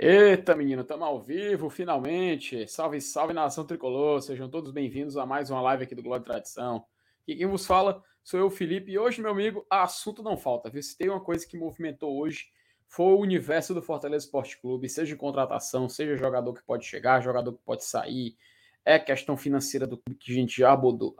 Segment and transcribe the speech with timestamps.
[0.00, 2.68] Eita, menino, estamos ao vivo, finalmente.
[2.68, 4.22] Salve, salve, nação tricolor.
[4.22, 6.84] Sejam todos bem-vindos a mais uma live aqui do Glória e Tradição.
[7.26, 8.92] E quem vos fala sou eu, Felipe.
[8.92, 10.70] E hoje, meu amigo, assunto não falta.
[10.70, 10.80] Viu?
[10.84, 12.46] Se tem uma coisa que movimentou hoje,
[12.86, 17.52] foi o universo do Fortaleza Esporte Clube, seja contratação, seja jogador que pode chegar, jogador
[17.54, 18.36] que pode sair.
[18.84, 21.16] É questão financeira do clube que a gente já abordou,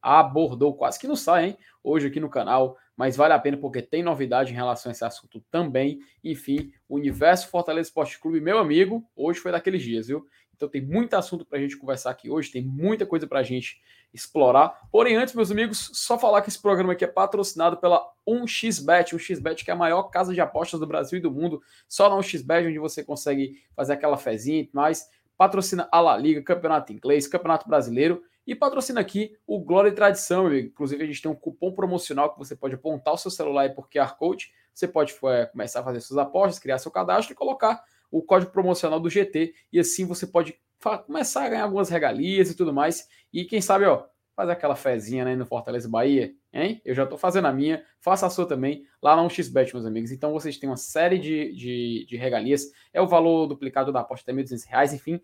[0.00, 1.58] abordou quase que não sai, hein?
[1.84, 5.04] Hoje aqui no canal mas vale a pena porque tem novidade em relação a esse
[5.04, 6.00] assunto também.
[6.22, 10.26] Enfim, o Universo Fortaleza Esporte Clube, meu amigo, hoje foi daqueles dias, viu?
[10.54, 13.42] Então tem muito assunto para a gente conversar aqui hoje, tem muita coisa para a
[13.42, 13.80] gente
[14.14, 14.88] explorar.
[14.92, 19.64] Porém, antes, meus amigos, só falar que esse programa aqui é patrocinado pela 1xBet, 1xBet
[19.64, 22.68] que é a maior casa de apostas do Brasil e do mundo, só na 1xBet
[22.68, 25.08] onde você consegue fazer aquela fezinha e mais.
[25.36, 30.54] Patrocina a La Liga, Campeonato Inglês, Campeonato Brasileiro e patrocina aqui o Glória e Tradição.
[30.54, 33.70] Inclusive, a gente tem um cupom promocional que você pode apontar o seu celular e
[33.70, 34.52] por QR Code.
[34.74, 38.52] Você pode é, começar a fazer suas apostas, criar seu cadastro e colocar o código
[38.52, 39.54] promocional do GT.
[39.72, 40.58] E assim você pode
[41.06, 43.08] começar a ganhar algumas regalias e tudo mais.
[43.32, 46.80] E quem sabe, ó, faz aquela fezinha né, no Fortaleza Bahia, hein?
[46.84, 50.10] Eu já estou fazendo a minha, faça a sua também lá na 1xBet, meus amigos.
[50.10, 52.66] Então vocês têm uma série de, de, de regalias.
[52.92, 55.20] É o valor duplicado da aposta até R$ 1.200, enfim.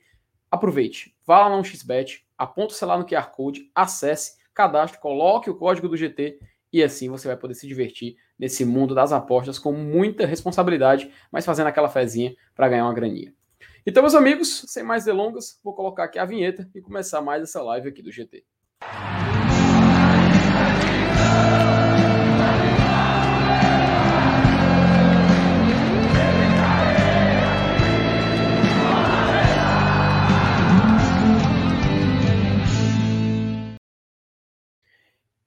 [0.51, 5.55] Aproveite, vá lá no XBet, aponta o celular no QR Code, acesse, cadastre, coloque o
[5.55, 6.39] código do GT
[6.73, 11.45] e assim você vai poder se divertir nesse mundo das apostas com muita responsabilidade, mas
[11.45, 13.35] fazendo aquela fezinha para ganhar uma graninha.
[13.87, 17.63] Então, meus amigos, sem mais delongas, vou colocar aqui a vinheta e começar mais essa
[17.63, 18.45] live aqui do GT.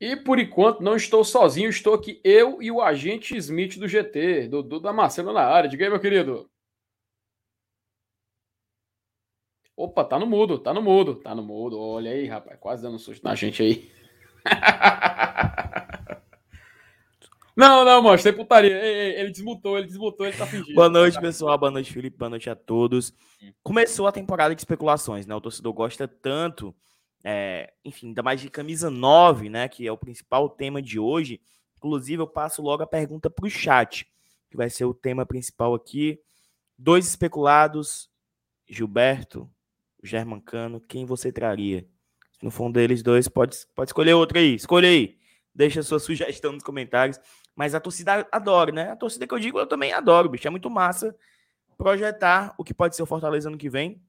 [0.01, 4.47] E por enquanto não estou sozinho, estou aqui eu e o agente Smith do GT,
[4.47, 5.69] Dudu Damasceno na área.
[5.69, 6.49] Diga aí, meu querido.
[9.77, 11.79] Opa, tá no mudo, tá no mudo, tá no mudo.
[11.79, 13.91] Olha aí, rapaz, quase dando susto na gente aí.
[17.53, 18.73] Não, não, mano, sem putaria.
[18.73, 20.73] Ele desmutou, ele desmutou, ele tá fingindo.
[20.73, 21.57] Boa noite, pessoal.
[21.57, 22.17] Boa noite, Felipe.
[22.17, 23.13] Boa noite a todos.
[23.61, 25.35] Começou a temporada de especulações, né?
[25.35, 26.73] O torcedor gosta tanto
[27.23, 31.41] é, enfim, ainda mais de camisa 9, né, que é o principal tema de hoje.
[31.77, 34.07] Inclusive, eu passo logo a pergunta para o chat,
[34.49, 36.19] que vai ser o tema principal aqui.
[36.77, 38.09] Dois especulados,
[38.67, 39.49] Gilberto,
[40.03, 41.87] Germancano, quem você traria?
[42.31, 44.55] Se não for um deles dois, pode, pode escolher outro aí.
[44.55, 45.17] Escolha aí.
[45.53, 47.19] Deixa sua sugestão nos comentários.
[47.55, 48.91] Mas a torcida adora, né?
[48.91, 50.47] A torcida que eu digo, eu também adoro, bicho.
[50.47, 51.15] É muito massa
[51.77, 54.01] projetar o que pode ser o Fortaleza ano que vem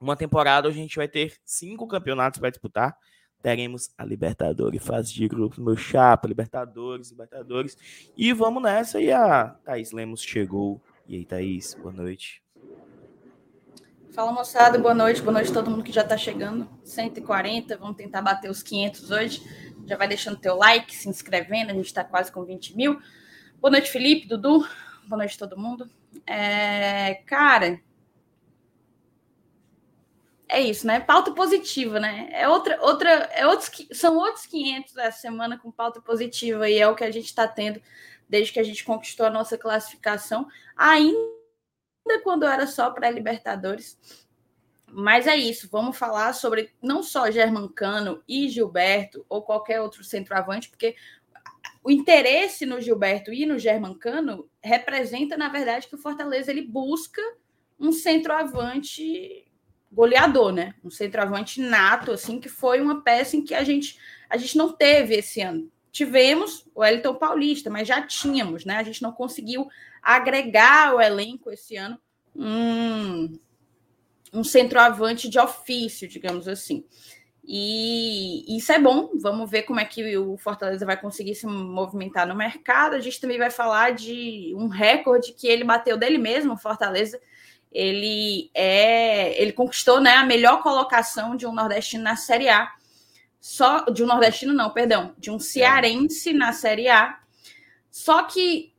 [0.00, 2.96] uma temporada a gente vai ter cinco campeonatos para disputar.
[3.40, 7.76] Teremos a Libertadores, fase de grupos, meu chapa, Libertadores, Libertadores.
[8.16, 9.00] E vamos nessa.
[9.00, 10.82] E a Thaís Lemos chegou.
[11.06, 12.42] E aí, Thaís, boa noite.
[14.12, 16.68] Fala moçada, boa noite, boa noite a todo mundo que já está chegando.
[16.82, 19.42] 140, vamos tentar bater os 500 hoje.
[19.86, 22.98] Já vai deixando teu like, se inscrevendo, a gente está quase com 20 mil.
[23.60, 24.66] Boa noite, Felipe, Dudu,
[25.06, 25.88] boa noite a todo mundo.
[26.26, 27.80] É, cara,
[30.48, 30.98] é isso, né?
[30.98, 32.28] Pauta positiva, né?
[32.32, 36.88] É outra, outra, é outros, são outros 500 essa semana com pauta positiva e é
[36.88, 37.80] o que a gente está tendo
[38.28, 41.18] desde que a gente conquistou a nossa classificação, ainda
[42.22, 43.98] quando era só para Libertadores.
[44.90, 50.68] Mas é isso, vamos falar sobre não só Germancano e Gilberto ou qualquer outro centroavante,
[50.68, 50.96] porque
[51.84, 57.22] o interesse no Gilberto e no Germancano representa, na verdade, que o Fortaleza ele busca
[57.78, 59.47] um centroavante
[59.90, 60.74] goleador, né?
[60.84, 64.72] Um centroavante nato, assim, que foi uma peça em que a gente, a gente não
[64.72, 65.70] teve esse ano.
[65.90, 68.76] Tivemos o Elton Paulista, mas já tínhamos, né?
[68.76, 69.68] A gente não conseguiu
[70.02, 71.98] agregar o elenco esse ano
[72.34, 73.38] um,
[74.32, 76.84] um centroavante de ofício, digamos assim.
[77.50, 79.10] E isso é bom.
[79.14, 82.94] Vamos ver como é que o Fortaleza vai conseguir se movimentar no mercado.
[82.94, 87.18] A gente também vai falar de um recorde que ele bateu dele mesmo, Fortaleza,
[87.72, 92.72] ele é ele conquistou né, a melhor colocação de um nordestino na Série A.
[93.40, 97.18] Só de um nordestino não, perdão, de um cearense na Série A.
[97.90, 98.72] Só que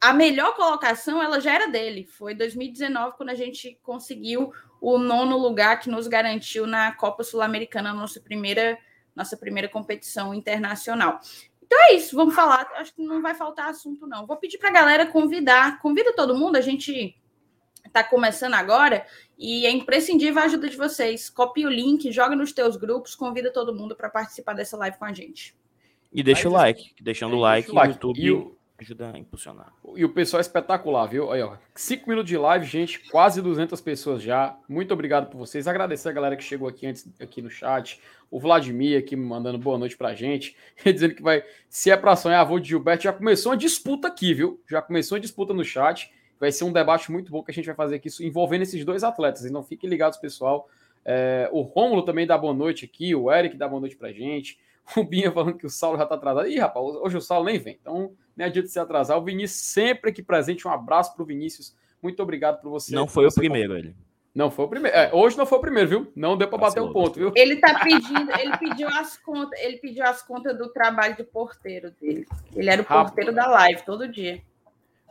[0.00, 2.04] a melhor colocação ela já era dele.
[2.04, 7.92] Foi 2019 quando a gente conseguiu o nono lugar que nos garantiu na Copa Sul-Americana,
[7.94, 8.78] nossa primeira
[9.16, 11.20] nossa primeira competição internacional.
[11.62, 12.68] Então é isso, vamos falar.
[12.76, 14.26] Acho que não vai faltar assunto não.
[14.26, 16.56] Vou pedir para a galera convidar, convida todo mundo.
[16.56, 17.16] A gente
[17.86, 19.06] está começando agora
[19.38, 21.28] e é imprescindível a ajuda de vocês.
[21.30, 25.04] Copie o link, joga nos teus grupos, convida todo mundo para participar dessa live com
[25.04, 25.56] a gente.
[26.12, 28.20] E deixa Mas, o like, deixando o like no YouTube.
[28.20, 29.72] E o, ajuda a impulsionar.
[29.96, 31.30] E o pessoal é espetacular, viu?
[31.30, 34.56] Aí, ó, cinco minutos de live, gente, quase 200 pessoas já.
[34.68, 35.66] Muito obrigado por vocês.
[35.66, 38.00] Agradecer a galera que chegou aqui antes aqui no chat.
[38.30, 42.16] O Vladimir aqui me mandando boa noite pra gente, dizendo que vai, se é para
[42.16, 43.04] sonhar, vou de Gilberto.
[43.04, 44.62] Já começou uma disputa aqui, viu?
[44.68, 46.12] Já começou uma disputa no chat.
[46.44, 49.02] Vai ser um debate muito bom que a gente vai fazer aqui envolvendo esses dois
[49.02, 49.46] atletas.
[49.46, 50.68] Então fiquem ligados, pessoal.
[51.02, 54.58] É, o Rômulo também dá boa noite aqui, o Eric dá boa noite pra gente.
[54.94, 56.46] O Binha falando que o Saulo já tá atrasado.
[56.46, 57.78] Ih, rapaz, hoje o Saulo nem vem.
[57.80, 59.16] Então, nem adianta se atrasar.
[59.16, 60.68] O Vinícius sempre aqui presente.
[60.68, 61.74] Um abraço pro Vinícius.
[62.02, 62.94] Muito obrigado por você.
[62.94, 63.96] Não foi o primeiro, ele.
[64.34, 64.94] Não foi o primeiro.
[64.94, 66.12] É, hoje não foi o primeiro, viu?
[66.14, 67.32] Não deu para bater o ponto, viu?
[67.34, 71.90] Ele tá pedindo, ele pediu as contas, ele pediu as contas do trabalho do porteiro
[71.98, 72.26] dele.
[72.54, 74.42] Ele era o porteiro da live todo dia.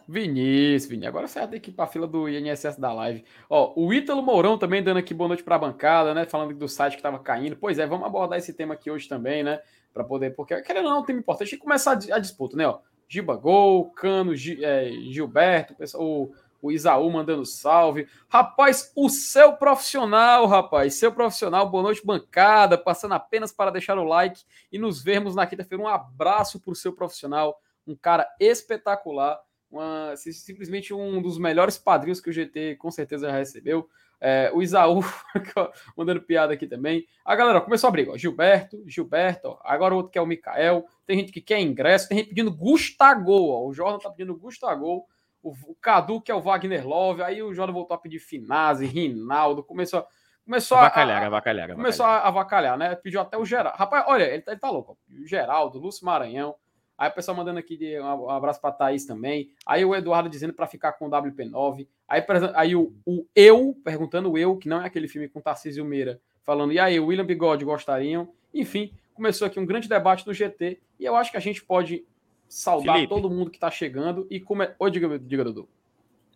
[0.07, 1.07] Vinícius, Vinícius.
[1.07, 3.23] Agora que ir para a fila do INSS da live.
[3.49, 6.25] Ó, o Ítalo Mourão também dando aqui boa noite para a bancada, né?
[6.25, 7.55] Falando do site que estava caindo.
[7.55, 9.61] Pois é, vamos abordar esse tema aqui hoje também, né?
[9.93, 11.47] Para poder, porque querendo ou não, é um tema importante.
[11.47, 12.67] A gente começar a disputa, né?
[12.67, 18.07] Ó, Giba Gol, Cano, é, Gilberto, o, o Isaú mandando salve.
[18.27, 24.03] Rapaz, o seu profissional, rapaz, seu profissional, boa noite, bancada, passando apenas para deixar o
[24.03, 25.83] like e nos vermos na quinta-feira.
[25.83, 29.39] Um abraço para o seu profissional, um cara espetacular
[29.73, 33.89] uma, simplesmente um dos melhores padrinhos que o GT com certeza já recebeu.
[34.21, 35.01] É, o Isaú
[35.97, 37.05] mandando piada aqui também.
[37.25, 38.11] A galera começou a briga.
[38.11, 40.85] Ó, Gilberto, Gilberto, ó, agora outro que é o Mikael.
[41.05, 43.49] Tem gente que quer ingresso, tem gente pedindo Gustavo.
[43.49, 45.05] Ó, o Jordan tá pedindo Gustavo.
[45.41, 47.23] O, o Cadu, que é o Wagner Love.
[47.23, 49.63] Aí o Jordan voltou a pedir Finazzi, Rinaldo.
[49.63, 50.05] Começou,
[50.45, 52.95] começou avacalhar, a, avacalhar, Começou a avacalhar, né?
[52.95, 53.77] Pediu até o Geraldo.
[53.77, 54.97] Rapaz, olha, ele, tá, ele tá louco.
[55.21, 56.55] O Geraldo, Lúcio Maranhão.
[57.03, 59.51] Aí o pessoal mandando aqui de, um abraço para Thaís também.
[59.65, 61.85] Aí o Eduardo dizendo para ficar com o WP9.
[62.07, 62.23] Aí,
[62.55, 66.21] aí o, o Eu, perguntando o Eu, que não é aquele filme com Tarcísio Meira,
[66.43, 68.29] falando, e aí, William Bigode gostariam?
[68.53, 72.05] Enfim, começou aqui um grande debate no GT e eu acho que a gente pode
[72.47, 73.13] saudar Felipe.
[73.13, 74.65] todo mundo que está chegando e como.
[74.79, 75.67] Oi, diga, diga Dudu.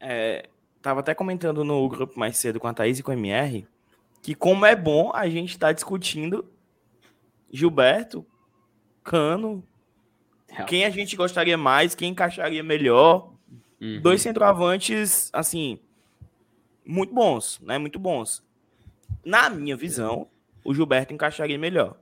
[0.02, 0.50] É,
[0.82, 3.66] tava até comentando no grupo mais cedo com a Thaís e com o MR
[4.22, 6.46] que como é bom a gente estar tá discutindo
[7.50, 8.26] Gilberto,
[9.02, 9.64] Cano,
[10.68, 13.34] quem a gente gostaria mais, quem encaixaria melhor.
[13.80, 14.02] Uhum.
[14.02, 15.80] Dois centroavantes, assim,
[16.86, 17.78] muito bons, né?
[17.78, 18.44] Muito bons.
[19.24, 20.28] Na minha visão,
[20.64, 21.98] o Gilberto encaixaria melhor.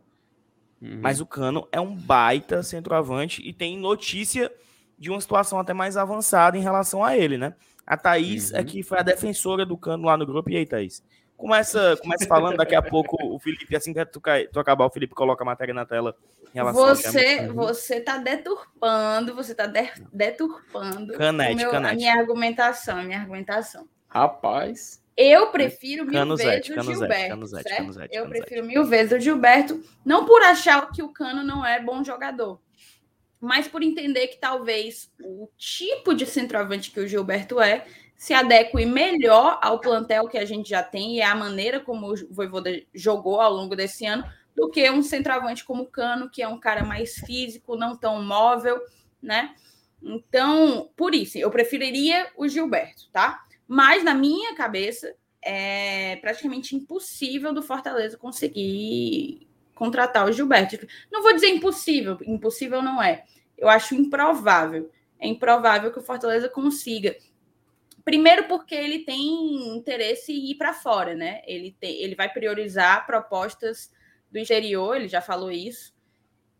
[0.82, 1.00] Uhum.
[1.02, 4.52] Mas o Cano é um baita centroavante e tem notícia
[4.98, 7.56] de uma situação até mais avançada em relação a ele, né?
[7.86, 8.62] A Thaís é uhum.
[8.62, 10.50] é que foi a defensora do Cano lá no grupo.
[10.50, 11.04] E aí, Thaís?
[11.38, 14.22] Começa, começa falando, daqui a pouco o Felipe, assim que tu,
[14.52, 16.16] tu acabar, o Felipe coloca a matéria na tela.
[16.64, 21.94] Você, você tá deturpando, você tá de, deturpando canete, meu, canete.
[21.94, 23.88] a minha argumentação, a minha argumentação.
[24.08, 25.04] Rapaz.
[25.18, 27.82] Eu prefiro mil canuzete, vezes o Gilberto, canuzete, certo?
[27.82, 31.82] Canuzete, eu prefiro mil vezes o Gilberto, não por achar que o Cano não é
[31.82, 32.60] bom jogador,
[33.40, 37.86] mas por entender que talvez o tipo de centroavante que o Gilberto é
[38.16, 42.16] se adeque melhor ao plantel que a gente já tem e à maneira como o
[42.34, 44.24] Voivoda jogou ao longo desse ano,
[44.56, 48.24] do que um centroavante como o Cano, que é um cara mais físico, não tão
[48.24, 48.80] móvel,
[49.22, 49.54] né?
[50.02, 53.44] Então, por isso, eu preferiria o Gilberto, tá?
[53.68, 60.88] Mas na minha cabeça, é praticamente impossível do Fortaleza conseguir contratar o Gilberto.
[61.12, 63.26] Não vou dizer impossível, impossível não é.
[63.58, 64.90] Eu acho improvável.
[65.20, 67.16] É improvável que o Fortaleza consiga
[68.06, 71.42] Primeiro porque ele tem interesse em ir para fora, né?
[71.48, 73.92] Ele, tem, ele vai priorizar propostas
[74.36, 75.96] do exterior, ele já falou isso.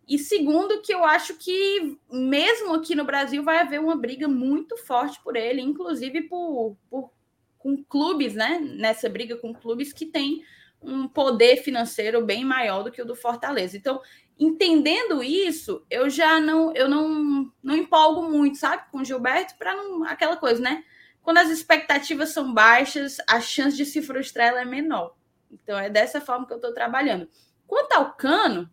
[0.08, 4.78] E segundo, que eu acho que mesmo aqui no Brasil vai haver uma briga muito
[4.78, 7.12] forte por ele, inclusive por, por
[7.58, 8.60] com clubes, né?
[8.60, 10.44] Nessa briga com clubes que têm
[10.82, 13.76] um poder financeiro bem maior do que o do Fortaleza.
[13.76, 14.00] Então,
[14.40, 19.76] entendendo isso, eu já não eu não, não empolgo muito, sabe, com o Gilberto para
[19.76, 20.84] não aquela coisa, né?
[21.22, 25.16] Quando as expectativas são baixas, a chance de se frustrar é menor.
[25.52, 27.28] Então é dessa forma que eu estou trabalhando.
[27.68, 28.70] Quanto ao cano,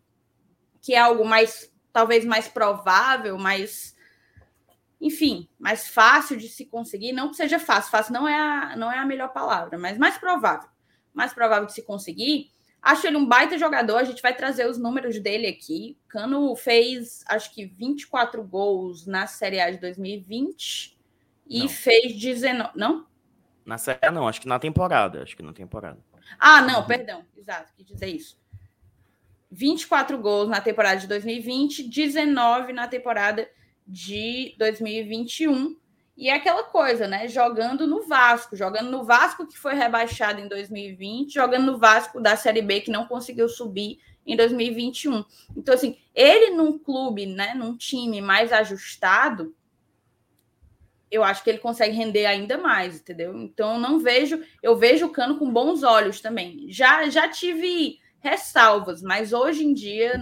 [0.81, 3.95] que é algo mais, talvez mais provável, mais,
[4.99, 8.91] enfim, mais fácil de se conseguir, não que seja fácil, fácil não é a, não
[8.91, 10.69] é a melhor palavra, mas mais provável,
[11.13, 12.51] mais provável de se conseguir.
[12.81, 15.97] Acho ele um baita jogador, a gente vai trazer os números dele aqui.
[16.09, 20.99] Cano fez, acho que 24 gols na Série A de 2020
[21.47, 21.69] e não.
[21.69, 22.71] fez 19.
[22.75, 23.07] Não?
[23.65, 25.23] Na série, não, acho que na temporada.
[25.23, 25.97] Acho que na temporada.
[26.37, 27.25] Ah, não, perdão.
[27.37, 28.37] Exato, quis dizer isso.
[29.53, 33.47] 24 gols na temporada de 2020, 19 na temporada
[33.87, 35.77] de 2021.
[36.17, 37.27] E é aquela coisa, né?
[37.27, 42.35] Jogando no Vasco, jogando no Vasco que foi rebaixado em 2020, jogando no Vasco da
[42.35, 45.23] Série B que não conseguiu subir em 2021.
[45.55, 49.55] Então, assim, ele num clube, né, num time mais ajustado,
[51.11, 53.37] eu acho que ele consegue render ainda mais, entendeu?
[53.37, 56.65] Então não vejo, eu vejo o Cano com bons olhos também.
[56.69, 60.17] Já já tive ressalvas, mas hoje em dia,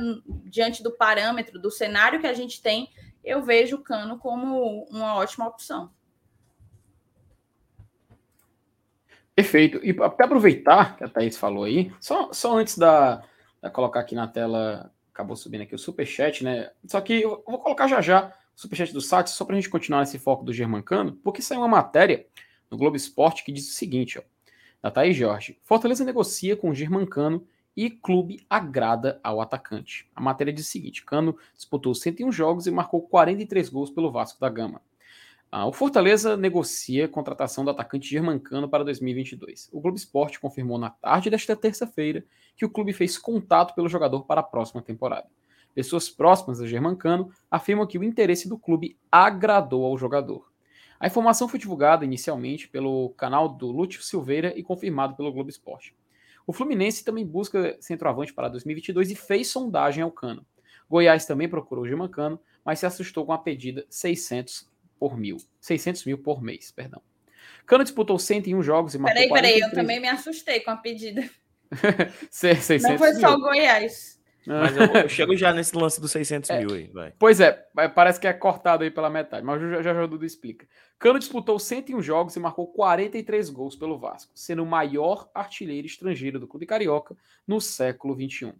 [0.45, 2.89] diante do parâmetro, do cenário que a gente tem,
[3.23, 5.91] eu vejo o Cano como uma ótima opção.
[9.35, 9.79] Perfeito.
[9.83, 13.23] E para aproveitar que a Thaís falou aí, só, só antes da,
[13.61, 16.71] da colocar aqui na tela, acabou subindo aqui o superchat, né?
[16.87, 19.99] Só que eu vou colocar já já superchat do site, só para a gente continuar
[19.99, 22.25] nesse foco do Germancano, porque saiu uma matéria
[22.69, 24.23] no Globo Esporte que diz o seguinte, ó,
[24.81, 25.59] da Thaís Jorge.
[25.63, 30.09] Fortaleza negocia com o Germancano e clube agrada ao atacante.
[30.15, 34.39] A matéria diz o seguinte, Cano disputou 101 jogos e marcou 43 gols pelo Vasco
[34.39, 34.81] da Gama.
[35.53, 39.69] Ah, o Fortaleza negocia a contratação do atacante Germancano para 2022.
[39.73, 42.23] O Globo Esporte confirmou na tarde desta terça-feira
[42.55, 45.27] que o clube fez contato pelo jogador para a próxima temporada.
[45.73, 50.49] Pessoas próximas a Germancano afirmam que o interesse do clube agradou ao jogador.
[50.97, 55.95] A informação foi divulgada inicialmente pelo canal do Lúcio Silveira e confirmado pelo Globo Esporte.
[56.45, 60.45] O Fluminense também busca centroavante para 2022 e fez sondagem ao Cano.
[60.89, 64.69] Goiás também procurou o Germancano, mas se assustou com a pedida 600
[64.99, 67.01] por mil, 600 mil por mês, perdão.
[67.65, 71.27] Cano disputou 101 jogos e marcou Peraí, peraí, eu também me assustei com a pedida.
[72.29, 74.20] 600 Não foi só o Goiás.
[74.45, 77.13] Mas eu, eu, chego já nesse lance dos 600 é, mil aí, vai.
[77.17, 77.51] Pois é,
[77.93, 80.67] parece que é cortado aí pela metade, mas já já, já Dudu explica.
[80.97, 86.39] Cano disputou 101 jogos e marcou 43 gols pelo Vasco, sendo o maior artilheiro estrangeiro
[86.39, 87.15] do clube carioca
[87.47, 88.53] no século XXI.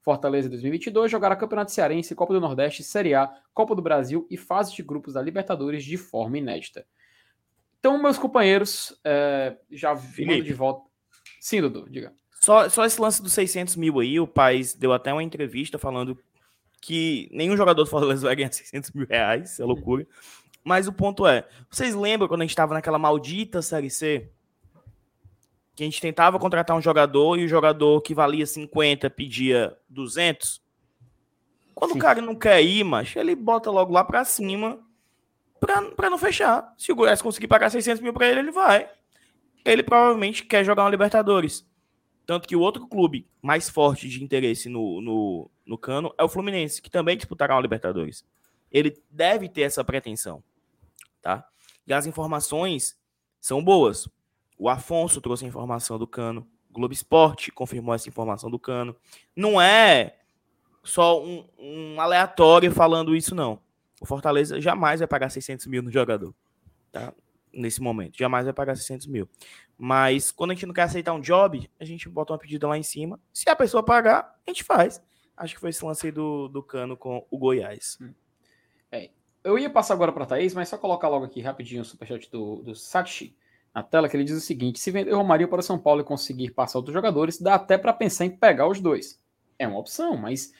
[0.00, 4.74] Fortaleza 2022 jogará Campeonato Cearense, Copa do Nordeste, Série A, Copa do Brasil e fase
[4.74, 6.84] de grupos da Libertadores de forma inédita.
[7.78, 10.88] Então, meus companheiros, é, já vindo de volta.
[11.40, 12.12] Sim, Dudu, diga.
[12.42, 16.18] Só, só esse lance dos 600 mil aí, o Paz deu até uma entrevista falando
[16.80, 20.04] que nenhum jogador do Fortaleza vai ganhar 600 mil reais, é loucura.
[20.64, 24.28] Mas o ponto é, vocês lembram quando a gente estava naquela maldita Série C?
[25.76, 30.60] Que a gente tentava contratar um jogador e o jogador que valia 50 pedia 200?
[31.76, 31.98] Quando Sim.
[31.98, 34.80] o cara não quer ir, mas ele bota logo lá para cima
[35.60, 36.74] para não fechar.
[36.76, 38.90] Se o Goiás conseguir pagar 600 mil para ele, ele vai.
[39.64, 41.64] Ele provavelmente quer jogar uma Libertadores.
[42.26, 46.28] Tanto que o outro clube mais forte de interesse no, no, no Cano é o
[46.28, 48.24] Fluminense, que também disputará uma Libertadores.
[48.70, 50.42] Ele deve ter essa pretensão,
[51.20, 51.46] tá?
[51.86, 52.96] E as informações
[53.40, 54.08] são boas.
[54.56, 58.96] O Afonso trouxe a informação do Cano, o Globo Esporte confirmou essa informação do Cano.
[59.36, 60.16] Não é
[60.82, 63.60] só um, um aleatório falando isso, não.
[64.00, 66.34] O Fortaleza jamais vai pagar 600 mil no jogador,
[66.90, 67.12] tá?
[67.52, 69.28] Nesse momento, jamais vai pagar 600 mil.
[69.76, 72.78] Mas quando a gente não quer aceitar um job, a gente bota uma pedida lá
[72.78, 73.20] em cima.
[73.32, 75.02] Se a pessoa pagar, a gente faz.
[75.36, 77.98] Acho que foi esse lance aí do, do Cano com o Goiás.
[78.00, 78.14] Hum.
[78.90, 79.10] É,
[79.42, 82.62] eu ia passar agora para Thaís, mas só colocar logo aqui rapidinho o superchat do,
[82.62, 83.36] do Sachi
[83.74, 86.04] na tela, que ele diz o seguinte: se vender o Romário para São Paulo e
[86.04, 89.20] conseguir passar outros jogadores, dá até para pensar em pegar os dois.
[89.58, 90.52] É uma opção, mas.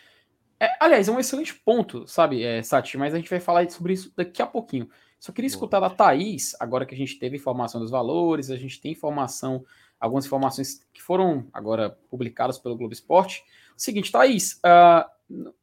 [0.58, 3.94] É, aliás, é um excelente ponto, sabe, é, Sati, mas a gente vai falar sobre
[3.94, 4.88] isso daqui a pouquinho.
[5.22, 8.80] Só queria escutar da Thaís, agora que a gente teve informação dos valores, a gente
[8.80, 9.64] tem informação,
[10.00, 13.44] algumas informações que foram agora publicadas pelo Globo Esporte.
[13.76, 15.08] Seguinte, Thaís, uh,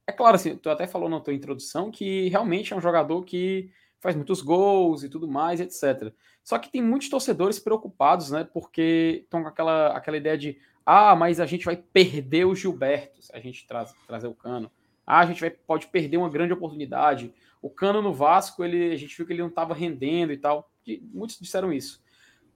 [0.07, 3.69] é claro, assim, tu até falou na tua introdução que realmente é um jogador que
[3.99, 6.13] faz muitos gols e tudo mais, etc.
[6.41, 8.45] Só que tem muitos torcedores preocupados, né?
[8.45, 13.21] Porque estão com aquela, aquela ideia de ah, mas a gente vai perder o Gilberto
[13.21, 14.71] se a gente traz, trazer o cano.
[15.05, 17.33] Ah, a gente vai, pode perder uma grande oportunidade.
[17.61, 20.71] O Cano no Vasco, ele, a gente viu que ele não estava rendendo e tal.
[20.85, 22.01] E muitos disseram isso.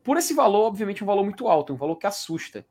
[0.03, 2.65] Por esse valor, obviamente, um valor muito alto, um valor que assusta.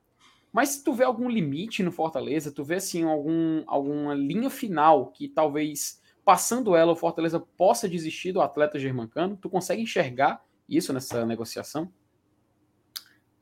[0.52, 5.10] Mas se tu vê algum limite no Fortaleza, tu vê assim algum, alguma linha final
[5.10, 10.92] que talvez passando ela o Fortaleza possa desistir do atleta germancano, tu consegue enxergar isso
[10.92, 11.90] nessa negociação?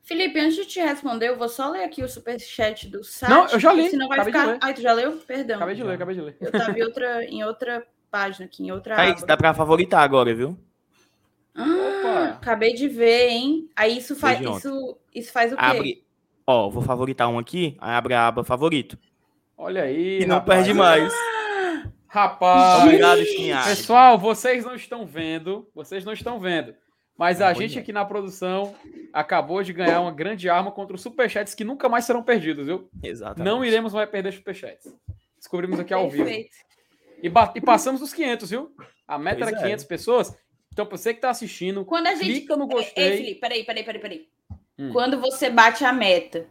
[0.03, 3.29] Felipe, antes de te responder, eu vou só ler aqui o superchat do site.
[3.29, 3.89] Não, eu já li.
[3.89, 4.57] Senão vai ficar.
[4.59, 5.17] Ai, tu já leu?
[5.19, 5.57] Perdão.
[5.57, 6.37] Acabei de ler, acabei de ler.
[6.41, 8.99] Eu tava em outra, em outra página aqui, em outra.
[8.99, 10.57] Aí, dá para favoritar agora, viu?
[11.55, 13.69] Ah, acabei de ver, hein?
[13.75, 15.63] Aí isso faz isso, isso faz o quê?
[15.63, 16.05] Abre,
[16.45, 18.97] ó, vou favoritar um aqui, aí abre a aba favorito.
[19.57, 20.21] Olha aí.
[20.21, 20.59] E não rapaz.
[20.59, 21.13] perde mais.
[22.07, 22.83] Rapaz.
[22.83, 23.69] Obrigado, Espinhaço.
[23.69, 26.75] Pessoal, vocês não estão vendo, vocês não estão vendo.
[27.17, 28.75] Mas a gente aqui na produção
[29.13, 32.89] acabou de ganhar uma grande arma contra os superchats que nunca mais serão perdidos, viu?
[33.01, 33.45] Exatamente.
[33.45, 34.91] Não iremos mais perder superchats.
[35.37, 36.25] Descobrimos aqui ao Perfeito.
[36.25, 36.49] vivo.
[37.21, 38.75] E, e passamos dos 500, viu?
[39.07, 39.63] A meta pois era é.
[39.63, 40.37] 500 pessoas.
[40.71, 42.23] Então, pra você que tá assistindo, Quando a gente...
[42.25, 43.03] clica no gostei.
[43.03, 44.29] Ei, Felipe, peraí, peraí, peraí, peraí.
[44.79, 44.91] Hum.
[44.93, 46.47] Quando você bate a meta,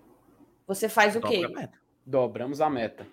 [0.67, 1.43] você faz o quê?
[1.57, 1.69] A
[2.05, 3.07] Dobramos a meta.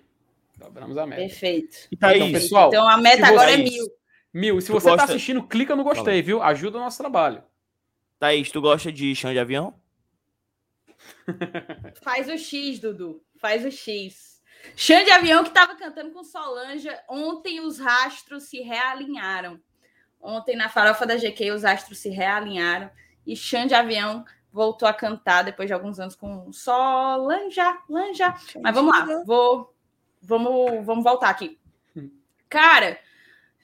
[0.57, 1.21] Dobramos a meta.
[1.21, 1.87] Perfeito.
[1.91, 3.85] Então, pessoal, então a meta agora é mil.
[4.33, 4.57] Mil.
[4.57, 6.41] E se Tu você tá gosta- assistindo, clica no gostei, viu?
[6.41, 7.43] Ajuda o nosso trabalho.
[8.19, 9.79] Thaís, tu gosta de chão de avião?
[12.01, 13.23] Faz o X, Dudu.
[13.39, 14.26] Faz o X.
[14.75, 16.89] Xande de Avião que estava cantando com Solange.
[17.09, 19.59] Ontem os rastros se realinharam.
[20.21, 22.89] Ontem na farofa da GQ os astros se realinharam.
[23.25, 28.33] E Xande de Avião voltou a cantar depois de alguns anos com Solanja, Lanja.
[28.61, 29.73] Mas vamos lá, vou,
[30.21, 31.59] vamos, vamos voltar aqui.
[32.49, 32.99] Cara,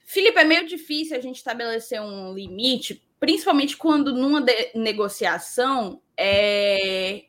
[0.04, 7.24] Felipe, é meio difícil a gente estabelecer um limite, principalmente quando numa de- negociação é,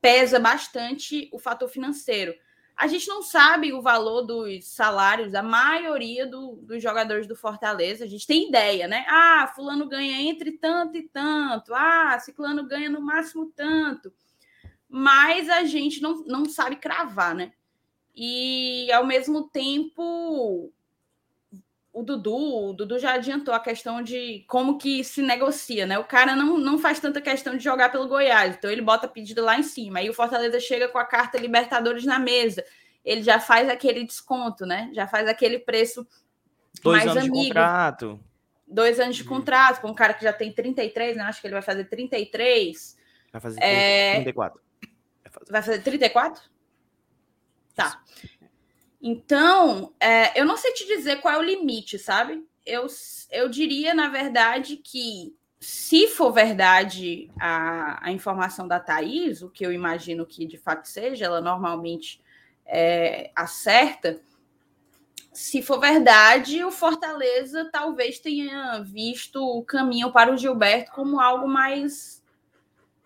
[0.00, 2.34] pesa bastante o fator financeiro.
[2.76, 8.04] A gente não sabe o valor dos salários da maioria do- dos jogadores do Fortaleza.
[8.04, 9.04] A gente tem ideia, né?
[9.08, 11.74] Ah, fulano ganha entre tanto e tanto.
[11.74, 14.12] Ah, ciclano ganha no máximo tanto.
[14.88, 17.52] Mas a gente não, não sabe cravar, né?
[18.14, 20.72] E, ao mesmo tempo,
[21.92, 25.98] o Dudu, o Dudu já adiantou a questão de como que se negocia, né?
[25.98, 29.42] O cara não, não faz tanta questão de jogar pelo Goiás, então ele bota pedido
[29.42, 29.98] lá em cima.
[29.98, 32.64] Aí o Fortaleza chega com a carta Libertadores na mesa.
[33.04, 34.90] Ele já faz aquele desconto, né?
[34.92, 36.06] Já faz aquele preço
[36.82, 38.20] Dois mais anos de contrato.
[38.66, 39.28] Dois anos de Uhum.
[39.28, 41.22] contrato, com um cara que já tem 33, né?
[41.24, 42.96] Acho que ele vai fazer 33.
[43.32, 44.60] Vai fazer É, 34.
[45.24, 45.52] Vai fazer.
[45.52, 46.42] Vai fazer 34?
[47.74, 48.02] Tá.
[49.00, 52.44] Então, é, eu não sei te dizer qual é o limite, sabe?
[52.66, 52.86] Eu,
[53.30, 59.64] eu diria, na verdade, que se for verdade a, a informação da Thaís, o que
[59.64, 62.20] eu imagino que de fato seja, ela normalmente
[62.64, 64.20] é, acerta.
[65.32, 71.48] Se for verdade, o Fortaleza talvez tenha visto o caminho para o Gilberto como algo
[71.48, 72.22] mais,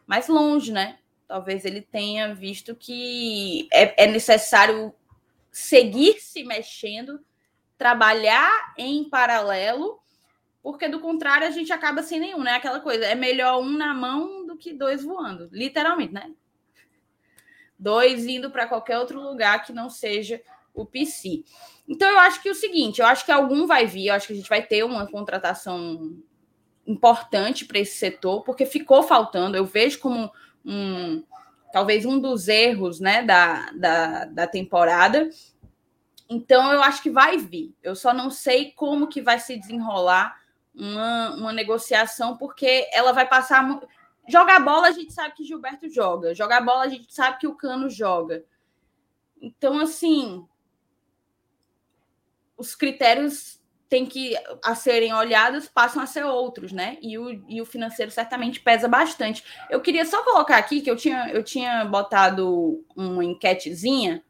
[0.07, 0.99] mais longe, né?
[1.29, 4.95] Talvez ele tenha visto que é, é necessário
[5.53, 7.21] seguir se mexendo,
[7.77, 10.01] trabalhar em paralelo,
[10.63, 12.53] porque do contrário a gente acaba sem nenhum, né?
[12.53, 16.33] Aquela coisa, é melhor um na mão do que dois voando, literalmente, né?
[17.79, 20.41] Dois indo para qualquer outro lugar que não seja
[20.73, 21.45] o PC.
[21.87, 24.29] Então eu acho que é o seguinte, eu acho que algum vai vir, eu acho
[24.29, 26.17] que a gente vai ter uma contratação
[26.87, 30.33] importante para esse setor, porque ficou faltando, eu vejo como
[30.65, 31.23] um
[31.73, 35.29] talvez um dos erros né, da, da, da temporada.
[36.33, 37.75] Então, eu acho que vai vir.
[37.83, 40.41] Eu só não sei como que vai se desenrolar
[40.75, 43.81] uma, uma negociação, porque ela vai passar.
[44.27, 46.35] Jogar bola, a gente sabe que Gilberto joga.
[46.35, 48.45] Jogar bola, a gente sabe que o Cano joga.
[49.43, 50.47] Então, assim,
[52.57, 56.97] os critérios têm que a serem olhados passam a ser outros, né?
[57.03, 59.45] E o, e o financeiro certamente pesa bastante.
[59.69, 64.25] Eu queria só colocar aqui que eu tinha, eu tinha botado uma enquetezinha.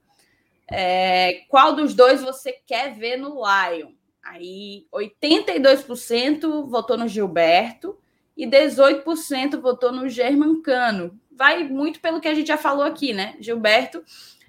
[0.70, 3.92] É, qual dos dois você quer ver no Lion?
[4.22, 7.98] Aí 82% votou no Gilberto
[8.36, 11.18] e 18% votou no Germancano.
[11.30, 13.36] Vai muito pelo que a gente já falou aqui, né?
[13.40, 14.04] Gilberto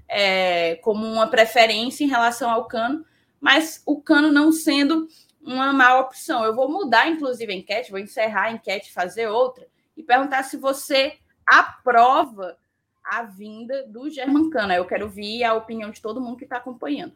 [0.07, 3.03] é, como uma preferência em relação ao Cano,
[3.41, 5.07] mas o Cano não sendo
[5.41, 6.43] uma má opção.
[6.43, 10.55] Eu vou mudar, inclusive, a enquete, vou encerrar a enquete, fazer outra, e perguntar se
[10.55, 12.57] você aprova
[13.03, 14.71] a vinda do Germancano.
[14.71, 17.13] Aí Eu quero ouvir a opinião de todo mundo que está acompanhando.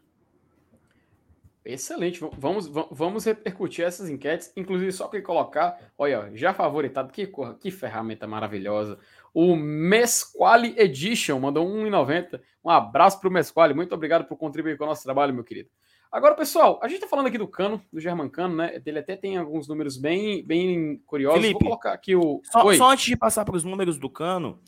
[1.64, 2.20] Excelente.
[2.38, 4.50] Vamos, va- vamos repercutir essas enquetes.
[4.56, 8.98] Inclusive, só que colocar, olha, já favoritado, que, que ferramenta maravilhosa.
[9.34, 12.40] O Mesquale Edition mandou 1,90.
[12.64, 13.74] Um abraço para o Mesquale.
[13.74, 15.68] Muito obrigado por contribuir com o nosso trabalho, meu querido.
[16.10, 18.80] Agora, pessoal, a gente está falando aqui do Cano, do German Cano, né?
[18.86, 21.38] Ele até tem alguns números bem, bem curiosos.
[21.38, 22.40] Felipe, Vou colocar aqui o.
[22.44, 24.58] Só, só antes de passar para os números do cano,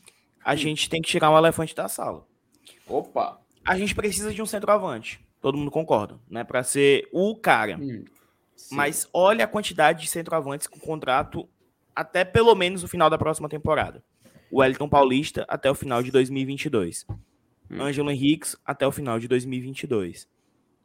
[0.43, 0.57] a Hum.
[0.57, 2.25] gente tem que tirar o elefante da sala.
[2.87, 3.39] Opa.
[3.65, 5.23] A gente precisa de um centroavante.
[5.39, 6.43] Todo mundo concorda, né?
[6.43, 7.77] Para ser o cara.
[7.79, 8.03] Hum.
[8.71, 11.47] Mas olha a quantidade de centroavantes com contrato
[11.95, 14.03] até pelo menos o final da próxima temporada.
[14.51, 17.05] O Wellington Paulista até o final de 2022.
[17.09, 17.81] Hum.
[17.81, 20.27] Ângelo Henriques até o final de 2022.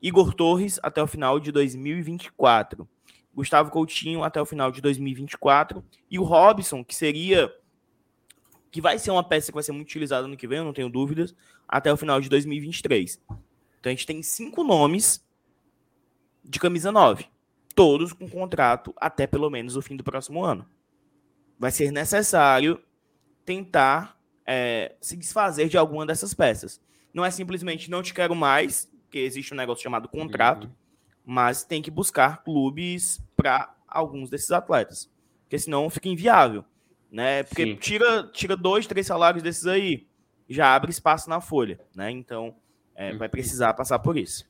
[0.00, 2.88] Igor Torres até o final de 2024.
[3.34, 5.84] Gustavo Coutinho até o final de 2024.
[6.10, 7.52] E o Robson, que seria.
[8.76, 10.74] Que vai ser uma peça que vai ser muito utilizada no que vem, eu não
[10.74, 11.34] tenho dúvidas,
[11.66, 13.18] até o final de 2023.
[13.26, 13.40] Então
[13.84, 15.24] a gente tem cinco nomes
[16.44, 17.24] de camisa 9.
[17.74, 20.68] Todos com contrato até pelo menos o fim do próximo ano.
[21.58, 22.78] Vai ser necessário
[23.46, 26.78] tentar é, se desfazer de alguma dessas peças.
[27.14, 30.72] Não é simplesmente não te quero mais, porque existe um negócio chamado contrato, Uhum.
[31.24, 35.10] mas tem que buscar clubes para alguns desses atletas.
[35.44, 36.62] Porque senão fica inviável.
[37.10, 37.42] Né?
[37.42, 37.76] Porque Sim.
[37.76, 40.06] tira, tira dois, três salários desses aí,
[40.48, 41.78] já abre espaço na folha.
[41.94, 42.10] Né?
[42.10, 42.54] Então,
[42.94, 44.44] é, vai precisar passar por isso.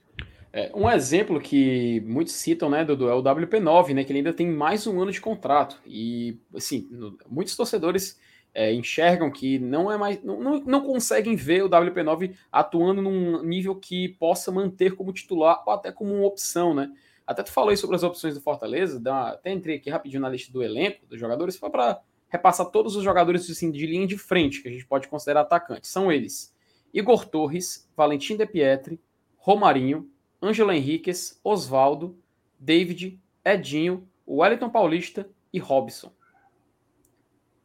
[0.53, 4.33] É, um exemplo que muitos citam, né, Dudu, é o WP9, né, que ele ainda
[4.33, 5.79] tem mais um ano de contrato.
[5.85, 6.89] E, assim,
[7.29, 8.19] muitos torcedores
[8.55, 10.23] é, enxergam que não é mais.
[10.25, 15.63] Não, não, não, conseguem ver o WP9 atuando num nível que possa manter como titular
[15.67, 16.91] ou até como uma opção, né?
[17.27, 20.31] Até tu falou aí sobre as opções do Fortaleza, dá, até entrei aqui rapidinho na
[20.31, 24.19] lista do elenco dos jogadores, só para repassar todos os jogadores assim, de linha de
[24.19, 25.91] frente, que a gente pode considerar atacantes.
[25.91, 26.55] São eles:
[26.93, 29.01] Igor Torres, Valentim De Pietri,
[29.37, 30.11] Romarinho,
[30.43, 32.19] Ângelo Henriquez, Osvaldo,
[32.59, 36.13] David, Edinho, Wellington Paulista e Robson.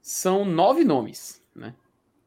[0.01, 1.75] São nove nomes, né?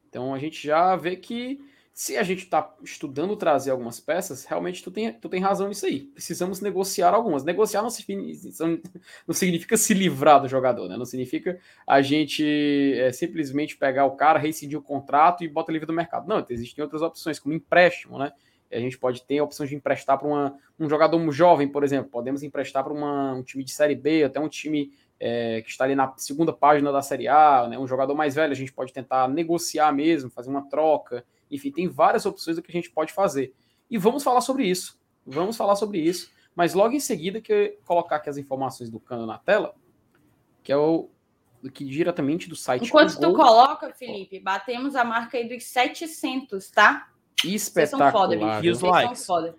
[0.09, 1.59] Então a gente já vê que
[1.95, 5.85] se a gente está estudando trazer algumas peças, realmente tu tem, tu tem razão nisso
[5.85, 6.01] aí.
[6.01, 7.45] Precisamos negociar algumas.
[7.45, 8.05] Negociar não, se,
[9.25, 10.97] não significa se livrar do jogador, né?
[10.97, 12.43] Não significa a gente
[12.97, 16.27] é, simplesmente pegar o cara, rescindir o contrato e bota livre do mercado.
[16.27, 18.33] Não, existem outras opções, como empréstimo, né?
[18.69, 20.27] A gente pode ter a opção de emprestar para
[20.77, 22.11] um jogador jovem, por exemplo.
[22.11, 25.95] Podemos emprestar para um time de Série B, até um time é, que está ali
[25.95, 27.79] na segunda página da Série A, né?
[27.79, 31.23] um jogador mais velho, a gente pode tentar negociar mesmo, fazer uma troca.
[31.49, 33.53] Enfim, tem várias opções do que a gente pode fazer.
[33.89, 34.99] E vamos falar sobre isso.
[35.25, 36.31] Vamos falar sobre isso.
[36.55, 39.75] Mas logo em seguida que eu colocar aqui as informações do Cano na tela,
[40.63, 41.09] que é o
[41.73, 42.85] que diretamente do site.
[42.85, 47.09] Enquanto tu coloca, Felipe, batemos a marca aí dos 700, tá?
[47.43, 48.11] Espetacular.
[48.11, 49.25] Foda, e os likes.
[49.25, 49.55] Foda.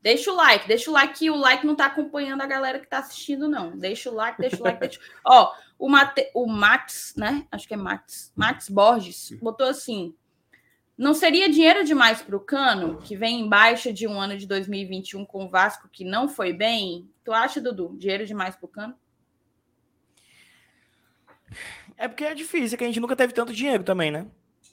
[0.00, 2.86] Deixa o like, deixa o like que o like não tá acompanhando a galera que
[2.86, 3.76] tá assistindo, não.
[3.76, 5.00] Deixa o like, deixa o like, deixa.
[5.24, 6.30] Ó, o, Mate...
[6.34, 7.46] o Max, né?
[7.50, 8.32] Acho que é Max.
[8.34, 10.14] Max Borges botou assim:
[10.98, 14.48] não seria dinheiro demais para o Cano, que vem em baixa de um ano de
[14.48, 17.08] 2021 com o Vasco que não foi bem?
[17.24, 17.96] Tu acha, Dudu?
[17.96, 18.94] Dinheiro demais para o Cano?
[21.96, 24.26] É porque é difícil, é que a gente nunca teve tanto dinheiro também, né?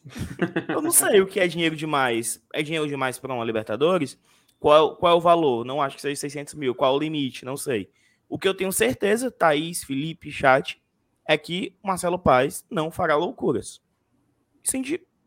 [0.67, 2.43] Eu não sei o que é dinheiro demais.
[2.51, 4.19] É dinheiro demais para uma Libertadores?
[4.59, 5.63] Qual, qual é o valor?
[5.63, 6.73] Não acho que seja 600 mil.
[6.73, 7.45] Qual é o limite?
[7.45, 7.89] Não sei.
[8.27, 10.81] O que eu tenho certeza, Thaís, Felipe, chat,
[11.27, 13.79] é que Marcelo Paes não fará loucuras.
[14.63, 14.75] Isso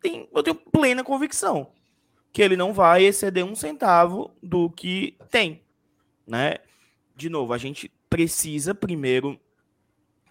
[0.01, 1.71] tem, eu tenho plena convicção
[2.33, 5.63] que ele não vai exceder um centavo do que tem,
[6.27, 6.57] né?
[7.17, 9.41] De novo, a gente precisa primeiro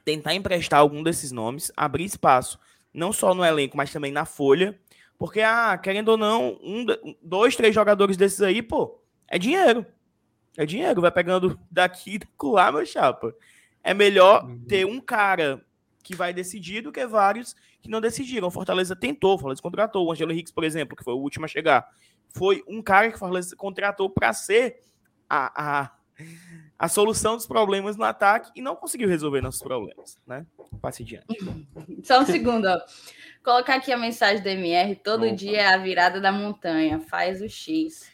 [0.05, 2.59] tentar emprestar algum desses nomes, abrir espaço
[2.93, 4.79] não só no elenco, mas também na folha.
[5.17, 6.85] Porque, ah, querendo ou não, um,
[7.21, 9.85] dois, três jogadores desses aí, pô, é dinheiro.
[10.55, 13.35] É dinheiro, vai pegando daqui e lá, meu chapa.
[13.83, 14.59] É melhor uhum.
[14.67, 15.63] ter um cara
[16.01, 17.55] que vai decidir do que vários
[17.87, 18.51] que não decidiram.
[18.51, 20.05] Fortaleza tentou, Fortaleza contratou.
[20.05, 21.87] O Angelo Henrique, por exemplo, que foi o último a chegar,
[22.29, 24.83] foi um cara que Fortaleza contratou para ser
[25.29, 25.91] a, a,
[26.77, 30.45] a solução dos problemas no ataque e não conseguiu resolver nossos problemas, né?
[30.81, 31.25] Passe adiante.
[32.03, 32.77] Só um segundo, ó.
[33.43, 35.35] Colocar aqui a mensagem do MR, todo Opa.
[35.35, 38.11] dia é a virada da montanha, faz o X.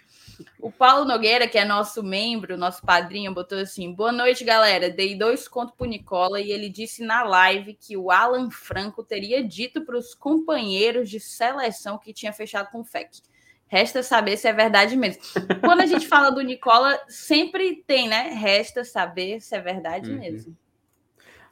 [0.59, 4.89] O Paulo Nogueira, que é nosso membro, nosso padrinho, botou assim: boa noite, galera.
[4.89, 9.43] Dei dois contos pro Nicola e ele disse na live que o Alan Franco teria
[9.43, 13.21] dito para os companheiros de seleção que tinha fechado com o FEC.
[13.67, 15.21] Resta saber se é verdade mesmo.
[15.61, 18.29] Quando a gente fala do Nicola, sempre tem, né?
[18.29, 20.19] Resta saber se é verdade uhum.
[20.19, 20.57] mesmo.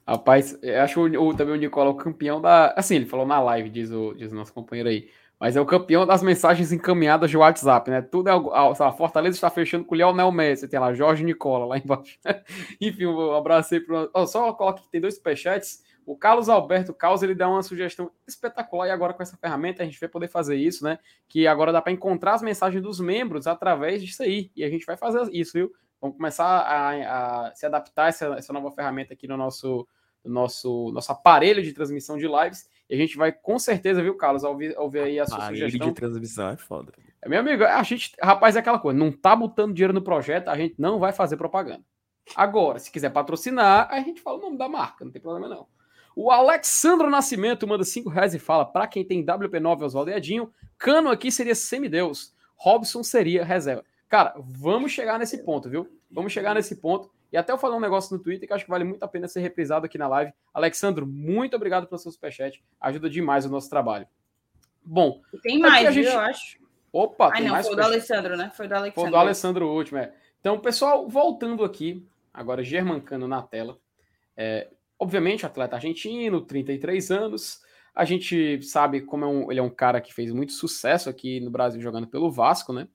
[0.07, 2.73] Rapaz, eu acho o, também o Nicola o campeão da.
[2.75, 5.09] Assim, ele falou na live, diz o, diz o nosso companheiro aí.
[5.41, 7.99] Mas é o campeão das mensagens encaminhadas de WhatsApp, né?
[7.99, 8.31] Tudo é.
[8.31, 10.67] A Fortaleza está fechando com o Lionel Messi.
[10.67, 12.19] Tem lá Jorge Nicola lá embaixo.
[12.79, 14.07] Enfim, um abraço aí para.
[14.13, 15.83] Oh, só coloque que tem dois superchats.
[16.05, 19.85] O Carlos Alberto Caos ele dá uma sugestão espetacular e agora com essa ferramenta a
[19.87, 20.99] gente vai poder fazer isso, né?
[21.27, 24.85] Que agora dá para encontrar as mensagens dos membros através disso aí e a gente
[24.85, 25.71] vai fazer isso, viu?
[25.99, 29.87] Vamos começar a, a se adaptar a essa, essa nova ferramenta aqui no nosso,
[30.23, 34.17] no nosso, nosso aparelho de transmissão de lives e a gente vai com certeza, viu,
[34.17, 35.87] Carlos, ouvir, ouvir aí a sua aparelho sugestão.
[35.87, 36.91] de transmissão é foda.
[37.21, 40.49] É, meu amigo, a gente, rapaz, é aquela coisa, não tá botando dinheiro no projeto,
[40.49, 41.81] a gente não vai fazer propaganda.
[42.35, 45.67] Agora, se quiser patrocinar, a gente fala o nome da marca, não tem problema não.
[46.13, 51.09] O Alexandro Nascimento manda 5 reais e fala: para quem tem WP9 Oswaldo Edinho, Cano
[51.09, 53.85] aqui seria semideus, Robson seria reserva.
[54.09, 55.87] Cara, vamos chegar nesse ponto, viu?
[56.11, 57.09] Vamos chegar nesse ponto.
[57.31, 59.27] E até eu falei um negócio no Twitter que acho que vale muito a pena
[59.27, 60.33] ser reprisado aqui na live.
[60.53, 62.63] Alexandro, muito obrigado pelo seu superchat.
[62.79, 64.07] Ajuda demais o nosso trabalho.
[64.83, 65.21] Bom.
[65.41, 66.07] Tem mais, gente...
[66.07, 66.59] eu acho.
[66.91, 68.51] Opa, ah, tem não, mais foi do Alessandro, né?
[68.53, 69.01] Foi do Alexandro.
[69.01, 70.13] Foi do Alessandro o último, é.
[70.41, 73.77] Então, pessoal, voltando aqui, agora Germancano na tela.
[74.35, 74.67] É,
[75.01, 77.59] Obviamente, atleta argentino, 33 anos.
[77.95, 81.39] A gente sabe como é um, ele é um cara que fez muito sucesso aqui
[81.39, 82.87] no Brasil jogando pelo Vasco, né?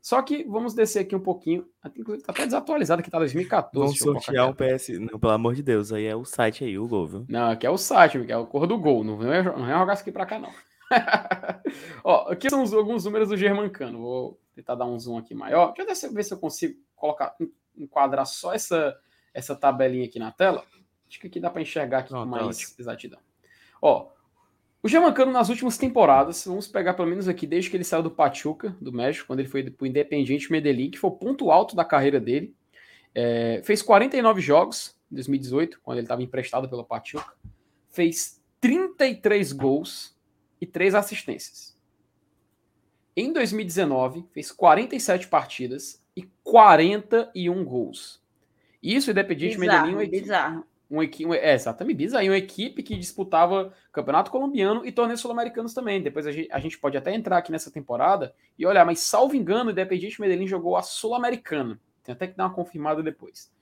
[0.00, 1.68] Só que vamos descer aqui um pouquinho.
[1.96, 3.84] Inclusive, tá até desatualizado que tá 2014.
[3.84, 4.88] Vamos sortear um PS.
[4.98, 7.26] Não, pelo amor de Deus, aí é o site aí, o gol, viu?
[7.28, 9.04] Não, aqui é o site, que é o cor do gol.
[9.04, 10.52] Não é, não é jogar isso aqui pra cá, não.
[12.02, 14.00] Ó, aqui são alguns números do Germancano.
[14.00, 15.74] Vou tentar dar um zoom aqui maior.
[15.74, 17.36] Deixa eu ver se eu consigo colocar,
[17.76, 18.96] enquadrar só essa,
[19.34, 20.64] essa tabelinha aqui na tela.
[21.08, 23.18] Acho que aqui dá para enxergar aqui Não, com tá mais exatidão.
[23.82, 24.08] Ó,
[24.82, 28.10] o Germancano nas últimas temporadas, vamos pegar pelo menos aqui desde que ele saiu do
[28.10, 31.76] Pachuca, do México, quando ele foi para o Independiente Medellín, que foi o ponto alto
[31.76, 32.54] da carreira dele.
[33.14, 37.34] É, fez 49 jogos em 2018, quando ele estava emprestado pelo Pachuca.
[37.90, 40.16] Fez 33 gols
[40.58, 41.78] e 3 assistências.
[43.14, 48.22] Em 2019, fez 47 partidas e 41 gols.
[48.82, 50.00] Isso Independiente Medellín...
[50.00, 55.20] É bizarro um equipe, é, exatamente, bizarro, uma equipe que disputava Campeonato Colombiano e torneios
[55.20, 56.02] sul-americanos também.
[56.02, 59.36] Depois a gente, a gente, pode até entrar aqui nessa temporada e olhar, mas salvo
[59.36, 61.78] engano, Independiente Medellín jogou a Sul-Americana.
[62.02, 63.52] Tem até que dar uma confirmada depois.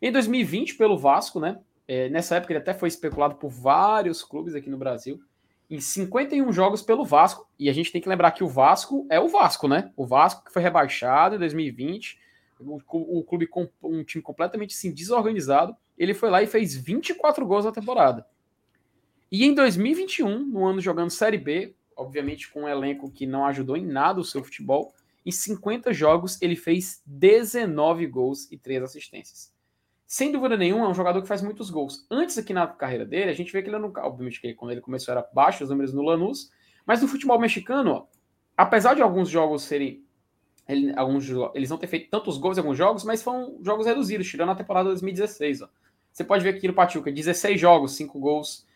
[0.00, 1.58] Em 2020, pelo Vasco, né?
[1.86, 5.20] É, nessa época ele até foi especulado por vários clubes aqui no Brasil.
[5.68, 9.20] Em 51 jogos pelo Vasco, e a gente tem que lembrar que o Vasco é
[9.20, 9.92] o Vasco, né?
[9.96, 12.18] O Vasco que foi rebaixado em 2020,
[12.58, 12.80] o,
[13.18, 17.66] o clube com um time completamente assim, desorganizado ele foi lá e fez 24 gols
[17.66, 18.26] na temporada.
[19.30, 23.76] E em 2021, no ano jogando Série B, obviamente com um elenco que não ajudou
[23.76, 24.94] em nada o seu futebol,
[25.26, 29.52] em 50 jogos ele fez 19 gols e 3 assistências.
[30.06, 32.06] Sem dúvida nenhuma, é um jogador que faz muitos gols.
[32.10, 34.80] Antes aqui na carreira dele, a gente vê que ele não, obviamente que quando ele
[34.80, 36.50] começou era baixo os números no Lanús,
[36.86, 38.06] mas no futebol mexicano, ó,
[38.56, 40.02] apesar de alguns jogos serem
[40.66, 44.26] ele, alguns, eles não ter feito tantos gols em alguns jogos, mas foram jogos reduzidos,
[44.26, 45.62] tirando a temporada 2016.
[45.62, 45.68] Ó.
[46.12, 48.66] Você pode ver aqui no Pachuca, 16 jogos, 5 gols.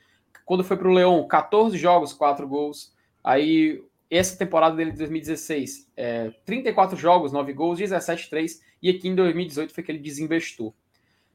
[0.45, 2.93] Quando foi para o Leão, 14 jogos, 4 gols.
[3.23, 8.63] Aí, essa temporada dele de 2016, é, 34 jogos, 9 gols, 17, 3.
[8.83, 10.75] E aqui em 2018 foi que ele desinvestou.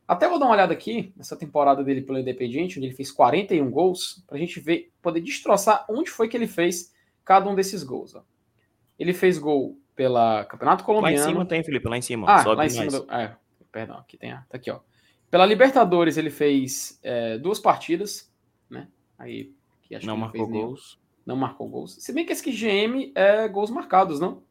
[0.07, 3.69] Até vou dar uma olhada aqui, nessa temporada dele pelo Independiente, onde ele fez 41
[3.69, 6.91] gols, para a gente ver, poder destroçar onde foi que ele fez
[7.23, 8.15] cada um desses gols.
[8.15, 8.23] Ó.
[8.97, 11.15] Ele fez gol pela Campeonato Colombiano.
[11.15, 12.25] Lá em cima tem, Felipe, lá em cima.
[12.27, 12.89] Ah, lá em cima.
[12.89, 13.35] Do, é,
[13.71, 14.79] perdão, aqui tem, tá aqui, ó.
[15.29, 18.31] Pela Libertadores, ele fez é, duas partidas,
[18.69, 18.87] né?
[19.17, 19.53] Aí,
[20.03, 20.99] não marcou gols.
[21.25, 21.95] Não marcou gols.
[21.99, 24.41] Se bem que esse GM é gols marcados, não?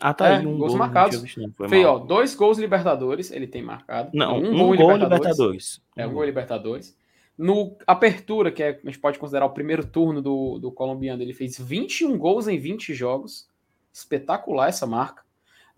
[0.00, 0.46] Ah, tá é, aí.
[0.46, 1.34] Um gols gol, marcados.
[1.68, 4.10] Fez, ó, dois gols Libertadores, ele tem marcado.
[4.14, 5.20] Não, um, um gol, gol Libertadores.
[5.20, 5.82] Libertadores.
[5.96, 6.96] É, um gol Libertadores.
[7.36, 11.32] No Apertura, que é, a gente pode considerar o primeiro turno do, do colombiano, ele
[11.32, 13.48] fez 21 gols em 20 jogos.
[13.92, 15.22] Espetacular essa marca.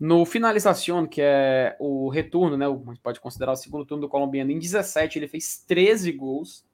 [0.01, 2.65] No finalização, que é o retorno, né?
[2.65, 6.65] A gente pode considerar o segundo turno do colombiano, em 17 ele fez 13 gols.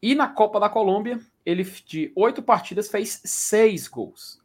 [0.00, 4.40] E na Copa da Colômbia, ele de oito partidas fez seis gols.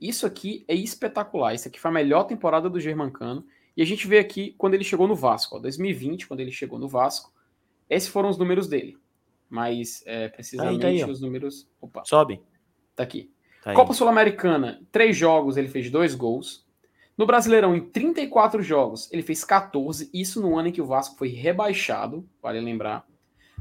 [0.00, 1.54] Isso aqui é espetacular.
[1.54, 3.46] Isso aqui foi a melhor temporada do Germancano.
[3.76, 6.80] E a gente vê aqui quando ele chegou no Vasco, ó, 2020, quando ele chegou
[6.80, 7.32] no Vasco.
[7.88, 8.98] Esses foram os números dele.
[9.48, 11.70] Mas é, precisamente aí, tá aí, os números.
[11.80, 12.02] Opa.
[12.04, 12.40] Sobe.
[12.96, 13.30] Tá aqui.
[13.62, 16.63] Tá Copa Sul-Americana, três jogos, ele fez dois gols.
[17.16, 21.16] No Brasileirão, em 34 jogos, ele fez 14, isso no ano em que o Vasco
[21.16, 23.06] foi rebaixado, vale lembrar.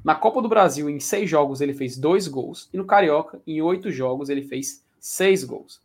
[0.04, 2.68] Na Copa do Brasil, em 6 jogos, ele fez 2 gols.
[2.74, 5.80] E no Carioca, em 8 jogos, ele fez 6 gols.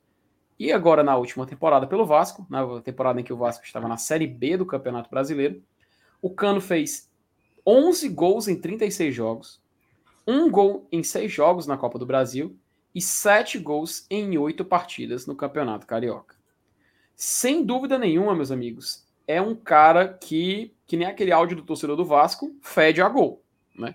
[0.59, 3.99] E agora, na última temporada pelo Vasco, na temporada em que o Vasco estava na
[3.99, 5.63] Série B do Campeonato Brasileiro,
[6.23, 7.11] o Cano fez
[7.67, 9.61] 11 gols em 36 jogos,
[10.27, 12.57] 1 gol em 6 jogos na Copa do Brasil
[12.95, 16.38] e 7 gols em 8 partidas no Campeonato Carioca
[17.21, 21.97] sem dúvida nenhuma, meus amigos, é um cara que, que nem aquele áudio do torcedor
[21.97, 23.43] do Vasco, fede a gol,
[23.75, 23.93] né?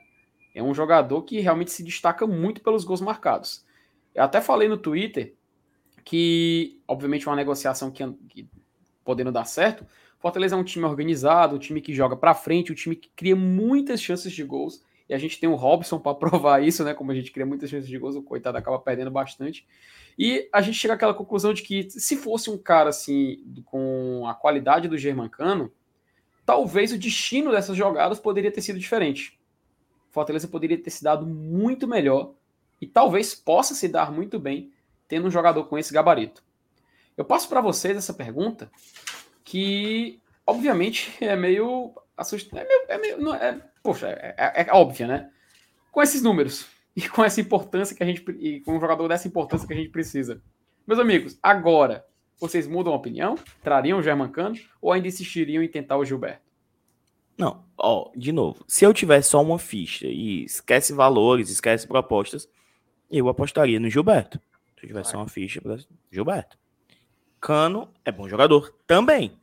[0.54, 3.66] É um jogador que realmente se destaca muito pelos gols marcados.
[4.14, 5.34] Eu até falei no Twitter
[6.04, 8.50] que, obviamente, uma negociação que, que
[9.06, 9.86] podendo dar certo,
[10.20, 13.38] Fortaleza é um time organizado, um time que joga para frente, um time que cria
[13.38, 14.84] muitas chances de gols.
[15.08, 16.94] E a gente tem o Robson para provar isso, né?
[16.94, 19.66] Como a gente cria muitas chances de gols, o coitado acaba perdendo bastante.
[20.18, 24.34] E a gente chega àquela conclusão de que se fosse um cara assim, com a
[24.34, 25.72] qualidade do Germancano,
[26.46, 29.40] talvez o destino dessas jogadas poderia ter sido diferente.
[30.12, 32.34] Fortaleza poderia ter se dado muito melhor
[32.80, 34.72] e talvez possa se dar muito bem
[35.08, 36.44] tendo um jogador com esse gabarito.
[37.16, 38.72] Eu passo para vocês essa pergunta
[39.44, 42.66] que, obviamente, é meio assustador.
[42.66, 45.30] É meio, é meio, não, é, poxa, é, é, é óbvia, né?
[45.92, 49.28] Com esses números, e com essa importância que a gente e com um jogador dessa
[49.28, 50.42] importância que a gente precisa.
[50.86, 52.06] Meus amigos, agora
[52.40, 53.36] vocês mudam a opinião?
[53.62, 56.42] Trariam o Germancano ou ainda insistiriam em tentar o Gilberto?
[57.38, 62.48] Não, ó, de novo, se eu tivesse só uma ficha e esquece valores, esquece propostas,
[63.10, 64.40] eu apostaria no Gilberto.
[64.78, 65.62] Se eu tivesse só uma ficha,
[66.12, 66.58] Gilberto.
[67.40, 69.36] Cano é bom jogador também.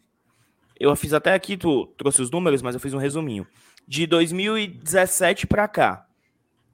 [0.81, 3.47] Eu fiz até aqui, tu trouxe os números, mas eu fiz um resuminho.
[3.87, 6.07] De 2017 para cá,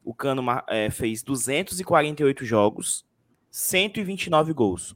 [0.04, 3.04] o Cano é, fez 248 jogos,
[3.50, 4.94] 129 gols.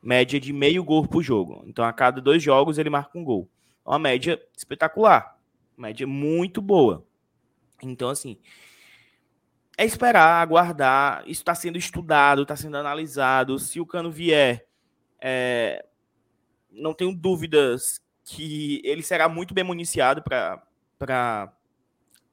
[0.00, 1.64] Média de meio gol por jogo.
[1.66, 3.48] Então, a cada dois jogos, ele marca um gol.
[3.84, 5.36] Uma média espetacular.
[5.76, 7.04] Média muito boa.
[7.82, 8.38] Então, assim,
[9.76, 11.22] é esperar, aguardar.
[11.22, 13.58] Isso está sendo estudado, está sendo analisado.
[13.58, 14.68] Se o Cano vier,
[15.20, 15.84] é,
[16.70, 21.52] não tenho dúvidas que ele será muito bem municiado para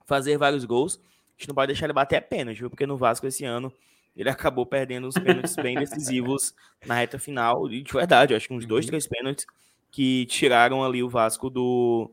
[0.05, 0.99] fazer vários gols.
[1.03, 2.69] A gente não pode deixar ele bater a pênalti, viu?
[2.69, 3.73] Porque no Vasco esse ano
[4.15, 6.53] ele acabou perdendo os pênaltis bem decisivos
[6.85, 7.71] na reta final.
[7.71, 8.89] E de verdade, acho que uns dois, uhum.
[8.89, 9.45] três pênaltis
[9.91, 12.11] que tiraram ali o Vasco do,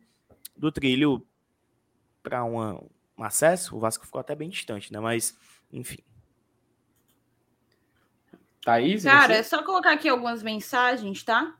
[0.56, 1.26] do trilho
[2.22, 3.76] para um acesso.
[3.76, 5.00] O Vasco ficou até bem distante, né?
[5.00, 5.36] Mas,
[5.72, 5.98] enfim.
[8.64, 9.04] Thaís?
[9.04, 9.40] Cara, você?
[9.40, 11.56] é só colocar aqui algumas mensagens, tá?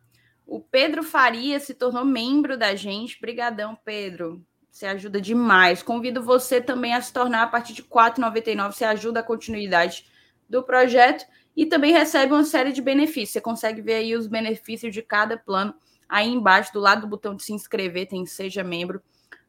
[0.47, 3.21] O Pedro Faria se tornou membro da gente.
[3.21, 4.45] Brigadão, Pedro.
[4.71, 5.83] Você ajuda demais.
[5.83, 8.73] Convido você também a se tornar a partir de R$ 4,99.
[8.73, 10.07] Você ajuda a continuidade
[10.49, 13.31] do projeto e também recebe uma série de benefícios.
[13.31, 15.75] Você consegue ver aí os benefícios de cada plano
[16.09, 19.03] aí embaixo, do lado do botão de se inscrever, tem Seja Membro,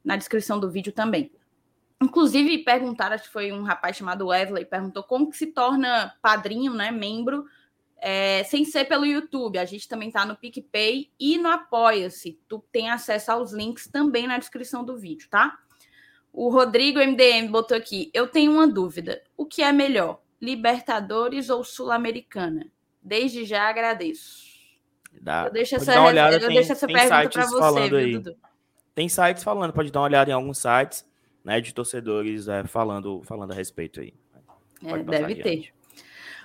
[0.03, 1.31] na descrição do vídeo também.
[2.01, 6.73] Inclusive, perguntaram, acho que foi um rapaz chamado Wesley, perguntou como que se torna padrinho,
[6.73, 7.45] né, membro,
[7.99, 9.57] é, sem ser pelo YouTube.
[9.57, 12.39] A gente também está no PicPay e no Apoia-se.
[12.47, 15.57] Tu tem acesso aos links também na descrição do vídeo, tá?
[16.31, 19.21] O Rodrigo MDM botou aqui: Eu tenho uma dúvida.
[19.35, 22.67] O que é melhor, Libertadores ou Sul-Americana?
[23.01, 24.47] Desde já agradeço.
[25.19, 28.37] Dá, eu deixo essa, olhada, eu tem, deixo essa pergunta para você, viu, Dudu?
[28.93, 31.05] Tem sites falando, pode dar uma olhada em alguns sites,
[31.43, 34.13] né, de torcedores é, falando, falando a respeito aí.
[34.83, 35.73] É, deve ter.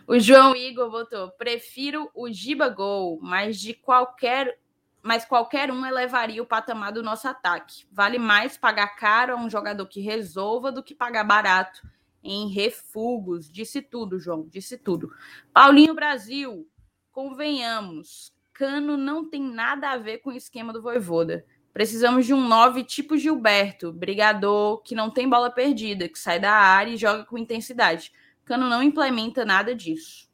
[0.07, 4.59] O João Igor botou: prefiro o Giba Gol, mas de qualquer.
[5.03, 7.85] Mas qualquer um elevaria o patamar do nosso ataque.
[7.91, 11.83] Vale mais pagar caro a um jogador que resolva do que pagar barato
[12.23, 13.51] em refugos.
[13.51, 15.13] Disse tudo, João, disse tudo.
[15.53, 16.69] Paulinho Brasil,
[17.11, 21.45] convenhamos, Cano não tem nada a ver com o esquema do Voivoda.
[21.73, 26.53] Precisamos de um 9 tipo Gilberto, brigador, que não tem bola perdida, que sai da
[26.53, 28.13] área e joga com intensidade.
[28.45, 30.31] Cano não implementa nada disso.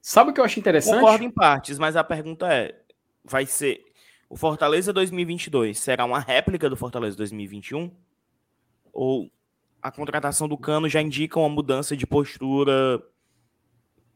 [0.00, 1.00] Sabe o que eu acho interessante?
[1.00, 2.80] Concordo em partes, mas a pergunta é:
[3.24, 3.84] vai ser
[4.28, 7.90] o Fortaleza 2022 será uma réplica do Fortaleza 2021?
[8.92, 9.30] Ou
[9.80, 13.00] a contratação do Cano já indica uma mudança de postura,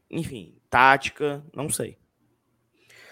[0.09, 1.45] enfim, tática?
[1.55, 1.97] Não sei.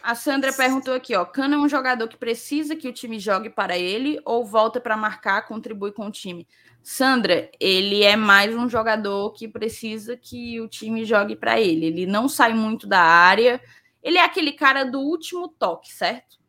[0.10, 3.48] A Sandra perguntou aqui, ó, Cano é um jogador que precisa que o time jogue
[3.48, 6.48] para ele ou volta para marcar, contribui com o time?
[6.82, 11.86] Sandra, ele é mais um jogador que precisa que o time jogue para ele.
[11.86, 13.62] Ele não sai muito da área.
[14.02, 16.40] Ele é aquele cara do último toque, certo?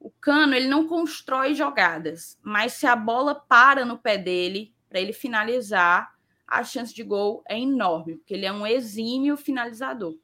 [0.00, 4.98] O Cano, ele não constrói jogadas, mas se a bola para no pé dele para
[4.98, 6.14] ele finalizar,
[6.48, 10.16] a chance de gol é enorme, porque ele é um exímio finalizador.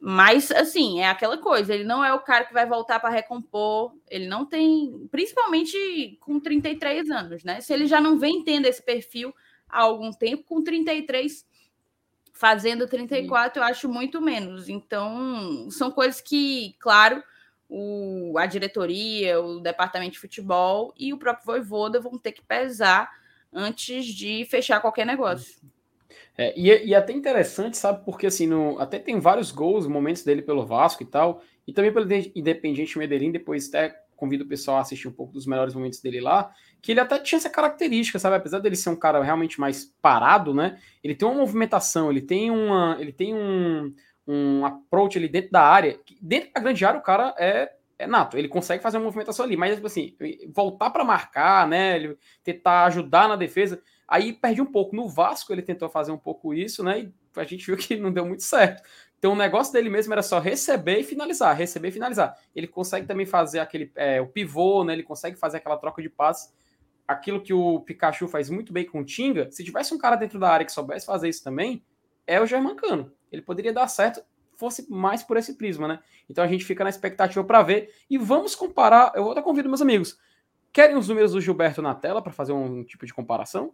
[0.00, 3.94] Mas, assim, é aquela coisa, ele não é o cara que vai voltar para recompor,
[4.08, 7.60] ele não tem, principalmente com 33 anos, né?
[7.60, 9.34] Se ele já não vem tendo esse perfil
[9.68, 11.46] há algum tempo, com 33,
[12.32, 13.60] fazendo 34, Sim.
[13.60, 14.68] eu acho muito menos.
[14.68, 17.22] Então, são coisas que, claro,
[17.68, 23.10] o, a diretoria, o departamento de futebol e o próprio Voivoda vão ter que pesar
[23.52, 25.56] antes de fechar qualquer negócio.
[26.36, 28.04] É, e, é, e é até interessante, sabe?
[28.04, 31.92] Porque assim, no, até tem vários gols, momentos dele pelo Vasco e tal, e também
[31.92, 36.00] pelo Independiente Medellín, depois até convido o pessoal a assistir um pouco dos melhores momentos
[36.00, 38.36] dele lá, que ele até tinha essa característica, sabe?
[38.36, 40.78] Apesar dele ser um cara realmente mais parado, né?
[41.02, 43.92] Ele tem uma movimentação, ele tem uma, ele tem um,
[44.26, 45.98] um approach ali dentro da área.
[46.20, 49.56] Dentro da grande área o cara é, é nato, ele consegue fazer uma movimentação ali,
[49.56, 50.16] mas tipo assim,
[50.54, 51.96] voltar para marcar, né?
[51.96, 53.80] Ele tentar ajudar na defesa.
[54.06, 54.94] Aí perde um pouco.
[54.94, 57.00] No Vasco ele tentou fazer um pouco isso, né?
[57.00, 58.82] E a gente viu que não deu muito certo.
[59.18, 62.38] Então o negócio dele mesmo era só receber e finalizar, receber e finalizar.
[62.54, 64.92] Ele consegue também fazer aquele é, o pivô, né?
[64.92, 66.52] Ele consegue fazer aquela troca de passes.
[67.08, 69.50] Aquilo que o Pikachu faz muito bem com o Tinga.
[69.50, 71.82] Se tivesse um cara dentro da área que soubesse fazer isso também,
[72.26, 73.12] é o Germancano.
[73.30, 74.22] Ele poderia dar certo,
[74.56, 76.00] fosse mais por esse prisma, né?
[76.28, 79.12] Então a gente fica na expectativa para ver e vamos comparar.
[79.14, 80.18] Eu até convido meus amigos.
[80.72, 83.72] Querem os números do Gilberto na tela para fazer um tipo de comparação?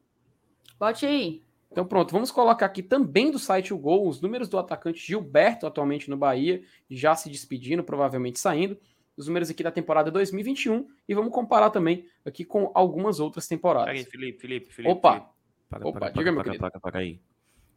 [0.81, 1.43] Bote aí.
[1.71, 5.67] Então pronto, vamos colocar aqui também do site o gol, os números do atacante Gilberto
[5.67, 8.77] atualmente no Bahia, já se despedindo, provavelmente saindo,
[9.17, 13.91] os números aqui da temporada 2021 e vamos comparar também aqui com algumas outras temporadas.
[13.91, 14.93] Peraí, Felipe, Felipe, Felipe.
[14.93, 15.13] Opa.
[15.13, 15.31] Felipe.
[15.69, 16.61] Para, Opa, para, diga para, meu querido.
[16.61, 17.21] Para, para, aí.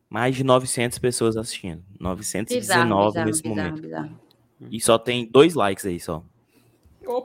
[0.09, 1.83] Mais de 900 pessoas assistindo.
[1.99, 3.81] 919 bizarro, bizarro, nesse bizarro, momento.
[3.81, 4.19] Bizarro.
[4.71, 6.25] E só tem dois likes aí só.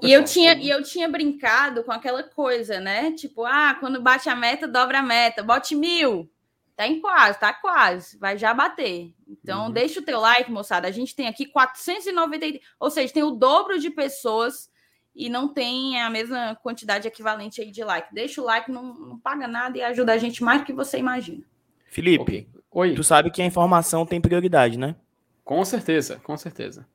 [0.02, 3.12] E eu, tinha, e eu tinha brincado com aquela coisa, né?
[3.12, 6.30] Tipo, ah, quando bate a meta, dobra a meta, bote mil.
[6.76, 8.18] Tá em quase, tá quase.
[8.18, 9.12] Vai já bater.
[9.26, 9.72] Então, uhum.
[9.72, 10.86] deixa o teu like, moçada.
[10.86, 14.70] A gente tem aqui 490, ou seja, tem o dobro de pessoas
[15.14, 18.14] e não tem a mesma quantidade equivalente aí de like.
[18.14, 20.98] Deixa o like, não, não paga nada e ajuda a gente mais do que você
[20.98, 21.42] imagina.
[21.86, 22.48] Felipe, okay.
[22.70, 22.94] Oi.
[22.94, 24.94] tu sabe que a informação tem prioridade, né?
[25.42, 26.86] Com certeza, com certeza.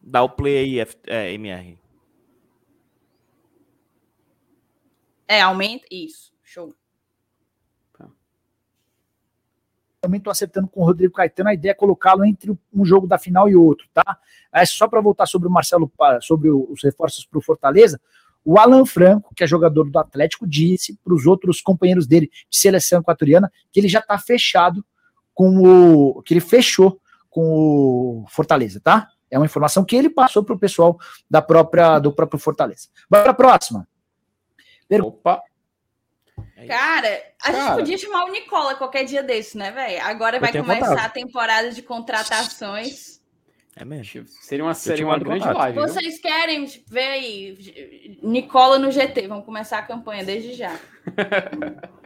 [0.00, 1.81] Dá o play aí, F, é, MR.
[5.32, 5.86] É, aumenta.
[5.90, 6.74] Isso, show.
[10.02, 13.16] também estou acertando com o Rodrigo Caetano, a ideia é colocá-lo entre um jogo da
[13.16, 14.18] final e outro, tá?
[14.52, 18.00] É só para voltar sobre o Marcelo, sobre os reforços para o Fortaleza,
[18.44, 22.58] o Alan Franco, que é jogador do Atlético, disse para os outros companheiros dele de
[22.58, 24.84] seleção equatoriana que ele já está fechado
[25.32, 26.20] com o.
[26.22, 29.08] que ele fechou com o Fortaleza, tá?
[29.30, 30.98] É uma informação que ele passou para o pessoal
[31.30, 32.88] da própria, do próprio Fortaleza.
[33.08, 33.88] Bora para a próxima.
[35.00, 35.42] Opa!
[36.56, 40.02] É Cara, a Cara, gente podia chamar o Nicola qualquer dia desse, né, velho?
[40.04, 41.06] Agora vai começar vontade.
[41.06, 43.20] a temporada de contratações.
[43.74, 44.26] É mesmo.
[44.26, 45.78] Seria uma, seria uma grande live.
[45.78, 46.22] Vocês viu?
[46.22, 49.26] querem ver aí Nicola no GT?
[49.28, 50.78] Vamos começar a campanha desde já.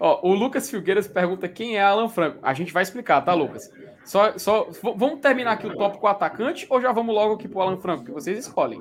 [0.00, 2.38] Ó, o Lucas Filgueiras pergunta quem é Alan Franco.
[2.42, 3.68] A gente vai explicar, tá, Lucas?
[4.04, 7.48] Só, só vamos terminar aqui o top com o atacante ou já vamos logo aqui
[7.48, 8.80] pro Alan Franco, que vocês escolhem.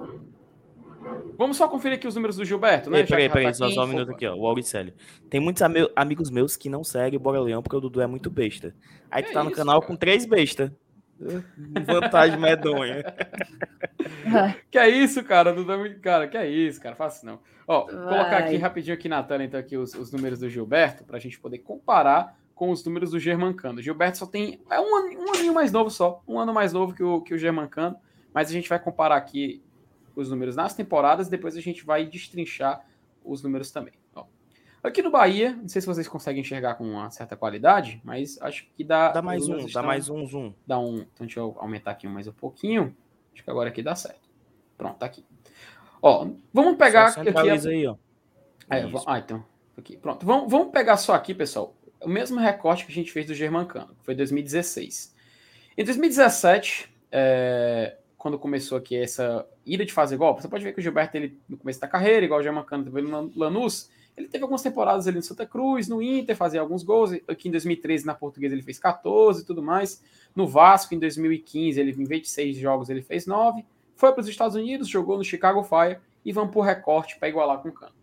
[1.38, 3.03] Vamos só conferir aqui os números do Gilberto, né?
[3.03, 4.36] Peraí, peraí, tá só, só um minuto aqui, ó.
[4.36, 4.93] O Auricélio.
[5.30, 8.08] Tem muitos am amigos meus que não seguem o Bora Leão porque o Dudu é
[8.08, 8.76] muito besta.
[9.12, 9.88] Aí que tu tá no canal cara?
[9.88, 10.72] com três bestas.
[11.86, 13.03] Vantagem medonha.
[14.70, 15.53] que é isso, cara?
[15.53, 15.99] Dudu é muito...
[15.99, 16.95] Cara, que é isso, cara?
[16.95, 17.39] Faço não.
[17.68, 17.93] Ó, Vai.
[17.95, 21.39] colocar aqui rapidinho aqui na tela, então, aqui os, os números do Gilberto, pra gente
[21.39, 23.80] poder comparar com os números do Germancano.
[23.80, 26.93] O Gilberto só tem é um, um aninho mais novo só, um ano mais novo
[26.93, 27.97] que o, que o Germancano,
[28.34, 29.62] mas a gente vai comparar aqui
[30.18, 32.84] os números nas temporadas, depois a gente vai destrinchar
[33.24, 33.93] os números também.
[34.15, 34.26] Ó.
[34.84, 38.68] Aqui no Bahia, não sei se vocês conseguem enxergar com uma certa qualidade, mas acho
[38.76, 39.11] que dá.
[39.11, 40.53] Dá mais um, estão, dá mais um zoom.
[40.65, 40.97] Dá um.
[40.97, 42.95] Então deixa eu aumentar aqui mais um pouquinho.
[43.34, 44.28] Acho que agora aqui dá certo.
[44.76, 45.24] Pronto, tá aqui.
[46.01, 47.30] Ó, vamos pegar só aqui.
[47.30, 47.70] A...
[47.70, 47.95] aí, ó.
[48.70, 49.45] É, ah, então.
[49.78, 50.26] Aqui, pronto.
[50.26, 53.95] Vamos, vamos pegar só aqui, pessoal, o mesmo recorte que a gente fez do Germancano,
[53.99, 55.15] que foi 2016.
[55.78, 57.97] Em 2017, é,
[58.28, 61.40] quando começou aqui essa ida de fazer golpe, você pode ver que o Gilberto, ele,
[61.48, 65.16] no começo da carreira, igual o Germancano teve no Lanús, ele teve algumas temporadas ali
[65.16, 67.14] no Santa Cruz, no Inter, fazia alguns gols.
[67.26, 70.04] Aqui em 2013, na Portuguesa, ele fez 14 e tudo mais.
[70.36, 73.64] No Vasco, em 2015, ele em 26 jogos, ele fez 9.
[73.96, 77.60] Foi para os Estados Unidos, jogou no Chicago Fire e vamos por recorte para igualar
[77.60, 77.94] com o Cano.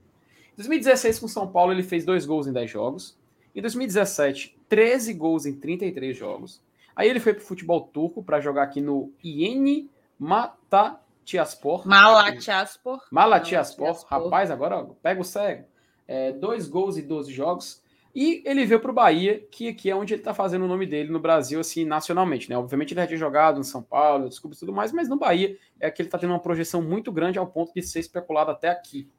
[0.54, 3.18] Em 2016, com São Paulo, ele fez dois gols em 10 jogos.
[3.54, 6.62] Em 2017, 13 gols em 33 jogos.
[6.96, 11.86] Aí ele foi para o futebol turco para jogar aqui no Yeni Matatiaspor.
[11.86, 13.00] Malatiaspor.
[13.10, 14.04] Malatiaspor.
[14.08, 15.64] Rapaz, agora pega o cego.
[16.06, 17.82] É, dois gols e 12 jogos.
[18.14, 20.86] E ele veio para o Bahia, que aqui é onde ele está fazendo o nome
[20.86, 22.56] dele no Brasil, assim, nacionalmente, né?
[22.56, 25.90] Obviamente ele já tinha jogado no São Paulo, desculpa tudo mais, mas no Bahia é
[25.90, 29.10] que ele está tendo uma projeção muito grande ao ponto de ser especulado até aqui.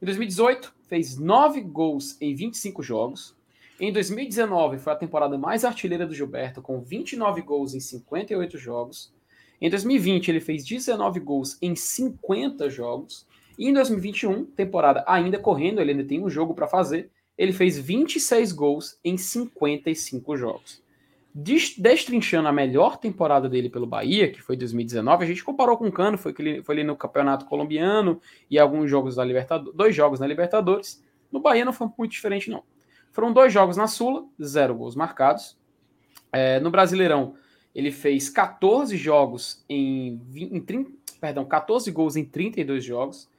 [0.00, 3.36] Em 2018, fez 9 gols em 25 jogos.
[3.78, 9.12] Em 2019, foi a temporada mais artilheira do Gilberto, com 29 gols em 58 jogos.
[9.60, 13.26] Em 2020, ele fez 19 gols em 50 jogos.
[13.58, 17.78] E em 2021, temporada ainda correndo, ele ainda tem um jogo para fazer, ele fez
[17.78, 20.82] 26 gols em 55 jogos.
[21.34, 25.92] Destrinchando a melhor temporada dele pelo Bahia, que foi 2019, a gente comparou com o
[25.92, 30.18] Cano, foi, ele, foi ali no Campeonato Colombiano e alguns jogos da Libertadores, dois jogos
[30.18, 31.04] na Libertadores.
[31.30, 32.62] No Bahia não foi muito diferente, não.
[33.12, 35.56] Foram dois jogos na Sula, zero gols marcados.
[36.32, 37.34] É, no Brasileirão,
[37.78, 43.30] ele fez 14 jogos em, 20, em 30, perdão, 14 gols em 32 jogos.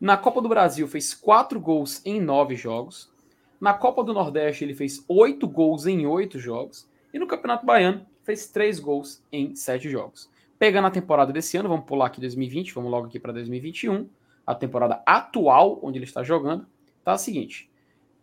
[0.00, 3.12] Na Copa do Brasil fez 4 gols em 9 jogos.
[3.60, 6.88] Na Copa do Nordeste ele fez 8 gols em 8 jogos.
[7.12, 10.30] E no Campeonato Baiano fez 3 gols em 7 jogos.
[10.58, 14.08] Pegando a temporada desse ano, vamos pular aqui 2020, vamos logo aqui para 2021.
[14.46, 16.66] A temporada atual, onde ele está jogando,
[17.04, 17.70] tá a seguinte.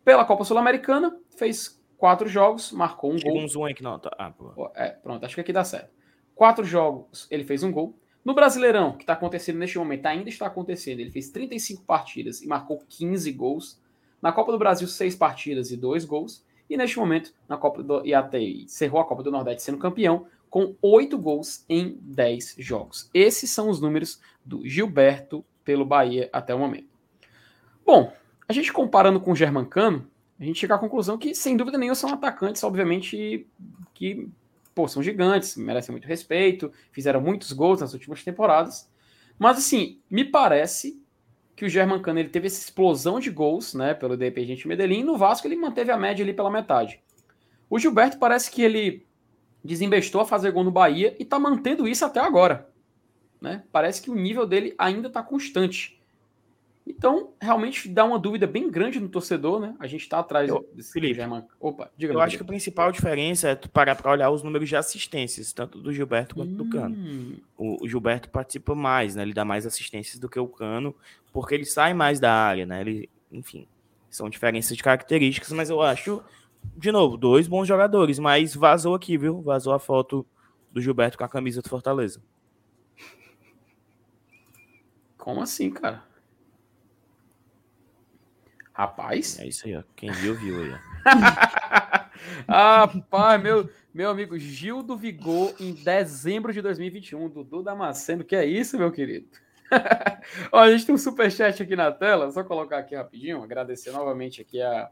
[0.03, 3.43] Pela Copa Sul-Americana, fez Quatro jogos, marcou um Chega gol.
[3.43, 3.99] um zoom aqui, não.
[3.99, 4.09] Tá.
[4.17, 4.33] Ah,
[4.73, 5.91] é, pronto, acho que aqui dá certo.
[6.33, 7.95] Quatro jogos, ele fez um gol.
[8.25, 12.47] No Brasileirão, que está acontecendo neste momento, ainda está acontecendo, ele fez 35 partidas e
[12.47, 13.79] marcou 15 gols.
[14.19, 16.43] Na Copa do Brasil, seis partidas e dois gols.
[16.67, 20.25] E neste momento, na Copa do, e até encerrou a Copa do Nordeste sendo campeão,
[20.49, 23.11] com oito gols em 10 jogos.
[23.13, 26.89] Esses são os números do Gilberto pelo Bahia até o momento.
[27.85, 28.11] Bom,
[28.49, 30.09] a gente comparando com o Germancano,
[30.41, 33.45] a gente chega à conclusão que, sem dúvida nenhuma, são atacantes, obviamente,
[33.93, 34.27] que
[34.73, 38.89] pô, são gigantes, merecem muito respeito, fizeram muitos gols nas últimas temporadas.
[39.37, 40.99] Mas, assim, me parece
[41.55, 45.15] que o Germancano ele teve essa explosão de gols, né, pelo Independente Medellín, e no
[45.15, 46.99] Vasco ele manteve a média ali pela metade.
[47.69, 49.05] O Gilberto parece que ele
[49.63, 52.67] desembestou a fazer gol no Bahia e tá mantendo isso até agora.
[53.39, 53.63] Né?
[53.71, 56.00] Parece que o nível dele ainda está constante.
[56.85, 59.75] Então, realmente dá uma dúvida bem grande no torcedor, né?
[59.79, 61.45] A gente está atrás eu, desse Felipe, German.
[61.59, 64.67] Opa, diga Eu acho que a principal diferença é tu parar para olhar os números
[64.67, 66.57] de assistências, tanto do Gilberto quanto hum.
[66.57, 66.95] do Cano.
[66.95, 67.37] Hum.
[67.57, 69.21] O, o, Gilberto participa mais, né?
[69.21, 70.95] Ele dá mais assistências do que o Cano,
[71.31, 72.81] porque ele sai mais da área, né?
[72.81, 73.67] Ele, enfim,
[74.09, 76.21] são diferenças de características, mas eu acho,
[76.75, 79.41] de novo, dois bons jogadores, mas vazou aqui, viu?
[79.41, 80.25] Vazou a foto
[80.71, 82.21] do Gilberto com a camisa do Fortaleza.
[85.17, 86.10] Como assim, cara?
[88.73, 89.39] Rapaz.
[89.39, 89.83] É isso aí, ó.
[89.95, 90.75] Quem viu, viu aí.
[92.47, 97.29] Rapaz, meu, meu amigo Gil do Vigor em dezembro de 2021.
[97.29, 99.27] Dudu Damasceno, que é isso, meu querido?
[100.51, 104.41] ó, a gente tem um superchat aqui na tela, só colocar aqui rapidinho, agradecer novamente
[104.41, 104.89] aqui a,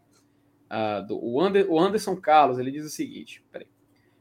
[0.69, 3.67] a do, o, Ander, o Anderson Carlos, ele diz o seguinte, peraí.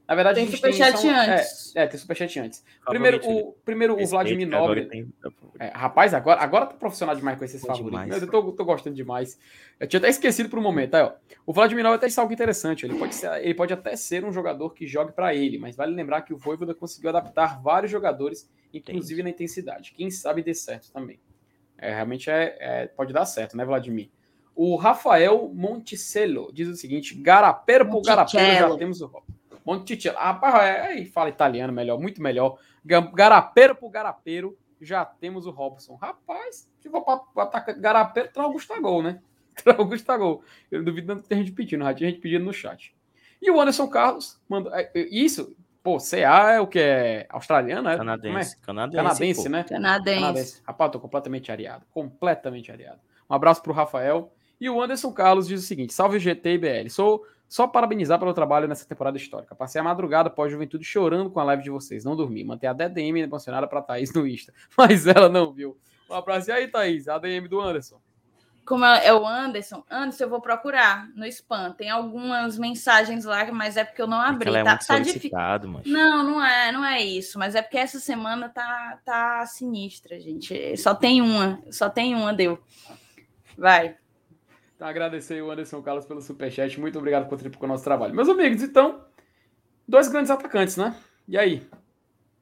[0.09, 1.76] Na verdade, tem superchat antes.
[1.76, 2.64] É, é, tem superchat antes.
[2.86, 4.86] Primeiro, o, primeiro o Vladimir Nobre.
[4.86, 5.12] Tem...
[5.59, 8.22] É, rapaz, agora, agora tá profissional demais com esses favoritos.
[8.22, 9.38] eu tô, tô, gostando demais.
[9.78, 10.94] Eu tinha até esquecido por um momento.
[10.94, 11.12] Aí, ó.
[11.44, 12.86] O Vladimir Nobre até disse algo interessante.
[12.86, 15.94] Ele pode, ser, ele pode até ser um jogador que jogue para ele, mas vale
[15.94, 19.22] lembrar que o Voivoda conseguiu adaptar vários jogadores, inclusive Entendi.
[19.24, 19.92] na intensidade.
[19.94, 21.20] Quem sabe dê certo também.
[21.76, 24.09] É, realmente é, é, pode dar certo, né, Vladimir?
[24.56, 29.06] O Rafael Monticello diz o seguinte: Garapero por Garapero, já temos o
[29.68, 30.16] Monticello.
[30.16, 32.58] Rapaz, é, fala italiano melhor, muito melhor.
[32.82, 35.94] Garapeiro por Garapeiro, já temos o Robson.
[35.96, 39.20] Rapaz, se for para atacar Garapeiro, traz o Gustavo, né?
[39.62, 40.42] Traz o Gustavo.
[40.70, 42.94] Eu duvido não ter gente pedindo, já tinha gente pedindo no chat.
[43.42, 44.72] E o Anderson Carlos mandou.
[44.72, 47.96] É, é, isso, pô, CA é o que é australiano, é?
[47.96, 48.54] Canadense.
[48.54, 48.64] É?
[48.64, 49.64] Canadense, Canadense né?
[49.64, 50.20] Canadense.
[50.20, 50.62] Canadense.
[50.64, 51.84] Rapaz, tô completamente areado.
[51.90, 53.00] Completamente areado.
[53.28, 54.32] Um abraço pro Rafael.
[54.60, 56.88] E o Anderson Carlos diz o seguinte: salve GT e BL.
[56.88, 59.55] Sou só parabenizar pelo trabalho nessa temporada histórica.
[59.55, 62.05] Passei a madrugada pós-juventude chorando com a live de vocês.
[62.05, 62.44] Não dormi.
[62.44, 64.53] Manter a DDM emocionada para Thaís no Insta.
[64.76, 65.78] Mas ela não viu.
[66.11, 66.51] Um abraço.
[66.51, 67.09] E aí, Thaís?
[67.09, 68.01] A DM do Anderson.
[68.68, 71.72] Como é o Anderson, Anderson, eu vou procurar no spam.
[71.72, 74.46] Tem algumas mensagens lá, mas é porque eu não abri.
[74.46, 75.30] Ela é tá, muito tá difícil.
[75.86, 77.38] Não, não é, não é isso.
[77.38, 80.76] Mas é porque essa semana tá, tá sinistra, gente.
[80.76, 82.62] Só tem uma, só tem uma, deu.
[83.57, 83.96] Vai.
[84.79, 86.79] Então, agradecer o Anderson Carlos pelo superchat.
[86.79, 88.14] Muito obrigado por contribuir com o nosso trabalho.
[88.14, 89.05] Meus amigos, então,
[89.89, 90.95] dois grandes atacantes, né?
[91.26, 91.68] E aí?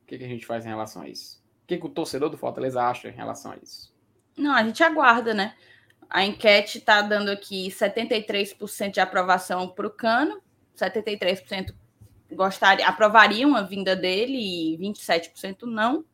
[0.03, 1.43] O que, que a gente faz em relação a isso?
[1.65, 3.91] O que, que o torcedor do Fortaleza acha em relação a isso?
[4.37, 5.55] Não, a gente aguarda, né?
[6.11, 10.39] A enquete está dando aqui 73% de aprovação para o Cano,
[10.77, 11.75] 73%
[12.33, 16.05] gostaria, aprovariam a vinda dele e 27% não.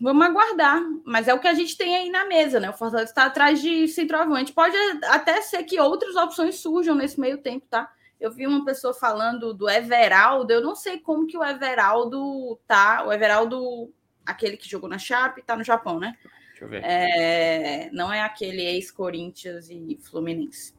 [0.00, 0.80] Vamos aguardar.
[1.04, 2.70] Mas é o que a gente tem aí na mesa, né?
[2.70, 4.52] O Fortaleza está atrás de centroavante.
[4.52, 7.90] Pode até ser que outras opções surjam nesse meio tempo, tá?
[8.20, 10.52] Eu vi uma pessoa falando do Everaldo.
[10.52, 13.04] Eu não sei como que o Everaldo tá.
[13.06, 13.92] O Everaldo,
[14.24, 16.16] aquele que jogou na Chape, tá no Japão, né?
[16.50, 16.82] Deixa eu ver.
[16.84, 20.74] É, não é aquele ex-Corinthians e Fluminense.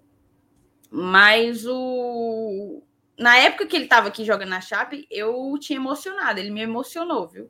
[0.92, 2.84] Mas o.
[3.18, 6.40] Na época que ele estava aqui jogando na Chape, eu tinha emocionado.
[6.40, 7.50] Ele me emocionou, viu?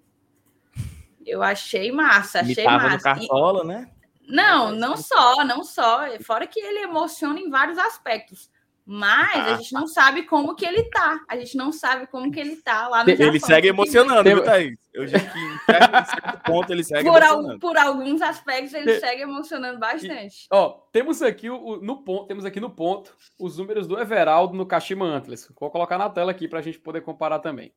[1.29, 2.89] Eu achei massa, achei massa.
[2.89, 3.67] no Cartola, e...
[3.67, 3.91] né?
[4.27, 6.01] Não, não só, não só.
[6.21, 8.49] Fora que ele emociona em vários aspectos.
[8.91, 11.23] Mas a gente não sabe como que ele tá.
[11.29, 13.39] A gente não sabe como que ele tá lá no Ele Japão.
[13.47, 14.79] segue emocionando, viu, Thaís?
[14.91, 17.51] Eu digo que em certo ponto ele segue por emocionando.
[17.51, 18.99] Al, por alguns aspectos ele Tem...
[18.99, 20.45] segue emocionando bastante.
[20.45, 24.57] E, ó, temos aqui o, no ponto, temos aqui no ponto os números do Everaldo
[24.57, 25.47] no Kashima Antlers.
[25.59, 27.71] Vou colocar na tela aqui para a gente poder comparar também.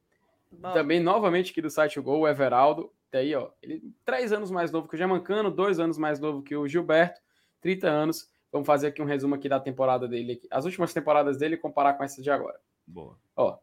[0.51, 0.73] Bom.
[0.73, 4.89] Também novamente aqui do site Gol, o Everaldo aí, ó, ele três anos mais novo
[4.89, 7.21] que o Germancano, dois anos mais novo que o Gilberto,
[7.61, 8.31] 30 anos.
[8.51, 10.49] Vamos fazer aqui um resumo aqui da temporada dele, aqui.
[10.51, 12.59] as últimas temporadas dele e comparar com essa de agora.
[12.87, 13.19] Boa.
[13.35, 13.59] Ó,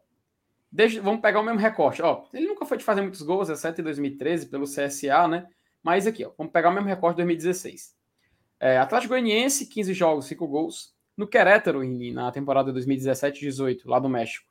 [0.70, 2.02] deixa, vamos pegar o mesmo recorte.
[2.02, 5.46] Ó, ele nunca foi de fazer muitos gols, exceto em 2013 pelo CSA, né?
[5.82, 7.94] Mas aqui, ó, vamos pegar o mesmo recorte de 2016.
[8.58, 10.94] É, Atlético Goianiense, 15 jogos, 5 gols.
[11.16, 11.82] No Querétaro,
[12.12, 14.46] na temporada 2017-18, lá do México,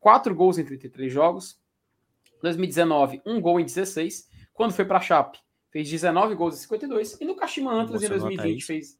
[0.00, 1.58] 4 gols em 33 jogos.
[2.42, 4.28] 2019, 1 gol em 16.
[4.56, 5.38] Quando foi para a Chape,
[5.70, 7.20] fez 19 gols em 52.
[7.20, 8.98] E no Kashima Antlers, em 2020, fez,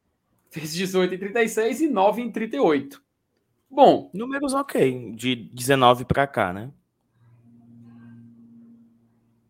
[0.51, 3.03] fez 18 em 36 e 9 em 38.
[3.69, 4.11] Bom.
[4.13, 6.71] Números ok, de 19 para cá, né?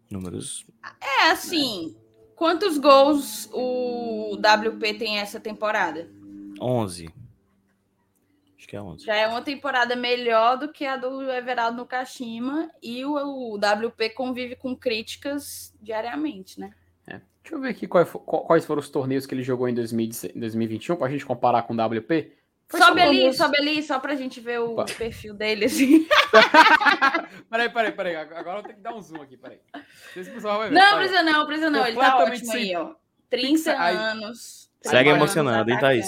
[0.08, 0.64] Números.
[1.00, 1.96] É, assim.
[2.36, 6.08] Quantos gols o WP tem essa temporada?
[6.60, 7.08] 11.
[8.66, 9.04] Acho que é 11.
[9.04, 13.54] Já é uma temporada melhor do que a do Everaldo no Kashima e o, o
[13.56, 16.72] WP convive com críticas diariamente, né?
[17.06, 17.20] É.
[17.42, 21.06] Deixa eu ver aqui quais, quais foram os torneios que ele jogou em 2021 para
[21.06, 22.32] a gente comparar com o WP.
[22.68, 24.86] Foi sobe ali, vamos- sobe ali, só pra gente ver o Opa.
[24.86, 26.04] perfil dele, assim.
[27.48, 28.16] peraí, peraí, peraí.
[28.16, 29.60] Agora eu tenho que dar um zoom aqui, peraí.
[29.72, 29.84] Não
[30.24, 31.86] se precisa não, precisa não.
[31.86, 32.94] Ele tá ótimo sem- aí, ó.
[33.30, 34.65] 30 Aí- anos.
[34.86, 36.06] Segue 30 anos, emocionando, hein, Thaís?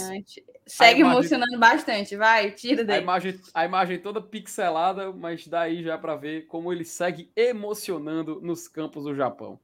[0.67, 2.17] Segue A imagem- emocionando bastante.
[2.17, 3.03] Vai, tira A daí.
[3.03, 8.69] imagem, a imagem toda pixelada, mas daí já para ver como ele segue emocionando nos
[8.69, 9.59] campos do Japão.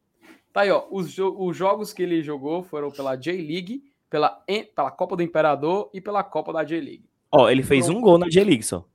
[0.52, 0.84] Tá aí, ó.
[0.90, 4.30] Os, jo- os jogos que ele jogou foram pela J-League, pela,
[4.74, 7.04] pela Copa do Imperador e pela Copa da J-League.
[7.30, 8.86] Ó, ele fez um gol na J-League só.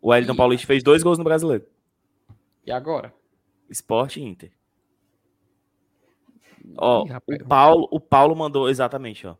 [0.00, 0.36] O Wellington Ih.
[0.36, 1.64] Paulista fez dois gols no Brasileiro.
[2.66, 3.12] E agora?
[3.68, 4.50] Esporte e Inter.
[6.76, 7.40] Ó, Ih, rapaz.
[7.40, 9.34] o Paulo, o Paulo mandou exatamente, ó.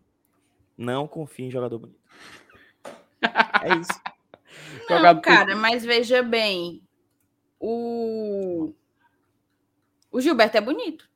[0.77, 2.01] Não confia em jogador bonito.
[3.63, 3.91] É isso.
[4.89, 6.83] Não, Jogador- cara, mas veja bem.
[7.59, 8.73] O.
[10.11, 11.09] O Gilberto é bonito.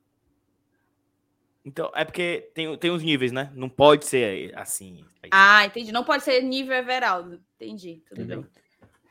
[1.65, 3.51] Então, é porque tem, tem uns níveis, né?
[3.55, 5.03] Não pode ser assim.
[5.31, 5.91] Ah, entendi.
[5.91, 7.41] Não pode ser nível Everaldo.
[7.55, 8.03] Entendi.
[8.07, 8.41] Tudo Entendeu?
[8.43, 8.51] bem.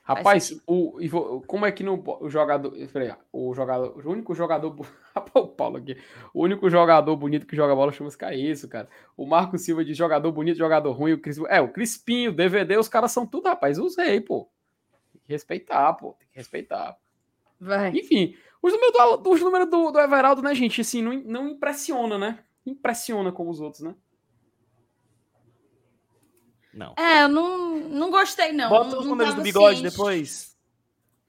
[0.04, 4.76] Rapaz, o, como é que não, o jogador, peraí, o jogador, o único jogador,
[5.34, 5.96] o Paulo aqui,
[6.34, 8.86] o único jogador bonito que joga bola chama-se é isso, cara.
[9.16, 12.76] O Marco Silva de jogador bonito, jogador ruim, o Cris, é, o Crispinho, o DVD,
[12.76, 14.46] os caras são tudo, rapaz, os rei, pô.
[15.10, 16.98] Tem que respeitar, pô, tem que respeitar.
[17.58, 17.88] Vai.
[17.96, 22.18] Enfim, os números do, os números do, do Everaldo, né, gente, assim, não, não impressiona,
[22.18, 22.40] né?
[22.66, 23.94] Impressiona como os outros, né?
[26.74, 26.94] Não.
[26.98, 28.68] É, eu não, não gostei, não.
[28.68, 29.90] Bota não, os não números do bigode ciente.
[29.90, 30.54] depois.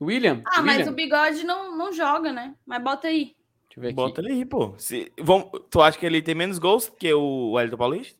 [0.01, 2.53] William, Ah, mas William, o bigode não, não joga, né?
[2.65, 3.35] Mas bota aí.
[3.67, 3.95] deixa eu ver aqui.
[3.95, 4.73] Bota ele aí, pô.
[4.77, 8.19] Se, vamos, tu acha que ele tem menos gols que o Wellington Paulista?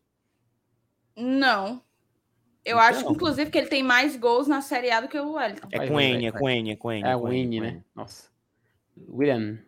[1.16, 1.82] Não.
[2.64, 2.80] Eu Então.
[2.80, 5.68] acho, inclusive, que ele tem mais gols na Série A do que o Wellington.
[5.72, 7.08] É com N, é com N, é com N.
[7.08, 7.84] É com o N, né?
[7.94, 8.30] Nossa.
[9.10, 9.60] William.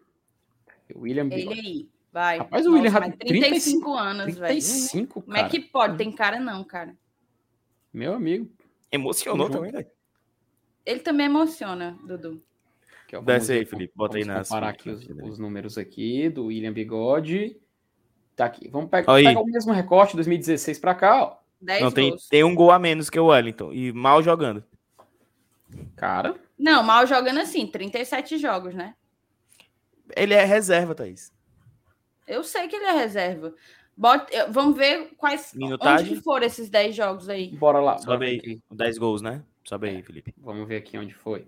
[0.95, 1.60] William Ele Bigode.
[1.60, 1.89] aí.
[2.12, 2.38] Vai.
[2.39, 4.47] Rapaz, o William Nossa, mas tem 35 anos, velho.
[4.47, 5.49] 35, Como é cara.
[5.49, 5.97] que pode?
[5.97, 6.95] Tem cara não, cara.
[7.98, 8.48] Meu amigo.
[8.91, 9.88] Emocionou também, velho.
[10.86, 12.43] Ele também emociona, Dudu.
[13.16, 15.24] Ó, Desce aí, Felipe, bota aí nas comparar aqui os, né?
[15.26, 17.58] os números aqui do William Bigode.
[18.36, 18.70] Tá aqui.
[18.70, 19.24] Vamos pe- Aí.
[19.24, 21.38] pegar o mesmo recorte 2016 pra cá, ó.
[21.60, 22.28] 10 Não, tem, gols.
[22.30, 23.74] tem um gol a menos que o Wellington.
[23.74, 24.64] E mal jogando.
[25.95, 28.93] Cara, Não, mal jogando assim, 37 jogos, né?
[30.16, 31.34] Ele é reserva, Thaís.
[32.28, 33.56] Eu sei que ele é reserva.
[33.98, 35.54] Bota, vamos ver quais.
[35.56, 36.06] Minutagem?
[36.06, 37.56] Onde que foram esses 10 jogos aí?
[37.58, 37.98] bora lá.
[37.98, 38.38] Sobe aí.
[38.38, 38.62] aqui.
[38.72, 39.43] 10 gols, né?
[39.64, 40.36] Sobe aí, Felipe.
[40.38, 41.48] Vamos ver aqui onde foi.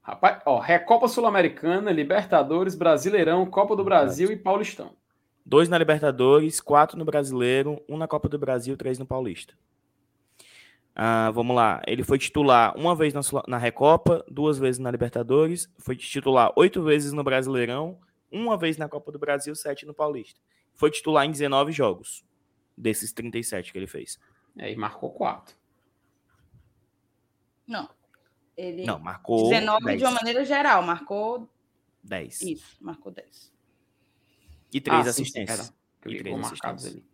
[0.00, 4.92] Rapaz, ó, Recopa Sul-Americana, Libertadores, Brasileirão, Copa do Brasil e Paulistão.
[5.44, 9.52] Dois na Libertadores, quatro no Brasileiro, um na Copa do Brasil, três no Paulista.
[10.94, 11.82] Ah, vamos lá.
[11.86, 16.82] Ele foi titular uma vez na, na Recopa, duas vezes na Libertadores, foi titular oito
[16.82, 17.98] vezes no Brasileirão,
[18.32, 20.40] uma vez na Copa do Brasil, sete no Paulista.
[20.78, 22.24] Foi titular em 19 jogos,
[22.76, 24.16] desses 37 que ele fez.
[24.56, 25.56] É, e marcou quatro.
[27.66, 27.90] Não.
[28.56, 28.84] Ele.
[28.84, 29.98] Não, marcou 19 10.
[29.98, 30.80] de uma maneira geral.
[30.82, 31.48] Marcou
[32.02, 32.40] 10.
[32.42, 32.76] isso.
[32.80, 33.52] Marcou 10.
[34.72, 35.66] E três Ah, assistências.
[35.66, 35.72] sim,
[36.04, 36.92] Eu E três assistências.
[36.94, 37.04] ali.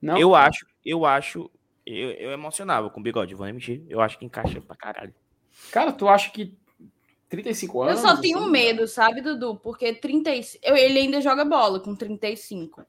[0.00, 1.50] Não, Eu acho, eu acho,
[1.86, 3.82] eu, eu emocionava com o bigode, vou nem mentir.
[3.88, 5.14] Eu acho que encaixa pra caralho.
[5.72, 6.54] Cara, tu acha que
[7.28, 8.00] 35 Eu anos?
[8.00, 9.56] só tenho assim, medo, sabe, Dudu?
[9.56, 12.84] Porque 35, eu- ele ainda joga bola com 35.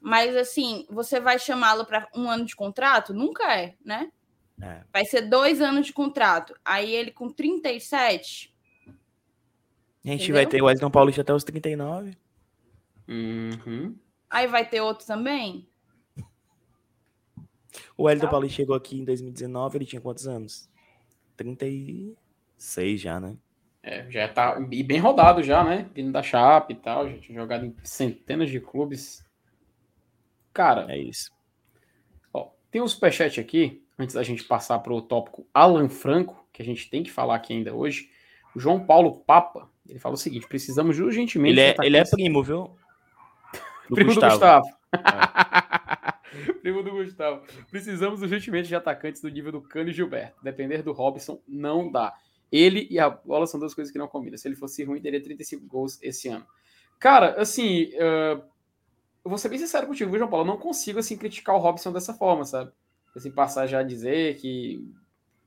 [0.00, 3.12] Mas assim, você vai chamá-lo para um ano de contrato?
[3.14, 4.10] Nunca é, né?
[4.60, 4.82] É.
[4.92, 6.54] Vai ser dois anos de contrato.
[6.64, 8.52] Aí ele com 37.
[8.86, 10.34] A gente Entendeu?
[10.34, 12.16] vai ter o Wellington Paulista até os 39.
[13.08, 13.96] Uhum.
[14.28, 15.68] Aí vai ter outro também?
[17.96, 20.68] O Wellington Paulista chegou aqui em 2019, ele tinha quantos anos?
[21.36, 23.36] 36 já, né?
[23.82, 25.88] É, já tá e bem rodado já, né?
[25.92, 29.24] Vindo da Chape e tal, já tinha jogado em centenas de clubes.
[30.52, 31.30] Cara, É isso.
[32.32, 36.62] ó, tem um superchat aqui, antes da gente passar para o tópico Alan Franco, que
[36.62, 38.08] a gente tem que falar aqui ainda hoje.
[38.54, 41.58] O João Paulo Papa, ele fala o seguinte: precisamos urgentemente.
[41.58, 42.70] Ele é, ele é primo, viu?
[43.88, 44.34] Do Primo Gustavo.
[44.34, 44.66] do Gustavo.
[46.62, 47.42] Primo do Gustavo.
[47.70, 50.42] Precisamos urgentemente de atacantes do nível do Cano e Gilberto.
[50.42, 52.14] Depender do Robson não dá.
[52.52, 54.36] Ele e a bola são duas coisas que não combinam.
[54.36, 56.46] Se ele fosse ruim, teria 35 gols esse ano.
[57.00, 58.40] Cara, assim, eh,
[59.24, 60.44] eu vou ser bem sincero contigo, viu, João Paulo?
[60.46, 62.70] Eu não consigo, assim, criticar o Robson dessa forma, sabe?
[63.16, 64.86] Assim, passar já a dizer que,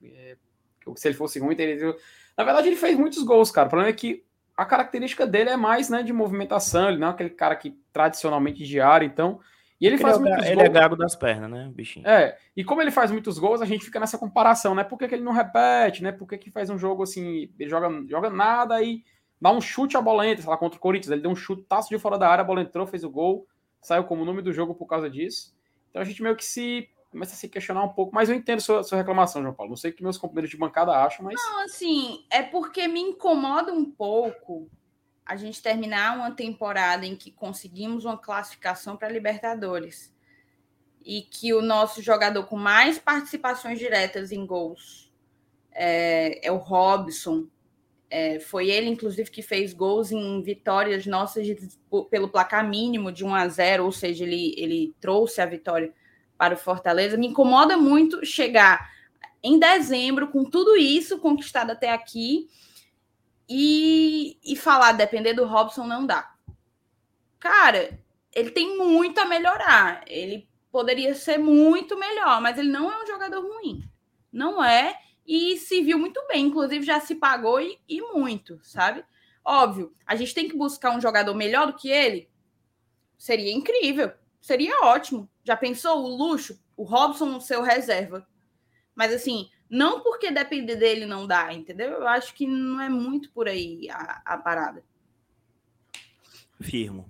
[0.03, 0.35] eh,
[0.81, 1.95] que se ele fosse ruim, teria...
[2.35, 3.67] Na verdade, ele fez muitos gols, cara.
[3.67, 4.25] O problema é que
[4.57, 6.89] a característica dele é mais, né, de movimentação.
[6.89, 9.39] Ele não é aquele cara que tradicionalmente de área, então...
[9.79, 10.73] E ele Ele, faz é, o ga- muitos ele é gols.
[10.79, 12.07] gago das pernas, né, bichinho?
[12.07, 14.83] É, e como ele faz muitos gols, a gente fica nessa comparação, né?
[14.83, 16.11] Por que, que ele não repete, né?
[16.13, 19.03] Por que, que faz um jogo assim, ele joga, joga nada e
[19.41, 21.89] dá um chute, a bola entra, sei lá, contra o Corinthians, ele deu um chutaço
[21.89, 23.45] de fora da área, a bola entrou, fez o gol,
[23.81, 25.53] saiu como nome do jogo por causa disso.
[25.89, 28.61] Então a gente meio que se começa a se questionar um pouco, mas eu entendo
[28.61, 29.69] sua, sua reclamação, João Paulo.
[29.71, 31.35] Não sei o que meus companheiros de bancada acham, mas.
[31.35, 34.69] Não, assim, é porque me incomoda um pouco
[35.25, 40.13] a gente terminar uma temporada em que conseguimos uma classificação para Libertadores
[41.03, 45.11] e que o nosso jogador com mais participações diretas em gols
[45.71, 47.47] é, é o Robson.
[48.07, 51.57] É, foi ele, inclusive, que fez gols em vitórias nossas de,
[52.09, 55.91] pelo placar mínimo de 1 a 0, ou seja, ele, ele trouxe a vitória
[56.37, 57.17] para o Fortaleza.
[57.17, 58.91] Me incomoda muito chegar
[59.41, 62.47] em dezembro com tudo isso conquistado até aqui
[63.47, 66.33] e, e falar, depender do Robson, não dá.
[67.39, 67.99] Cara,
[68.33, 70.03] ele tem muito a melhorar.
[70.07, 73.83] Ele poderia ser muito melhor, mas ele não é um jogador ruim.
[74.31, 74.99] Não é.
[75.25, 79.03] E se viu muito bem, inclusive já se pagou e, e muito, sabe?
[79.43, 82.29] Óbvio, a gente tem que buscar um jogador melhor do que ele.
[83.17, 85.29] Seria incrível, seria ótimo.
[85.43, 86.59] Já pensou o luxo?
[86.75, 88.27] O Robson, seu reserva.
[88.93, 91.91] Mas assim, não porque depender dele não dá, entendeu?
[91.91, 94.83] Eu acho que não é muito por aí a, a parada.
[96.61, 97.09] Firmo.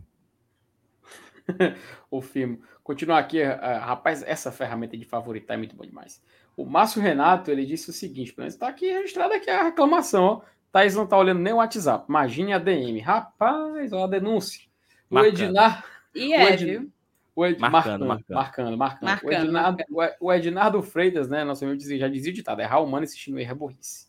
[2.10, 2.62] o firmo.
[2.84, 6.22] Continuar aqui, uh, rapaz, essa ferramenta de favoritar é muito bom demais.
[6.56, 10.42] O Márcio Renato, ele disse o seguinte, está aqui registrado aqui a reclamação, ó.
[10.72, 12.06] Thaís não tá olhando nem o WhatsApp.
[12.10, 13.00] Imagine a DM.
[13.00, 14.62] Rapaz, olha a denúncia.
[15.10, 15.86] O Ednar...
[16.14, 16.92] E é, Ednar, viu?
[17.36, 19.06] O Ed, marcando, marcando, marcando, marcando.
[19.06, 19.30] marcando.
[19.30, 19.84] O, Ednardo,
[20.22, 21.44] o Ednardo Freitas, né?
[21.44, 24.08] Nosso amigo já dizia o ditado: errar humano assistindo erro é burrice.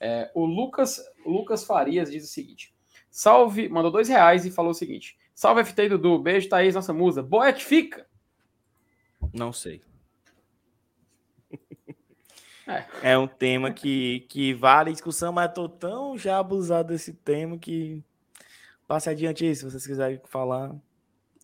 [0.00, 2.74] É, o Lucas, Lucas Farias diz o seguinte:
[3.08, 7.22] salve, mandou dois reais e falou o seguinte: salve FT Dudu, beijo, Thaís, nossa musa.
[7.22, 8.06] Boa é que fica.
[9.32, 9.80] Não sei.
[12.66, 13.12] É.
[13.12, 18.02] é um tema que, que vale discussão, mas tô tão já abusado desse tema que
[18.88, 20.74] passe adiante aí, se vocês quiserem falar.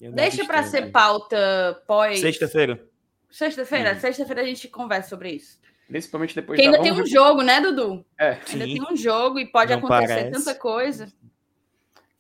[0.01, 2.21] Deixa para ser pauta pós.
[2.21, 2.83] Sexta-feira.
[3.31, 3.93] Sexta-feira?
[3.93, 4.01] Uhum.
[4.01, 5.61] Sexta-feira a gente conversa sobre isso.
[5.87, 8.05] Principalmente depois Porque ainda tem um jogo, né, Dudu?
[8.19, 8.39] É.
[8.49, 8.75] Ainda Sim.
[8.75, 10.31] tem um jogo e pode não acontecer parece.
[10.31, 11.13] tanta coisa.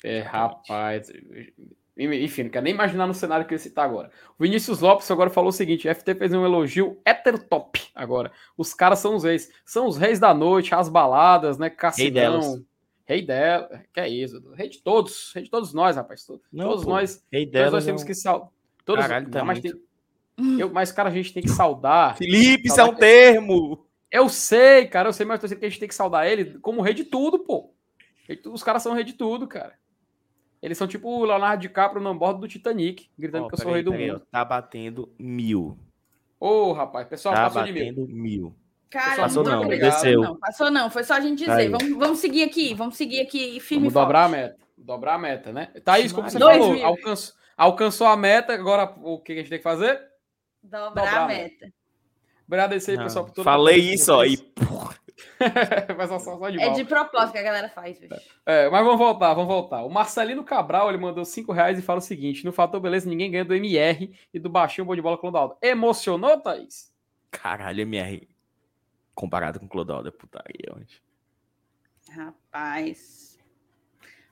[0.04, 1.10] É, rapaz.
[1.96, 4.10] Enfim, não quero nem imaginar no cenário que ele citar agora.
[4.38, 8.32] O Vinícius Lopes agora falou o seguinte: o FT fez um elogio heterotop agora.
[8.56, 9.50] Os caras são os reis.
[9.64, 11.70] São os reis da noite, as baladas, né?
[11.70, 12.64] Cassidão.
[13.10, 16.24] Rei dela, que é isso, rei de todos, rei de todos nós, rapaz.
[16.24, 18.48] Todos, não, todos pô, nós, rei dela nós temos que saudar.
[18.84, 19.72] Todos, Caralho, tá mas, tem,
[20.56, 22.16] eu, mas, cara, a gente tem que saudar.
[22.16, 23.84] Felipe, isso é um termo.
[24.12, 26.56] Eu sei, cara, eu sei, mas eu sei que a gente tem que saudar ele
[26.60, 27.74] como rei de tudo, pô.
[28.46, 29.74] Os caras são rei de tudo, cara.
[30.62, 33.72] Eles são tipo o Leonardo DiCaprio no bordo do Titanic, gritando oh, que eu sou
[33.72, 34.24] o rei do mundo.
[34.30, 35.76] tá batendo mil.
[36.38, 38.22] Ô, oh, rapaz, pessoal, tá passou batendo de mil.
[38.22, 38.56] mil.
[38.90, 40.20] Cara, passou não, desceu.
[40.20, 41.70] Não, passou não, foi só a gente dizer.
[41.70, 45.52] Vamos, vamos seguir aqui, vamos seguir aqui firme Vamos dobrar a meta, dobrar a meta,
[45.52, 45.66] né?
[45.84, 49.64] Thaís, como você falou, alcançou, alcançou a meta, agora o que a gente tem que
[49.64, 50.00] fazer?
[50.60, 51.66] Dobrar, dobrar a meta.
[51.66, 51.74] meta.
[52.48, 53.44] Obrigado aí, pessoal, por tudo.
[53.44, 54.36] Falei isso, ó, e...
[56.08, 58.14] só, só de é de propósito que a galera faz, bicho.
[58.44, 59.84] É, mas vamos voltar, vamos voltar.
[59.84, 63.30] O Marcelino Cabral, ele mandou 5 reais e fala o seguinte, no Fator Beleza ninguém
[63.30, 65.56] ganha do MR e do Baixinho Bom de Bola Clodaldo.
[65.62, 66.92] Emocionou, Thaís?
[67.30, 68.28] Caralho, MR
[69.20, 71.02] comparado com Clodoaldo é putaria hoje.
[72.10, 73.38] Rapaz.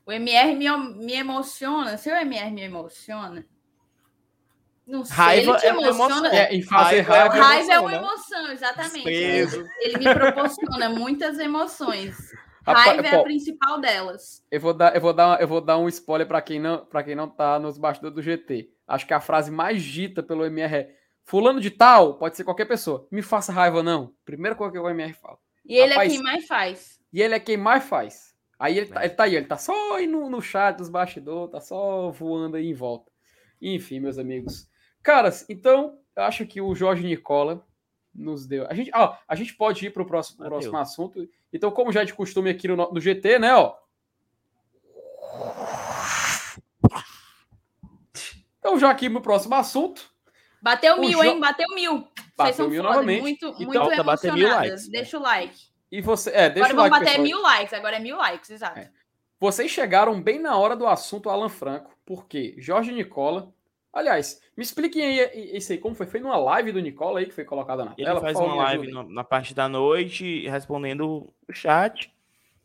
[0.07, 0.67] O MR me,
[0.97, 1.99] me emociona.
[1.99, 3.45] Se o MR me emociona.
[4.87, 6.35] Não sei, raiva ele te é emociona.
[6.35, 9.07] É, em fazer raiva, raiva, raiva é uma emoção, exatamente.
[9.07, 12.17] Ele, ele, me proporciona muitas emoções.
[12.67, 14.43] Raiva é a principal delas.
[14.51, 17.03] Eu vou dar, eu vou dar, eu vou dar um spoiler para quem não, para
[17.03, 18.71] quem não tá nos bastidores do GT.
[18.87, 20.98] Acho que a frase mais dita pelo MR é
[21.29, 23.07] Fulano de tal, pode ser qualquer pessoa.
[23.11, 24.15] Me faça raiva, não.
[24.25, 25.37] Primeira coisa que o MR fala.
[25.63, 27.01] E ele é Rapaz, é quem mais faz.
[27.13, 28.35] E ele é quem mais faz.
[28.59, 31.53] Aí ele tá, ele tá aí, ele tá só aí no, no chat dos bastidores,
[31.53, 33.13] tá só voando aí em volta.
[33.61, 34.71] Enfim, meus amigos.
[35.03, 37.63] Caras, então, eu acho que o Jorge Nicola
[38.15, 38.67] nos deu.
[38.67, 41.29] A gente, ó, a gente pode ir para o próximo, próximo assunto.
[41.53, 43.77] Então, como já é de costume aqui no, no GT, né, ó.
[48.59, 50.08] Então, já aqui no próximo assunto,
[50.61, 51.25] Bateu mil, jo...
[51.25, 51.41] hein?
[51.41, 52.09] Bateu mil.
[52.37, 53.21] Bateu Vocês mil novamente.
[53.21, 54.89] Muito, então, muito bater mil likes.
[54.89, 55.57] Deixa o like.
[55.91, 57.73] E você, é, deixa agora o like, vamos bater mil likes.
[57.73, 58.79] Agora é mil likes, exato.
[58.79, 58.91] É.
[59.41, 63.53] Vocês chegaram bem na hora do assunto Alan Franco, porque Jorge Nicola.
[63.93, 66.07] Aliás, me expliquem aí isso aí, como foi?
[66.07, 68.19] Foi numa live do Nicola aí que foi colocada na ele tela?
[68.19, 72.13] Ele faz uma live na, na parte da noite, respondendo o chat.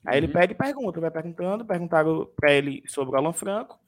[0.06, 0.26] Aí uhum.
[0.26, 3.80] ele pede pergunta, vai perguntando, perguntaram para ele sobre o Alan Franco.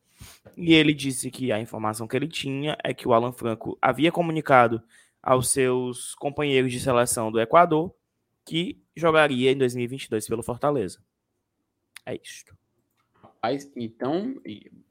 [0.56, 4.12] E ele disse que a informação que ele tinha é que o Alan Franco havia
[4.12, 4.82] comunicado
[5.22, 7.94] aos seus companheiros de seleção do Equador
[8.46, 11.00] que jogaria em 2022 pelo Fortaleza.
[12.06, 12.56] É isto.
[13.76, 14.36] então,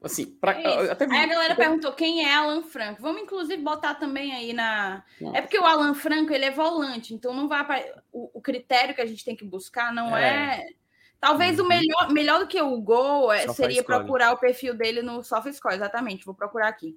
[0.03, 3.01] assim, pra, é até Aí a galera perguntou quem é Alan Franco.
[3.01, 5.03] Vamos inclusive botar também aí na.
[5.19, 5.33] Não.
[5.33, 9.01] É porque o Alan Franco ele é volante, então não vai o, o, critério que
[9.01, 10.59] a gente tem que buscar não é.
[10.59, 10.84] é...
[11.25, 11.65] Talvez uhum.
[11.65, 15.73] o melhor, melhor do que o gol é, seria procurar o perfil dele no SofaScore,
[15.73, 16.23] exatamente.
[16.23, 16.95] Vou procurar aqui.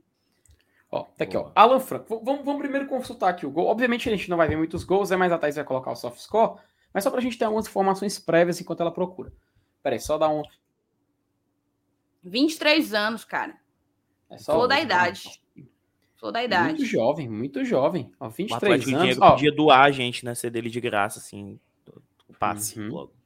[0.91, 1.51] Ó, tá aqui, ó.
[1.55, 2.23] Alan Franco.
[2.23, 3.69] Vamos, vamos primeiro consultar aqui o gol.
[3.69, 5.97] Obviamente a gente não vai ver muitos gols, é mais a Thais vai colocar o
[5.97, 6.61] soft score,
[6.93, 9.33] mas só pra gente ter algumas informações prévias enquanto ela procura.
[9.83, 10.43] Peraí, só dar um.
[12.23, 13.57] 23 anos, cara.
[14.29, 15.41] É só Flor da idade.
[16.17, 16.69] Flor da idade.
[16.69, 18.13] Muito jovem, muito jovem.
[18.21, 19.03] Ó, 23 o anos.
[19.05, 19.31] Diego ó.
[19.31, 20.35] podia doar a gente, né?
[20.35, 21.59] Ser dele de graça, assim.
[22.29, 22.93] O passe uhum.
[22.93, 23.18] logo.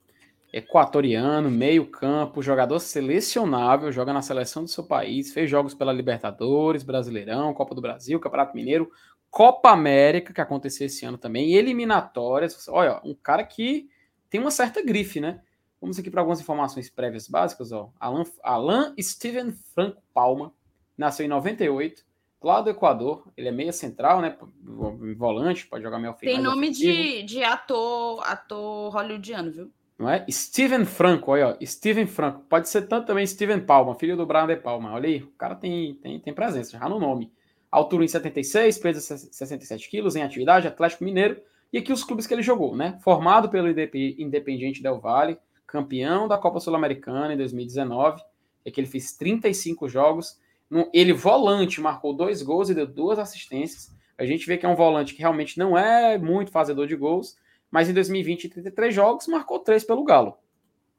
[0.52, 6.82] Equatoriano, meio campo, jogador selecionável, joga na seleção do seu país, fez jogos pela Libertadores,
[6.82, 8.90] Brasileirão, Copa do Brasil, Campeonato Mineiro,
[9.30, 12.68] Copa América, que aconteceu esse ano também, eliminatórias.
[12.68, 13.88] Olha, um cara que
[14.28, 15.40] tem uma certa grife, né?
[15.80, 17.72] Vamos aqui para algumas informações prévias básicas.
[17.72, 17.90] Ó.
[17.98, 20.52] Alan, Alan Steven Franco Palma
[20.98, 22.04] nasceu em 98,
[22.42, 23.26] lá do Equador.
[23.36, 24.36] Ele é meia central, né?
[25.16, 29.72] Volante, pode jogar meio Tem nome de, de ator, ator hollywoodiano, viu?
[29.98, 30.24] Não é?
[30.30, 31.64] Steven Franco, olha, ó.
[31.64, 32.44] Steven Franco.
[32.48, 34.92] Pode ser tanto também Steven Palma, filho do Brian De Palma.
[34.92, 37.32] Olha aí, o cara tem, tem, tem presença, já no nome.
[37.70, 41.40] Altura em 76, peso 67 quilos, em atividade, Atlético Mineiro.
[41.72, 42.98] E aqui os clubes que ele jogou, né?
[43.02, 48.22] Formado pelo Independiente Del Valle, campeão da Copa Sul-Americana em 2019,
[48.64, 50.38] é que ele fez 35 jogos.
[50.92, 53.90] Ele, volante, marcou dois gols e deu duas assistências.
[54.18, 57.36] A gente vê que é um volante que realmente não é muito fazedor de gols,
[57.72, 60.36] mas em 2020, 33 jogos, marcou três pelo Galo.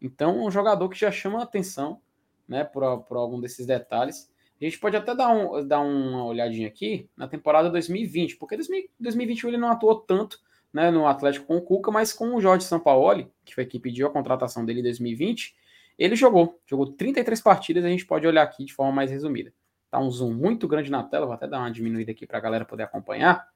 [0.01, 2.01] Então, um jogador que já chama a atenção
[2.47, 4.29] né, por, por algum desses detalhes.
[4.59, 8.57] A gente pode até dar, um, dar uma olhadinha aqui na temporada 2020, porque
[8.99, 10.39] 2021 ele não atuou tanto
[10.73, 14.07] né, no Atlético com o Cuca, mas com o Jorge Sampaoli, que foi quem pediu
[14.07, 15.55] a contratação dele em 2020,
[15.97, 16.59] ele jogou.
[16.65, 19.53] Jogou 33 partidas, a gente pode olhar aqui de forma mais resumida.
[19.91, 22.41] Tá um zoom muito grande na tela, vou até dar uma diminuída aqui para a
[22.41, 23.47] galera poder acompanhar.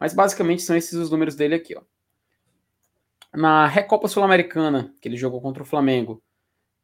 [0.00, 1.76] Mas basicamente são esses os números dele aqui.
[1.76, 1.82] Ó.
[3.34, 6.22] Na Recopa Sul-Americana, que ele jogou contra o Flamengo,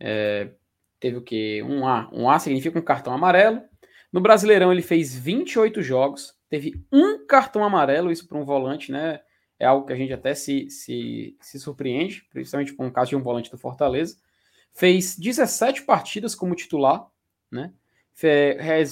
[0.01, 0.51] é,
[0.99, 1.63] teve o quê?
[1.63, 2.09] Um A.
[2.13, 3.63] Um A significa um cartão amarelo.
[4.13, 9.21] No Brasileirão ele fez 28 jogos, teve um cartão amarelo, isso para um volante, né?
[9.59, 13.17] é algo que a gente até se, se, se surpreende, principalmente com o caso de
[13.17, 14.17] um volante do Fortaleza.
[14.73, 17.07] Fez 17 partidas como titular,
[17.51, 17.73] né?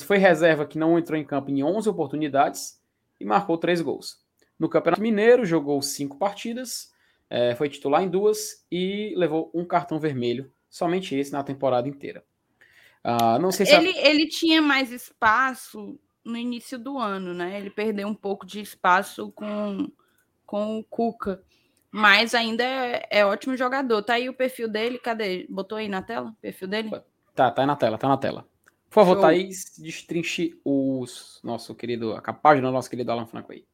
[0.04, 2.80] Foi reserva que não entrou em campo em 11 oportunidades
[3.20, 4.20] e marcou 3 gols.
[4.59, 6.92] No Campeonato Mineiro, jogou 5 partidas,
[7.28, 12.24] é, foi titular em duas e levou um cartão vermelho, somente esse na temporada inteira.
[13.04, 14.08] Uh, não sei se ele, a...
[14.08, 17.58] ele tinha mais espaço no início do ano, né?
[17.58, 19.88] Ele perdeu um pouco de espaço com
[20.44, 21.42] com o Cuca.
[21.90, 24.02] Mas ainda é, é, ótimo jogador.
[24.02, 25.46] Tá aí o perfil dele, cadê?
[25.48, 26.90] Botou aí na tela o perfil dele?
[27.34, 28.46] Tá, tá aí na tela, tá na tela.
[28.88, 29.22] Por favor, Show.
[29.22, 33.64] Thaís, destrinche os nosso querido, a página do nosso querido Alan Franco aí.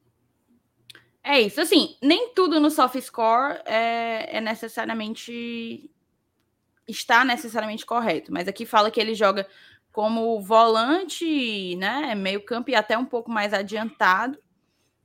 [1.25, 5.89] É isso, assim, nem tudo no soft score é, é necessariamente
[6.87, 9.47] está necessariamente correto, mas aqui fala que ele joga
[9.93, 14.37] como volante, né, meio campo e até um pouco mais adiantado,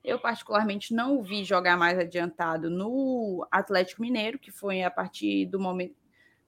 [0.07, 5.45] eu, particularmente, não o vi jogar mais adiantado no Atlético Mineiro, que foi a partir
[5.47, 5.95] do momento.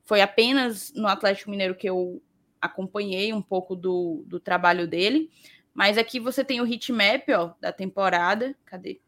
[0.02, 2.24] Foi apenas no Atlético Mineiro que eu
[2.62, 5.30] acompanhei um pouco do, do trabalho dele.
[5.74, 8.56] Mas aqui você tem o hitmap ó, da temporada.
[8.64, 9.02] Cadê?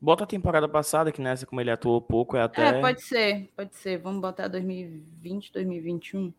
[0.00, 2.68] Bota a temporada passada, que nessa, como ele atuou pouco, é até.
[2.68, 3.98] É, pode ser, pode ser.
[3.98, 6.32] Vamos botar 2020, 2021.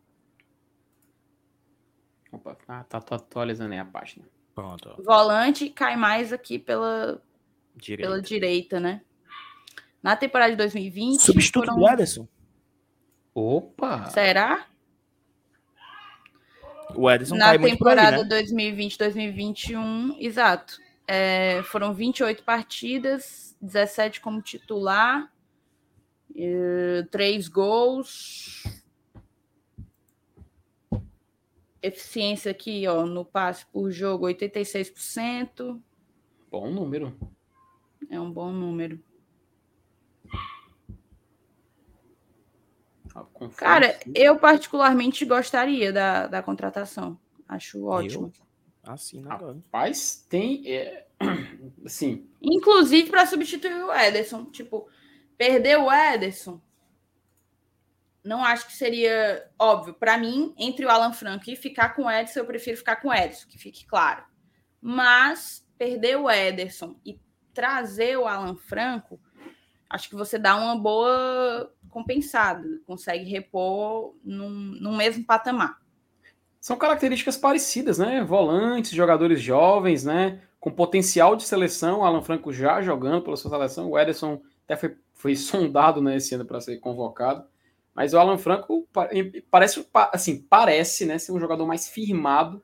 [2.31, 4.25] Opa, ah, tá, tá atualizando aí a página.
[4.55, 5.01] Pronto.
[5.03, 7.21] Volante cai mais aqui pela
[7.75, 9.01] direita, pela direita né?
[10.01, 11.21] Na temporada de 2020.
[11.21, 11.79] Substituto foram...
[11.79, 12.27] do Ederson?
[13.33, 14.09] Opa!
[14.09, 14.67] Será?
[16.95, 18.43] O Ederson Na cai temporada né?
[18.43, 20.77] 2020-2021, exato.
[21.07, 25.31] É, foram 28 partidas, 17 como titular,
[27.11, 28.63] 3 gols,
[31.81, 35.81] Eficiência aqui, ó, no passe por jogo, 86%.
[36.51, 37.17] Bom número.
[38.09, 39.01] É um bom número.
[43.55, 47.17] Cara, eu particularmente gostaria da, da contratação.
[47.47, 48.31] Acho ótimo.
[48.83, 49.53] Assina agora.
[49.53, 50.69] Rapaz, tem.
[50.69, 51.07] É,
[51.85, 52.29] assim.
[52.41, 54.45] Inclusive para substituir o Ederson.
[54.45, 54.87] Tipo,
[55.37, 56.61] perder o Ederson
[58.23, 59.93] não acho que seria óbvio.
[59.93, 63.09] Para mim, entre o Alan Franco e ficar com o Edson, eu prefiro ficar com
[63.09, 64.23] o Edson, que fique claro.
[64.81, 67.19] Mas perder o Ederson e
[67.53, 69.19] trazer o Alan Franco,
[69.89, 75.79] acho que você dá uma boa compensada, consegue repor num, num mesmo patamar.
[76.59, 78.21] São características parecidas, né?
[78.23, 80.41] Volantes, jogadores jovens, né?
[80.59, 82.03] Com potencial de seleção.
[82.03, 83.89] Alan Franco já jogando pela sua seleção.
[83.89, 87.43] O Ederson até foi, foi sondado né, esse ano para ser convocado.
[87.93, 88.87] Mas o Alan Franco
[89.51, 92.63] parece, assim, parece né, ser um jogador mais firmado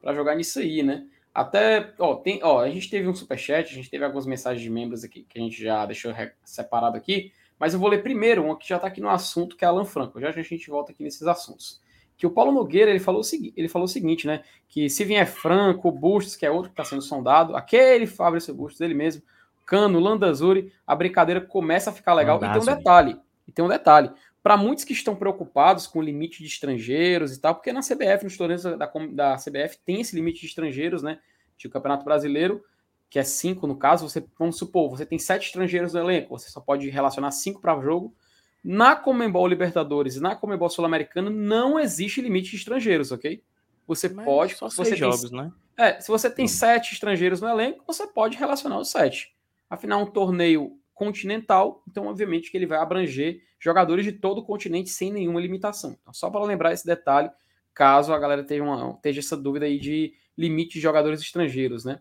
[0.00, 1.06] para jogar nisso aí, né?
[1.34, 4.70] Até, ó, tem, ó, a gente teve um superchat, a gente teve algumas mensagens de
[4.70, 6.12] membros aqui que a gente já deixou
[6.44, 9.64] separado aqui, mas eu vou ler primeiro uma que já está aqui no assunto, que
[9.64, 10.20] é Alan Franco.
[10.20, 11.80] Já, já a gente volta aqui nesses assuntos.
[12.18, 13.24] Que o Paulo Nogueira ele falou, o
[13.56, 14.42] ele falou o seguinte, né?
[14.68, 18.80] Que se vier Franco, Bustos, que é outro que está sendo sondado, aquele Fabrício Bustos,
[18.80, 19.22] ele mesmo,
[19.64, 22.36] Cano, Landazuri, a brincadeira começa a ficar legal.
[22.36, 23.16] E tem um detalhe,
[23.46, 24.10] e tem um detalhe
[24.42, 28.24] para muitos que estão preocupados com o limite de estrangeiros e tal, porque na CBF,
[28.24, 31.18] nos torneios da, da CBF, tem esse limite de estrangeiros, né?
[31.56, 32.64] De o Campeonato Brasileiro,
[33.10, 36.50] que é cinco no caso, você, vamos supor, você tem sete estrangeiros no elenco, você
[36.50, 38.14] só pode relacionar cinco para jogo.
[38.62, 43.42] Na Comembol Libertadores e na Comembol Sul-Americana não existe limite de estrangeiros, ok?
[43.86, 44.54] Você Mas pode.
[44.56, 45.50] Só você tem, jogos, né?
[45.76, 46.48] É, se você tem hum.
[46.48, 49.34] sete estrangeiros no elenco, você pode relacionar os sete.
[49.70, 54.90] Afinal, um torneio continental, então obviamente que ele vai abranger jogadores de todo o continente
[54.90, 55.96] sem nenhuma limitação.
[56.00, 57.30] Então, só para lembrar esse detalhe,
[57.72, 62.00] caso a galera tenha, uma, tenha essa dúvida aí de limite de jogadores estrangeiros, né?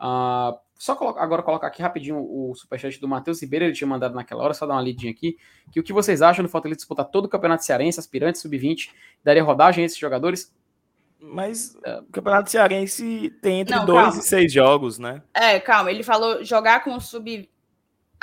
[0.00, 4.42] Uh, só agora colocar aqui rapidinho o superchat do Matheus Ribeiro, ele tinha mandado naquela
[4.42, 5.36] hora, só dar uma lidinha aqui,
[5.70, 8.90] que o que vocês acham do Fortaleza disputar todo o Campeonato Cearense, aspirante, sub-20,
[9.22, 10.52] daria rodagem a esses jogadores?
[11.20, 14.20] Mas uh, o Campeonato Cearense tem entre Não, dois calma.
[14.20, 15.22] e seis jogos, né?
[15.32, 17.48] É, calma, ele falou jogar com o sub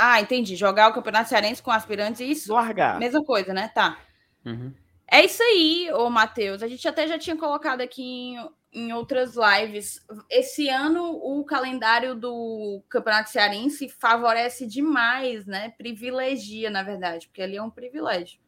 [0.04, 0.56] ah, entendi.
[0.56, 2.52] Jogar o Campeonato Cearense com aspirantes, isso.
[2.52, 2.98] Largar.
[2.98, 3.68] Mesma coisa, né?
[3.68, 4.00] Tá.
[4.44, 4.74] Uhum.
[5.14, 6.64] É isso aí, ô Matheus.
[6.64, 10.00] A gente até já tinha colocado aqui em, em outras lives.
[10.30, 15.74] Esse ano, o calendário do Campeonato Cearense favorece demais, né?
[15.78, 18.40] Privilegia, na verdade, porque ali é um privilégio.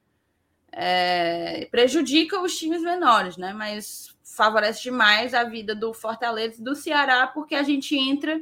[0.72, 3.52] É, prejudica os times menores, né?
[3.52, 8.42] Mas favorece demais a vida do Fortaleza e do Ceará, porque a gente entra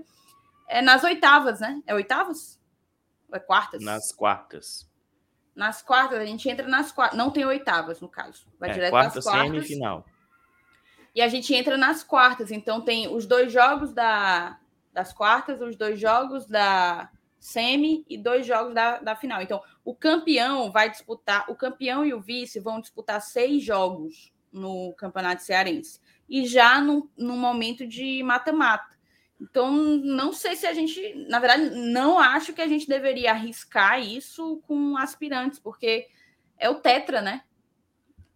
[0.68, 1.82] é, nas oitavas, né?
[1.88, 2.62] É oitavas?
[3.34, 3.84] É quartas?
[3.84, 4.91] Nas quartas.
[5.56, 7.18] Nas quartas, a gente entra nas quartas.
[7.18, 8.46] Não tem oitavas, no caso.
[8.60, 9.48] Vai é, direto quarta, nas quartas.
[9.48, 10.06] semifinal.
[11.14, 12.52] E a gente entra nas quartas.
[12.52, 14.58] Então tem os dois jogos da,
[14.94, 17.10] das quartas, os dois jogos da
[17.42, 19.42] semi e dois jogos da, da final.
[19.42, 24.94] Então, o campeão vai disputar, o campeão e o vice vão disputar seis jogos no
[24.94, 26.00] Campeonato Cearense.
[26.30, 28.96] E já no, no momento de mata-mata.
[29.42, 34.00] Então, não sei se a gente, na verdade, não acho que a gente deveria arriscar
[34.00, 36.08] isso com aspirantes, porque
[36.60, 37.42] é o tetra, né?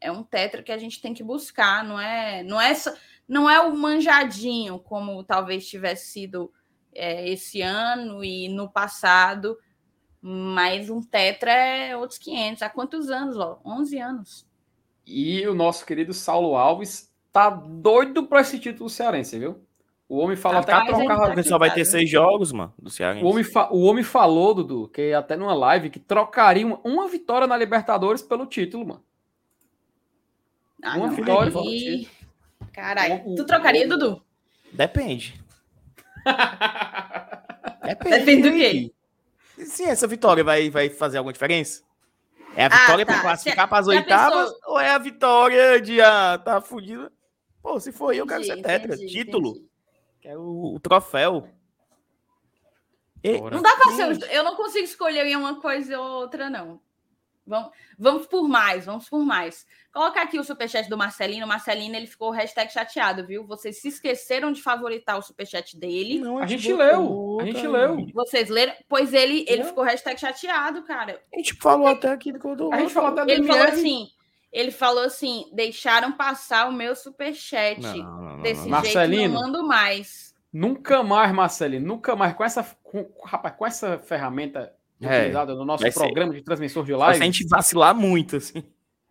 [0.01, 2.74] É um tetra que a gente tem que buscar, não é, não é,
[3.28, 6.51] não é o manjadinho como talvez tivesse sido
[6.91, 9.60] é, esse ano e no passado,
[10.20, 12.64] mas um tetra é outros 500.
[12.64, 13.62] Há quantos anos, ó?
[13.64, 14.47] 11 anos.
[15.06, 19.64] E o nosso querido Saulo Alves tá doido para esse título cearense, viu?
[20.08, 21.28] O homem falou até que trocar.
[21.28, 23.20] Porque só vai ter seis jogos, mano, do Ceará.
[23.20, 23.70] O homem, fa...
[23.72, 28.22] o homem falou, Dudu, que até numa live, que trocaria uma, uma vitória na Libertadores
[28.22, 29.03] pelo título, mano.
[30.84, 32.08] Ah, uma não, vitória pelo título.
[32.72, 33.36] Caralho.
[33.36, 34.22] Tu trocaria, Dudu?
[34.72, 35.41] Depende.
[37.84, 38.18] Depende.
[38.18, 38.91] Depende do quê?
[39.66, 41.84] Sim, essa vitória vai, vai fazer alguma diferença?
[42.56, 43.14] É a vitória ah, tá.
[43.14, 44.72] para classificar para as oitavas pensou...
[44.72, 47.12] ou é a vitória de ah, tá fudido?
[47.62, 48.95] Pô, se for eu, eu quero ser tetra.
[48.95, 49.49] Entendi, Título.
[49.51, 49.74] Entendi.
[50.26, 51.47] Quero o, o troféu.
[53.23, 53.39] E...
[53.39, 54.32] Não dá para ser.
[54.32, 56.82] Eu não consigo escolher uma coisa ou outra, não.
[57.45, 59.67] Vamos, vamos por mais, vamos por mais.
[59.93, 61.45] Coloca aqui o superchat do Marcelino.
[61.45, 63.45] Marcelino, ele ficou hashtag chateado, viu?
[63.45, 66.17] Vocês se esqueceram de favoritar o superchat dele.
[66.17, 67.38] Não, a, gente leu.
[67.39, 68.07] A gente leu.
[68.15, 68.73] Vocês leram?
[68.89, 71.21] Pois ele, ele ficou hashtag chateado, cara.
[71.32, 74.07] A gente falou até aqui do A gente falou até do Ele falou assim:
[74.56, 77.82] ele falou assim: deixaram passar o meu superchat.
[77.82, 80.34] Não, não, não, Desse Marcelino, jeito não mando mais.
[80.51, 82.34] Nunca mais, Marcelino, nunca mais.
[82.34, 86.38] Com essa, com, rapaz, com essa ferramenta é, utilizada no nosso programa ser.
[86.38, 87.14] de transmissão de live.
[87.14, 88.64] Só se a gente vacilar muito, assim.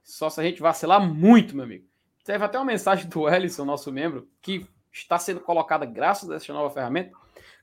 [0.03, 1.84] Só se a gente vacilar muito, meu amigo.
[2.24, 6.53] Teve até uma mensagem do Ellison, nosso membro, que está sendo colocada graças a essa
[6.55, 7.12] nova ferramenta.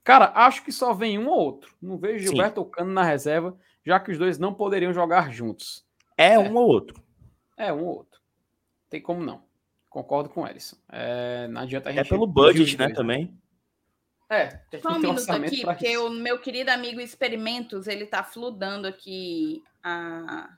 [0.04, 1.74] Cara, acho que só vem um ou outro.
[1.82, 5.84] Não vejo Gilberto ou Cano na reserva, já que os dois não poderiam jogar juntos.
[6.16, 6.40] É, é.
[6.40, 7.02] um ou outro.
[7.62, 8.20] É, um ou outro.
[8.90, 9.44] Tem como não.
[9.88, 10.78] Concordo com o Ellison.
[10.90, 12.08] É, não adianta a gente.
[12.08, 13.38] É pelo budget, né, também.
[14.28, 16.08] É, tem Só um minuto aqui, porque isso.
[16.08, 20.50] o meu querido amigo Experimentos, ele tá fludando aqui a...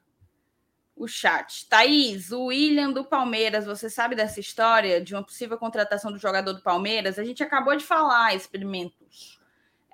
[0.95, 1.67] o chat.
[1.67, 6.53] Thaís, o William do Palmeiras, você sabe dessa história de uma possível contratação do jogador
[6.53, 7.19] do Palmeiras?
[7.19, 9.41] A gente acabou de falar, Experimentos.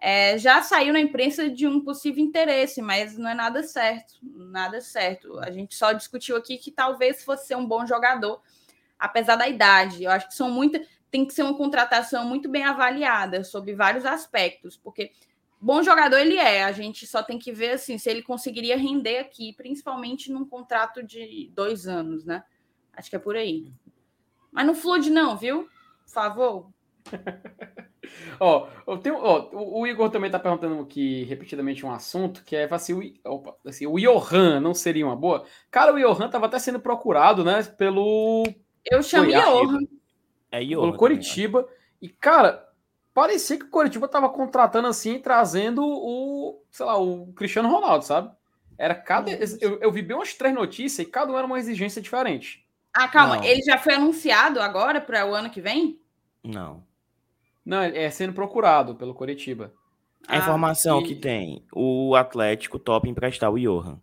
[0.01, 4.79] É, já saiu na imprensa de um possível interesse, mas não é nada certo, nada
[4.79, 5.37] certo.
[5.39, 8.41] A gente só discutiu aqui que talvez fosse ser um bom jogador,
[8.97, 10.03] apesar da idade.
[10.03, 14.05] Eu acho que são muitas, tem que ser uma contratação muito bem avaliada sobre vários
[14.05, 15.11] aspectos, porque
[15.59, 16.63] bom jogador ele é.
[16.63, 21.03] A gente só tem que ver assim se ele conseguiria render aqui, principalmente num contrato
[21.03, 22.43] de dois anos, né?
[22.93, 23.71] Acho que é por aí.
[24.49, 25.63] Mas não flood, não, viu?
[26.05, 26.69] Por favor.
[28.39, 32.67] ó, eu tenho, ó, o Igor também tá perguntando aqui repetidamente um assunto que é
[32.71, 35.45] assim, o, opa, assim, o Johan não seria uma boa?
[35.69, 38.43] Cara, o Johan tava até sendo procurado, né, pelo
[38.89, 39.79] Eu chamo Johan.
[40.51, 40.81] É Johan.
[40.81, 41.67] Pelo Coritiba.
[42.01, 42.67] E cara,
[43.13, 48.31] parecia que o Coritiba tava contratando assim, trazendo o, sei lá, o Cristiano Ronaldo, sabe?
[48.77, 52.01] Era cada eu, eu vi bem umas três notícias e cada uma era uma exigência
[52.01, 52.65] diferente.
[52.93, 53.43] Ah, calma, não.
[53.43, 55.99] ele já foi anunciado agora para o ano que vem?
[56.43, 56.83] Não.
[57.69, 59.71] Não, é sendo procurado pelo Coritiba.
[60.27, 61.03] A informação e...
[61.03, 64.01] que tem, o Atlético topa emprestar o Johan.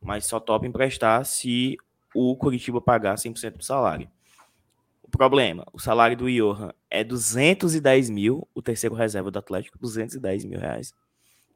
[0.00, 1.76] Mas só topa emprestar se
[2.14, 4.08] o Coritiba pagar 100% do salário.
[5.02, 10.46] O problema, o salário do Johan é 210 mil, o terceiro reserva do Atlético, 210
[10.46, 10.94] mil reais.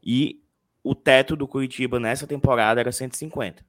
[0.05, 0.43] E
[0.85, 3.65] o teto do Curitiba nessa temporada era 150.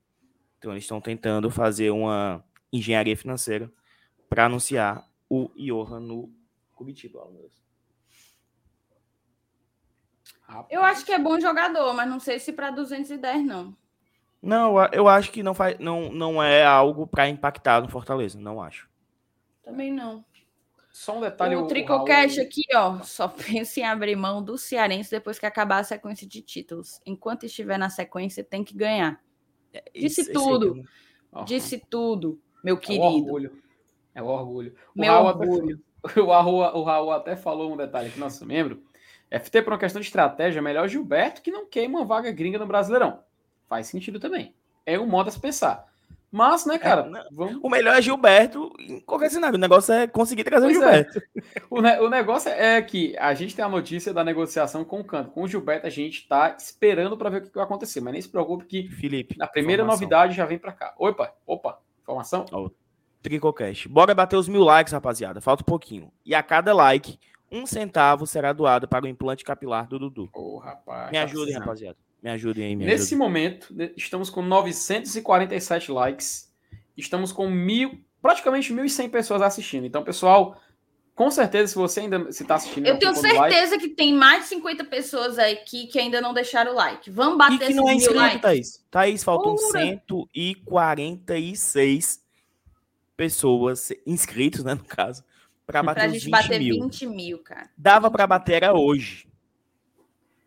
[0.60, 3.72] Então eles estão tentando fazer uma engenharia financeira
[4.28, 6.30] para anunciar o Johan no
[6.76, 7.22] Curitiba.
[10.70, 13.76] Eu acho que é bom jogador, mas não sei se para 210 não.
[14.42, 18.62] Não, eu acho que não, faz, não, não é algo para impactar no Fortaleza, não
[18.62, 18.88] acho.
[19.64, 20.24] Também não.
[20.92, 21.56] Só um detalhe.
[21.56, 25.80] O, o Tricocast aqui, ó, só pensa em abrir mão do Cearense depois que acabar
[25.80, 27.00] a sequência de títulos.
[27.06, 29.22] Enquanto estiver na sequência, tem que ganhar.
[29.74, 30.82] É, Disse esse, tudo.
[31.36, 33.04] Esse Disse tudo, meu querido.
[33.04, 33.64] É o orgulho.
[34.16, 34.76] É o orgulho.
[34.96, 35.84] O meu Raul orgulho.
[36.04, 38.82] Até, o, Raul, o Raul até falou um detalhe aqui, nosso membro.
[39.32, 42.60] FT, por uma questão de estratégia, é melhor Gilberto que não queima uma vaga gringa
[42.60, 43.20] no Brasileirão.
[43.68, 44.54] Faz sentido também.
[44.86, 45.86] É um modo a se pensar.
[46.32, 47.10] Mas, né, cara?
[47.16, 47.60] É, vamos...
[47.62, 49.56] O melhor é Gilberto em qualquer cenário.
[49.58, 50.94] O negócio é conseguir trazer pois o é.
[50.94, 51.20] Gilberto.
[51.20, 51.62] É.
[51.70, 55.04] O, ne o, negócio é que a gente tem a notícia da negociação com o
[55.04, 55.32] Canto.
[55.32, 58.02] Com o Gilberto, a gente está esperando para ver o que vai acontecer.
[58.02, 60.00] Mas nem se preocupe que Felipe, a primeira informação.
[60.00, 60.94] novidade já vem para cá.
[60.98, 62.46] Opa, opa, informação?
[62.52, 62.70] Oh,
[63.22, 63.90] Tricocast.
[63.90, 65.42] Bora bater os mil likes, rapaziada.
[65.42, 66.12] Falta um pouquinho.
[66.26, 67.20] E a cada like,
[67.52, 70.30] um centavo será doado para o implante capilar do Dudu.
[70.34, 71.12] Ô, oh, rapaz.
[71.12, 71.98] Me ajudem, tá rapaziada.
[72.22, 73.18] Me ajudem aí, me Nesse ajudem.
[73.18, 76.52] momento, estamos com 947 likes.
[76.96, 79.86] Estamos com mil, praticamente 1.100 pessoas assistindo.
[79.86, 80.62] Então, pessoal,
[81.14, 82.86] com certeza, se você ainda está assistindo...
[82.88, 86.74] Eu tenho certeza like, que tem mais de 50 pessoas aqui que ainda não deixaram
[86.74, 87.10] o like.
[87.12, 88.42] Vamos bater e que não é inscrito, likes.
[88.42, 88.86] Thaís.
[88.90, 89.80] Thaís, faltam Pura.
[89.80, 92.26] 146
[93.16, 95.24] pessoas inscritos, né, no caso
[95.68, 96.82] para bater pra gente bater mil.
[96.82, 97.70] 20 mil, cara.
[97.78, 99.28] Dava para bater era hoje.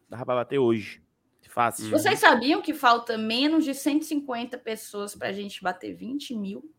[0.09, 1.03] Dava para bater hoje.
[1.51, 1.91] Fácil.
[1.91, 6.73] Vocês sabiam que falta menos de 150 pessoas para a gente bater 20 mil?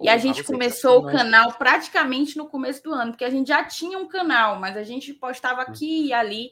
[0.00, 3.62] E a gente começou o canal praticamente no começo do ano, porque a gente já
[3.64, 5.64] tinha um canal, mas a gente postava hum.
[5.68, 6.50] aqui e ali.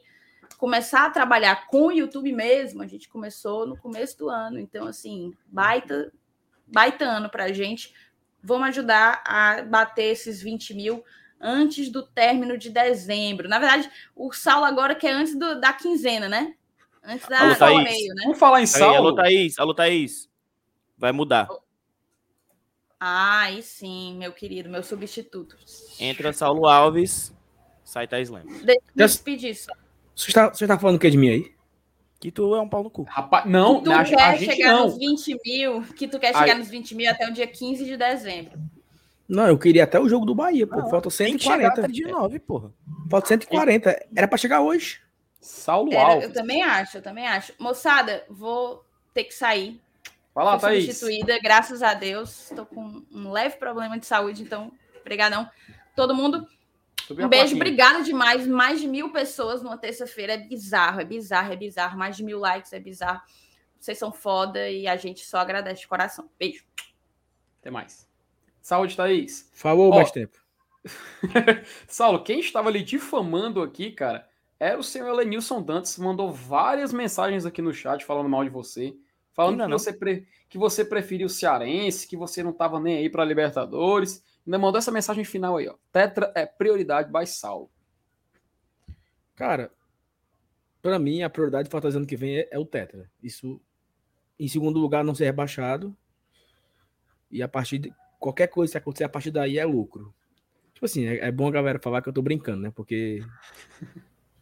[0.59, 4.59] Começar a trabalhar com o YouTube mesmo, a gente começou no começo do ano.
[4.59, 6.13] Então, assim, baita,
[6.67, 7.95] baita ano para a gente.
[8.43, 11.03] Vamos ajudar a bater esses 20 mil
[11.45, 13.47] antes do término de dezembro.
[13.49, 16.55] Na verdade, o Saulo agora que é antes do, da quinzena, né?
[17.05, 17.85] Antes da alô, Thaís.
[17.85, 18.23] meio, né?
[18.25, 18.93] Vamos falar em Saulo.
[18.93, 19.59] Aí, alô, Thaís.
[19.59, 20.31] Alô, Thaís.
[20.97, 21.47] Vai mudar.
[22.99, 25.55] Ah, aí sim, meu querido, meu substituto.
[26.01, 27.35] Entra Saulo Alves,
[27.85, 28.63] sai Thaís Lemos.
[28.63, 29.73] De despedir só.
[30.17, 31.55] Você está, você está falando o que de mim aí?
[32.19, 33.03] Que tu é um pau no cu.
[33.03, 34.85] Rapaz, não, que tu a, quer a chegar não.
[34.87, 36.59] nos 20 mil, que tu quer chegar aí.
[36.59, 38.59] nos 20 mil até o dia 15 de dezembro.
[39.29, 40.89] Não, eu queria até o jogo do Bahia, pô.
[40.89, 41.83] Falta 140.
[41.83, 42.73] Tem de 9, porra.
[43.11, 44.07] Falta 140.
[44.15, 45.01] Era para chegar hoje.
[45.41, 46.29] Saulo Era, Alves.
[46.29, 47.53] Eu também acho, eu também acho.
[47.59, 49.81] Moçada, vou ter que sair.
[50.35, 50.85] Vai lá, Thaís.
[50.85, 52.51] substituída, graças a Deus.
[52.51, 55.49] Estou com um leve problema de saúde, então, obrigadão.
[55.95, 56.47] Todo mundo,
[57.11, 58.47] um beijo, obrigada demais.
[58.47, 60.35] Mais de mil pessoas numa terça-feira.
[60.35, 61.99] É bizarro, é bizarro, é bizarro.
[61.99, 63.21] Mais de mil likes, é bizarro.
[63.79, 66.29] Vocês são foda e a gente só agradece de coração.
[66.39, 66.65] Beijo.
[67.61, 68.09] Até mais.
[68.65, 69.51] Saúde, Thaís.
[69.53, 70.39] Falou, mais tempo.
[71.87, 74.27] Saulo, quem estava ali difamando aqui, cara,
[74.59, 75.99] era o senhor Elenilson Dantes.
[75.99, 78.97] Mandou várias mensagens aqui no chat falando mal de você.
[79.35, 80.27] Falando que você, pre...
[80.49, 84.25] que você preferia o Cearense, que você não estava nem aí para Libertadores.
[84.47, 85.75] Ainda mandou essa mensagem final aí, ó.
[85.93, 87.71] Tetra é prioridade by Saulo.
[89.35, 89.71] Cara,
[90.81, 93.11] para mim, a prioridade do Fortaleza ano que vem é, é o Tetra.
[93.23, 93.61] Isso,
[94.41, 95.95] em segundo lugar, não ser rebaixado.
[97.31, 97.93] E a partir de
[98.25, 100.15] qualquer coisa que acontecer a partir daí é lucro.
[100.73, 102.73] Tipo assim, é, é bom a galera falar que eu tô brincando, né?
[102.75, 103.23] Porque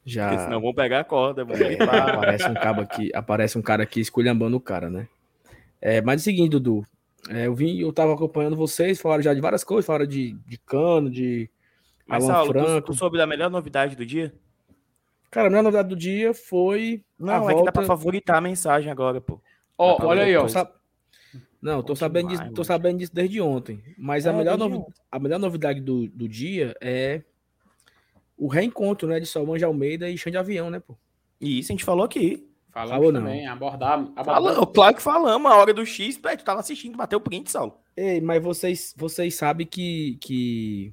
[0.05, 0.29] Já.
[0.29, 1.45] Porque senão vão pegar a corda.
[1.45, 5.09] Vão é, aparece um cabo aqui, aparece um cara aqui esculhambando o cara, né?
[5.81, 6.87] É, mas é o seguinte, Dudu.
[7.29, 10.59] É, eu vim, eu tava acompanhando vocês, falaram já de várias coisas, falaram de, de
[10.59, 11.51] cano, de.
[12.07, 12.87] Mas, Alan Saulo, Franco.
[12.87, 14.33] Tu, tu soube da melhor novidade do dia?
[15.29, 17.05] Cara, a melhor novidade do dia foi.
[17.19, 17.57] Não, é volta...
[17.57, 19.41] que dá pra favoritar a mensagem agora, pô.
[19.77, 20.47] Ó, oh, olha aí, ó.
[21.62, 23.80] Não, tô sabendo, demais, disso, tô sabendo disso desde ontem.
[23.97, 24.84] Mas é, a, melhor novi...
[25.09, 27.22] a melhor novidade do, do dia é
[28.36, 30.97] o reencontro, né, de Salmão Almeida e Xande Avião, né, pô?
[31.40, 32.48] E isso a gente falou aqui.
[32.72, 33.52] Falamos falou também, não.
[33.52, 33.98] abordar.
[33.98, 34.24] abordar.
[34.24, 37.48] Falou, claro que falamos, a hora do X, pé, tu tava assistindo, bateu o print,
[37.48, 37.78] Saulo.
[37.97, 40.93] Ei, mas vocês, vocês sabem que, que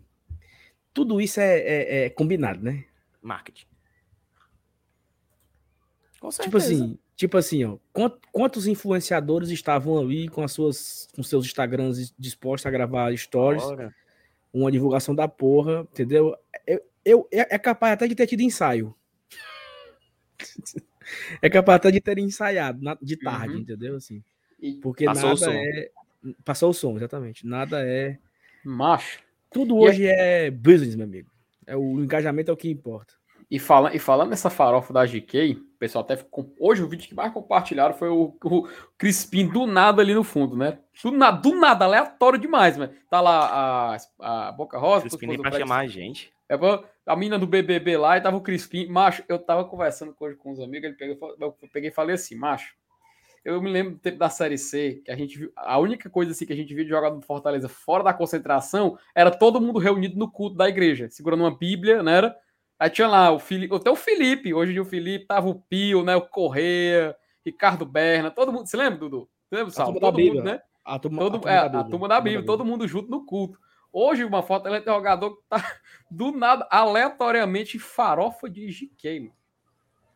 [0.94, 2.84] tudo isso é, é, é combinado, né?
[3.22, 3.66] Marketing.
[6.20, 6.46] Com tipo certeza.
[6.46, 7.78] Tipo assim, tipo assim, ó,
[8.32, 13.62] quantos influenciadores estavam ali com as suas, com seus Instagrams dispostos a gravar stories,
[14.54, 16.34] uma divulgação da porra, entendeu?
[16.66, 18.96] Eu, eu, é, é capaz até de ter tido ensaio.
[21.42, 23.60] é capaz até de ter ensaiado de tarde, uhum.
[23.60, 23.98] entendeu?
[23.98, 24.24] Assim,
[24.82, 25.92] porque passou nada é
[26.46, 27.46] passou o som, exatamente.
[27.46, 28.18] Nada é
[28.64, 29.20] macho.
[29.52, 30.46] Tudo hoje é...
[30.46, 31.30] é business, meu amigo.
[31.68, 33.19] É o engajamento é o que importa.
[33.50, 36.54] E, fala, e falando nessa farofa da GK, o pessoal até ficou.
[36.60, 40.56] Hoje o vídeo que mais compartilharam foi o, o Crispim do nada ali no fundo,
[40.56, 40.78] né?
[41.04, 45.02] Do, na, do nada, aleatório demais, mas tá lá a, a Boca Rosa.
[45.02, 46.32] Crispim nem pra chamar a gente.
[46.48, 46.56] É,
[47.08, 48.88] a mina do BBB lá e tava o Crispim.
[48.88, 52.36] Macho, eu tava conversando hoje com os amigos, ele pegou, eu peguei e falei assim,
[52.36, 52.76] macho.
[53.44, 56.32] Eu me lembro do tempo da Série C, que a gente viu, a única coisa
[56.32, 59.80] assim que a gente viu de jogador do Fortaleza fora da concentração era todo mundo
[59.80, 62.18] reunido no culto da igreja, segurando uma Bíblia, né?
[62.18, 62.36] Era?
[62.80, 66.16] Aí tinha lá o Felipe, até o Felipe, hoje o Felipe, tava o Pio, né?
[66.16, 67.14] O Correia,
[67.46, 68.68] Ricardo Berna, todo mundo.
[68.68, 69.30] Você lembra, Dudu?
[69.50, 69.94] Você lembra, Sal?
[69.94, 70.62] Todo Bíblia, mundo, né?
[70.86, 71.82] A turma, todo, a turma, é, da, Bíblia.
[71.82, 73.60] A turma da Bíblia, todo mundo junto no culto.
[73.92, 75.78] Hoje, uma foto ela é jogador que tá
[76.10, 79.34] do nada, aleatoriamente, farofa de GK, mano.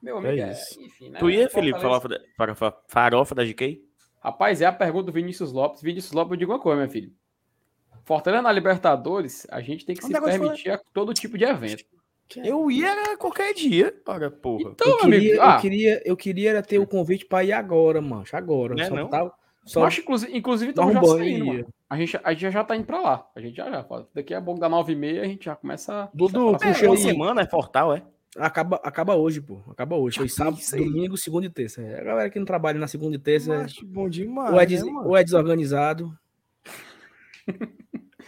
[0.02, 1.19] Meu amigo, é, é enfim, né?
[1.19, 3.84] Tu ia, Felipe, farofa da, farofa, farofa da GK?
[4.22, 5.81] Rapaz, é a pergunta do Vinícius Lopes.
[5.81, 7.14] Vinícius Lopes, eu digo uma coisa, meu filho.
[8.06, 11.85] Fortaleza na Libertadores, a gente tem que Onde se permitir a todo tipo de evento.
[12.38, 13.94] Eu ia qualquer dia.
[14.06, 14.72] Olha, porra.
[14.72, 18.02] Então, eu, queria, amigo, ah, eu, queria, eu queria ter o convite para ir agora,
[18.02, 18.24] mano.
[18.32, 18.76] Agora.
[18.76, 19.10] Não é só não?
[19.10, 19.32] Tá,
[19.66, 19.86] só...
[19.86, 21.68] Acho, inclusive, inclusive estamos já saindo.
[21.90, 23.28] A gente, a gente já tá indo pra lá.
[23.36, 23.86] A gente já já.
[24.14, 26.10] Daqui a pouco da 9h30 a gente já começa.
[26.14, 26.98] Dudu, puxa é, aí.
[26.98, 28.04] semana é Fortal, é?
[28.36, 29.62] Acaba, acaba hoje, pô.
[29.70, 30.18] Acaba hoje.
[30.18, 31.82] Foi sábado, domingo, segunda e terça.
[31.82, 33.60] É, a galera que não trabalha na segunda e terça.
[33.60, 34.52] Macho, bom demais.
[34.52, 34.84] Ou é, des...
[34.84, 36.18] né, ou é desorganizado.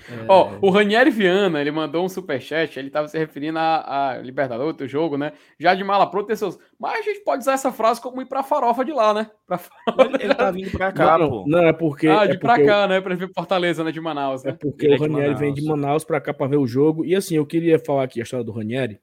[0.09, 0.25] É...
[0.27, 4.67] Ó, o Ranieri Viana, ele mandou um superchat, ele tava se referindo a, a Libertadores,
[4.67, 5.33] outro jogo, né?
[5.59, 6.59] Já de mala pronta, seus...
[6.79, 9.29] mas a gente pode usar essa frase como ir pra farofa de lá, né?
[9.47, 9.59] Pra
[9.99, 11.45] ele, ele tá vindo pra cá, não, pô.
[11.47, 12.07] Não, é porque...
[12.07, 12.87] Ah, de é pra cá, eu...
[12.87, 13.01] né?
[13.01, 13.91] Pra ver Fortaleza, né?
[13.91, 14.51] De Manaus, né?
[14.51, 17.03] É porque ele o Ranieri vem de Manaus pra cá pra ver o jogo.
[17.03, 18.99] E assim, eu queria falar aqui a história do Ranieri,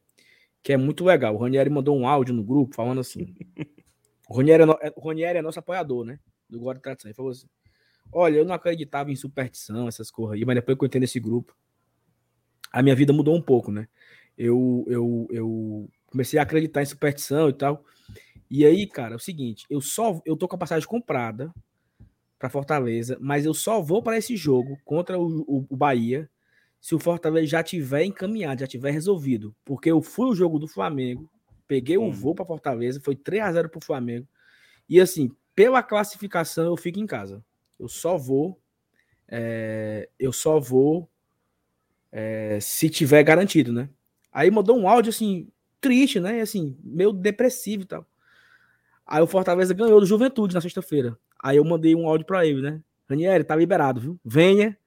[0.62, 1.34] que é muito legal.
[1.34, 3.34] O Ranieri mandou um áudio no grupo falando assim...
[4.30, 4.78] o, Ranieri é no...
[4.80, 6.18] É, o Ranieri é nosso apoiador, né?
[6.48, 7.08] Do Guarda Tradição.
[7.08, 7.46] Ele falou assim...
[8.12, 11.18] Olha, eu não acreditava em superstição, essas coisas aí, mas depois que eu entrei nesse
[11.18, 11.56] grupo,
[12.70, 13.88] a minha vida mudou um pouco, né?
[14.36, 17.84] Eu, eu, eu comecei a acreditar em superstição e tal.
[18.50, 21.52] E aí, cara, é o seguinte, eu só eu tô com a passagem comprada
[22.38, 26.28] para Fortaleza, mas eu só vou para esse jogo contra o, o, o, Bahia
[26.80, 30.66] se o Fortaleza já tiver encaminhado, já tiver resolvido, porque eu fui o jogo do
[30.66, 31.30] Flamengo,
[31.68, 34.26] peguei o um voo para Fortaleza, foi 3 a 0 pro Flamengo.
[34.88, 37.42] E assim, pela classificação eu fico em casa.
[37.82, 38.60] Eu só vou.
[39.26, 41.10] É, eu só vou
[42.12, 43.88] é, se tiver garantido, né?
[44.32, 45.48] Aí mandou um áudio assim,
[45.80, 46.40] triste, né?
[46.40, 48.06] Assim, meio depressivo e tal.
[49.04, 51.18] Aí o Fortaleza ganhou do Juventude na sexta-feira.
[51.42, 52.80] Aí eu mandei um áudio para ele, né?
[53.10, 54.20] Ranieri, tá liberado, viu?
[54.24, 54.78] Venha,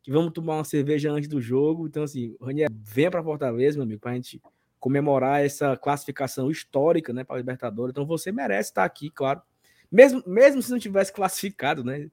[0.00, 1.88] que vamos tomar uma cerveja antes do jogo.
[1.88, 4.40] Então, assim, Ranieri, venha para Fortaleza, meu amigo, pra gente
[4.78, 7.90] comemorar essa classificação histórica, né, para Libertadores.
[7.90, 9.42] Então você merece estar aqui, claro.
[9.90, 12.08] Mesmo, mesmo se não tivesse classificado, né?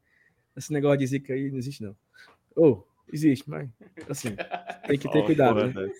[0.58, 1.96] Esse negócio de zica aí não existe, não.
[2.56, 3.70] Ou, oh, existe, mas
[4.10, 4.36] assim,
[4.88, 5.92] tem que ter cuidado, né?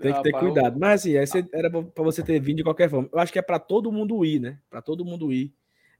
[0.00, 0.78] Tem que ter cuidado.
[0.78, 3.08] Mas assim, era para você ter vindo de qualquer forma.
[3.12, 4.58] Eu acho que é para todo mundo ir, né?
[4.68, 5.52] Para todo mundo ir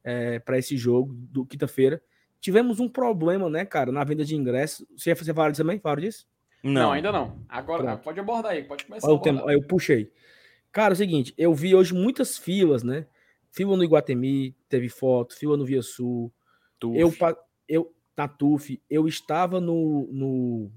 [0.04, 2.02] é, para esse jogo do quinta-feira.
[2.40, 4.86] Tivemos um problema, né, cara, na venda de ingressos.
[4.96, 5.78] Você ia fazer falar disso também?
[5.78, 6.26] Fala disso?
[6.62, 6.72] Não.
[6.72, 7.38] não, ainda não.
[7.48, 8.02] Agora Pronto.
[8.02, 9.06] pode abordar aí, pode começar.
[9.06, 10.10] Olha o tema, eu puxei.
[10.72, 13.06] Cara, é o seguinte, eu vi hoje muitas filas, né?
[13.50, 16.32] Fila no Iguatemi, teve foto, fila no Via Sul.
[16.94, 17.12] Eu,
[17.68, 20.70] eu, na TUF, eu estava no, no,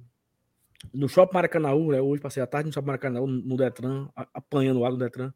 [0.93, 2.01] no Shopping Maracanãú, né?
[2.01, 5.33] Hoje passei a tarde no Shopping Maracanãú, no Detran, apanhando lá do Detran.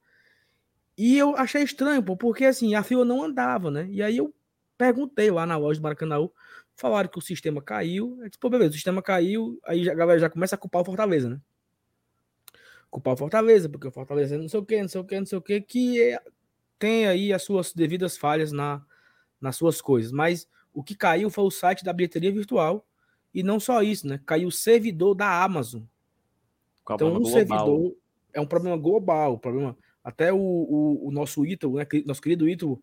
[0.98, 3.88] E eu achei estranho, pô, porque assim, a fila não andava, né?
[3.92, 4.34] E aí eu
[4.78, 6.32] perguntei lá na loja do Maracanãú,
[6.76, 8.18] falaram que o sistema caiu.
[8.22, 10.86] Eu disse, pô, beleza, o sistema caiu, aí a galera já começa a culpar o
[10.86, 11.42] Fortaleza, né?
[12.90, 15.20] culpar o Fortaleza, porque o Fortaleza é não sei o que, não sei o que,
[15.20, 16.22] não sei o que, que é,
[16.80, 18.82] tem aí as suas devidas falhas na,
[19.42, 20.12] nas suas coisas.
[20.12, 20.48] Mas
[20.78, 22.86] o que caiu foi o site da bilheteria virtual.
[23.34, 24.22] E não só isso, né?
[24.28, 25.82] Caiu o servidor da Amazon.
[26.88, 27.32] então, um global.
[27.32, 27.96] servidor
[28.32, 29.40] é um problema global.
[29.40, 29.76] Problema...
[30.04, 31.88] Até o, o, o nosso Ítalo, né?
[32.06, 32.80] nosso querido Ítalo,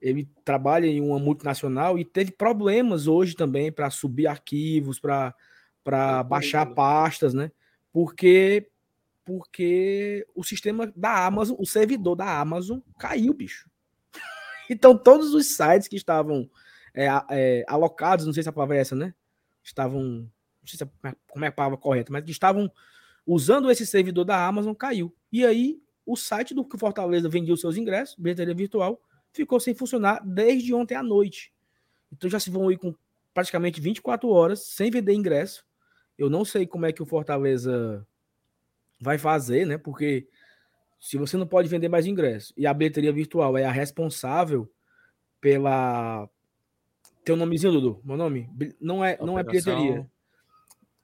[0.00, 6.64] ele trabalha em uma multinacional e teve problemas hoje também para subir arquivos, para baixar
[6.64, 7.52] pastas, né?
[7.92, 8.70] Porque
[9.22, 13.68] porque o sistema da Amazon, o servidor da Amazon caiu, bicho.
[14.70, 16.48] Então todos os sites que estavam
[16.94, 19.12] é, é, alocados, não sei se a palavra é essa, né?
[19.62, 22.70] Estavam, não sei se é, como é a palavra correta, mas que estavam
[23.26, 25.14] usando esse servidor da Amazon caiu.
[25.32, 29.00] E aí o site do que Fortaleza vendia os seus ingressos, bilheteria virtual,
[29.32, 31.52] ficou sem funcionar desde ontem à noite.
[32.12, 32.94] Então já se vão ir com
[33.32, 35.64] praticamente 24 horas sem vender ingresso.
[36.16, 38.06] Eu não sei como é que o Fortaleza
[39.00, 39.76] vai fazer, né?
[39.76, 40.28] Porque
[41.00, 44.70] se você não pode vender mais ingresso e a bilheteria virtual é a responsável
[45.40, 46.28] pela
[47.24, 48.00] tem um nomezinho, Dudu?
[48.04, 48.48] Meu nome?
[48.80, 50.06] Não é, não é bilheteria.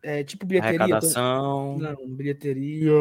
[0.02, 0.80] É tipo bilheteria.
[0.80, 1.78] Arrecadação.
[1.78, 1.82] Tô...
[1.82, 2.92] Não, bilheteria.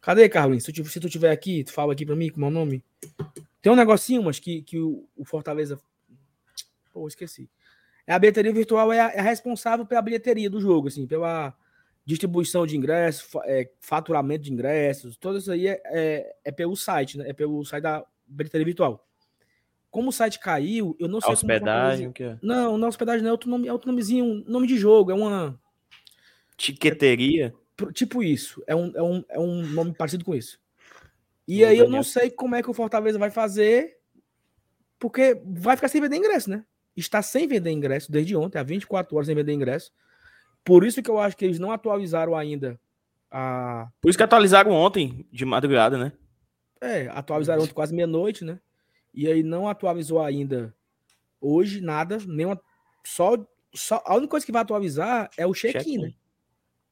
[0.00, 0.64] Cadê, Carlinhos?
[0.64, 2.82] Se tu, se tu tiver aqui, tu fala aqui pra mim com o meu nome.
[3.60, 5.80] Tem um negocinho, mas que, que o, o Fortaleza.
[6.92, 7.50] Pô, esqueci.
[8.06, 11.52] É a bilheteria virtual é a, é a, responsável pela bilheteria do jogo, assim, pela
[12.04, 17.18] distribuição de ingressos, é, faturamento de ingressos, tudo isso aí é, é, é, pelo site,
[17.18, 17.28] né?
[17.28, 19.05] É pelo site da bilheteria virtual.
[19.96, 21.32] Como o site caiu, eu não sei.
[21.32, 22.38] hospedagem, o que é?
[22.42, 25.14] Não, não é hospedagem, não é outro, nome, é outro nomezinho, nome de jogo, é
[25.14, 25.58] uma.
[26.54, 27.54] Tiqueteria?
[27.94, 28.62] tipo isso.
[28.66, 30.60] É um, é, um, é um nome parecido com isso.
[31.48, 33.96] E aí eu não sei como é que o Fortaleza vai fazer,
[34.98, 36.62] porque vai ficar sem vender ingresso, né?
[36.94, 39.90] Está sem vender ingresso desde ontem, há 24 horas sem vender ingresso.
[40.62, 42.78] Por isso que eu acho que eles não atualizaram ainda
[43.30, 43.88] a.
[44.02, 46.12] Por isso que atualizaram ontem, de madrugada, né?
[46.82, 48.60] É, atualizaram ontem quase meia-noite, né?
[49.16, 50.74] E aí não atualizou ainda
[51.40, 52.60] hoje nada, nenhuma.
[53.04, 53.36] Só,
[53.74, 56.12] só a única coisa que vai atualizar é o check-in, check né?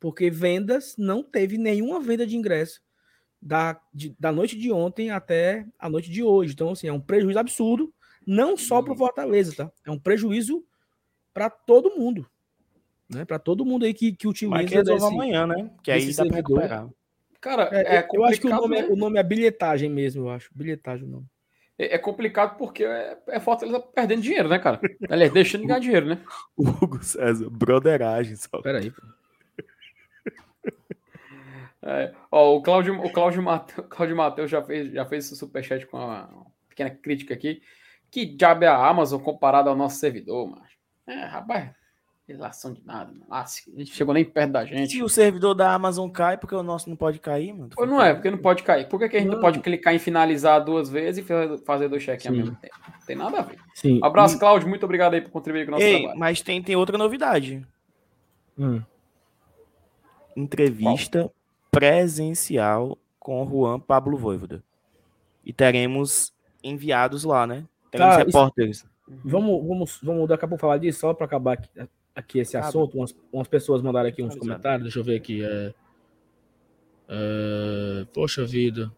[0.00, 2.82] Porque vendas não teve nenhuma venda de ingresso
[3.40, 6.54] da, de, da noite de ontem até a noite de hoje.
[6.54, 7.92] Então, assim, é um prejuízo absurdo,
[8.26, 9.72] não só para o Fortaleza, tá?
[9.84, 10.64] É um prejuízo
[11.32, 12.26] para todo mundo.
[13.08, 13.24] Né?
[13.24, 14.56] Para todo mundo aí que, que utiliza.
[14.56, 15.70] Mas que resolve amanhã, né?
[15.82, 16.88] Que aí dá para recuperar.
[17.38, 18.88] Cara, é, é eu acho que o nome, é, né?
[18.88, 20.50] o nome é bilhetagem mesmo, eu acho.
[20.54, 21.26] Bilhetagem o nome.
[21.78, 24.80] É, é complicado porque é, é Fortaleza perdendo dinheiro, né, cara?
[25.08, 26.20] Aliás, deixando de ganhar dinheiro, né?
[26.56, 28.60] Hugo César, broderagem só.
[28.62, 29.02] Peraí, pô.
[31.86, 35.86] É, ó, o Cláudio, o Cláudio, Mateus, Cláudio Mateus já fez, já fez esse superchat
[35.86, 37.60] com uma, pequena crítica aqui.
[38.10, 40.62] Que diabo é a Amazon comparado ao nosso servidor, mano?
[41.06, 41.70] É, rapaz,
[42.32, 43.26] relação de nada, mano.
[43.30, 44.92] Ah, a gente chegou nem perto da gente.
[44.92, 47.70] Se o servidor da Amazon cai, porque o nosso não pode cair, mano?
[47.76, 48.88] Ou não é, porque não pode cair.
[48.88, 49.34] Por que, que a gente não.
[49.34, 52.74] não pode clicar em finalizar duas vezes e fazer dois check-in ao mesmo tempo?
[52.88, 53.58] Não tem nada a ver.
[53.74, 54.00] Sim.
[54.02, 54.68] Um abraço, Cláudio.
[54.68, 56.18] Muito obrigado aí por contribuir com o nosso Ei, trabalho.
[56.18, 57.66] Mas tem, tem outra novidade.
[58.58, 58.80] Hum.
[60.34, 61.34] Entrevista Qual?
[61.70, 64.62] presencial com o Juan Pablo Voivoda.
[65.44, 66.32] E teremos
[66.62, 67.64] enviados lá, né?
[67.90, 68.78] Teremos Cara, repórteres.
[68.78, 68.88] Isso...
[69.22, 71.68] Vamos, vamos, vamos daqui a pouco falar disso, só para acabar aqui,
[72.14, 72.66] aqui esse Cabe.
[72.66, 72.96] assunto.
[72.96, 75.44] Umas, umas, pessoas mandaram aqui uns comentários, deixa eu ver aqui.
[75.44, 75.74] É...
[77.08, 78.06] É...
[78.12, 78.92] Poxa vida.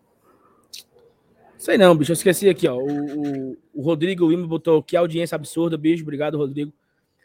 [1.57, 2.77] Sei não, bicho, eu esqueci aqui, ó.
[2.77, 6.03] O, o, o Rodrigo Lima botou que audiência absurda, bicho.
[6.03, 6.73] Obrigado, Rodrigo.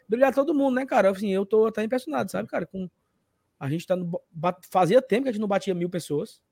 [0.06, 1.10] Obrigado a todo mundo, né, cara?
[1.10, 2.66] Assim, eu tô até impressionado, sabe, cara?
[2.66, 2.88] Com
[3.62, 4.20] a gente tá no,
[4.68, 6.42] fazia tempo que a gente não batia mil pessoas.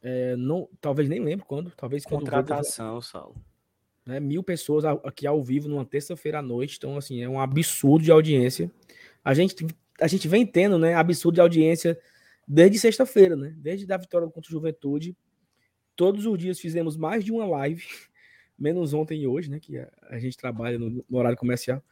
[0.00, 1.72] É, não, talvez nem lembro quando.
[1.72, 3.34] Talvez contratação, quando Saulo.
[4.04, 6.76] Né, mil pessoas aqui ao vivo numa terça-feira à noite.
[6.76, 8.70] Então, assim, é um absurdo de audiência.
[9.24, 9.66] A gente,
[10.00, 11.98] a gente vem tendo, né, absurdo de audiência
[12.46, 13.54] desde sexta-feira, né?
[13.56, 15.16] Desde a vitória contra o Juventude.
[15.94, 17.84] Todos os dias fizemos mais de uma live,
[18.58, 19.60] menos ontem e hoje, né?
[19.60, 21.82] Que a, gente trabalha no, no, horário comercial.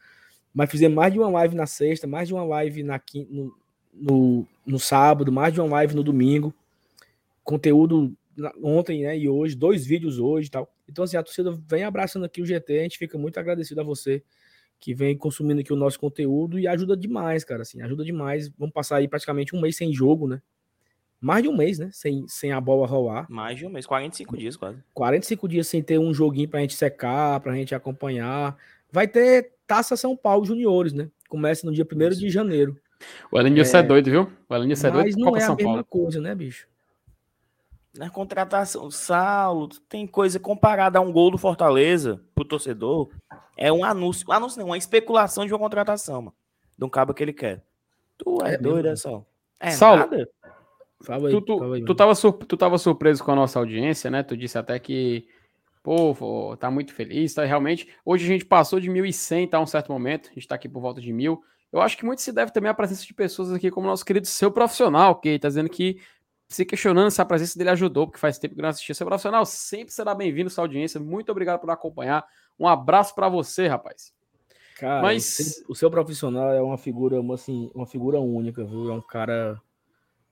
[0.53, 3.55] Mas fizemos mais de uma live na sexta, mais de uma live na no,
[3.93, 6.53] no, no sábado, mais de uma live no domingo,
[7.43, 8.13] conteúdo
[8.61, 10.69] ontem né, e hoje, dois vídeos hoje e tal.
[10.91, 13.83] Então, assim, a torcida vem abraçando aqui o GT, a gente fica muito agradecido a
[13.83, 14.23] você
[14.79, 18.49] que vem consumindo aqui o nosso conteúdo e ajuda demais, cara, assim, ajuda demais.
[18.57, 20.41] Vamos passar aí praticamente um mês sem jogo, né?
[21.19, 21.89] Mais de um mês, né?
[21.93, 23.27] Sem, sem a bola rolar.
[23.29, 24.79] Mais de um mês, 45 dias quase.
[24.95, 28.57] 45 dias sem ter um joguinho pra gente secar, pra gente acompanhar.
[28.91, 31.09] Vai ter Taça São Paulo Juniores, né?
[31.29, 32.75] Começa no dia 1 de janeiro.
[33.31, 33.79] O Elenilson é...
[33.81, 34.31] é doido, viu?
[34.49, 35.05] O Elenilson é doido.
[35.05, 35.85] Mas não é São a mesma Paulo.
[35.85, 36.67] coisa, né, bicho?
[37.93, 43.09] Na contratação, Saulo, tem coisa comparada a um gol do Fortaleza pro torcedor.
[43.57, 44.25] É um anúncio.
[44.29, 46.35] Um anúncio não, uma especulação de uma contratação, mano.
[46.77, 47.63] De um cabo que ele quer.
[48.17, 49.25] Tu é, é doido, é só.
[49.59, 50.29] É Saulo, nada?
[51.03, 54.09] Fala aí, tu, tu, fala aí, tu, tava tu tava surpreso com a nossa audiência,
[54.09, 54.23] né?
[54.23, 55.27] Tu disse até que,
[55.83, 57.43] pô, tá muito feliz, tá?
[57.43, 59.59] Realmente, hoje a gente passou de 1.100, tá?
[59.59, 61.43] Um certo momento, a gente tá aqui por volta de mil.
[61.73, 64.05] Eu acho que muito se deve também à presença de pessoas aqui, como o nosso
[64.05, 65.99] querido seu profissional, que tá dizendo que
[66.51, 68.93] se questionando se a presença dele ajudou, porque faz tempo que não assistia.
[68.93, 70.99] Seu profissional sempre será bem-vindo sua audiência.
[70.99, 72.25] Muito obrigado por acompanhar.
[72.59, 74.13] Um abraço para você, rapaz.
[74.77, 75.63] Cara, Mas...
[75.69, 78.89] o seu profissional é uma figura, assim, uma figura única, viu?
[78.89, 79.61] É um cara,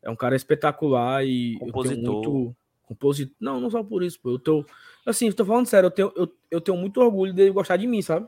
[0.02, 2.14] é um cara espetacular e compositor.
[2.14, 3.36] muito compositor.
[3.40, 4.32] Não, não só por isso, pô.
[4.32, 4.66] Eu tô,
[5.06, 8.02] assim, tô falando sério, eu tenho, eu, eu tenho muito orgulho dele gostar de mim,
[8.02, 8.28] sabe?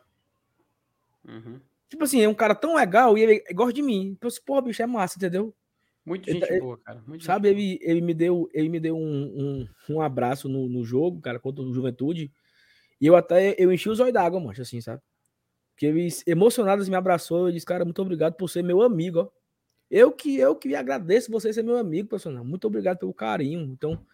[1.27, 1.59] Uhum.
[1.89, 4.15] Tipo assim, é um cara tão legal e ele gosta de mim.
[4.17, 5.53] Então, assim, pô, bicho, é massa, entendeu?
[6.11, 7.01] Muito gente ele, boa, cara.
[7.07, 10.83] Muito sabe, ele, ele me deu, ele me deu um, um, um abraço no, no
[10.83, 12.29] jogo, cara, contra o Juventude.
[12.99, 15.01] E eu até eu enchi os olhos d'água, mano, assim, sabe?
[15.77, 19.29] Que ele, emocionado, me abraçou e disse, cara, muito obrigado por ser meu amigo, ó.
[19.89, 22.43] Eu que eu que agradeço você ser meu amigo, personal.
[22.43, 23.61] Muito obrigado pelo carinho.
[23.61, 24.05] Então,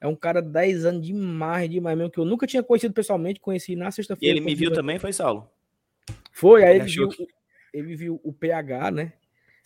[0.00, 3.76] é um cara 10 anos demais, demais mesmo, que eu nunca tinha conhecido pessoalmente, conheci
[3.76, 4.34] na sexta-feira.
[4.34, 5.48] E ele me viu também, foi Saulo?
[6.32, 7.26] Foi, aí ele, ele viu, que...
[7.74, 9.12] ele viu o PH, né?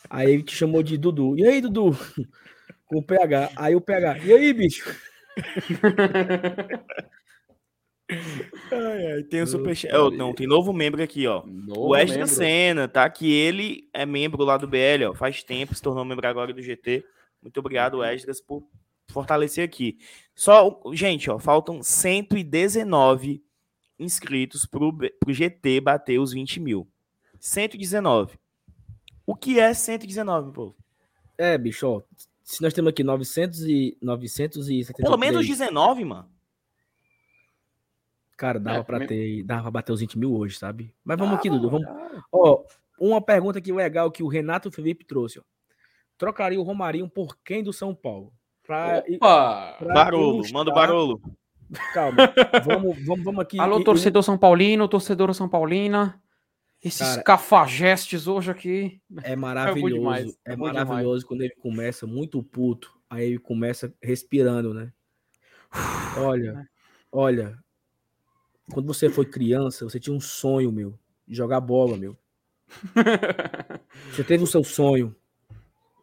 [0.09, 1.37] Aí ele te chamou de Dudu.
[1.39, 1.91] E aí, Dudu?
[2.87, 3.51] Com o PH.
[3.57, 4.19] Aí o PH.
[4.19, 4.97] E aí, bicho?
[8.73, 9.95] ai, ai, tem o superchat.
[9.95, 11.45] Oh, não, tem novo membro aqui, ó.
[11.45, 13.09] Novo o Extra Senna, tá?
[13.11, 15.15] Que ele é membro lá do BL, ó.
[15.15, 17.05] Faz tempo, se tornou membro agora do GT.
[17.43, 18.63] Muito obrigado, Esdras, por
[19.11, 19.99] fortalecer aqui.
[20.35, 23.43] Só, gente, ó, faltam 119
[23.99, 26.89] inscritos pro, pro GT bater os 20 mil.
[27.41, 28.39] 119.
[29.27, 30.75] O que é 119, pô?
[31.37, 32.03] É, bicho, ó,
[32.45, 35.05] se nós temos aqui 900 e 973...
[35.05, 36.31] Pelo menos 19, mano.
[38.37, 40.95] Cara, dava é, pra ter, dava pra bater os 20 mil hoje, sabe?
[41.05, 41.89] Mas vamos ah, aqui, Dudu, vamos...
[42.31, 42.63] Ó,
[43.01, 45.43] uma pergunta aqui legal que o Renato Felipe trouxe, ó.
[46.17, 48.33] Trocaria o Romarinho por quem do São Paulo?
[48.63, 49.77] Pra, Opa!
[49.79, 51.21] Pra barolo, manda o barolo.
[51.93, 52.17] Calma,
[52.65, 53.59] vamos, vamos, vamos aqui.
[53.59, 56.21] Alô, torcedor São Paulino, torcedor São Paulina.
[56.83, 59.01] Esses Cara, cafajestes hoje aqui.
[59.23, 60.37] É maravilhoso.
[60.45, 61.25] É, é maravilhoso demais.
[61.25, 62.97] quando ele começa muito puto.
[63.09, 64.93] Aí ele começa respirando, né?
[66.19, 66.69] Olha,
[67.13, 67.59] olha.
[68.73, 72.17] Quando você foi criança, você tinha um sonho, meu, de jogar bola, meu.
[74.11, 75.15] Você teve o seu sonho.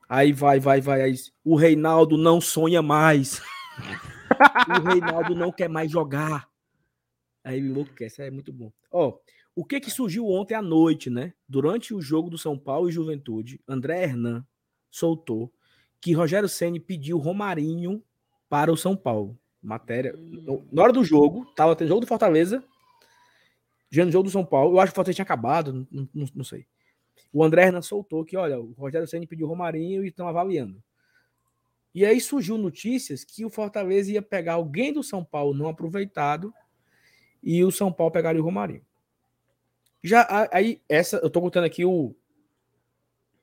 [0.08, 1.02] Aí vai, vai, vai.
[1.02, 3.42] Aí, o Reinaldo não sonha mais.
[4.70, 6.48] o Reinaldo não quer mais jogar.
[7.44, 8.72] Aí me enlouquece, é muito bom.
[8.92, 9.18] Ó,
[9.56, 11.34] o que que surgiu ontem à noite, né?
[11.48, 14.46] Durante o jogo do São Paulo e Juventude, André Hernan
[14.90, 15.54] soltou
[16.02, 18.04] que Rogério Ceni pediu Romarinho
[18.50, 19.40] para o São Paulo.
[19.64, 20.14] Matéria.
[20.18, 20.68] Hum.
[20.72, 22.64] Na hora do jogo, tava tendo jogo do Fortaleza,
[23.90, 24.76] já no jogo do São Paulo.
[24.76, 26.68] Eu acho que o Fortaleza tinha acabado, não, não, não sei.
[27.32, 30.84] O André Hernan soltou que, olha, o Rogério Ceni pediu Romarinho e estão avaliando.
[31.96, 36.54] E aí surgiu notícias que o Fortaleza ia pegar alguém do São Paulo não aproveitado
[37.42, 38.86] e o São Paulo pegaria o Romarinho.
[40.04, 42.14] Já aí, essa, eu tô contando aqui o,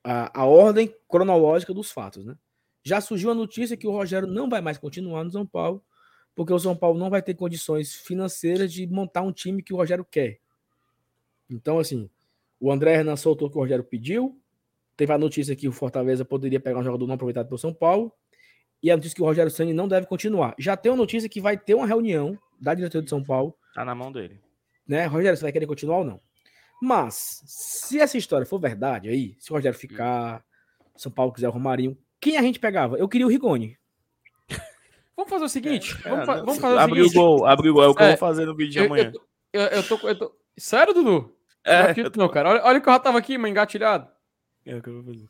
[0.05, 2.37] a, a ordem cronológica dos fatos, né?
[2.83, 5.83] Já surgiu a notícia que o Rogério não vai mais continuar no São Paulo,
[6.35, 9.77] porque o São Paulo não vai ter condições financeiras de montar um time que o
[9.77, 10.39] Rogério quer.
[11.49, 12.09] Então, assim,
[12.59, 14.41] o André Hernan soltou o que o Rogério pediu.
[14.97, 18.13] Teve a notícia que o Fortaleza poderia pegar um jogador não aproveitado pelo São Paulo.
[18.83, 20.55] E a notícia que o Rogério Sanni não deve continuar.
[20.59, 23.55] Já tem uma notícia que vai ter uma reunião da diretoria de São Paulo.
[23.75, 24.41] Tá na mão dele.
[24.87, 25.07] Né?
[25.07, 26.21] Rogério, você vai querer continuar ou não?
[26.81, 30.43] Mas, se essa história for verdade aí, se o Rogério ficar,
[30.97, 32.97] São Paulo quiser o Romarinho, quem a gente pegava?
[32.97, 33.77] Eu queria o Rigoni.
[35.17, 35.95] Vamos fazer o seguinte.
[36.05, 37.19] É, vamos, fa vamos, fazer o abre seguinte.
[37.19, 37.83] o gol, abre o gol.
[37.83, 39.13] É o que é, eu vou fazer no vídeo de amanhã.
[39.53, 40.35] Eu, eu, eu, tô, eu tô.
[40.57, 41.37] Sério, Dudu?
[41.63, 41.95] É.
[41.95, 42.49] Não, não, cara.
[42.49, 44.09] Olha, olha que eu já tava aqui, mas engatilhado.
[44.65, 45.29] É o que eu vou fazer.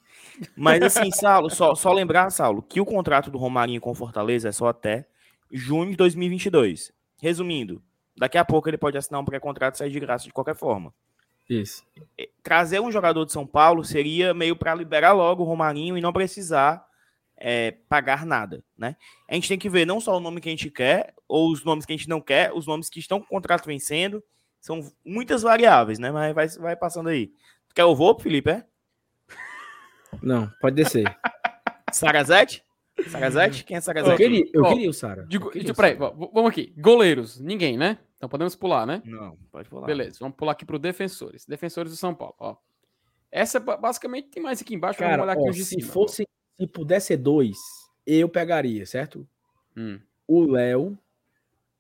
[0.56, 4.52] Mas assim, Saulo, só, só lembrar, Saulo, que o contrato do Romarinho com Fortaleza é
[4.52, 5.06] só até
[5.50, 6.92] junho de 2022.
[7.20, 7.82] Resumindo,
[8.16, 10.92] daqui a pouco ele pode assinar um pré-contrato e sair de graça de qualquer forma.
[11.50, 11.84] Isso.
[12.16, 16.00] É, trazer um jogador de São Paulo seria meio para liberar logo o Romarinho e
[16.00, 16.86] não precisar
[17.36, 18.94] é, pagar nada, né?
[19.28, 21.64] A gente tem que ver não só o nome que a gente quer, ou os
[21.64, 24.22] nomes que a gente não quer, os nomes que estão com o contrato vencendo.
[24.60, 26.12] São muitas variáveis, né?
[26.12, 27.32] Mas vai, vai passando aí.
[27.68, 28.64] Tu quer o voo, Felipe, é?
[30.22, 31.04] Não, pode descer.
[31.90, 32.62] Sarazete?
[33.08, 33.64] Sarazete?
[33.64, 34.12] Quem é Sarazete?
[34.12, 35.24] Eu queria, eu queria o Sara.
[35.28, 36.72] Digo, queria peraí, vamos aqui.
[36.76, 37.98] Goleiros, ninguém, né?
[38.16, 39.02] Então podemos pular, né?
[39.04, 39.86] Não, pode pular.
[39.86, 41.46] Beleza, vamos pular aqui para defensores.
[41.46, 42.56] Defensores do São Paulo, ó.
[43.32, 44.98] Essa basicamente tem mais aqui embaixo.
[44.98, 46.26] Cara, olhar aqui ó, se cima, fosse,
[46.58, 47.56] se pudesse ser dois,
[48.06, 49.26] eu pegaria, certo?
[49.76, 50.00] Hum.
[50.26, 50.98] O Léo.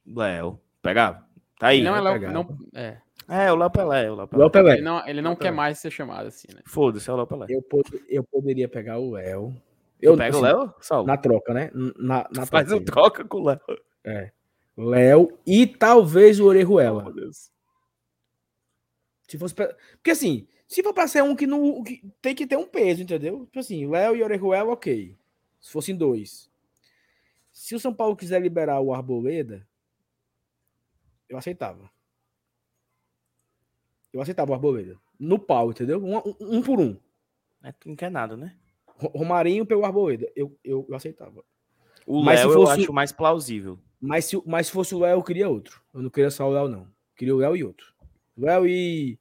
[0.06, 0.60] Léo.
[0.80, 1.26] Pegava.
[1.58, 1.82] Tá aí.
[1.82, 2.32] Não é Léo.
[2.32, 2.98] Não, é.
[3.28, 4.10] É, o Léo Pelé.
[4.10, 4.50] O Léo Pelé.
[4.50, 4.72] Pelé.
[4.72, 6.62] Ele não, ele não quer mais ser chamado assim, né?
[6.66, 7.46] Foda-se, é o Léo Pelé.
[7.48, 7.64] Eu,
[8.08, 9.54] eu poderia pegar o Léo.
[10.00, 11.06] Eu pego o Léo, Saulo?
[11.06, 11.70] Na troca, né?
[11.74, 13.60] Na, na Faz um troca com o Léo.
[14.04, 14.32] É.
[14.76, 17.06] Léo e talvez o Orejuela.
[17.06, 17.30] Oh,
[19.28, 19.72] se fosse pra...
[19.92, 21.82] Porque assim, se for pra ser um que não.
[21.82, 23.44] Que tem que ter um peso, entendeu?
[23.46, 25.16] Tipo assim, Léo e Orejuela, ok.
[25.60, 26.50] Se fossem dois.
[27.52, 29.66] Se o São Paulo quiser liberar o Arboleda,
[31.28, 31.90] eu aceitava.
[34.12, 34.96] Eu aceitava o Arboleda.
[35.18, 36.02] No pau, entendeu?
[36.02, 36.96] Um, um, um por um.
[37.62, 38.56] É, tu não quer nada, né?
[39.14, 40.30] Romarinho pelo Arboleda.
[40.34, 41.42] Eu, eu, eu aceitava.
[42.06, 42.56] O Léo fosse...
[42.56, 43.78] eu acho mais plausível.
[44.00, 45.80] Mas se, mas se fosse o Léo, eu queria outro.
[45.92, 46.80] Eu não queria só o Léo, não.
[46.80, 46.86] Eu
[47.16, 47.86] queria o Léo e outro.
[48.36, 49.18] Léo e,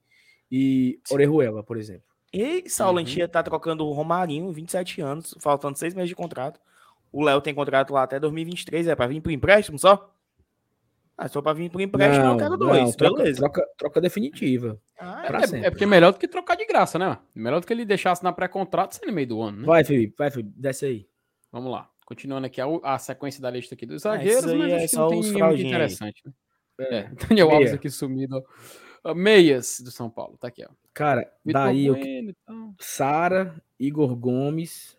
[0.50, 2.04] e Orejuela, por exemplo.
[2.32, 3.04] E Saulo, uhum.
[3.04, 6.60] a gente ia estar tá trocando o Romarinho, 27 anos, faltando seis meses de contrato.
[7.12, 10.14] O Léo tem contrato lá até 2023, é para vir por empréstimo só?
[11.22, 12.80] Ah, só para vir por empréstimo não, eu quero dois.
[12.80, 13.40] Não, troca, beleza.
[13.42, 14.80] Troca, troca definitiva.
[14.98, 17.18] Ah, é, é, porque é melhor do que trocar de graça, né?
[17.36, 19.66] Melhor do que ele deixasse na pré-contrato sem no meio do ano, né?
[19.66, 21.10] Vai, Felipe, vai, Felipe, desce aí.
[21.52, 21.90] Vamos lá.
[22.06, 24.90] Continuando aqui a, a sequência da lista aqui dos ah, zagueiros, ah, mas é acho
[24.92, 26.22] que não tem nenhum interessante.
[26.26, 26.34] Né?
[26.80, 28.42] É, é Daniel Alves aqui sumido.
[29.04, 30.70] Uh, meias do São Paulo, tá aqui, ó.
[30.94, 31.98] Cara, Vitor daí eu...
[31.98, 32.74] Então.
[32.80, 34.98] Sara, Igor Gomes,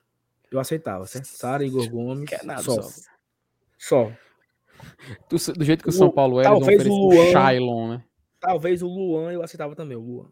[0.50, 1.28] eu aceitava, certo?
[1.28, 2.76] Sara, Igor Gomes, Quer nada, só.
[3.78, 4.04] Só.
[4.04, 4.16] Do,
[5.28, 8.04] do, jeito que o São Paulo é, talvez o Luan, Shailon, né?
[8.38, 10.30] Talvez o Luan eu aceitava também, o Luan.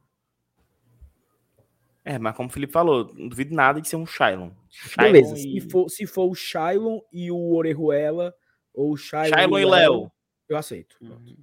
[2.04, 4.50] É, mas como o Felipe falou, não duvido nada de ser um Shailon.
[4.96, 5.60] Beleza, e...
[5.60, 8.34] se, for, se for o Shailon e o Orejuela,
[8.72, 10.12] ou o Shailon, Shailon e Léo,
[10.48, 10.96] eu aceito.
[11.02, 11.36] Uhum.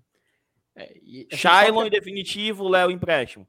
[0.76, 1.88] É, e, Shailon que...
[1.88, 3.48] em definitivo, Léo empréstimo.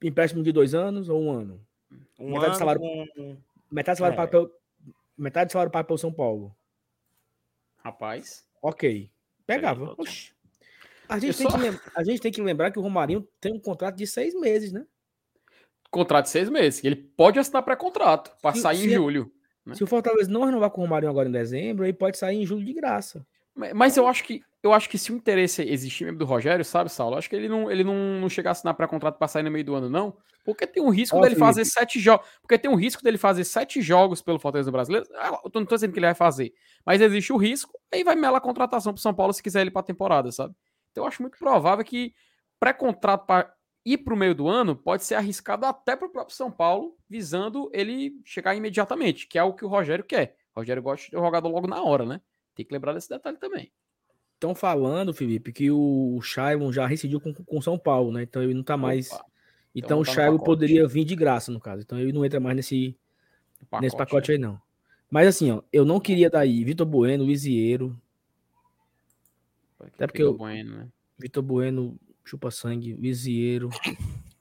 [0.00, 1.60] Empréstimo de dois anos ou um ano?
[2.18, 2.54] Um metade ano.
[2.54, 3.36] Salário, com...
[3.70, 4.26] Metade do salário é.
[4.28, 4.50] para
[5.18, 6.54] metade do salário para o São Paulo.
[7.78, 8.44] Rapaz.
[8.62, 9.10] Ok.
[9.44, 9.96] Pegava.
[11.08, 11.58] A gente, tem só...
[11.58, 14.72] que a gente tem que lembrar que o Romarinho tem um contrato de seis meses,
[14.72, 14.86] né?
[15.90, 16.82] Contrato de seis meses.
[16.82, 19.30] Ele pode assinar pré-contrato para sair em julho.
[19.66, 19.74] Né?
[19.74, 22.46] Se o Fortaleza não renovar com o Romarinho agora em dezembro, ele pode sair em
[22.46, 23.26] julho de graça.
[23.74, 26.90] Mas eu acho que eu acho que se o interesse existir mesmo do Rogério, sabe,
[26.90, 27.16] Saulo?
[27.16, 29.64] Acho que ele não, ele não, não chegar a assinar pré-contrato para sair no meio
[29.64, 30.16] do ano, não.
[30.44, 32.26] Porque tem um risco dele fazer sete jogos.
[32.40, 35.06] Porque tem um risco dele fazer sete jogos pelo Fortaleza Brasileiro.
[35.16, 36.52] Ah, eu não tô dizendo que ele vai fazer.
[36.86, 39.70] Mas existe o risco, aí vai melar a contratação pro São Paulo se quiser ele
[39.70, 40.54] pra temporada, sabe?
[40.90, 42.14] Então eu acho muito provável que
[42.60, 43.52] pré-contrato para
[43.84, 46.96] ir para o meio do ano pode ser arriscado até para o próprio São Paulo,
[47.08, 50.36] visando ele chegar imediatamente, que é o que o Rogério quer.
[50.54, 52.20] O Rogério gosta de jogador logo na hora, né?
[52.54, 53.72] Tem que lembrar desse detalhe também.
[54.42, 58.24] Estão falando, Felipe, que o Shailon já rescindiu com o São Paulo, né?
[58.24, 59.12] Então ele não tá mais.
[59.12, 59.24] Opa.
[59.72, 61.82] Então, então o tá Shailon poderia vir de graça, no caso.
[61.82, 62.98] Então ele não entra mais nesse
[63.70, 64.34] pacote, nesse pacote né?
[64.34, 64.60] aí, não.
[65.08, 67.96] Mas assim, ó, eu não queria daí Vitor Bueno, Lisieiro.
[69.78, 70.88] Até porque Vitor Bueno, né?
[71.16, 73.70] Vitor Bueno chupa sangue, Lisieiro.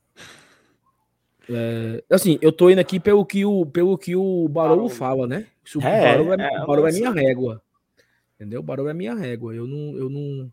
[1.53, 5.48] É, assim, eu tô indo aqui pelo que o, pelo que o Barolo fala, né?
[5.76, 7.61] O é, Barolo é, é, Barolo é minha régua.
[8.41, 8.59] Entendeu?
[8.59, 9.53] O Barolo é minha régua.
[9.53, 9.95] Eu não.
[9.95, 10.51] Eu não...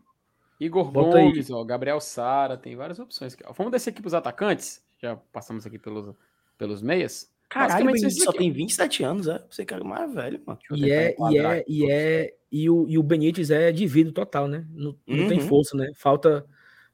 [0.59, 3.43] Igor Bota Gomes, ó, Gabriel Sara, tem várias opções aqui.
[3.57, 4.83] Vamos descer aqui pros atacantes.
[5.01, 6.13] Já passamos aqui pelos,
[6.55, 7.31] pelos meias.
[7.49, 9.43] Caralho, mas só tem 27 anos, é?
[9.49, 10.59] Você quer mais velho, mano.
[10.75, 14.47] E é, e é, e é, e o, e o Benítez é de vida total,
[14.47, 14.67] né?
[14.69, 15.27] Não, não uhum.
[15.27, 15.89] tem força, né?
[15.95, 16.45] Falta,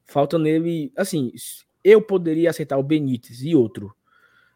[0.06, 1.34] falta nele, assim,
[1.84, 3.94] eu poderia aceitar o Benítez e outro,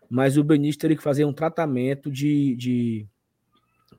[0.09, 3.07] mas o Benítez teria que fazer um tratamento de, de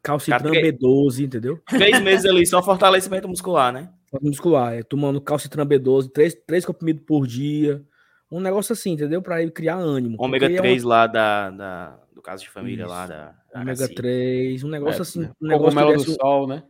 [0.02, 1.60] calcitran B12, entendeu?
[1.68, 3.90] Três meses ali, só fortalecimento muscular, né?
[4.20, 7.84] Muscular, é, tomando calcitran B12, três, três comprimidos por dia,
[8.30, 9.20] um negócio assim, entendeu?
[9.20, 10.16] Para ele criar ânimo.
[10.18, 12.92] Ômega 3 é lá da, da, do caso de família Isso.
[12.92, 13.34] lá da.
[13.54, 15.28] Ômega 3, um negócio é, assim.
[15.40, 16.62] Um negócio que desse, do sol, né?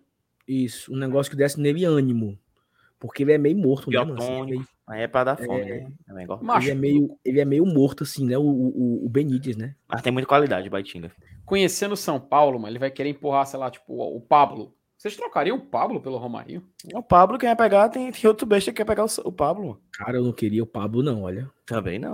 [0.48, 2.38] Isso, um negócio que desse nele ânimo.
[2.98, 4.14] Porque ele é meio morto mesmo.
[4.14, 4.66] Assim, meio...
[4.90, 5.64] É para dar fome, é...
[5.64, 5.92] né?
[6.08, 8.36] É ele, é meio, ele é meio morto, assim, né?
[8.36, 9.74] O, o, o Benítez, né?
[9.88, 11.10] Mas tem muita qualidade, Baitinga.
[11.50, 14.72] Conhecendo São Paulo, mano, ele vai querer empurrar, sei lá, tipo, o Pablo.
[14.96, 16.62] Vocês trocariam o Pablo pelo Romarinho?
[16.94, 19.82] O Pablo quem vai pegar, tem, tem outro besta que quer pegar o, o, Pablo.
[19.90, 21.50] Cara, eu não queria o Pablo, não, olha.
[21.66, 22.12] Também não.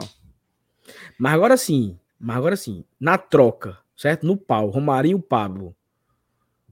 [1.19, 4.25] Mas agora sim, mas agora sim, na troca, certo?
[4.25, 5.77] No pau, Romarinho e o Pablo.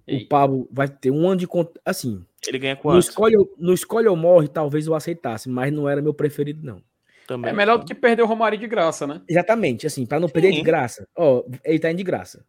[0.06, 0.22] Ei.
[0.22, 1.78] O Pablo vai ter um ano de conta.
[1.84, 2.94] Assim, ele ganha quanto?
[2.94, 6.80] No escolhe, no escolhe ou morre, talvez eu aceitasse, mas não era meu preferido, não.
[7.26, 7.50] Também.
[7.50, 9.20] É melhor do que perder o Romário de graça, né?
[9.28, 10.32] Exatamente, assim, para não Sim.
[10.32, 11.06] perder de graça.
[11.14, 12.42] Ó, ele tá indo de graça.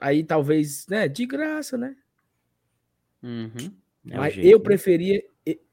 [0.00, 1.96] Aí talvez, né, de graça, né?
[3.22, 3.72] Uhum.
[4.10, 4.64] É mas jeito, eu né?
[4.64, 5.24] preferia,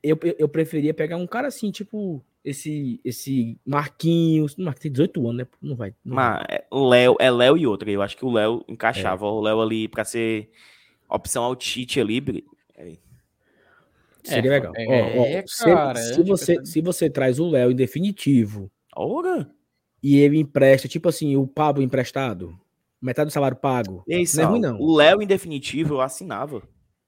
[0.01, 5.37] eu, eu preferia pegar um cara assim, tipo, esse esse Marquinhos, Marquinhos tem 18 anos,
[5.37, 5.47] né?
[5.61, 5.93] Não vai.
[6.03, 6.45] Não mas vai.
[6.49, 7.89] É, Léo é Léo e outro.
[7.89, 9.29] Eu acho que o Léo encaixava é.
[9.29, 10.49] o Léo ali para ser
[11.07, 12.45] opção ao Tite ali.
[12.75, 12.93] É.
[14.23, 14.73] Seria é, legal.
[14.75, 19.49] É, ó, ó, cara, se, se você, se você traz o Léo em definitivo Ora.
[20.01, 22.57] e ele empresta, tipo assim, o Pablo emprestado,
[23.03, 24.03] Metade do salário pago.
[24.07, 24.79] Ei, não é ruim, não.
[24.79, 26.63] O Léo, em definitivo, eu assinava.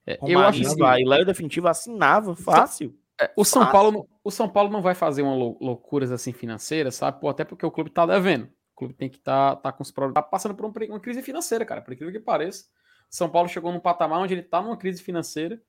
[0.06, 1.04] É, eu acho que assim, vai.
[1.04, 2.36] Léo, em definitivo, assinava.
[2.36, 2.94] Fácil.
[3.20, 6.96] É, o, São Paulo, o São Paulo não vai fazer uma lou loucuras assim financeiras,
[6.96, 7.22] sabe?
[7.22, 8.44] Pô, até porque o clube tá devendo.
[8.44, 10.16] O clube tem que estar tá, tá com os problemas.
[10.16, 11.82] Tá passando por uma crise financeira, cara.
[11.82, 12.66] Por incrível que pareça.
[13.10, 15.62] São Paulo chegou num patamar onde ele tá numa crise financeira.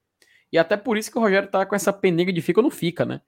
[0.52, 2.70] E até por isso que o Rogério tá com essa peninga de fica ou não
[2.70, 3.20] fica, né?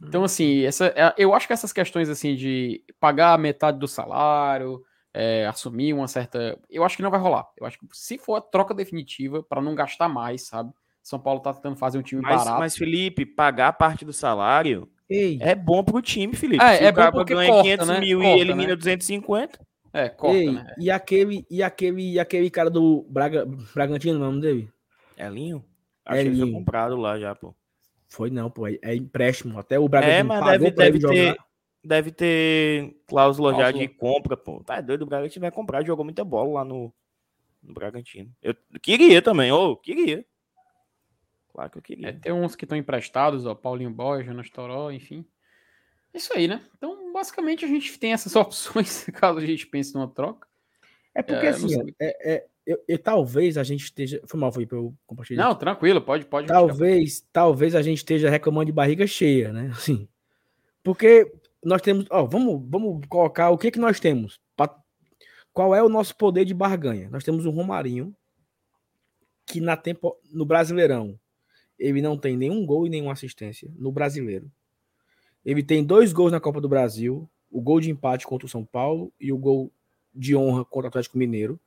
[0.00, 4.84] Então, assim, essa, é, eu acho que essas questões assim de pagar metade do salário,
[5.12, 6.58] é, assumir uma certa.
[6.70, 7.46] Eu acho que não vai rolar.
[7.56, 10.72] Eu acho que se for a troca definitiva, para não gastar mais, sabe?
[11.02, 12.58] São Paulo tá tentando fazer um time mas, barato.
[12.58, 15.38] Mas, Felipe, pagar parte do salário Ei.
[15.40, 16.62] é bom pro time, Felipe.
[16.62, 18.00] É, se é bom porque ganha corta, 500 né?
[18.00, 18.76] mil corta, e elimina né?
[18.76, 19.60] 250.
[19.92, 20.66] É, corta, Ei, né?
[20.78, 24.70] E aquele, e aquele, e aquele cara do Braga, Bragantino, não dele?
[25.16, 25.64] Elinho?
[26.04, 27.54] Acho que ele foi comprado lá já, pô.
[28.08, 28.66] Foi não, pô.
[28.66, 29.58] É, é empréstimo.
[29.58, 31.26] Até o Bragantino É, mas pagou deve, pra ele deve ter.
[31.28, 31.47] jogar.
[31.88, 33.82] Deve ter cláusula já Cláusula.
[33.82, 34.62] de compra, pô.
[34.62, 36.92] Tá doido, o Bragantino vai comprar, jogou muita bola lá no,
[37.62, 38.30] no Bragantino.
[38.42, 40.22] Eu queria também, ô, queria.
[41.50, 42.08] Claro que eu queria.
[42.10, 45.24] É, tem uns que estão emprestados, ó, Paulinho Boy, Jonas Toró, enfim.
[46.12, 46.62] É Isso aí, né?
[46.76, 50.46] Então, basicamente, a gente tem essas opções, caso a gente pense numa troca.
[51.14, 54.20] É porque É, assim, é, é, eu, eu- talvez a gente esteja.
[54.26, 55.42] Foi mal, foi pra eu compartilhar.
[55.42, 56.48] Não, tranquilo, pode, pode.
[56.48, 59.70] talvez, talvez a gente esteja reclamando de barriga cheia, né?
[59.72, 60.06] Assim,
[60.82, 61.32] porque
[61.64, 64.40] nós temos, ó, vamos, vamos colocar o que que nós temos.
[64.56, 64.76] Pa-
[65.52, 67.08] Qual é o nosso poder de barganha?
[67.10, 68.14] Nós temos o Romarinho
[69.46, 71.18] que na tempo no Brasileirão
[71.78, 74.50] ele não tem nenhum gol e nenhuma assistência no Brasileiro.
[75.44, 78.64] Ele tem dois gols na Copa do Brasil, o gol de empate contra o São
[78.64, 79.70] Paulo e o gol
[80.14, 81.58] de honra contra o Atlético Mineiro.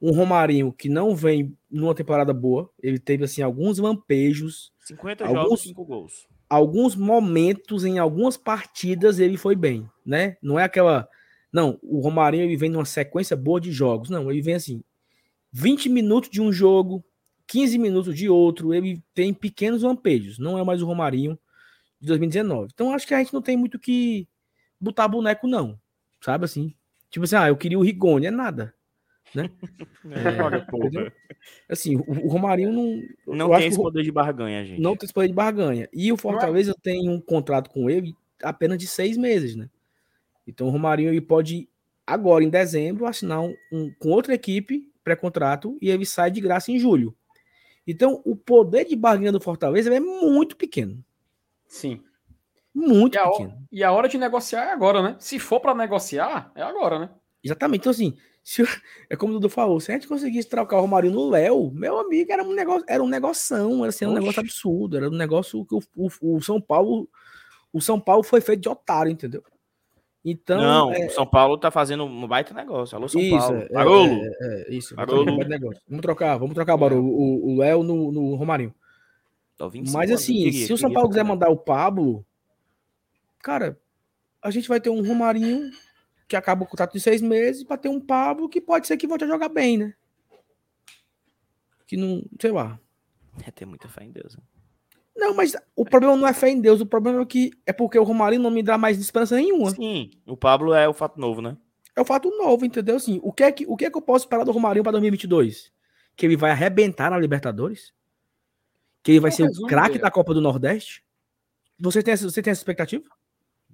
[0.00, 5.42] Um Romarinho que não vem numa temporada boa, ele teve assim alguns lampejos, 50 Alguns-
[5.42, 6.28] jogos, 5 gols.
[6.48, 10.36] Alguns momentos em algumas partidas ele foi bem, né?
[10.42, 11.08] Não é aquela
[11.52, 14.10] não, o Romarinho ele vem numa sequência boa de jogos.
[14.10, 14.84] Não, ele vem assim,
[15.52, 17.02] 20 minutos de um jogo,
[17.46, 20.38] 15 minutos de outro, ele tem pequenos lampejos.
[20.38, 21.38] Não é mais o Romarinho
[21.98, 22.70] de 2019.
[22.74, 24.28] Então acho que a gente não tem muito que
[24.78, 25.80] botar boneco não,
[26.20, 26.74] sabe assim?
[27.08, 28.74] Tipo assim, ah, eu queria o Rigoni, é nada.
[30.10, 30.86] É, olha, porra.
[30.86, 31.12] entendeu?
[31.68, 34.80] Assim, o, o Romarinho não Não tem esse poder de barganha, gente.
[34.80, 35.88] não tem esse poder de barganha.
[35.92, 39.68] E o Fortaleza tem um contrato com ele apenas de seis meses, né?
[40.46, 41.68] Então o Romarinho ele pode,
[42.06, 46.70] agora em dezembro, assinar um, um- com outra equipe, pré-contrato, e ele sai de graça
[46.70, 47.14] em julho.
[47.86, 51.04] Então o poder de barganha do Fortaleza é muito pequeno.
[51.66, 52.00] Sim.
[52.74, 53.48] Muito E a, pequeno.
[53.50, 55.16] hora, e a hora de negociar é agora, né?
[55.18, 57.10] Se for para negociar, é agora, né?
[57.42, 57.80] Exatamente.
[57.80, 58.16] Então, assim,
[58.48, 58.62] se
[59.10, 61.98] é como o Dudu falou, se a gente conseguisse trocar o Romarinho no Léo, meu
[61.98, 64.20] amigo, era um negócio, era um negoção, era assim, um Oxe.
[64.20, 67.08] negócio absurdo, era um negócio que o, o- o São Paulo,
[67.72, 69.42] o São Paulo foi feito de otário, entendeu?
[70.24, 72.96] Então, não, é, o São Paulo tá fazendo um baita negócio.
[72.96, 73.58] Alô, São isso, Paulo.
[73.62, 74.22] é, Barolo.
[74.24, 74.30] é,
[74.68, 74.94] é, isso.
[74.94, 75.26] vamos Barolo.
[75.88, 78.72] Vamos trocar, vamos trocar, Barolo, o o Léo no, no Romarinho.
[79.56, 82.24] Tô 25 Mas assim, queria, se o São Paulo quiser mandar o Pablo,
[83.42, 83.76] cara,
[84.40, 85.70] a gente vai ter um Romarinho
[86.28, 89.06] que acaba o contrato de seis meses para ter um Pablo que pode ser que
[89.06, 89.94] volte a jogar bem, né?
[91.86, 92.78] Que não, sei lá.
[93.46, 94.36] É ter muita fé em Deus.
[94.36, 94.42] né?
[95.16, 97.98] Não, mas o problema não é fé em Deus, o problema é que é porque
[97.98, 99.70] o Romarinho não me dá mais esperança nenhuma.
[99.70, 101.56] Sim, o Pablo é o fato novo, né?
[101.94, 102.96] É o fato novo, entendeu?
[102.96, 104.92] Assim, o que é que, o que, é que eu posso esperar do Romarinho para
[104.92, 105.72] 2022?
[106.14, 107.94] Que ele vai arrebentar na Libertadores?
[109.02, 111.02] Que ele vai É ser o craque da Copa do Nordeste?
[111.78, 113.04] Você tem, essa, você tem essa expectativa?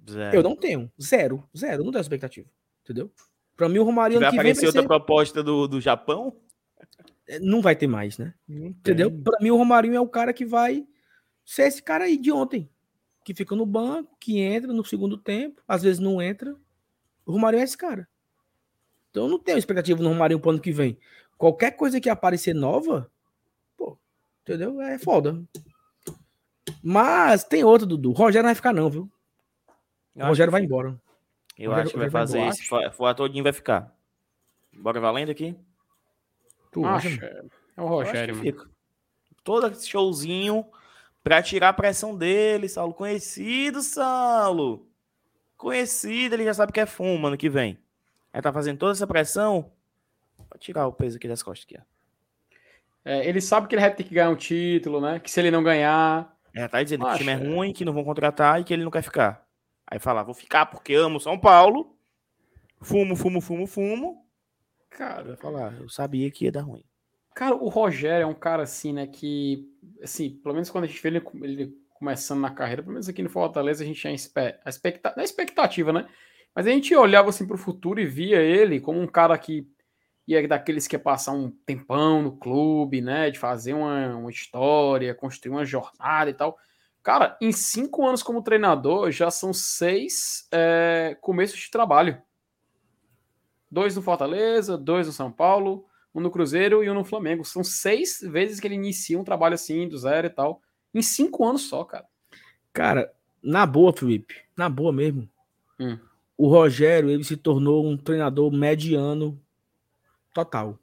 [0.09, 0.35] Zero.
[0.35, 0.91] Eu não tenho.
[1.01, 1.47] Zero.
[1.57, 1.83] Zero.
[1.83, 2.47] Não tenho expectativa.
[2.83, 3.11] Entendeu?
[3.55, 6.35] Pra mim, o Romarinho Vai aparecer vai outra ser- proposta do, do Japão?
[7.41, 8.33] não vai ter mais, né?
[8.49, 9.09] Entendeu?
[9.09, 10.85] Pra mim, o Romarinho é o cara que vai
[11.45, 12.69] ser esse cara aí de ontem.
[13.23, 16.53] Que fica no banco, que entra no segundo tempo, às vezes não entra.
[17.25, 18.07] O Romarinho é esse cara.
[19.09, 20.97] Então eu não tenho expectativa no Romarinho pro ano que vem.
[21.37, 23.09] Qualquer coisa que aparecer nova,
[23.77, 23.97] pô,
[24.41, 24.81] entendeu?
[24.81, 25.41] É foda.
[26.83, 28.09] Mas tem outra, Dudu.
[28.09, 29.09] O Rogério não vai ficar, não, viu?
[30.15, 30.87] Eu O acho Rogério vai embora.
[31.57, 32.53] Eu Rogério- acho que vai vai fazer embora.
[32.55, 32.67] isso.
[32.67, 33.93] For, for todinho vai ficar.
[34.73, 35.55] Bora valendo aqui?
[36.71, 37.25] Tu Acho, acha?
[37.25, 38.57] é o Eu acho Rogério, que mano.
[38.59, 38.69] fica.
[39.43, 40.65] Todo esse showzinho
[41.23, 42.93] pra tirar a pressão dele, Saulo.
[42.93, 44.87] Conhecido, Saulo.
[45.57, 47.77] Conhecido, ele já sabe que é fumo ano que vem.
[48.33, 49.71] Aí tá fazendo toda essa pressão.
[50.37, 51.83] Vou tirar o peso aqui das costas aqui, ó.
[53.05, 55.19] É, ele sabe que ele vai ter que ganhar um título, né?
[55.19, 56.33] Que se ele não ganhar.
[56.55, 57.43] É, tá dizendo que o time é Acha.
[57.45, 59.45] ruim, que não vão contratar e que ele não quer ficar.
[59.87, 61.95] Aí fala, vou ficar porque amo São Paulo.
[62.81, 64.25] Fumo, fumo, fumo, fumo.
[64.89, 66.83] Cara, falar, eu sabia que ia dar ruim.
[67.35, 69.07] Cara, o Rogério é um cara assim, né?
[69.07, 69.67] Que,
[70.03, 73.23] assim, pelo menos quando a gente vê ele, ele começando na carreira, pelo menos aqui
[73.23, 76.07] no Fortaleza, a gente tinha espe- a expecta, não é expectativa, né?
[76.53, 79.67] Mas a gente olhava assim pro futuro e via ele como um cara que
[80.29, 83.31] é daqueles que quer passar um tempão no clube, né?
[83.31, 86.57] De fazer uma, uma história, construir uma jornada e tal.
[87.03, 92.21] Cara, em cinco anos como treinador, já são seis é, começos de trabalho.
[93.69, 95.85] Dois no Fortaleza, dois no São Paulo,
[96.15, 97.43] um no Cruzeiro e um no Flamengo.
[97.43, 100.61] São seis vezes que ele inicia um trabalho assim, do zero e tal.
[100.93, 102.05] Em cinco anos só, cara.
[102.71, 105.29] Cara, na boa, Felipe, na boa mesmo.
[105.77, 105.99] Hum.
[106.37, 109.37] O Rogério, ele se tornou um treinador mediano
[110.33, 110.79] total.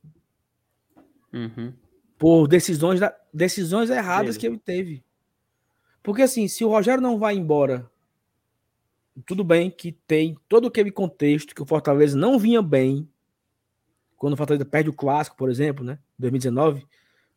[1.33, 1.73] Uhum.
[2.19, 3.01] Por decisões,
[3.33, 5.03] decisões erradas que ele teve.
[6.03, 7.91] Porque assim, se o Rogério não vai embora,
[9.27, 13.09] tudo bem que tem todo aquele contexto que o Fortaleza não vinha bem.
[14.17, 15.99] Quando o Fortaleza perde o clássico, por exemplo, né?
[16.19, 16.87] 2019,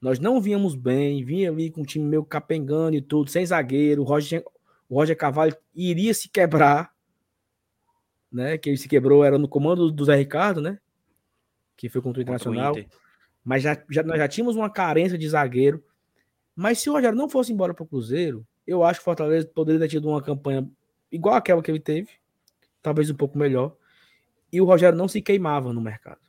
[0.02, 4.02] nós não vínhamos bem, vinha ali com o time meio capengando e tudo, sem zagueiro,
[4.02, 4.44] o Roger,
[4.90, 6.94] o Roger Cavalho iria se quebrar,
[8.32, 8.58] né?
[8.58, 10.80] Que ele se quebrou era no comando do Zé Ricardo, né?
[11.78, 12.76] Que foi contra o Internacional.
[12.76, 13.04] Contra o
[13.44, 15.84] mas já, já, nós já tínhamos uma carência de zagueiro.
[16.56, 19.48] Mas se o Rogério não fosse embora para o Cruzeiro, eu acho que o Fortaleza
[19.48, 20.70] poderia ter tido uma campanha
[21.12, 22.10] igual aquela que ele teve,
[22.82, 23.76] talvez um pouco melhor,
[24.52, 26.22] e o Rogério não se queimava no mercado.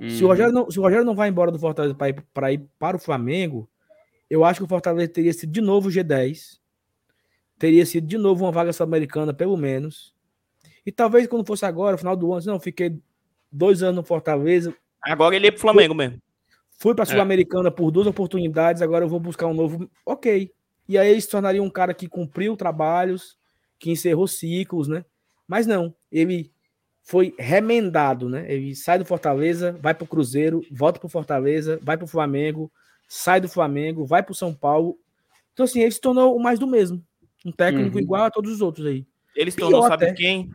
[0.00, 0.10] Uhum.
[0.10, 2.52] Se, o Rogério não, se o Rogério não vai embora do Fortaleza para ir, para
[2.52, 3.68] ir para o Flamengo,
[4.28, 6.58] eu acho que o Fortaleza teria sido de novo o G10,
[7.58, 10.14] teria sido de novo uma vaga sul-americana, pelo menos.
[10.84, 13.00] E talvez quando fosse agora, no final do ano, não, fiquei
[13.50, 14.74] dois anos no Fortaleza.
[15.00, 16.22] Agora ele ia para o Flamengo fui, mesmo.
[16.78, 17.10] Fui para a é.
[17.10, 17.70] Sul-Americana é.
[17.70, 19.90] por duas oportunidades, agora eu vou buscar um novo.
[20.04, 20.52] Ok.
[20.88, 23.36] E aí ele se tornaria um cara que cumpriu trabalhos,
[23.78, 25.04] que encerrou ciclos, né?
[25.46, 26.50] Mas não, ele
[27.02, 28.50] foi remendado, né?
[28.52, 32.08] Ele sai do Fortaleza, vai para o Cruzeiro, volta para o Fortaleza, vai para o
[32.08, 32.70] Flamengo,
[33.08, 34.98] sai do Flamengo, vai para o São Paulo.
[35.52, 37.02] Então, assim, ele se tornou o mais do mesmo.
[37.44, 38.02] Um técnico uhum.
[38.02, 39.06] igual a todos os outros aí.
[39.36, 40.14] Ele se tornou, pior sabe até.
[40.14, 40.50] quem?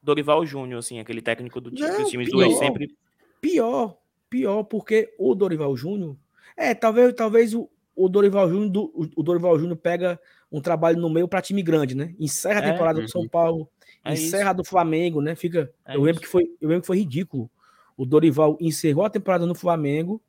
[0.00, 2.96] Dorival Júnior, assim, aquele técnico do time, dos times pior, do sempre.
[3.40, 3.98] Pior,
[4.30, 6.16] pior, porque o Dorival Júnior.
[6.56, 7.68] É, talvez, talvez o,
[7.98, 10.20] o Dorival Júnior, do, o Dorival Júnior pega
[10.50, 12.14] um trabalho no meio para time grande, né?
[12.18, 13.28] Encerra a é, temporada é, do São uhum.
[13.28, 13.68] Paulo,
[14.04, 14.58] é encerra isso.
[14.58, 15.34] do Flamengo, né?
[15.34, 16.20] Fica, é eu lembro isso.
[16.20, 17.50] que foi, eu lembro que foi ridículo.
[17.96, 20.22] O Dorival encerrou a temporada no Flamengo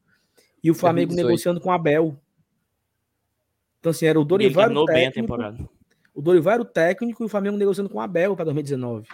[0.63, 2.19] e o Flamengo negociando com o Abel.
[3.79, 5.69] Então assim, era o Dorival era o técnico.
[6.13, 9.07] O Dorival era o técnico e o Flamengo negociando com o Abel para 2019.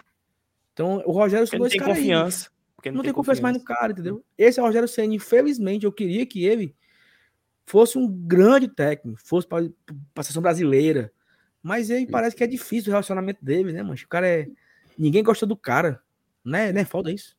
[0.73, 2.49] Então, o Rogério não tem confiança.
[2.85, 4.23] Não, não, tem confiança mais no cara, entendeu?
[4.37, 5.13] Esse é o Rogério Senna.
[5.13, 6.75] Infelizmente, eu queria que ele
[7.65, 9.65] fosse um grande técnico, fosse para
[10.15, 11.11] a seleção brasileira.
[11.61, 13.95] Mas aí parece que é difícil o relacionamento dele, né, mano?
[13.95, 14.47] O cara é.
[14.97, 16.01] Ninguém gosta do cara.
[16.43, 16.71] Né?
[16.71, 17.35] Não é falta isso.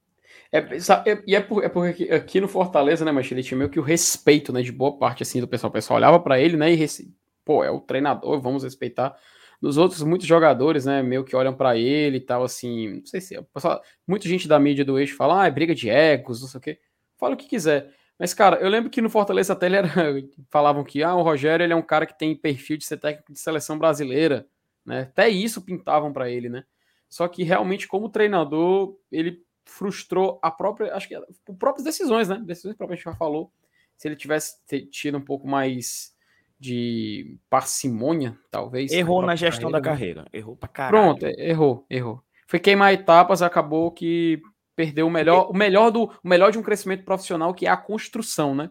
[0.50, 3.56] É, é, e é, por, é porque aqui, aqui no Fortaleza, né, mas ele tinha
[3.56, 5.70] meio que o respeito, né, de boa parte, assim, do pessoal.
[5.70, 7.14] O pessoal olhava para ele, né, e, rece...
[7.44, 9.16] pô, é o treinador, vamos respeitar.
[9.62, 13.20] Nos outros, muitos jogadores, né, meio que olham para ele e tal, assim, não sei
[13.20, 16.48] se, pessoal, muita gente da mídia do eixo fala, ah, é briga de egos, não
[16.48, 16.80] sei o quê.
[17.16, 17.94] Fala o que quiser.
[18.18, 19.88] Mas, cara, eu lembro que no Fortaleza até ele era,
[20.50, 23.32] falavam que ah, o Rogério ele é um cara que tem perfil de ser técnico
[23.32, 24.46] de seleção brasileira,
[24.84, 25.02] né?
[25.02, 26.64] Até isso pintavam para ele, né?
[27.08, 32.40] Só que realmente, como treinador, ele frustrou a própria, acho que por próprias decisões, né?
[32.44, 33.52] Decisões próprias a gente já falou.
[33.96, 34.56] Se ele tivesse
[34.90, 36.14] tido um pouco mais
[36.58, 38.92] de parcimônia, talvez.
[38.92, 39.96] Errou na gestão carreira, da né?
[39.96, 40.26] carreira.
[40.32, 41.16] Errou pra caralho.
[41.18, 42.22] Pronto, errou, errou.
[42.46, 44.40] Foi queimar etapas, acabou que
[44.76, 47.76] perdeu o melhor, o melhor do o melhor de um crescimento profissional que é a
[47.76, 48.70] construção, né?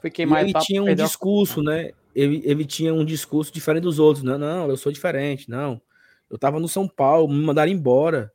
[0.00, 1.64] Foi queimar ele etapa, tinha um discurso, a...
[1.64, 1.90] né?
[2.14, 5.80] Ele, ele tinha um discurso diferente dos outros, não, não, eu sou diferente, não.
[6.28, 8.32] Eu tava no São Paulo, me mandaram embora.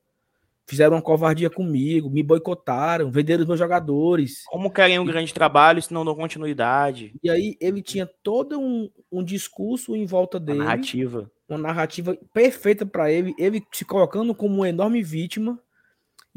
[0.69, 4.43] Fizeram uma covardia comigo, me boicotaram, venderam os meus jogadores.
[4.47, 7.13] Como querem um grande trabalho se não dão continuidade?
[7.23, 10.59] E aí ele tinha todo um, um discurso em volta dele.
[10.59, 11.31] Uma narrativa.
[11.47, 15.57] Uma narrativa perfeita para ele, ele se colocando como uma enorme vítima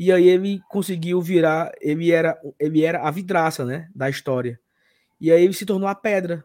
[0.01, 4.59] e aí ele conseguiu virar, ele era, ele era a vidraça, né, da história.
[5.21, 6.43] E aí ele se tornou a pedra.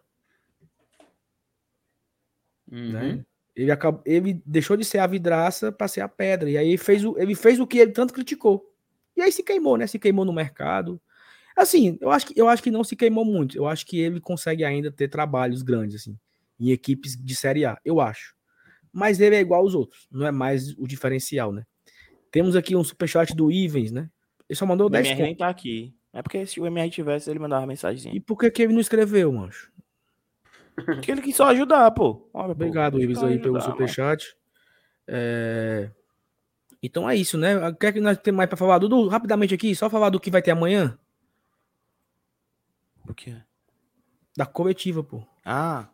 [2.69, 2.91] Uhum.
[2.91, 3.25] Né?
[3.55, 6.49] Ele, acabou, ele deixou de ser a vidraça para ser a pedra.
[6.49, 8.69] E aí ele fez, o, ele fez o que ele tanto criticou.
[9.15, 9.87] E aí se queimou, né?
[9.87, 11.01] Se queimou no mercado.
[11.55, 13.57] Assim, eu acho que, eu acho que não se queimou muito.
[13.57, 16.19] Eu acho que ele consegue ainda ter trabalhos grandes, assim,
[16.59, 17.79] em equipes de Série A.
[17.85, 18.35] Eu acho.
[18.91, 20.09] Mas ele é igual aos outros.
[20.11, 21.65] Não é mais o diferencial, né?
[22.35, 24.09] Temos aqui um superchat do Ivens, né?
[24.49, 25.95] Ele só mandou 10 O MR nem tá aqui.
[26.11, 28.13] É porque se o MR tivesse, ele mandava mensagem.
[28.13, 29.71] E por que, que ele não escreveu, mancho?
[30.75, 32.29] Porque ele quis só ajudar, pô.
[32.33, 34.35] Olha, Obrigado, Ivens, aí, ajudar, pelo superchat.
[35.07, 35.89] É...
[36.83, 37.69] Então é isso, né?
[37.69, 38.79] O que é que nós temos mais pra falar?
[38.79, 40.99] Dudu, rapidamente aqui, só falar do que vai ter amanhã.
[43.07, 43.37] O quê?
[44.35, 45.25] Da coletiva, pô.
[45.45, 45.87] Ah.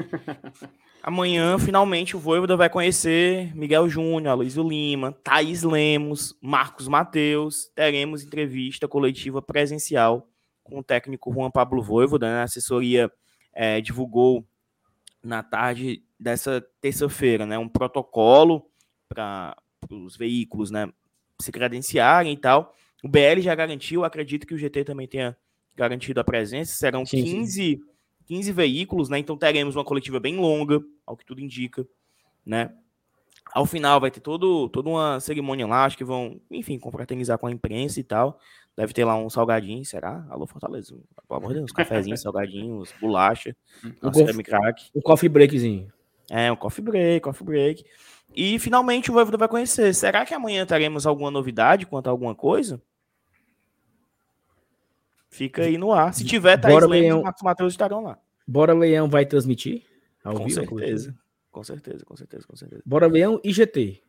[1.02, 7.70] Amanhã, finalmente, o Voivoda vai conhecer Miguel Júnior, Aloysio Lima, Thaís Lemos, Marcos Mateus.
[7.74, 10.28] Teremos entrevista coletiva presencial
[10.62, 12.28] com o técnico Juan Pablo Voivoda.
[12.28, 12.40] Né?
[12.40, 13.10] A assessoria
[13.52, 14.46] é, divulgou
[15.22, 17.56] na tarde dessa terça-feira né?
[17.56, 18.70] um protocolo
[19.08, 19.56] para
[19.90, 20.92] os veículos né?
[21.40, 22.74] se credenciarem e tal.
[23.02, 25.34] O BL já garantiu, acredito que o GT também tenha
[25.74, 26.74] garantido a presença.
[26.74, 27.89] Serão sim, 15 sim
[28.30, 29.18] 15 veículos, né?
[29.18, 31.84] Então teremos uma coletiva bem longa, ao que tudo indica,
[32.46, 32.72] né?
[33.52, 37.48] Ao final vai ter todo, toda uma cerimônia lá, acho que vão, enfim, confraternizar com
[37.48, 38.38] a imprensa e tal.
[38.76, 40.24] Deve ter lá um salgadinho, será?
[40.30, 40.96] Alô, Fortaleza.
[41.26, 44.90] Pelo amor de Deus, cafezinhos, salgadinhos, bolacha, um, coffee, crack.
[44.94, 45.92] um coffee breakzinho.
[46.30, 47.84] É, um coffee break, coffee break.
[48.32, 49.92] E finalmente o Voivoda vai conhecer.
[49.92, 52.80] Será que amanhã teremos alguma novidade quanto a alguma coisa?
[55.30, 56.12] Fica aí no ar.
[56.12, 57.20] Se tiver, Thaís Bora Lemos Leão...
[57.20, 58.18] e Marcos Matheus estarão lá.
[58.46, 59.84] Bora Leão vai transmitir?
[60.24, 61.16] Ao com vivo, certeza.
[61.50, 62.82] Com certeza, com certeza, com certeza.
[62.84, 64.02] Bora Leão e GT.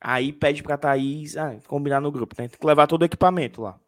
[0.00, 2.34] Aí pede pra Thaís ah, combinar no grupo.
[2.38, 2.48] Né?
[2.48, 3.78] Tem que levar todo o equipamento lá.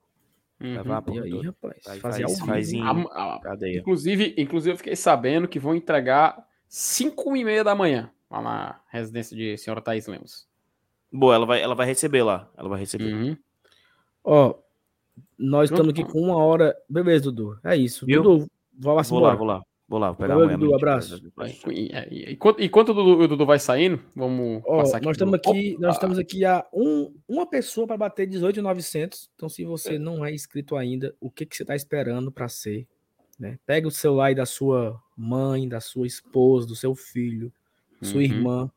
[0.60, 0.74] Uhum.
[0.74, 1.86] Levar e aí, rapaz?
[1.86, 3.40] Aí fazer faz, faz em a, a,
[3.74, 8.80] inclusive, inclusive, eu fiquei sabendo que vão entregar 5 e meia da manhã lá na
[8.88, 10.48] residência de senhora Thaís Lemos.
[11.12, 12.50] Boa, ela vai, ela vai receber lá.
[12.56, 13.12] Ela vai receber.
[13.12, 13.36] Uhum.
[14.24, 14.54] Ó,
[15.38, 16.74] nós estamos aqui com uma hora.
[16.88, 17.58] Beleza, Dudu.
[17.64, 18.06] É isso.
[18.06, 18.22] Viu?
[18.22, 18.46] Dudu,
[18.78, 19.62] vou lá, vou lá, vou lá.
[19.88, 21.22] Vou lá, vou pegar Valeu, Dudu, abraço.
[22.28, 25.06] Enquanto, enquanto o, Dudu, o Dudu vai saindo, vamos oh, passar aqui.
[25.06, 29.30] Nós estamos aqui, nós estamos aqui a um, uma pessoa para bater 18,900.
[29.36, 29.98] Então, se você é.
[29.98, 32.84] não é inscrito ainda, o que, que você está esperando para ser?
[33.38, 33.60] Né?
[33.64, 37.52] Pega o celular aí da sua mãe, da sua esposa, do seu filho,
[38.02, 38.22] sua uhum.
[38.22, 38.70] irmã.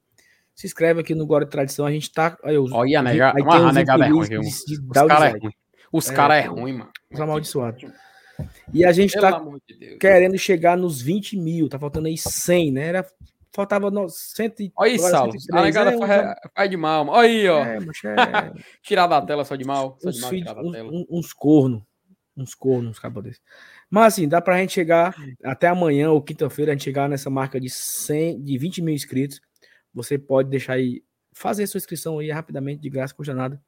[0.53, 1.87] Se inscreve aqui no Glória de Tradição.
[1.87, 2.37] A gente tá.
[2.43, 4.41] Aí, os, Olha, a nega, uma negada é ruim, viu?
[4.41, 4.63] Os
[5.07, 5.53] caras é ruim.
[5.91, 6.91] Os é, caras é ruim, mano.
[7.11, 7.85] Os amaldiçoados.
[8.73, 12.71] E a gente Pelo tá de querendo chegar nos 20 mil, tá faltando aí 100,
[12.71, 12.87] né?
[12.87, 13.05] Era,
[13.51, 17.07] faltava no, 100, Olha aí, Saulo, a negada é, faz, de mal.
[17.07, 17.65] Olha aí, ó.
[17.65, 18.15] É, mas é...
[18.81, 19.97] tirar da tela só de mal.
[19.99, 20.31] Só de mal
[20.63, 21.83] uns, uns cornos,
[22.37, 23.41] uns cornos, uns cabos desses.
[23.89, 27.59] Mas assim, dá pra gente chegar até amanhã ou quinta-feira, a gente chegar nessa marca
[27.59, 29.41] de 100, de 20 mil inscritos.
[29.93, 31.03] Você pode deixar aí,
[31.33, 33.59] fazer sua inscrição aí rapidamente, de graça, custa nada.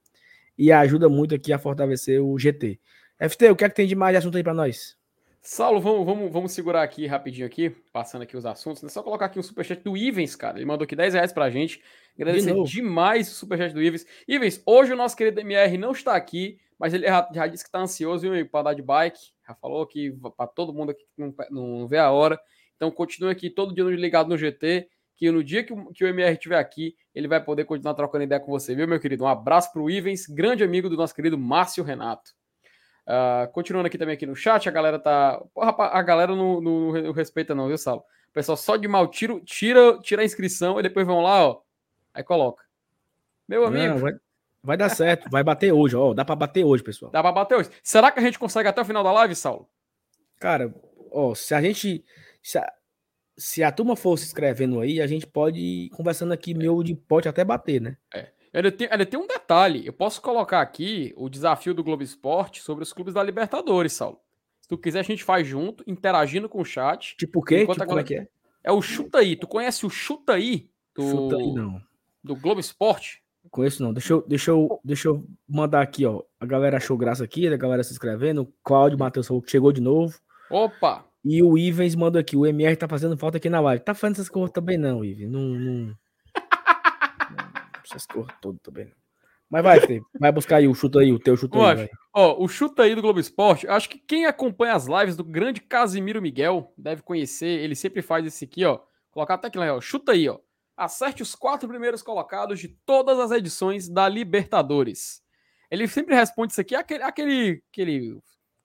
[0.61, 2.79] E ajuda muito aqui a fortalecer o GT.
[3.19, 4.95] FT, o que é que tem de mais de assunto aí para nós?
[5.41, 8.83] Saulo, vamos, vamos, vamos segurar aqui rapidinho aqui, passando aqui os assuntos.
[8.83, 10.59] É só colocar aqui um superchat do Ivens, cara.
[10.59, 11.81] Ele mandou aqui 10 reais pra gente.
[12.13, 14.05] Agradecer de demais o superchat do Ivens.
[14.27, 17.69] Ivens, hoje o nosso querido MR não está aqui, mas ele já, já disse que
[17.69, 19.19] está ansioso para dar de bike.
[19.47, 22.39] Já falou que para todo mundo aqui que não, não, vê a hora.
[22.75, 24.87] Então continue aqui todo dia ligado no GT,
[25.21, 28.23] que no dia que o, que o MR estiver aqui, ele vai poder continuar trocando
[28.23, 29.23] ideia com você, viu, meu querido?
[29.23, 32.31] Um abraço pro Ivens, grande amigo do nosso querido Márcio Renato.
[33.05, 35.39] Uh, continuando aqui também aqui no chat, a galera tá.
[35.53, 37.99] Porra, a galera não, não, não respeita, não, viu, Salo?
[37.99, 41.61] O pessoal só de mal tira, tira, tira a inscrição e depois vão lá, ó.
[42.15, 42.63] Aí coloca.
[43.47, 43.93] Meu amigo.
[43.93, 44.13] Não, vai,
[44.63, 46.15] vai, dar certo, vai bater hoje, ó.
[46.15, 47.11] Dá pra bater hoje, pessoal.
[47.11, 47.69] Dá pra bater hoje.
[47.83, 49.69] Será que a gente consegue até o final da live, Saulo?
[50.39, 50.73] Cara,
[51.11, 52.03] ó, se a gente.
[52.41, 52.73] Se a,
[53.41, 56.93] se a turma for se inscrevendo aí, a gente pode ir conversando aqui, meu de
[56.93, 57.97] pote até bater, né?
[58.13, 58.27] É.
[58.53, 59.85] Ele tem, ele tem um detalhe.
[59.85, 64.19] Eu posso colocar aqui o desafio do Globo Esporte sobre os clubes da Libertadores, Saulo.
[64.61, 67.15] Se tu quiser, a gente faz junto, interagindo com o chat.
[67.17, 67.61] Tipo o quê?
[67.61, 67.87] Tipo, galera...
[67.87, 68.27] como é que é?
[68.63, 69.35] É o Chuta Aí.
[69.35, 70.69] Tu conhece o Chuta Aí?
[70.93, 71.09] Do...
[71.09, 71.81] Chuta Aí, não.
[72.23, 73.23] Do Globo Esporte?
[73.49, 73.91] Conheço não.
[73.91, 76.21] Deixa eu, deixa, eu, deixa eu mandar aqui, ó.
[76.39, 78.43] A galera achou graça aqui, a galera se inscrevendo.
[78.43, 80.19] O Cláudio Matheus chegou de novo.
[80.49, 81.10] Opa!
[81.23, 82.35] E o Ivens mandou aqui.
[82.35, 83.83] O MR tá fazendo falta aqui na live.
[83.83, 85.29] Tá fazendo essas coisas também, não, Ivens.
[85.29, 85.95] Não, não
[87.85, 88.91] essas cores todas também.
[89.51, 91.89] Mas vai, Fê, vai buscar aí o chuta aí, o teu chuta aí.
[92.13, 95.59] Ó, o chuta aí do Globo Esporte, acho que quem acompanha as lives do grande
[95.59, 98.79] Casimiro Miguel deve conhecer, ele sempre faz esse aqui, ó.
[99.11, 99.81] Colocar até aqui lá, ó.
[99.81, 100.39] Chuta aí, ó.
[100.77, 105.21] Acerte os quatro primeiros colocados de todas as edições da Libertadores.
[105.69, 108.19] Ele sempre responde isso aqui, aquele, aquele, aquele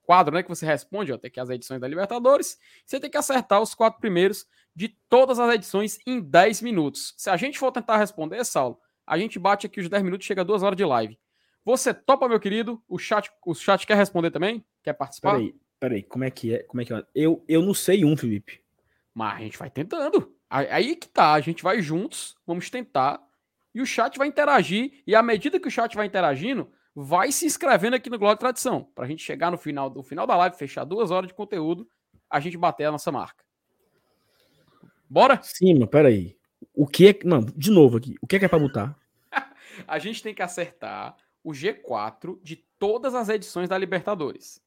[0.06, 2.58] quadro, né, que você responde, ó, tem que as edições da Libertadores.
[2.84, 7.12] Você tem que acertar os quatro primeiros de todas as edições em 10 minutos.
[7.16, 10.42] Se a gente for tentar responder, Saulo, a gente bate aqui os 10 minutos, chega
[10.42, 11.18] a 2 horas de live.
[11.64, 12.80] Você topa, meu querido?
[12.88, 14.64] O chat, o chat quer responder também?
[14.82, 15.32] Quer participar?
[15.32, 16.62] Peraí, peraí, como é que é?
[16.62, 17.04] Como é que é?
[17.12, 18.60] Eu, eu não sei um, Felipe.
[19.12, 20.32] Mas a gente vai tentando.
[20.48, 23.20] Aí que tá, a gente vai juntos, vamos tentar,
[23.74, 27.44] e o chat vai interagir, e à medida que o chat vai interagindo, vai se
[27.44, 30.82] inscrevendo aqui no Glória Tradição, pra gente chegar no final do final da live, fechar
[30.82, 31.86] duas horas de conteúdo,
[32.30, 33.44] a gente bater a nossa marca.
[35.08, 35.38] Bora?
[35.42, 36.38] Sim, mas peraí.
[36.74, 37.18] O que é.
[37.22, 38.16] Não, de novo aqui.
[38.22, 38.98] O que é, que é pra botar?
[39.86, 41.14] a gente tem que acertar
[41.44, 44.60] o G4 de todas as edições da Libertadores.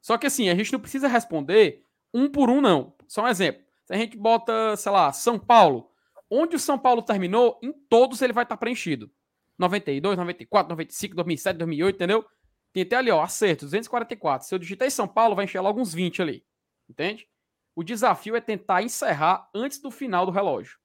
[0.00, 1.82] Só que assim, a gente não precisa responder
[2.14, 2.94] um por um, não.
[3.08, 3.62] Só um exemplo.
[3.84, 5.90] Se a gente bota, sei lá, São Paulo,
[6.30, 9.10] onde o São Paulo terminou, em todos ele vai estar preenchido.
[9.58, 12.24] 92, 94, 95, 2007, 2008, entendeu?
[12.72, 14.46] Tem até ali, ó, acerto, 244.
[14.46, 16.44] Se eu digitei São Paulo, vai encher logo uns 20 ali.
[16.88, 17.26] Entende?
[17.74, 20.78] O desafio é tentar encerrar antes do final do relógio.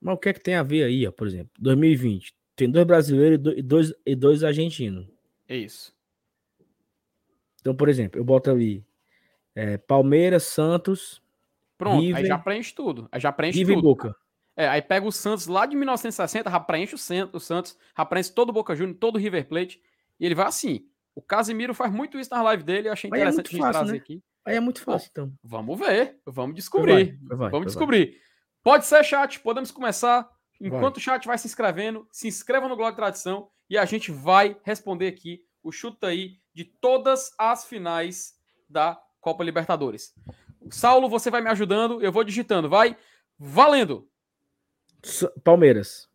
[0.00, 1.52] Mas o que é que tem a ver aí, ó, por exemplo?
[1.58, 2.34] 2020.
[2.56, 5.06] Tem dois brasileiros e dois, e dois argentinos.
[5.48, 5.94] É isso.
[7.60, 8.84] Então, por exemplo, eu boto ali
[9.54, 11.22] é, Palmeiras, Santos.
[11.78, 13.08] Pronto, River, aí já preenche tudo.
[13.12, 13.84] Aí já preenche River tudo.
[13.84, 14.16] E Boca.
[14.56, 18.32] É, aí pega o Santos lá de 1960, já preenche o, Santos, o Santos, preenche
[18.32, 19.82] todo o Boca Juniors, todo o River Plate.
[20.20, 20.86] E ele vai assim.
[21.14, 23.92] O Casimiro faz muito isso na live dele, eu achei é interessante é fácil, trazer
[23.92, 23.98] né?
[23.98, 24.22] aqui.
[24.44, 25.32] Aí é muito fácil, então.
[25.42, 27.18] Vamos ver, vamos descobrir.
[27.22, 28.18] Vai, vai, vamos descobrir.
[28.62, 30.28] Pode ser chat, podemos começar.
[30.60, 31.00] Enquanto vai.
[31.00, 35.08] o chat vai se inscrevendo, se inscreva no Blog Tradição e a gente vai responder
[35.08, 38.34] aqui o chuta aí de todas as finais
[38.68, 40.14] da Copa Libertadores.
[40.70, 42.96] Saulo, você vai me ajudando, eu vou digitando, vai.
[43.38, 44.08] Valendo!
[45.42, 46.08] Palmeiras.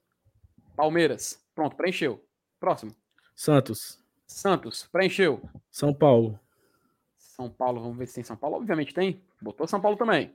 [0.75, 1.43] Palmeiras.
[1.53, 2.23] Pronto, preencheu.
[2.59, 2.95] Próximo.
[3.35, 3.99] Santos.
[4.25, 5.41] Santos, preencheu.
[5.69, 6.39] São Paulo.
[7.17, 8.57] São Paulo, vamos ver se tem São Paulo.
[8.57, 9.21] Obviamente tem.
[9.41, 10.33] Botou São Paulo também.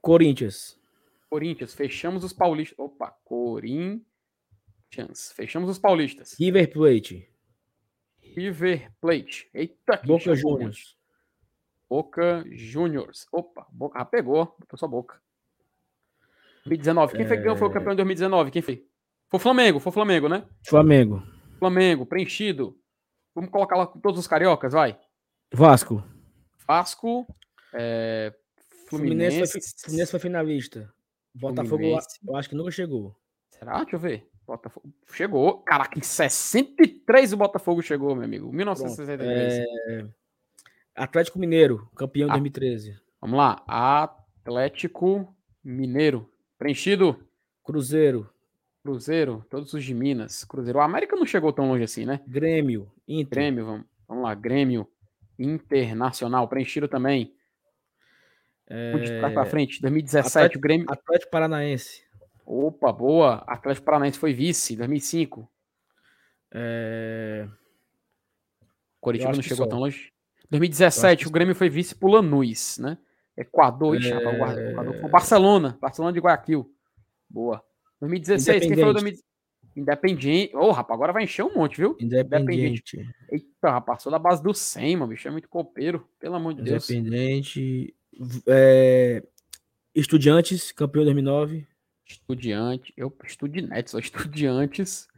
[0.00, 0.78] Corinthians.
[1.30, 2.78] Corinthians, fechamos os paulistas.
[2.78, 4.04] Opa, Corinthians.
[5.34, 6.34] Fechamos os paulistas.
[6.38, 7.28] River Plate.
[8.20, 9.48] River Plate.
[9.54, 10.96] Eita, que Boca Juniors.
[11.88, 13.26] Boca Juniors.
[13.32, 14.54] Opa, Boca já pegou.
[14.58, 15.23] Botou sua boca.
[16.66, 17.16] 2019.
[17.16, 17.28] Quem é...
[17.28, 18.50] foi que foi o campeão de 2019?
[18.50, 18.86] Quem foi?
[19.30, 20.46] Foi o Flamengo, foi o Flamengo, né?
[20.66, 21.22] Flamengo.
[21.58, 22.76] Flamengo, preenchido.
[23.34, 24.98] Vamos colocar lá todos os cariocas, vai.
[25.52, 26.02] Vasco.
[26.66, 27.26] Vasco.
[27.74, 28.32] É...
[28.88, 29.36] Fluminense.
[29.36, 30.94] Fluminense foi, Fluminense foi finalista.
[31.34, 32.18] Botafogo, Fluminense.
[32.26, 33.16] eu acho que nunca chegou.
[33.50, 33.78] Será?
[33.78, 34.28] Deixa eu ver.
[34.46, 34.94] Botafogo.
[35.12, 35.62] Chegou.
[35.62, 38.52] Caraca, em 63 o Botafogo chegou, meu amigo.
[38.52, 39.66] 1963.
[39.88, 40.08] É...
[40.94, 42.32] Atlético Mineiro, campeão ah.
[42.34, 43.00] 2013.
[43.20, 43.64] Vamos lá.
[43.66, 46.30] Atlético Mineiro.
[46.64, 47.22] Preenchido.
[47.62, 48.26] Cruzeiro.
[48.82, 50.44] Cruzeiro, todos os de Minas.
[50.44, 50.78] Cruzeiro.
[50.78, 52.22] O América não chegou tão longe assim, né?
[52.26, 52.90] Grêmio.
[53.06, 53.38] Inter.
[53.38, 54.34] Grêmio, vamos, vamos lá.
[54.34, 54.88] Grêmio.
[55.38, 56.48] Internacional.
[56.48, 57.34] Preenchido também.
[58.66, 58.96] É...
[58.96, 59.78] De trás pra frente.
[59.82, 60.86] 2017, Atlético, o Grêmio.
[60.88, 62.02] Atlético Paranaense.
[62.46, 63.44] Opa, boa.
[63.46, 65.46] Atlético Paranaense foi vice, 2005.
[66.50, 67.46] É...
[69.02, 70.14] Coritiba não chegou tão longe.
[70.48, 72.96] 2017, o Grêmio foi vice pro Lanús, né?
[73.36, 74.70] Equador, é...
[74.70, 76.70] Equador, foi Barcelona, Barcelona de Guayaquil.
[77.28, 77.62] Boa.
[78.00, 79.34] 2016, quem foi o 2016?
[79.76, 80.54] Independiente.
[80.56, 81.96] Ô, oh, rapaz, agora vai encher um monte, viu?
[82.00, 82.96] Independente.
[82.96, 83.14] Independente.
[83.30, 85.26] Eita, rapaz, passou da base do 100, mano, bicho.
[85.26, 86.88] É muito copeiro, pelo amor de Deus.
[86.88, 87.94] Independente.
[88.46, 89.22] É...
[89.94, 91.66] Estudiantes, campeão 2009.
[92.06, 95.08] Estudiante, eu Estudiantes, só Estudiantes,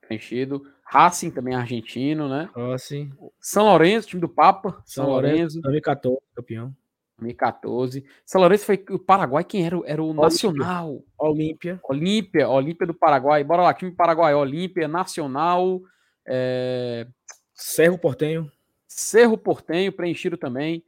[0.00, 0.66] preenchido.
[0.84, 2.50] Racing também argentino, né?
[2.52, 3.12] Racing.
[3.38, 4.82] São Lourenço, time do Papa.
[4.84, 5.60] São, São Lourenço.
[5.60, 6.74] 2014, campeão.
[7.20, 8.04] 2014.
[8.24, 9.80] São Lourenço foi o Paraguai, quem era?
[9.84, 10.22] Era o Olímpia.
[10.24, 11.04] Nacional.
[11.18, 11.80] Olímpia.
[11.84, 13.44] Olímpia, Olímpia do Paraguai.
[13.44, 15.80] Bora lá, time Paraguai, Olímpia, Nacional.
[16.26, 17.06] É...
[17.54, 18.50] Cerro Portenho.
[18.86, 20.82] Cerro Portenho, preenchido também.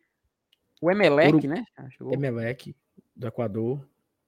[0.81, 1.49] O Emelec, Uru...
[1.49, 1.65] né?
[2.11, 2.75] Emelec,
[3.15, 3.87] do Equador.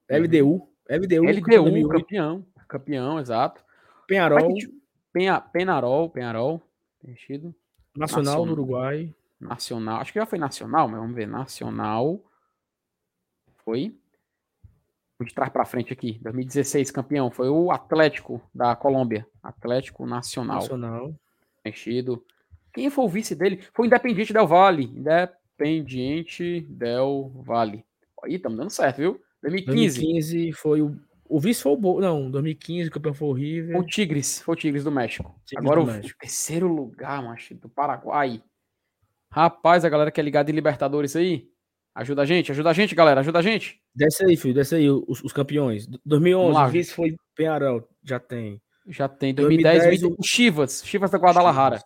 [0.08, 0.68] LDU.
[0.88, 3.64] LDU, LDU campeão, campeão, exato.
[4.06, 4.54] Penarol.
[5.12, 6.60] Penha, Penarol, Penarol,
[7.00, 7.54] preenchido.
[7.96, 9.14] Nacional, Nacional do Uruguai.
[9.40, 11.26] Nacional, acho que já foi nacional, mas vamos ver.
[11.26, 12.20] Nacional.
[13.64, 13.96] Foi.
[15.18, 16.18] Vou de trás para frente aqui.
[16.22, 17.30] 2016, campeão.
[17.30, 19.26] Foi o Atlético da Colômbia.
[19.42, 20.60] Atlético Nacional.
[20.60, 21.14] Nacional.
[21.62, 22.24] Preenchido.
[22.72, 23.62] Quem foi o vice dele?
[23.72, 24.84] Foi o Independiente Del Vale.
[24.84, 27.84] Independiente Del Vale.
[28.24, 29.20] Aí, estamos dando certo, viu?
[29.42, 30.00] 2015.
[30.00, 30.98] 2015 foi o.
[31.26, 32.00] O vice foi o Bo...
[32.00, 33.78] Não, 2015 o campeão foi o River.
[33.78, 35.34] O Tigres, foi o Tigres do México.
[35.46, 36.18] Tigres Agora do o México.
[36.20, 38.42] terceiro lugar, macho, do Paraguai.
[39.34, 41.48] Rapaz, a galera que é ligada em Libertadores aí.
[41.92, 43.82] Ajuda a gente, ajuda a gente, galera, ajuda a gente.
[43.92, 45.88] Desce aí, filho, desce aí os, os campeões.
[46.06, 48.62] 2011, o vice foi Penharol, já tem.
[48.86, 49.34] Já tem.
[49.34, 51.82] 2010, 2010 o Chivas, Chivas da Guadalajara.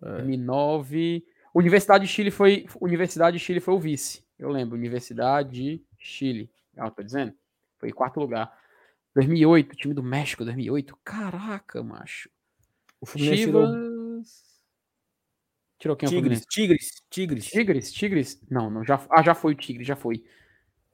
[0.00, 0.12] É.
[0.18, 1.24] 2009.
[1.52, 4.24] Universidade de Chile foi Universidade de Chile foi o vice.
[4.38, 6.48] Eu lembro, Universidade de Chile.
[6.76, 7.32] Ah, tô dizendo?
[7.78, 8.48] Foi em quarto lugar.
[9.16, 10.96] 2008, time do México, 2008.
[11.04, 12.30] Caraca, macho.
[13.00, 13.68] O Fluminense Chivas.
[13.68, 13.99] tirou
[15.80, 16.10] Tirou quem?
[16.10, 16.44] Tigres?
[16.44, 17.46] Tigres, Tigres.
[17.46, 18.42] Tigres, Tigres.
[18.50, 20.22] Não, não já, ah, já foi o Tigres, já foi.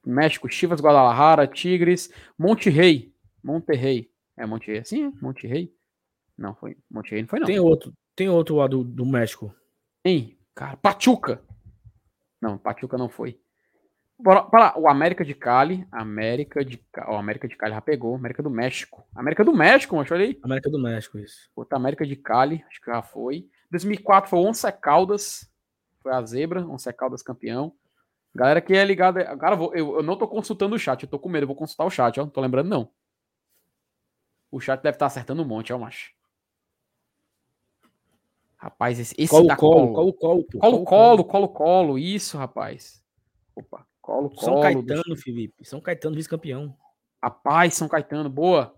[0.07, 2.09] México, Chivas, Guadalajara, Tigres,
[2.39, 3.13] Monterrey.
[3.43, 4.09] Monterrey.
[4.37, 5.07] É Monterrey assim?
[5.07, 5.13] é?
[5.21, 5.75] Monterrey?
[6.39, 6.77] Não, foi.
[6.89, 7.47] Monterrey não foi, não.
[7.47, 9.53] Tem outro, tem outro lá do, do México.
[10.05, 10.77] Tem, cara.
[10.77, 11.43] Pachuca.
[12.41, 13.41] Não, Pachuca não foi.
[14.17, 15.85] Bora, bora lá, o América de Cali.
[15.91, 17.11] América de Cali.
[17.11, 18.15] O América de Cali já pegou.
[18.15, 19.05] América do México.
[19.13, 20.39] América do México, macho, olha aí.
[20.45, 21.51] América do México, isso.
[21.57, 23.49] Outra América de Cali, acho que já foi.
[23.71, 25.51] 2004 foi Once Caldas,
[26.01, 27.73] foi a zebra, Once Caldas campeão.
[28.35, 29.21] Galera que é ligada.
[29.21, 31.57] É, cara, eu, eu, não tô consultando o chat, eu tô com medo, eu vou
[31.57, 32.25] consultar o chat, ó.
[32.25, 32.91] Não tô lembrando, não.
[34.51, 36.15] O chat deve estar acertando um monte, ó, macho.
[38.57, 43.03] Rapaz, esse, esse colo, da colo, colo, colo, colo, colo, colo, colo, isso, rapaz.
[43.55, 44.41] Opa, colo, colo.
[44.41, 45.17] São Caetano.
[45.17, 45.65] Felipe.
[45.65, 46.77] São Caetano, vice-campeão.
[47.23, 48.76] Rapaz, São Caetano, boa.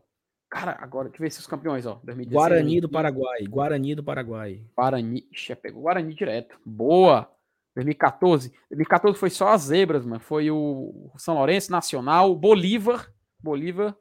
[0.50, 2.00] Cara, agora, deixa eu ver se os campeões, ó.
[2.02, 3.44] 2016, Guarani do Paraguai.
[3.44, 4.64] Guarani do Paraguai.
[4.74, 5.28] Guarani.
[5.30, 6.58] Ixi, pegou Guarani direto.
[6.64, 7.30] Boa.
[7.74, 8.50] 2014.
[8.70, 10.20] 2014 foi só as zebras, mano.
[10.20, 13.12] Foi o São Lourenço, Nacional, Bolívar.
[13.38, 13.94] Bolívar.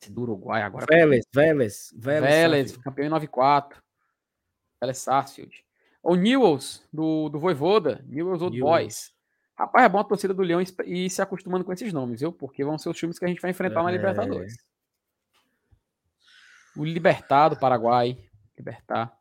[0.00, 0.86] Esse do Uruguai agora.
[0.88, 1.92] Vélez, Vélez.
[1.96, 3.82] Vélez, Vélez campeão em 94.
[4.80, 5.64] Vélez Sarsfield.
[6.02, 8.04] O Newells, do, do Voivoda.
[8.06, 9.12] Newells Old Boys.
[9.58, 12.30] Rapaz, é bom a torcida do Leão e se acostumando com esses nomes, viu?
[12.30, 13.82] Porque vão ser os times que a gente vai enfrentar é...
[13.84, 14.54] na Libertadores.
[16.76, 18.18] O Libertar do Paraguai.
[18.56, 19.16] Libertar.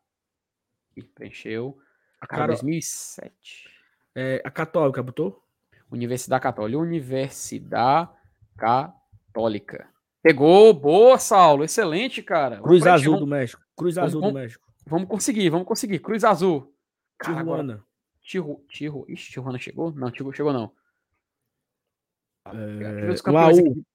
[0.95, 1.77] E preencheu.
[2.19, 3.69] A cara 2007.
[4.15, 5.44] É, a Católica botou?
[5.91, 6.80] Universidade Católica.
[6.80, 8.10] Universidade
[8.57, 9.90] Católica.
[10.23, 11.64] Pegou, boa, Saulo.
[11.64, 12.60] Excelente, cara.
[12.60, 13.61] Cruz Azul do México.
[13.76, 14.65] Cruz Azul vamos, do México.
[14.88, 15.99] Vamos conseguir, vamos conseguir.
[15.99, 16.73] Cruz Azul.
[17.18, 17.86] Cara, Tijuana.
[18.22, 18.60] Tijuana.
[18.68, 19.06] Tijuana.
[19.10, 19.91] Ixi, Tijuana chegou?
[19.91, 20.72] Não, Tijuana chegou não.
[22.48, 23.32] É...
[23.32, 23.86] Laú.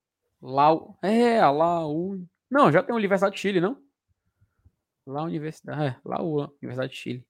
[0.40, 0.98] Lau.
[1.02, 2.24] É, a Laú.
[2.50, 3.76] Não, já tem a Universidade de Chile, não?
[5.06, 5.82] Lá Universidade.
[5.82, 7.24] É, Laú, Universidade de Chile.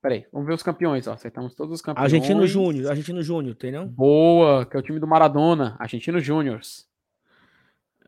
[0.00, 1.12] Peraí, vamos ver os campeões, ó.
[1.12, 2.04] Acertamos todos os campeões.
[2.04, 3.86] Argentino Júnior, Argentino Júnior, tem não?
[3.86, 6.88] Boa, que é o time do Maradona, Argentino Júniors.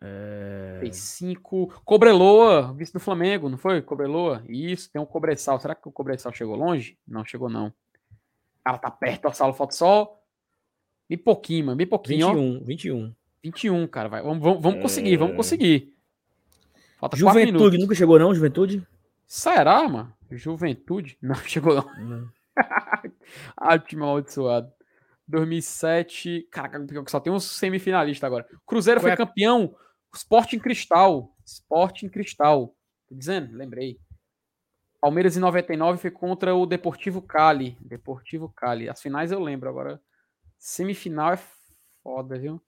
[0.01, 0.78] É...
[0.80, 1.68] Fez cinco.
[1.84, 3.82] Cobreloa, vice do Flamengo, não foi?
[3.82, 4.43] Cobreloa.
[4.48, 5.60] Isso, tem um Cobressal.
[5.60, 6.98] Será que o Cobressal chegou longe?
[7.06, 7.72] Não chegou, não.
[8.66, 10.18] Ela tá perto, ó, Saulo, falta só.
[11.09, 12.28] Bem pouquinho, mano, bem pouquinho.
[12.28, 12.64] 21, ó.
[12.64, 13.14] 21.
[13.44, 14.22] 21, cara, vai.
[14.22, 15.36] Vamos, vamos, vamos conseguir, vamos é.
[15.36, 15.94] conseguir.
[17.02, 18.86] Falta Juventude, nunca chegou não, Juventude?
[19.26, 20.14] Será, mano?
[20.30, 21.18] Juventude?
[21.20, 21.84] Não, chegou não.
[21.98, 22.30] não.
[23.56, 24.72] ah, time amaldiçoado.
[25.26, 26.46] 2007.
[26.48, 28.46] Caraca, só tem uns semifinalistas agora.
[28.64, 29.16] Cruzeiro Qual foi é?
[29.16, 29.74] campeão.
[30.14, 31.34] Sport em Cristal.
[31.44, 32.72] Sport em Cristal.
[33.08, 33.56] Tô dizendo?
[33.56, 33.98] Lembrei.
[35.00, 37.76] Palmeiras em 99 foi contra o Deportivo Cali.
[37.80, 38.88] Deportivo Cali.
[38.88, 39.68] As finais eu lembro.
[39.68, 40.00] Agora,
[40.56, 41.40] semifinal é
[42.00, 42.62] foda, viu?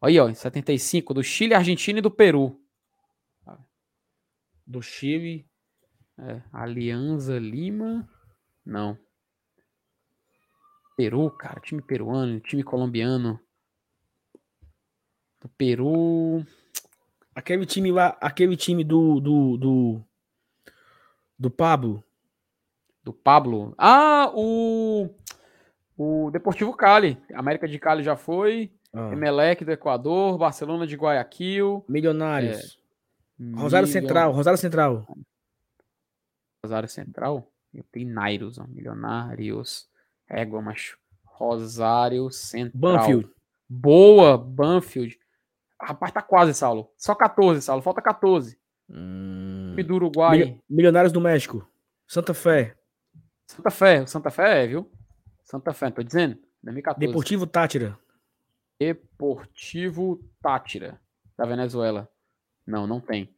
[0.00, 2.58] Aí, ó, em 75, do Chile, Argentina e do Peru.
[4.70, 5.44] Do Chile.
[6.16, 8.08] É, Alianza Lima.
[8.64, 8.96] Não.
[10.96, 11.58] Peru, cara.
[11.58, 13.40] Time peruano, time colombiano.
[15.40, 16.46] Do Peru.
[17.34, 20.04] Aquele time lá, aquele time do, do, do
[21.36, 22.04] do Pablo.
[23.02, 23.74] Do Pablo.
[23.76, 25.10] Ah, o.
[25.96, 27.18] O Deportivo Cali.
[27.34, 28.70] América de Cali já foi.
[28.92, 29.10] Ah.
[29.12, 30.38] Emelec do Equador.
[30.38, 31.84] Barcelona de Guayaquil.
[31.88, 32.76] Milionários.
[32.76, 32.79] É,
[33.54, 33.88] Rosário.
[33.88, 34.32] Central.
[34.32, 35.06] Rosário Central.
[36.64, 37.50] Rosário Central?
[37.72, 38.66] Eu tenho Nairos, ó.
[38.66, 39.88] Milionários.
[40.28, 40.98] Égua, macho.
[41.24, 42.80] Rosário Central.
[42.80, 43.30] Banfield.
[43.68, 45.18] Boa, Banfield.
[45.80, 46.92] Rapaz, tá quase, Saulo.
[46.96, 47.80] Só 14, Saulo.
[47.80, 48.58] Falta 14.
[48.90, 49.74] Hum...
[49.86, 50.60] do Uruguai.
[50.68, 51.66] Milionários do México.
[52.06, 52.76] Santa Fé.
[53.46, 54.06] Santa Fé.
[54.06, 54.90] Santa Fé é, viu?
[55.42, 56.38] Santa Fé, tô dizendo.
[56.62, 57.06] 2014.
[57.06, 57.98] Deportivo Tátira.
[58.78, 61.00] Deportivo Tátira.
[61.36, 62.10] Da Venezuela.
[62.70, 63.28] Não, não tem.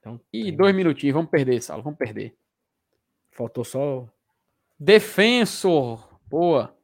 [0.00, 0.56] Então, e tem.
[0.56, 1.14] dois minutinhos.
[1.14, 1.82] Vamos perder, Saulo.
[1.82, 2.36] Vamos perder.
[3.32, 4.08] Faltou só.
[4.78, 6.18] Defensor.
[6.26, 6.74] Boa.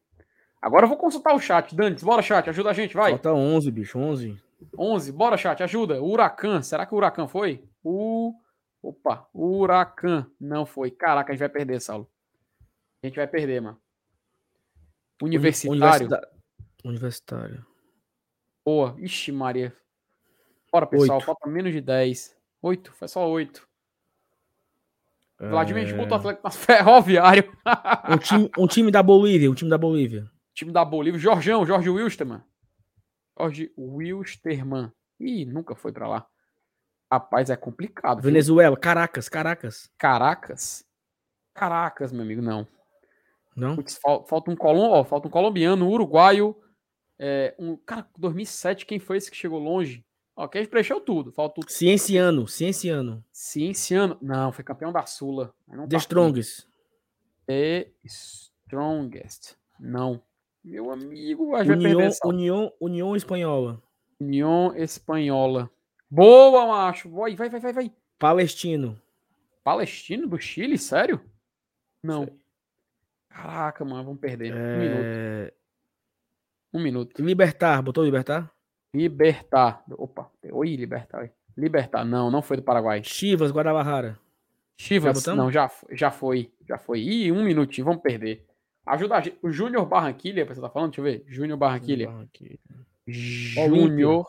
[0.61, 1.75] Agora eu vou consultar o chat.
[1.75, 2.49] Dantes, bora, chat.
[2.49, 3.13] Ajuda a gente, vai.
[3.13, 3.99] Falta 11, bicho.
[3.99, 4.41] 11.
[4.79, 5.13] 11.
[5.13, 5.63] Bora, chat.
[5.63, 6.03] Ajuda.
[6.03, 6.63] O Huracan.
[6.63, 7.65] Será que o Huracan foi?
[7.83, 8.35] O.
[8.83, 10.91] Opa, Huracan não foi.
[10.91, 12.11] Caraca, a gente vai perder, Saulo.
[13.03, 13.81] A gente vai perder, mano.
[15.23, 16.09] Universitário.
[16.85, 17.65] Universitário.
[18.65, 18.97] Boa.
[18.99, 19.73] Ixi, Maria.
[20.73, 21.19] Bora, pessoal.
[21.19, 21.27] Oito.
[21.27, 22.35] Falta menos de 10.
[22.63, 23.69] 8, foi só 8.
[25.41, 25.49] É...
[25.49, 27.53] Vladimir, a gente botou Atlético Ferroviário.
[28.09, 30.31] um, time, um time da Bolívia, um time da Bolívia.
[30.55, 31.21] Time da Bolívia.
[31.21, 32.43] Jorjão, Jorge Wilstermann.
[33.39, 34.93] Jorge Wilstermann.
[35.21, 36.27] Ih, nunca foi pra lá.
[37.13, 38.23] Rapaz, é complicado.
[38.23, 38.77] Venezuela?
[38.77, 39.91] Caracas, Caracas.
[39.99, 40.85] Caracas?
[41.53, 42.67] Caracas, meu amigo, não.
[43.55, 43.77] Não?
[43.77, 46.57] Putz, falta, um colom, ó, falta um colombiano, um uruguaio.
[47.19, 50.03] É, um, cara, 2007, quem foi esse que chegou longe?
[50.35, 51.31] Ó, quem preencheu tudo.
[51.31, 51.71] Falta o...
[51.71, 53.25] Cienciano, Cienciano.
[53.33, 54.17] Cienciano.
[54.21, 55.55] Não, foi campeão da Sula.
[55.69, 56.67] Não The tá Strongest.
[57.47, 59.57] The Strongest.
[59.79, 60.23] Não.
[60.65, 63.83] Meu amigo, a União, União, União Espanhola.
[64.21, 65.69] União Espanhola.
[66.09, 67.11] Boa, macho.
[67.11, 67.93] Vai, vai, vai, vai, vai.
[68.19, 69.01] Palestino.
[69.65, 70.79] Palestino do Chile?
[70.79, 71.21] Sério?
[72.03, 72.29] Não.
[73.29, 74.53] Caraca, mano, vamos perder.
[74.55, 74.57] É...
[74.57, 75.53] Um minuto.
[76.75, 77.23] Um minuto.
[77.23, 78.52] Libertar, botou libertar?
[78.95, 79.83] Libertar.
[79.93, 81.31] Opa, oi, libertar.
[81.57, 83.03] Libertar, não, não foi do Paraguai.
[83.05, 84.19] Chivas, Guadalajara.
[84.77, 87.01] Chivas, já não, já, já foi, já foi.
[87.01, 88.45] Ih, um minutinho, vamos perder.
[88.85, 89.39] Ajuda a gente.
[89.43, 90.91] O Júnior Barranquilha, você tá falando?
[90.91, 91.25] Deixa eu ver.
[91.29, 92.09] Júnior Barranquilha.
[92.09, 92.59] Barranquilha.
[93.07, 94.27] Júnior.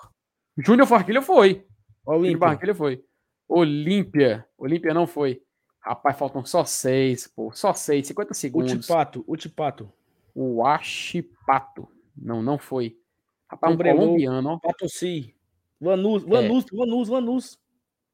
[0.58, 1.66] Júnior Barranquilha foi.
[2.06, 2.38] Júnior.
[2.38, 3.04] Barranquilha foi.
[3.48, 4.46] Olímpia.
[4.58, 5.42] Olímpia não foi.
[5.80, 7.52] Rapaz, faltam só seis, pô.
[7.52, 8.72] Só seis, 50 segundos.
[8.72, 9.92] Utipato, Utipato.
[10.36, 11.88] O Achipato.
[12.16, 12.98] Não, não foi.
[13.54, 14.58] Rapaz, um colombiano, ó.
[14.60, 15.36] Patossi.
[15.80, 17.60] Lanús, Lanús, Lanús, Lanús.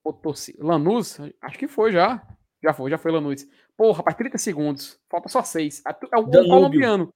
[0.03, 0.55] Potosí.
[0.59, 1.17] Lanús?
[1.41, 2.25] Acho que foi já.
[2.63, 3.47] Já foi, já foi Lanús.
[3.77, 4.99] Pô, rapaz, 30 segundos.
[5.09, 5.81] Falta só seis.
[5.85, 6.49] É tu- é um, Danúbio.
[6.49, 7.13] colombiano.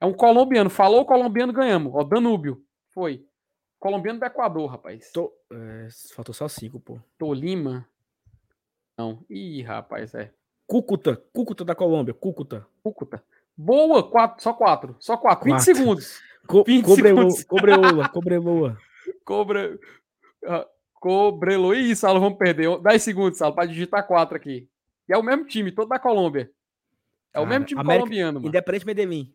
[0.00, 0.70] É um colombiano.
[0.70, 1.92] Falou colombiano, ganhamos.
[1.94, 2.64] Ó, Danúbio.
[2.88, 3.24] Foi.
[3.78, 5.10] Colombiano do Equador, rapaz.
[5.12, 6.98] Tô- é, faltou só cinco, pô.
[7.18, 7.86] Tolima.
[8.98, 9.24] Não.
[9.30, 10.32] Ih, rapaz, é.
[10.66, 12.66] Cúcuta, Cúcuta da Colômbia, Cúcuta.
[12.82, 13.22] Cúcuta.
[13.56, 14.96] Boa, quatro, só quatro.
[14.98, 15.44] Só quatro.
[15.44, 15.64] 20 Quatro.
[15.76, 16.20] segundos.
[16.46, 17.44] Co 20 Cobreloa.
[17.46, 18.78] Cobreloa, Cobreloa.
[19.24, 19.78] Cobra.
[20.46, 21.74] ah, Cobrelo.
[21.74, 22.78] Ih, Saulo, vamos perder.
[22.80, 24.68] 10 segundos, Saulo, para digitar quatro aqui.
[25.08, 26.50] E é o mesmo time, todo da Colômbia.
[27.32, 28.48] É o Cara, mesmo time América- colombiano, mano.
[28.48, 29.34] Independente Medellín.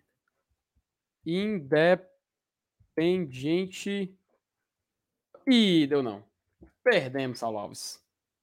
[2.98, 4.14] Independente.
[5.48, 6.24] Ih, deu não.
[6.84, 8.00] Perdemos, Saulo Alves.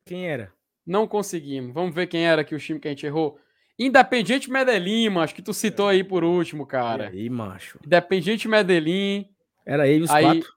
[0.06, 0.52] Quem era?
[0.86, 1.72] Não conseguimos.
[1.74, 3.38] Vamos ver quem era aqui o time que a gente errou.
[3.86, 7.10] Independiente Medellín, mano, acho que tu citou aí por último, cara.
[7.12, 7.78] E aí, macho.
[7.84, 9.28] Independiente Medellín.
[9.64, 10.52] Era ele os Aí, quatro.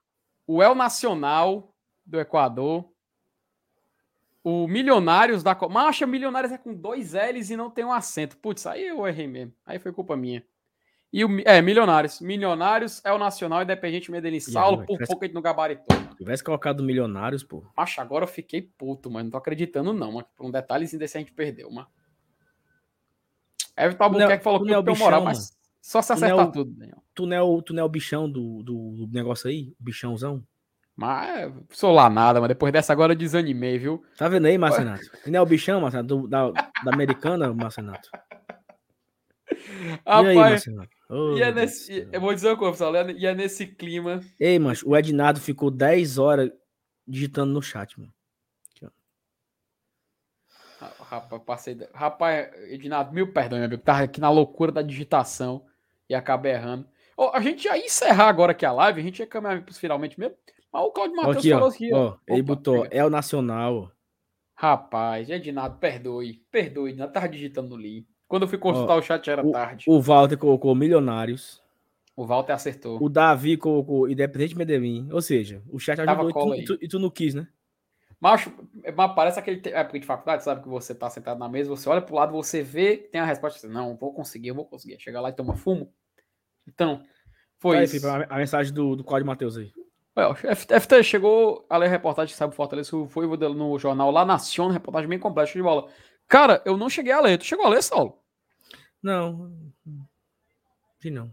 [0.46, 1.72] o El Nacional
[2.04, 2.84] do Equador.
[4.42, 5.54] O Milionários da.
[5.68, 8.36] Macha, Milionários é com dois L's e não tem um acento.
[8.36, 9.52] Putz, aí eu errei mesmo.
[9.64, 10.44] Aí foi culpa minha.
[11.12, 11.28] E o.
[11.44, 12.20] É, Milionários.
[12.20, 14.38] Milionários é o Nacional Independente Medellín.
[14.38, 15.96] Saulo, por parece- pouco a gente não gabaritou.
[16.10, 17.64] Se tivesse colocado Milionários, pô.
[17.76, 19.24] Macha, agora eu fiquei puto, mano.
[19.24, 20.26] Não tô acreditando, não, mano.
[20.36, 21.88] Por um detalhezinho desse a gente perdeu, mano.
[23.76, 26.30] Everton Albuquerque falou que não é o moral, bichão, mas só se Tu não é
[26.32, 27.02] acertar o- tudo, Daniel.
[27.14, 29.74] Tu não é o, tu não é o bichão do, do, do negócio aí?
[29.80, 30.42] O bichãozão?
[30.96, 34.02] Mas sou lá nada, mas depois dessa agora eu desanimei, viu?
[34.16, 35.02] Tá vendo aí, Marcenato?
[35.22, 36.08] Tu não é o bichão, Marcenato?
[36.22, 38.08] do- Da, da americana, Marcenato?
[39.50, 39.54] E
[40.06, 40.90] aí, Rapaz, Marcenato?
[41.08, 44.20] Oh, e é nesse, eu vou dizer uma coisa, pessoal, é- e é nesse clima.
[44.40, 46.50] Ei, macho, o Ednado ficou 10 horas
[47.06, 48.12] digitando no chat, mano.
[51.08, 51.78] Rapaz, passei.
[51.94, 53.82] Rapaz, Edinado, mil perdão, meu amigo.
[53.82, 55.64] Tava aqui na loucura da digitação
[56.08, 56.86] e acabei errando.
[57.16, 60.18] Ó, a gente ia encerrar agora aqui a live, a gente ia caminhar pros finalmente
[60.18, 60.36] mesmo.
[60.72, 61.70] Mas o Claudio Ó, Matheus aqui, falou ó.
[61.70, 62.94] aqui, ó ele Opa, botou, pega.
[62.96, 63.76] é o Nacional.
[63.76, 63.96] ó.
[64.54, 66.42] Rapaz, Edinado, perdoe.
[66.50, 67.12] Perdoe, Edinado.
[67.12, 68.06] Tava digitando no link.
[68.26, 69.84] Quando eu fui consultar o chat era tarde.
[69.88, 71.62] O Walter colocou Milionários.
[72.16, 73.00] O Walter acertou.
[73.00, 75.08] O Davi colocou Independente Medellín.
[75.12, 77.46] Ou seja, o chat ajudou e tu, e tu, e tu não quis, né?
[78.20, 78.50] Macho,
[78.82, 80.62] é, mas parece aquele época de faculdade, sabe?
[80.62, 83.24] Que você tá sentado na mesa, você olha pro lado, você vê que tem a
[83.26, 83.58] resposta.
[83.58, 84.98] Você, não, vou conseguir, eu vou conseguir.
[85.00, 85.92] Chega lá e toma fumo.
[86.66, 87.02] Então,
[87.58, 88.00] foi Tá aí, isso.
[88.00, 89.70] Felipe, a, a mensagem do, do Cláudio Matheus aí.
[90.16, 94.10] O F- FT chegou a ler a reportagem que saiu do Fortaleza, foi no jornal
[94.10, 95.90] La Nación, reportagem bem completa, show de bola.
[96.26, 97.36] Cara, eu não cheguei a ler.
[97.36, 98.18] Tu chegou a ler, Saulo?
[99.02, 99.52] Não.
[101.00, 101.30] Vi não.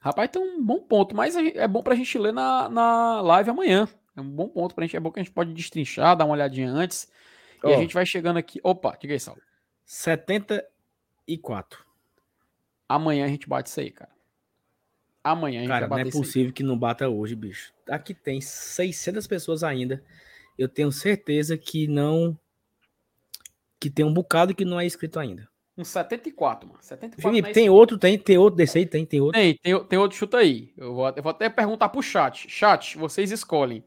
[0.00, 3.88] Rapaz, tem um bom ponto, mas é bom pra gente ler na, na live amanhã.
[4.18, 4.96] É um bom ponto pra gente.
[4.96, 7.08] É bom que a gente pode destrinchar, dar uma olhadinha antes.
[7.62, 8.58] E a gente vai chegando aqui.
[8.64, 9.40] Opa, diga aí, Saulo.
[9.84, 11.84] 74.
[12.88, 14.10] Amanhã a gente bate isso aí, cara.
[15.22, 16.24] Amanhã a gente Cara, vai não é bater isso aí.
[16.24, 17.72] possível que não bata hoje, bicho.
[17.88, 20.02] Aqui tem 600 pessoas ainda.
[20.58, 22.36] Eu tenho certeza que não.
[23.78, 25.48] Que tem um bocado que não é inscrito ainda.
[25.76, 26.80] Um 74, mano.
[26.82, 29.40] 74 Felipe, não é tem outro, tem, tem outro desse aí, tem, tem outro.
[29.40, 30.72] Tem, tem, tem outro chuta aí.
[30.76, 32.50] Eu vou, eu vou até perguntar pro chat.
[32.50, 33.84] Chat, vocês escolhem.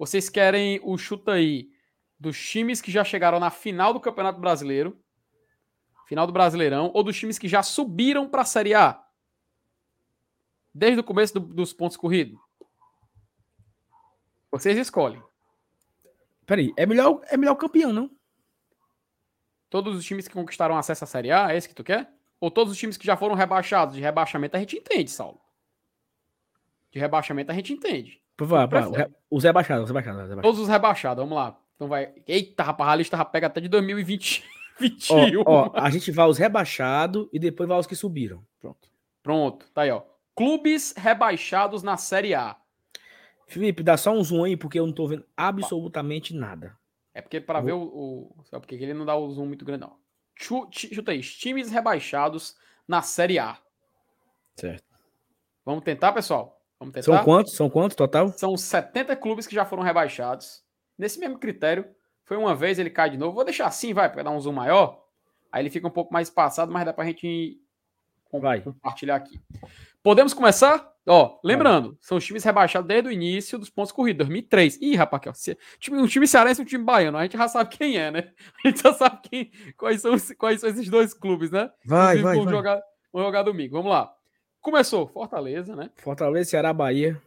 [0.00, 1.70] Vocês querem o chuta aí
[2.18, 4.98] dos times que já chegaram na final do Campeonato Brasileiro,
[6.06, 9.06] final do Brasileirão, ou dos times que já subiram pra Série A?
[10.72, 12.40] Desde o começo do- dos pontos corridos?
[14.50, 15.22] Vocês escolhem.
[16.46, 18.10] Peraí, é melhor, é melhor o campeão, não?
[19.68, 22.10] Todos os times que conquistaram acesso à Série A, é esse que tu quer?
[22.40, 23.96] Ou todos os times que já foram rebaixados?
[23.96, 25.38] De rebaixamento a gente entende, Saulo.
[26.90, 28.18] De rebaixamento a gente entende.
[28.44, 30.22] O re- os rebaixados, os rebaixados.
[30.22, 30.42] os rebaixados.
[30.42, 31.58] Todos os rebaixados, vamos lá.
[31.76, 32.12] Então vai.
[32.26, 34.44] Eita, rapaz, a lista pega até de 2020.
[35.10, 35.42] Ó, 21.
[35.46, 38.44] ó, a gente vai os rebaixados e depois vai os que subiram.
[38.60, 38.88] Pronto.
[39.22, 40.02] Pronto, tá aí, ó.
[40.34, 42.56] Clubes rebaixados na Série A.
[43.46, 46.76] Felipe, dá só um zoom aí, porque eu não tô vendo absolutamente nada.
[47.12, 48.44] É porque para ver o, o.
[48.44, 49.96] Sabe porque ele não dá o zoom muito grande, não.
[50.34, 51.20] Chuta aí.
[51.20, 52.56] Times rebaixados
[52.86, 53.58] na Série A.
[54.54, 54.84] Certo.
[55.64, 56.59] Vamos tentar, pessoal?
[56.80, 57.04] Vamos tentar?
[57.04, 57.52] São quantos?
[57.54, 58.28] São quantos total?
[58.36, 60.62] São 70 clubes que já foram rebaixados.
[60.98, 61.84] Nesse mesmo critério.
[62.24, 63.34] Foi uma vez, ele cai de novo.
[63.34, 65.02] Vou deixar assim, vai, para dar um zoom maior.
[65.52, 67.58] Aí ele fica um pouco mais espaçado, mas dá pra gente
[68.24, 68.60] com- Vai.
[68.60, 69.38] compartilhar aqui.
[70.02, 70.88] Podemos começar?
[71.08, 74.78] Ó, lembrando, são os times rebaixados desde o início dos pontos corridos, 2003.
[74.80, 77.18] Ih, ó, se- time- um time cearense e um time baiano.
[77.18, 78.32] A gente já sabe quem é, né?
[78.64, 81.68] A gente já sabe quem, quais, são, quais são esses dois clubes, né?
[81.84, 82.54] Vai, Inclusive, vai, vai.
[82.54, 82.82] jogar,
[83.12, 83.76] Vamos jogar domingo.
[83.76, 84.14] Vamos lá.
[84.60, 85.90] Começou Fortaleza, né?
[85.96, 87.20] Fortaleza, Ceará, Bahia.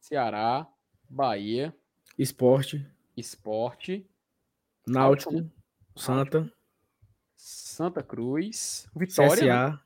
[0.00, 0.66] Ceará,
[1.08, 1.74] Bahia.
[2.18, 2.84] Esporte.
[3.16, 4.04] Esporte.
[4.86, 5.32] Náutico.
[5.32, 5.52] Náutico.
[5.94, 6.52] Santa.
[7.36, 8.88] Santa Cruz.
[8.96, 9.32] Vitória.
[9.34, 9.70] CSA.
[9.70, 9.78] Né?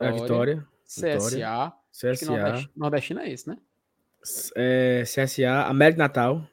[0.00, 0.68] É, Vitória.
[0.84, 1.72] CSA.
[1.90, 2.70] CSA.
[2.76, 3.58] Nordestino é esse, né?
[4.54, 5.66] É, CSA.
[5.66, 6.46] América Natal.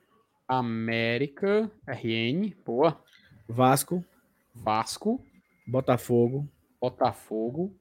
[0.47, 1.69] América.
[1.85, 2.55] RN.
[2.65, 3.03] Boa.
[3.49, 4.03] Vasco.
[4.55, 5.21] Vasco.
[5.67, 6.47] Botafogo.
[6.79, 7.75] Botafogo.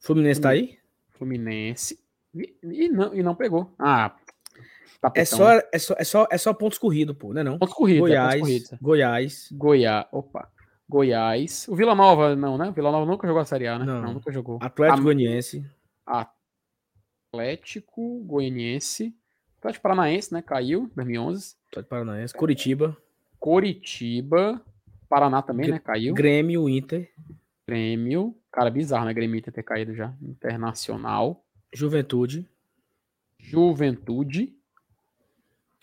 [0.00, 0.78] Fluminense tá aí?
[1.24, 1.98] Fluminense.
[2.34, 3.72] E, e, não, e não pegou.
[3.78, 4.14] Ah,
[5.00, 7.58] tá é, só, é, só, é, só, é só pontos corridos, pô, né não?
[7.58, 8.08] Pontos corridos.
[8.08, 9.48] Goiás, é, pontos Goiás.
[9.52, 10.06] Goiás.
[10.12, 10.50] Opa.
[10.86, 11.66] Goiás.
[11.68, 12.68] O Vila Nova, não, né?
[12.68, 13.86] O Vila Nova nunca jogou a Série A, né?
[13.86, 14.58] Não, não nunca jogou.
[14.60, 15.02] Atlético a...
[15.02, 15.64] Goianiense.
[17.32, 19.16] Atlético Goianiense.
[19.58, 20.42] Atlético Paranaense, né?
[20.42, 21.56] Caiu, 2011.
[21.70, 22.34] Atlético Paranaense.
[22.34, 22.96] Curitiba.
[23.40, 24.62] Curitiba.
[25.08, 25.78] Paraná também, Gr né?
[25.78, 26.12] Caiu.
[26.12, 27.10] Grêmio, Inter.
[27.66, 28.36] Grêmio.
[28.54, 29.12] Cara, bizarro, né?
[29.12, 30.14] Grêmio ter caído já.
[30.22, 31.44] Internacional.
[31.72, 32.48] Juventude.
[33.36, 34.56] Juventude.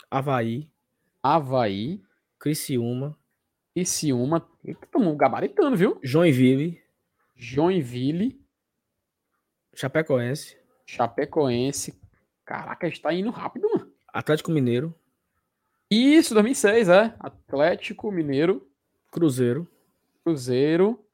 [0.09, 0.69] Havaí.
[1.21, 2.01] Havaí.
[2.39, 3.13] Criciúma.
[3.73, 4.47] Criciúma.
[4.89, 5.99] Tomou um gabaritando, viu?
[6.01, 6.81] Joinville.
[7.35, 8.41] Joinville.
[9.75, 10.55] Chapecoense.
[10.85, 11.99] Chapecoense.
[12.45, 13.91] Caraca, está indo rápido, mano.
[14.07, 14.95] Atlético Mineiro.
[15.89, 17.13] Isso, 2006, é.
[17.19, 18.65] Atlético Mineiro.
[19.11, 19.67] Cruzeiro.
[20.23, 21.05] Cruzeiro.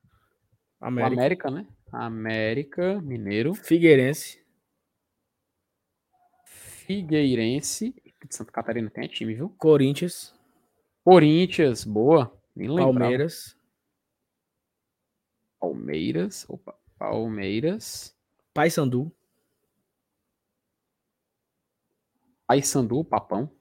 [0.80, 1.22] América.
[1.22, 1.68] América, né?
[1.92, 3.54] América, Mineiro.
[3.54, 4.44] Figueirense.
[6.46, 7.96] Figueirense.
[8.30, 9.50] Santa Catarina tem time, viu?
[9.58, 10.34] Corinthians.
[11.04, 12.38] Corinthians, boa.
[12.56, 13.58] Nem Palmeiras.
[15.60, 16.46] Palmeiras.
[16.50, 16.78] Opa.
[16.98, 18.16] Palmeiras.
[18.54, 19.12] Paysandu.
[22.48, 23.52] Paysandu, Papão.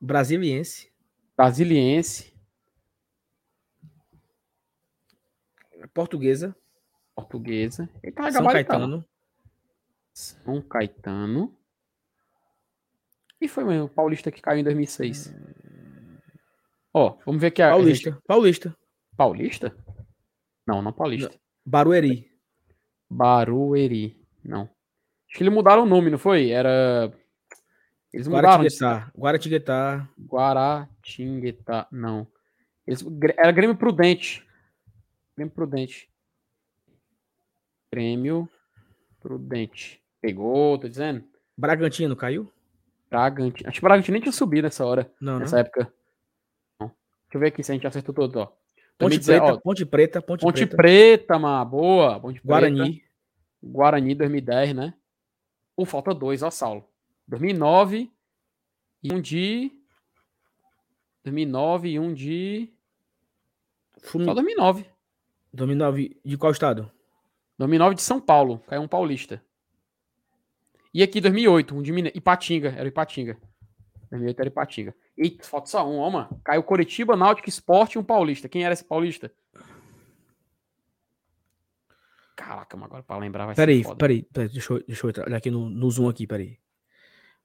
[0.00, 0.92] Brasiliense.
[1.36, 2.31] Brasiliense.
[5.94, 6.54] Portuguesa.
[7.14, 7.88] Portuguesa.
[8.14, 9.04] Tá São Caetano.
[10.12, 11.56] São Caetano.
[13.40, 15.28] E foi mesmo o Paulista que caiu em 2006.
[15.28, 16.18] Hum...
[16.94, 17.70] Ó, vamos ver aqui a.
[17.70, 18.10] Paulista.
[18.10, 18.22] Gente...
[18.26, 18.76] Paulista.
[19.16, 19.76] Paulista?
[20.66, 21.38] Não, não Paulista.
[21.64, 22.30] Barueri.
[23.10, 24.16] Barueri.
[24.44, 24.62] Não.
[24.62, 26.50] Acho que eles mudaram o nome, não foi?
[26.50, 27.12] Era.
[28.12, 28.62] Eles mudaram.
[28.62, 29.10] Guaratinguetá.
[29.16, 30.08] Guaratinguetá.
[30.20, 31.88] Guaratinguetá.
[31.90, 32.26] Não.
[32.86, 33.04] Eles...
[33.36, 34.46] Era Grêmio Prudente.
[35.36, 36.10] Grêmio Prudente.
[37.92, 38.48] Grêmio
[39.20, 40.02] Prudente.
[40.20, 41.24] Pegou, tô dizendo?
[41.56, 42.50] Bragantino caiu?
[43.10, 43.68] Bragantino.
[43.68, 45.12] Acho que o Bragantino nem tinha subido nessa hora.
[45.20, 45.60] Não, nessa não.
[45.60, 45.92] época.
[46.80, 46.88] Não.
[46.88, 48.52] Deixa eu ver aqui se a gente acertou todo, ó.
[48.98, 50.76] Ponte Preta, ó, Ponte Preta, Ponte, Ponte Preta.
[50.76, 51.70] Preta, mano.
[51.70, 52.20] Boa.
[52.20, 53.00] Ponte Guarani.
[53.00, 53.12] Preta.
[53.62, 54.94] Guarani 2010, né?
[55.74, 56.88] Pô, falta dois, ó, Saulo.
[57.26, 58.10] 2009
[59.02, 59.72] e um de.
[61.24, 62.72] 2009 e um de.
[64.02, 64.24] Fumi...
[64.24, 64.91] Só 2009.
[65.52, 66.90] 2009 de qual estado?
[67.58, 68.58] 2009 de São Paulo.
[68.66, 69.42] Caiu um paulista.
[70.94, 72.12] E aqui 2008, um de Minas.
[72.14, 72.70] Ipatinga.
[72.70, 73.38] Era Ipatinga.
[74.10, 74.94] 2008 era Ipatinga.
[75.16, 76.40] Eita, falta só um, ó, mano.
[76.44, 78.48] Caiu Coritiba, Náutico Esporte e um paulista.
[78.48, 79.32] Quem era esse paulista?
[82.34, 83.96] Caraca, mas agora pra lembrar vai peraí, ser foda.
[83.96, 86.58] Peraí, peraí, deixa eu, deixa eu olhar aqui no, no Zoom aqui, peraí.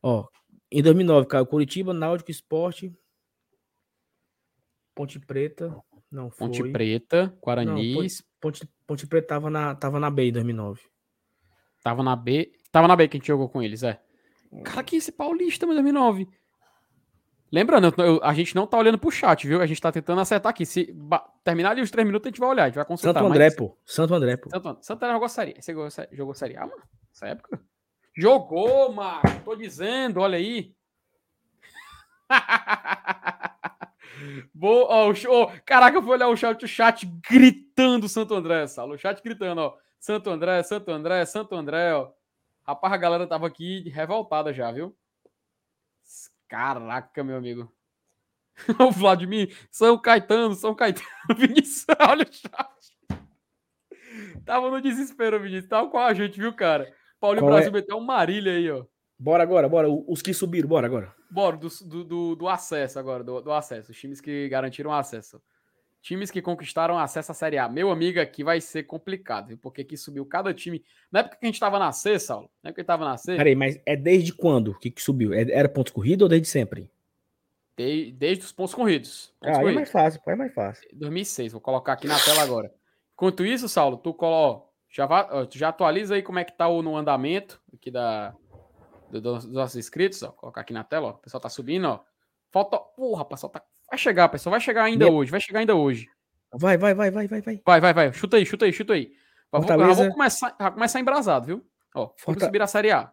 [0.02, 0.28] Ó,
[0.72, 2.98] em 2009 caiu Curitiba, Náutico Esporte,
[4.96, 5.76] Ponte Preta,
[6.12, 6.48] não foi.
[6.48, 7.94] Ponte Preta, Guarani.
[7.94, 10.82] Ponte, Ponte, Ponte, Preta tava na, tava na B em 2009.
[11.84, 12.52] Tava na B.
[12.72, 14.00] Tava na B que a gente jogou com eles, é.
[14.64, 16.28] Cara, que esse paulista, em 2009.
[17.52, 19.62] Lembrando, eu, a gente não tá olhando pro chat, viu?
[19.62, 20.66] A gente tá tentando acertar aqui.
[20.66, 20.94] Se
[21.44, 23.22] terminar ali os três minutos, a gente vai olhar, a gente vai consultar.
[23.22, 23.56] Santo André, mas...
[23.56, 23.78] pô.
[23.86, 24.50] Santo André, pô.
[24.50, 25.56] Santo, Santo André jogou série.
[25.60, 26.82] Você jogou, jogou série A, mano?
[27.10, 27.62] Nessa época?
[28.16, 29.22] Jogou, mano.
[29.46, 30.76] Tô dizendo, olha aí.
[34.54, 35.52] Boa, ó, o show.
[35.66, 38.94] Caraca, eu fui olhar o chat, o chat gritando Santo André, Salo.
[38.94, 39.78] O chat gritando, ó.
[40.00, 42.12] Santo André, Santo André, Santo André, ó.
[42.66, 44.96] Rapaz, a galera tava aqui revoltada já, viu?
[46.48, 47.72] Caraca, meu amigo.
[48.80, 51.08] o Vladimir, São Caetano, São Caetano,
[51.38, 52.78] Vinícius, olha o chat.
[54.46, 55.70] Tava no desespero, Vinícius.
[55.70, 56.92] Tava com a gente, viu, cara?
[57.20, 57.74] Paulinho Qual Brasil é?
[57.74, 58.86] meteu um Marília aí, ó.
[59.20, 59.88] Bora agora, bora.
[59.90, 61.14] Os que subiram, bora agora.
[61.30, 61.68] Bora, do,
[62.04, 63.92] do, do, acesso agora, do, do acesso.
[63.92, 65.42] Os times que garantiram acesso.
[66.02, 67.68] Times que conquistaram acesso à Série A.
[67.68, 69.58] Meu amigo, aqui vai ser complicado, viu?
[69.58, 70.82] Porque aqui subiu cada time.
[71.12, 73.04] Na época que a gente tava na C, Saulo, na época que a gente tava
[73.06, 75.34] na C, Peraí, mas é desde quando que, que subiu?
[75.34, 76.90] É- Era pontos corridos ou desde sempre?
[77.78, 79.34] de- desde os pontos corridos.
[79.40, 79.76] Pontos Ah, aí é corridos.
[79.76, 80.88] mais fácil, pô, é mais fácil.
[80.94, 82.74] 2006, vou colocar aqui na tela agora.
[83.14, 84.68] Enquanto isso, Saulo, tu colo...
[84.90, 88.34] já, va- já atualiza aí como é que tá o no andamento aqui da,
[89.10, 90.32] do- dos nossos inscritos, ó.
[90.32, 91.12] Colocar aqui na tela, ó.
[91.12, 92.00] O pessoal tá subindo, ó.
[92.52, 92.78] Falta.
[92.78, 93.62] Porra, pessoal tá.
[93.90, 94.52] Vai chegar, pessoal.
[94.52, 95.32] Vai chegar ainda Meu- hoje.
[95.32, 96.08] Vai chegar ainda hoje.
[96.54, 97.62] Vai, vai, vai, vai, vai, vai.
[97.66, 98.14] Vai, vai, vai.
[98.14, 99.12] Chuta aí, chuta aí, chuta aí.
[99.52, 99.90] Fortaleza.
[99.90, 101.66] Já vou começar, já começar embrasado, viu?
[101.96, 102.46] Ó, Forta...
[102.46, 103.12] subir a Série A.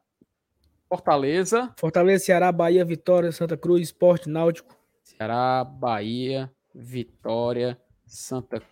[0.88, 1.72] Fortaleza.
[1.78, 4.76] Fortaleza, Ceará, Bahia, Vitória, Santa Cruz, Esporte, Náutico.
[5.02, 8.62] Ceará, Bahia, Vitória, Santa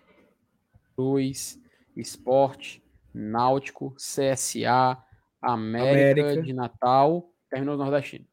[0.94, 1.58] Cruz,
[1.96, 2.82] Esporte,
[3.14, 4.98] Náutico, CSA,
[5.42, 6.42] América, América.
[6.42, 8.24] de Natal, terminou o Nordestino.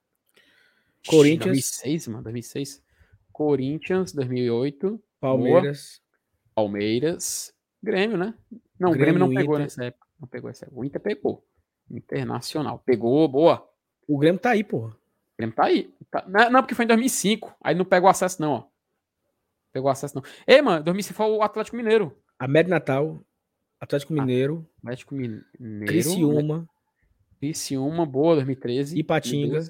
[1.07, 1.45] Corinthians.
[1.45, 2.83] 2006, mano, 2006.
[3.31, 5.01] Corinthians, 2008.
[5.19, 6.01] Palmeiras.
[6.01, 6.65] Boa.
[6.65, 7.53] Palmeiras.
[7.81, 8.33] Grêmio, né?
[8.79, 9.63] Não, Grêmio, Grêmio não pegou Inter.
[9.63, 10.07] nessa época.
[10.19, 10.79] Não pegou essa época.
[10.79, 11.45] O Inter pegou.
[11.89, 12.79] Internacional.
[12.85, 13.67] Pegou, boa.
[14.07, 14.89] O Grêmio tá aí, porra.
[14.89, 15.93] O Grêmio tá aí.
[16.11, 16.25] Tá...
[16.27, 17.55] Não, não, porque foi em 2005.
[17.63, 18.63] Aí não pegou acesso, não, ó.
[19.71, 20.23] Pegou acesso, não.
[20.45, 22.17] Ei, mano, 2005 foi o Atlético Mineiro.
[22.37, 23.23] América Natal.
[23.79, 24.67] Atlético Mineiro.
[24.79, 25.45] Atlético Mineiro.
[25.85, 26.67] Criciúma.
[27.39, 28.99] Criciúma, boa, 2013.
[28.99, 29.63] Ipatinga.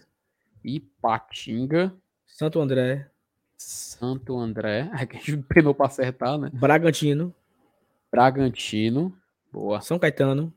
[0.64, 1.96] Ipatinga.
[2.26, 3.08] Santo André.
[3.56, 4.90] Santo André.
[5.08, 6.50] Que a gente penou pra acertar, né?
[6.52, 7.34] Bragantino.
[8.12, 9.16] Bragantino.
[9.52, 9.82] Boa.
[9.82, 10.52] São Caetano.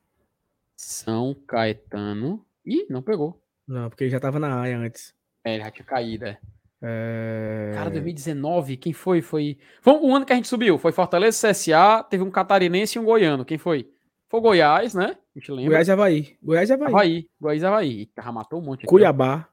[0.74, 2.44] São Caetano.
[2.64, 3.38] Ih, não pegou.
[3.68, 5.14] Não, porque ele já tava na área antes.
[5.44, 6.38] É, ele já tinha caído, é.
[6.80, 7.72] é...
[7.74, 9.20] Cara, 2019, quem foi?
[9.20, 9.58] Foi.
[9.80, 10.78] Foi o ano que a gente subiu.
[10.78, 13.44] Foi Fortaleza, CSA, teve um catarinense e um goiano.
[13.44, 13.92] Quem foi?
[14.28, 15.16] Foi o Goiás, né?
[15.34, 15.70] A gente lembra.
[15.70, 16.38] Goiás e Havaí.
[16.42, 16.88] Goiás e Havaí.
[16.88, 17.30] Havaí.
[17.40, 18.10] Goiás e Havaí.
[18.32, 18.86] Matou um monte.
[18.86, 19.34] Cuiabá.
[19.34, 19.52] Aqui,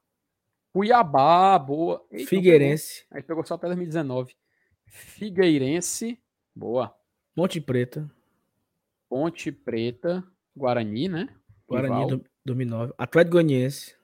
[0.72, 2.06] Cuiabá, boa.
[2.11, 3.06] Eita, Figueirense.
[3.11, 4.35] Aí pegou só até 2019.
[4.85, 6.19] Figueirense,
[6.56, 6.95] boa.
[7.35, 8.10] Ponte Preta.
[9.07, 10.23] Ponte Preta.
[10.56, 11.30] Guarani, né?
[11.68, 12.93] Guarani 2009.
[12.97, 13.95] Atlético Goianiense.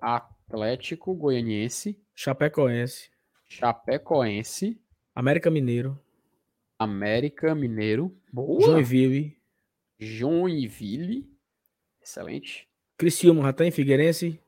[0.00, 2.00] Atlético Goianiense.
[2.14, 3.10] Chapecoense.
[3.48, 4.80] Chapecoense.
[5.14, 5.98] América Mineiro.
[6.78, 8.14] América Mineiro.
[8.32, 8.60] Boa.
[8.60, 9.38] Joinville.
[9.98, 11.28] Joinville.
[12.00, 12.68] Excelente.
[12.96, 13.70] Criciúma já tem?
[13.70, 14.40] Figueirense?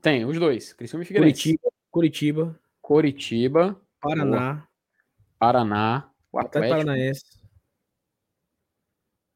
[0.00, 0.72] Tem, os dois.
[0.72, 1.42] Criciúma e Figueirense.
[1.42, 1.72] Curitiba.
[1.90, 2.60] Curitiba.
[2.80, 3.80] Curitiba.
[4.00, 4.54] Paraná.
[4.54, 4.68] Boa.
[5.38, 6.10] Paraná.
[6.32, 6.74] O Atlético.
[6.74, 7.24] Paranaense.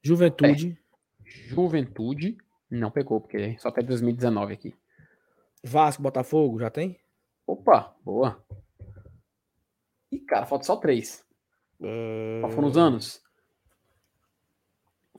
[0.03, 0.79] Juventude.
[1.25, 1.31] É.
[1.49, 2.37] Juventude.
[2.71, 4.75] Não pegou, porque só até 2019 aqui.
[5.63, 6.99] Vasco, Botafogo, já tem?
[7.47, 8.43] Opa, boa.
[10.11, 11.25] Ih, cara, falta só três.
[11.79, 12.41] Uh...
[12.41, 13.23] Qual foram os anos?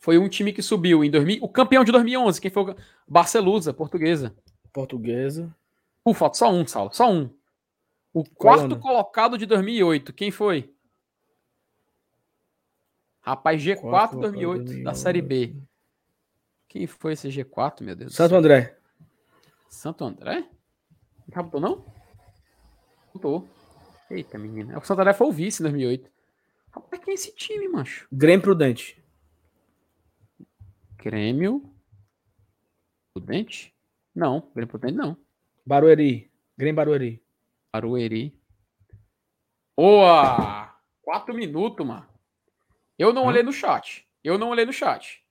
[0.04, 1.42] Foi um time que subiu em 2000.
[1.42, 2.76] O campeão de 2011, quem foi?
[3.08, 4.36] Barcelusa, portuguesa.
[4.74, 5.56] Portuguesa.
[6.04, 7.34] Uh, falta só um, Saulo, só um.
[8.14, 10.76] O quarto colocado de 2008, quem foi?
[13.22, 15.56] Rapaz, G4 2008 da Série B.
[16.68, 18.14] Quem foi esse G4, meu Deus?
[18.14, 18.78] Santo André.
[19.70, 20.50] Santo André?
[21.34, 21.86] Não botou, não?
[23.14, 23.48] Botou.
[24.12, 24.78] Eita, menina.
[24.78, 26.12] O Santo André foi o vice em 2008.
[26.72, 28.06] Rapaz, quem é esse time, macho?
[28.12, 29.02] Grêmio Prudente.
[31.04, 31.70] Grêmio.
[33.14, 33.76] Prudente?
[34.16, 35.18] Não, Grêmio Prudente não.
[35.66, 36.32] Barueri.
[36.58, 37.22] Grêmio Barueri.
[37.74, 38.40] Barueri.
[39.76, 40.74] Boa!
[41.02, 42.08] Quatro minutos, mano.
[42.98, 44.08] Eu não olhei no chat.
[44.24, 45.22] Eu não olhei no chat.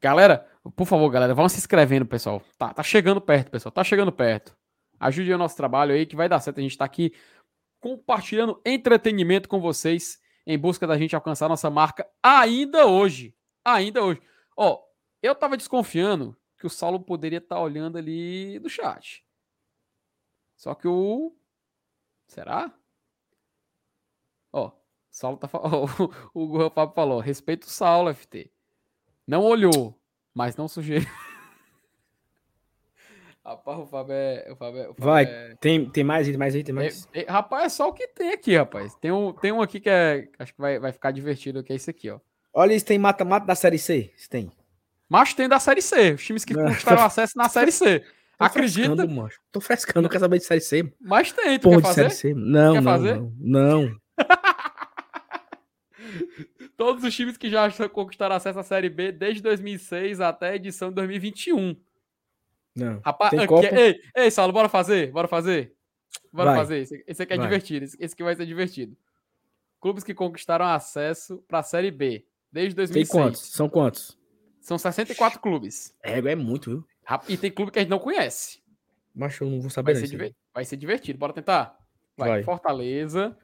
[0.00, 2.42] Galera, por favor, galera, vão se inscrevendo, pessoal.
[2.58, 3.70] Tá, tá chegando perto, pessoal.
[3.70, 4.56] Tá chegando perto.
[4.98, 6.58] Ajude o nosso trabalho aí, que vai dar certo.
[6.58, 7.12] A gente tá aqui
[7.78, 10.20] compartilhando entretenimento com vocês
[10.50, 13.36] em busca da gente alcançar nossa marca ainda hoje.
[13.64, 14.20] Ainda hoje.
[14.56, 14.82] Ó,
[15.22, 19.24] eu tava desconfiando que o Saulo poderia estar tá olhando ali do chat.
[20.56, 21.36] Só que o.
[22.26, 22.74] Será?
[24.52, 24.72] Ó,
[25.08, 25.86] Saulo tá falando.
[26.34, 28.52] o, Fábio falou: respeito o Saulo, FT.
[29.24, 29.96] Não olhou,
[30.34, 31.08] mas não sugeriu.
[33.44, 34.52] Rapaz, o Fábio é.
[34.52, 35.56] O Fábio é, o Fábio Vai, é...
[35.60, 37.08] tem, tem mais aí, mais aí, tem mais.
[37.12, 38.94] É, é, rapaz, é só o que tem aqui, rapaz.
[38.96, 40.28] Tem um, tem um aqui que é.
[40.38, 42.20] Acho que vai, vai ficar divertido, que é esse aqui, ó.
[42.52, 44.12] Olha, isso tem mata-mata da Série C?
[44.16, 44.50] Isso tem.
[45.08, 46.12] Mas tem da Série C.
[46.12, 48.00] Os times que conquistaram acesso na Série C.
[48.00, 48.88] Tô Acredita?
[48.88, 49.40] Frescando, macho.
[49.50, 50.92] Tô frescando, não quer saber de Série C.
[51.00, 52.10] Mas tem, tu Pô, quer fazer?
[52.10, 52.34] Série C.
[52.34, 53.16] Não, quer não, fazer?
[53.16, 53.96] não, não.
[56.76, 60.88] Todos os times que já conquistaram acesso à Série B desde 2006 até a edição
[60.88, 61.76] de 2021.
[62.74, 63.00] Não.
[63.04, 63.66] Rapaz, aqui, Copa...
[63.74, 65.10] ei, ei, Saulo, bora fazer?
[65.10, 65.74] Bora fazer?
[66.32, 66.58] Bora vai.
[66.60, 66.78] fazer.
[66.78, 67.46] Esse, esse aqui é vai.
[67.46, 67.84] divertido.
[67.84, 68.96] Esse, esse aqui vai ser divertido.
[69.80, 73.08] Clubes que conquistaram acesso para a Série B desde 2006.
[73.08, 73.40] Tem quantos?
[73.52, 74.18] São quantos?
[74.60, 75.94] São 64 clubes.
[76.02, 76.84] É, é muito, viu?
[77.28, 78.62] E tem clube que a gente não conhece.
[79.14, 79.94] Mas eu não vou saber.
[79.94, 81.18] Vai, ser, vai ser divertido.
[81.18, 81.76] Bora tentar?
[82.16, 82.28] Vai.
[82.28, 82.42] vai.
[82.42, 83.36] Fortaleza.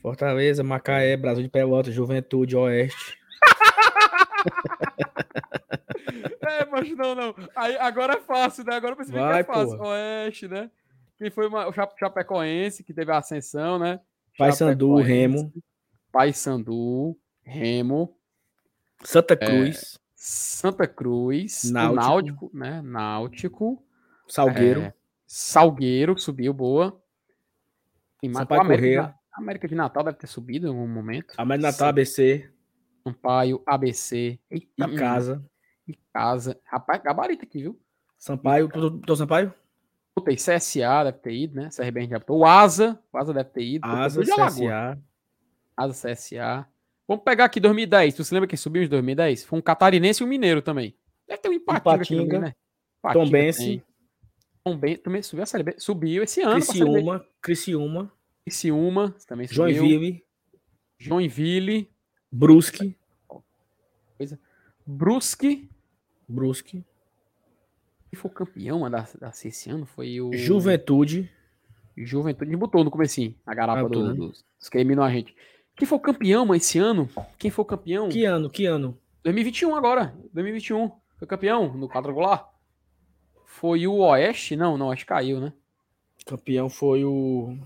[0.00, 3.16] Fortaleza, Macaé, Brasil de Pelotas, Juventude, Oeste.
[6.42, 7.34] é, mas não, não.
[7.54, 8.74] Aí, agora é fácil, né?
[8.74, 9.78] Agora eu percebi Vai, que é fácil.
[9.78, 9.90] Porra.
[9.90, 10.70] Oeste, né?
[11.18, 14.00] Quem foi uma, o Chapecoense, que teve a ascensão, né?
[14.36, 15.52] Paysandu, Remo.
[16.10, 18.16] Paysandu, Remo.
[19.04, 19.94] Santa é, Cruz.
[19.94, 21.70] É, Santa Cruz.
[21.70, 22.00] Náutico.
[22.00, 22.82] Náutico, né?
[22.82, 23.84] Náutico.
[24.28, 24.80] Salgueiro.
[24.82, 24.94] É,
[25.26, 27.00] Salgueiro, subiu, boa.
[28.20, 31.34] Tem mais Sampaio América, América de Natal deve ter subido em algum momento.
[31.38, 32.50] América de Natal, ABC.
[33.02, 34.38] Sampaio, ABC.
[34.50, 35.44] Eita, e casa.
[35.86, 36.60] E casa.
[36.64, 37.78] Rapaz, gabarito aqui, viu?
[38.18, 39.52] Sampaio, tu, Sampaio?
[40.14, 41.70] Botei CSA, deve ter ido, né?
[41.74, 42.40] CRB já botou.
[42.40, 43.86] O Asa, o Asa deve ter ido.
[43.86, 44.98] Asa, CSA.
[45.76, 46.68] Asa, CSA.
[47.08, 48.14] Vamos pegar aqui 2010.
[48.14, 49.44] Tu se lembra quem subiu em 2010?
[49.44, 50.94] Foi um catarinense e um mineiro também.
[51.26, 52.54] Deve ter um empatinga, empatinga aqui né?
[53.12, 53.82] Tom Bense.
[54.62, 55.74] Tom Bense também subiu a Série B.
[55.78, 56.64] Subiu esse ano.
[56.64, 57.26] Criciúma.
[57.40, 58.12] Criciúma.
[58.44, 59.74] Criciúma também subiu.
[59.74, 60.24] Joinville.
[60.98, 61.90] Joinville.
[62.30, 62.96] Brusque.
[64.16, 64.38] Coisa.
[64.86, 65.68] Brusque.
[66.28, 66.84] Brusque.
[68.10, 69.86] Quem foi campeão da, da esse ano?
[69.86, 70.32] Foi o.
[70.32, 71.30] Juventude.
[71.96, 72.50] Juventude.
[72.56, 74.14] botou no comecinho, a garapa do, né?
[74.14, 75.34] dos, dos que a gente.
[75.74, 77.08] Quem foi campeão mano, esse ano?
[77.38, 78.08] Quem foi campeão?
[78.08, 78.50] Que ano?
[78.50, 78.98] Que ano?
[79.24, 80.14] 2021 agora.
[80.32, 80.90] 2021.
[81.16, 82.50] Foi campeão no quadrangular.
[83.46, 84.56] Foi o Oeste?
[84.56, 85.52] Não, não, acho que caiu, né?
[86.26, 87.56] Campeão foi o.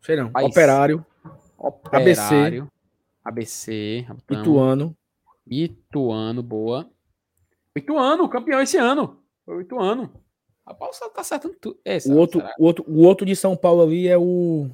[0.00, 0.30] Sei não.
[0.30, 0.50] País.
[0.50, 1.04] Operário.
[1.56, 2.70] Operário.
[3.24, 4.04] ABC.
[4.04, 4.06] ABC.
[4.30, 4.96] Ituano.
[5.50, 6.90] Ituano, boa.
[7.76, 9.22] Ituano, campeão esse ano.
[9.44, 10.12] Foi o Ituano.
[10.66, 11.80] Rapaz, tá acertando tudo.
[11.84, 14.68] Esse, o, outro, o, outro, o outro de São Paulo ali é o.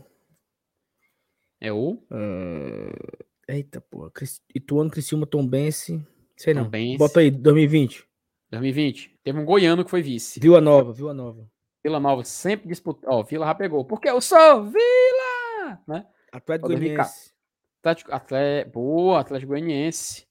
[1.61, 2.03] É o?
[2.11, 3.25] Uh...
[3.47, 4.11] Eita, porra.
[4.55, 6.05] Ituano, Criciúma, Tombense.
[6.37, 6.65] Sei não.
[6.65, 6.99] Tombense.
[6.99, 8.05] Bota aí, 2020.
[8.51, 9.19] 2020.
[9.23, 10.41] Teve um goiano que foi vice.
[10.41, 11.49] Vila Nova, Vila Nova.
[11.83, 13.09] Vila Nova sempre disputou.
[13.09, 13.85] Ó, Vila já pegou.
[13.85, 15.79] Porque eu sou Vila!
[15.87, 16.07] Né?
[16.33, 17.33] Atlético Goianiense.
[17.81, 20.27] Atlético, Atlético, boa, Atlético Goianiense.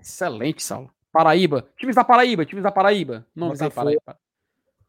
[0.00, 0.90] Excelente, Saulo.
[1.12, 1.68] Paraíba.
[1.78, 3.26] Times da Paraíba, times da Paraíba.
[3.34, 4.18] Não sei Paraíba.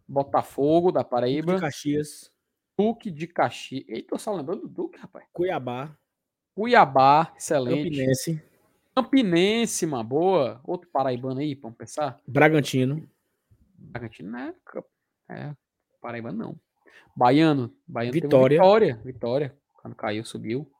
[0.07, 1.53] Botafogo da Paraíba.
[1.53, 2.31] Duque de Caxias.
[2.77, 3.85] Duque de Caxias.
[3.87, 5.25] Eita, tô só lembrando do Duque, rapaz.
[5.31, 5.95] Cuiabá.
[6.53, 7.83] Cuiabá, excelente.
[7.83, 8.43] Campinense.
[8.95, 10.59] Campinense, uma boa.
[10.63, 12.19] Outro paraibano aí, vamos pensar.
[12.27, 13.07] Bragantino.
[13.77, 14.53] Bragantino não é,
[15.29, 15.55] é
[16.01, 16.59] Paraíba não.
[17.15, 17.73] Baiano.
[17.87, 18.57] Baiano Vitória.
[18.57, 19.01] Vitória.
[19.03, 19.57] Vitória.
[19.73, 20.71] Quando caiu, subiu.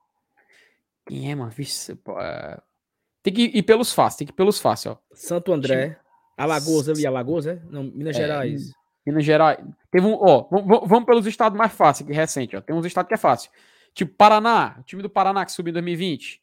[1.06, 1.52] Quem é, mano?
[1.52, 2.62] Vixe, é...
[3.28, 5.02] Tem que ir pelos fáceis, tem que ir pelos fáceis, ó.
[5.14, 6.00] Santo André.
[6.38, 7.62] Alagoas, vi Alagoas, é?
[7.70, 8.72] Não, Minas é, Gerais.
[9.06, 9.60] Minas Gerais.
[9.92, 10.48] Teve um, ó,
[10.86, 12.62] vamos pelos estados mais fáceis, que recente, ó.
[12.62, 13.52] Tem uns estados que é fácil.
[13.94, 16.42] Tipo Paraná, o time do Paraná que subiu em 2020.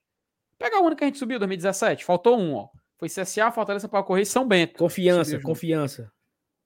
[0.59, 2.05] Pega o ano que a gente subiu, 2017.
[2.05, 2.69] Faltou um, ó.
[2.99, 4.77] Foi CSA, Fortaleza para correr São Bento.
[4.77, 6.13] Confiança, confiança.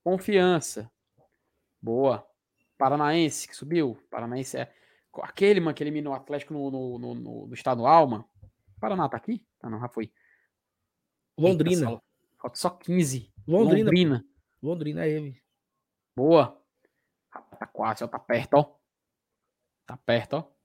[0.03, 0.90] Confiança.
[1.81, 2.27] Boa.
[2.77, 3.97] Paranaense que subiu.
[4.11, 4.73] Paranaense é.
[5.23, 8.24] Aquele, mano, que eliminou o Atlético no, no, no, no, no estado Alma.
[8.81, 9.47] Paraná tá aqui?
[9.62, 10.12] Ah, não, já foi.
[11.36, 11.90] Londrina.
[11.90, 12.02] Eita,
[12.39, 13.32] falta só 15.
[13.47, 13.85] Londrina.
[13.85, 14.24] Londrina.
[14.62, 15.43] Londrina é ele.
[16.16, 16.60] Boa.
[17.30, 18.09] Tá quase, ó.
[18.09, 18.76] Tá perto, ó.
[19.86, 20.59] Tá perto, ó.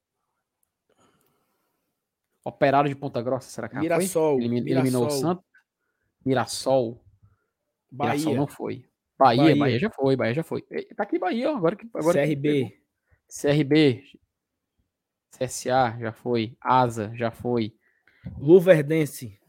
[2.45, 4.43] Operário de Ponta Grossa, será que Mirassol, foi?
[4.43, 4.83] Elimin, Mirassol.
[4.83, 5.45] Eliminou o Santos.
[6.25, 7.05] Mirassol.
[7.89, 8.13] Bahia.
[8.13, 8.89] Mirassol não foi.
[9.17, 10.61] Bahia, Bahia, Bahia, já foi, Bahia já foi.
[10.95, 11.55] Tá aqui Bahia, ó.
[11.55, 11.87] Agora que.
[11.93, 12.69] Agora CRB.
[13.29, 14.03] Que CRB.
[15.31, 16.57] CSA já foi.
[16.59, 17.75] Asa já foi.
[18.37, 19.39] Luverdense.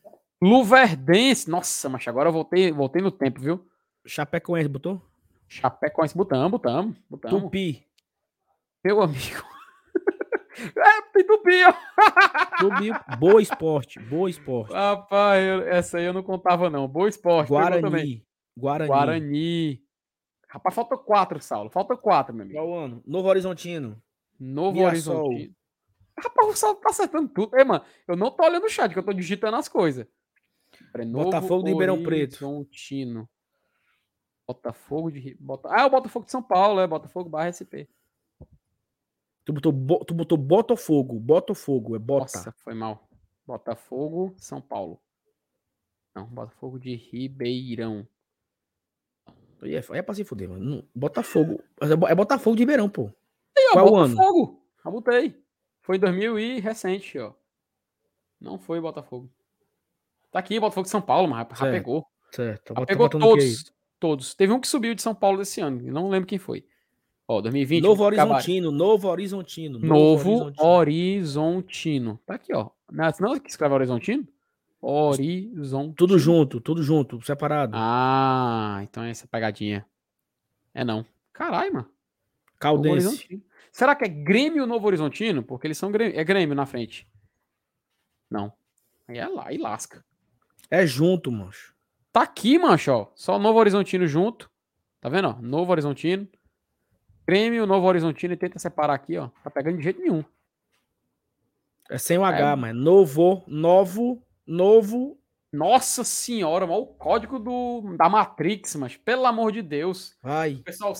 [0.42, 1.48] Luverdense.
[1.50, 3.66] Nossa, mas agora eu voltei, voltei no tempo, viu?
[4.06, 5.00] Chapecoense botou?
[5.48, 7.42] Chapecoense, botamos, botamos, botamos.
[7.42, 7.86] Tupi.
[8.84, 9.42] Meu amigo.
[10.76, 11.72] é, Tupi, ó.
[12.58, 14.72] Tupi, boa esporte, boa esporte.
[14.72, 16.86] Rapaz, eu, essa aí eu não contava não.
[16.86, 17.48] Boa esporte.
[17.48, 18.24] Guarani.
[18.56, 18.88] Guarani.
[18.88, 19.82] Guarani.
[20.48, 21.70] Rapaz, falta quatro, Saulo.
[21.70, 22.58] Falta quatro, meu amigo.
[22.58, 23.02] Qual ano?
[23.06, 24.00] Novo Horizontino.
[24.38, 25.26] Novo Mirassol.
[25.26, 25.54] Horizontino.
[26.18, 27.56] Rapaz, o Saulo tá acertando tudo.
[27.56, 30.06] Ei, mano, eu não tô olhando o chat, que eu tô digitando as coisas.
[31.10, 32.44] Botafogo de Ribeirão Preto.
[32.46, 33.28] Horizontino.
[34.46, 35.36] Botafogo de.
[35.40, 35.68] Bota...
[35.70, 37.88] Ah, é o Botafogo de São Paulo, é Botafogo barra SP.
[39.44, 40.04] Tu botou, bo...
[40.04, 41.18] tu botou Botafogo.
[41.18, 42.36] Botafogo, é Bota.
[42.36, 43.08] Nossa, foi mal.
[43.46, 45.00] Botafogo, São Paulo.
[46.14, 48.06] Não, Botafogo de Ribeirão.
[49.62, 50.86] É, é pra se fuder, mano.
[50.94, 51.62] Botafogo.
[51.80, 53.10] É, é Botafogo de Ribeirão, pô.
[53.56, 54.62] Aí, ó, Qual Botafogo.
[54.84, 54.92] ano?
[54.92, 55.43] botei.
[55.84, 57.34] Foi em 2000 e recente, ó.
[58.40, 59.30] Não foi Botafogo.
[60.32, 62.06] Tá aqui, Botafogo de São Paulo, mas já pegou.
[62.32, 62.74] Certo.
[62.74, 63.72] Já pegou todos.
[64.00, 64.34] Todos.
[64.34, 65.80] Teve um que subiu de São Paulo desse ano.
[65.92, 66.66] Não lembro quem foi.
[67.28, 67.82] Ó, 2020.
[67.82, 69.78] Novo Horizontino, Novo Horizontino.
[69.78, 70.66] Novo, Horizontino.
[70.66, 72.20] Horizontino.
[72.24, 72.70] Tá aqui, ó.
[72.90, 74.26] Não, não é que escreve Horizontino?
[74.80, 75.92] Horizontino.
[75.94, 77.74] Tudo junto, tudo junto, separado.
[77.76, 79.86] Ah, então é essa pegadinha.
[80.72, 81.04] É não.
[81.30, 81.90] Caralho, mano.
[82.58, 83.42] Caldense.
[83.74, 85.42] Será que é Grêmio Novo Horizontino?
[85.42, 87.08] Porque eles são Grêmio, é Grêmio na frente.
[88.30, 88.52] Não.
[89.08, 90.04] Aí é lá, e lasca.
[90.70, 91.74] É junto, mancho.
[92.12, 93.10] Tá aqui, mancho, ó.
[93.16, 94.48] Só Novo Horizontino junto.
[95.00, 95.42] Tá vendo, ó?
[95.42, 96.28] Novo Horizontino.
[97.26, 99.28] Grêmio, Novo Horizontino e tenta separar aqui, ó.
[99.42, 100.24] Tá pegando de jeito nenhum.
[101.90, 102.54] É sem o H, é...
[102.54, 105.18] mas novo, novo, novo.
[105.52, 110.16] Nossa senhora, o código do, da Matrix, mas pelo amor de Deus.
[110.22, 110.54] Vai.
[110.54, 110.94] O pessoal,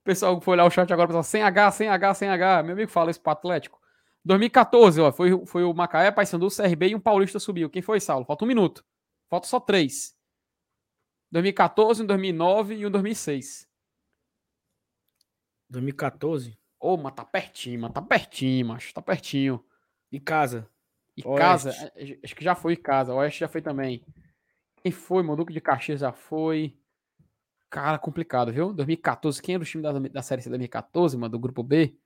[0.00, 2.62] o pessoal foi olhar o chat agora, pessoal, sem H, sem H, sem H.
[2.62, 3.80] Meu amigo fala isso pro Atlético.
[4.24, 7.70] 2014, ó, foi, foi o Macaé, Paysandu, CRB e um paulista subiu.
[7.70, 8.24] Quem foi, Saulo?
[8.24, 8.84] Falta um minuto.
[9.28, 10.16] Falta só três.
[11.30, 13.68] 2014, um 2009 e um 2006.
[15.68, 16.58] 2014?
[16.78, 18.92] Ô, mas tá pertinho, mas tá pertinho, macho.
[18.92, 19.64] Tá pertinho.
[20.10, 20.68] E casa?
[21.16, 21.38] E Oeste.
[21.38, 23.14] casa, é, acho que já foi casa.
[23.14, 24.04] Oeste já foi também.
[24.82, 25.22] Quem foi?
[25.36, 26.76] Duque de Caxias já foi.
[27.70, 28.72] Cara, complicado, viu?
[28.72, 29.40] 2014.
[29.40, 31.30] Quem era o time da, da Série C 2014, mano?
[31.30, 31.96] Do grupo B?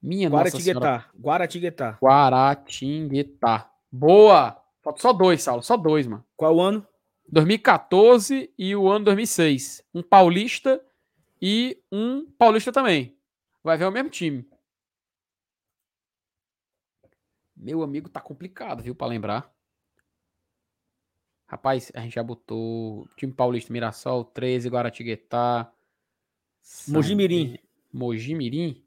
[0.00, 1.10] Minha nossa senhora.
[1.18, 1.98] Guaratinguetá.
[1.98, 1.98] Guaratinguetá.
[2.00, 3.70] Guaratinguetá.
[3.90, 4.62] Boa!
[4.80, 5.62] Falta só dois, Saulo.
[5.62, 6.24] Só dois, mano.
[6.36, 6.86] Qual ano?
[7.28, 9.84] 2014 e o ano 2006.
[9.92, 10.80] Um paulista
[11.42, 13.18] e um paulista também.
[13.62, 14.48] Vai ver o mesmo time.
[17.56, 19.52] Meu amigo, tá complicado, viu, para lembrar.
[21.50, 25.68] Rapaz, a gente já botou time paulista Mirassol, 13, Guaratinguetá.
[26.86, 27.58] Mojimirim.
[27.92, 28.84] Mojimirim?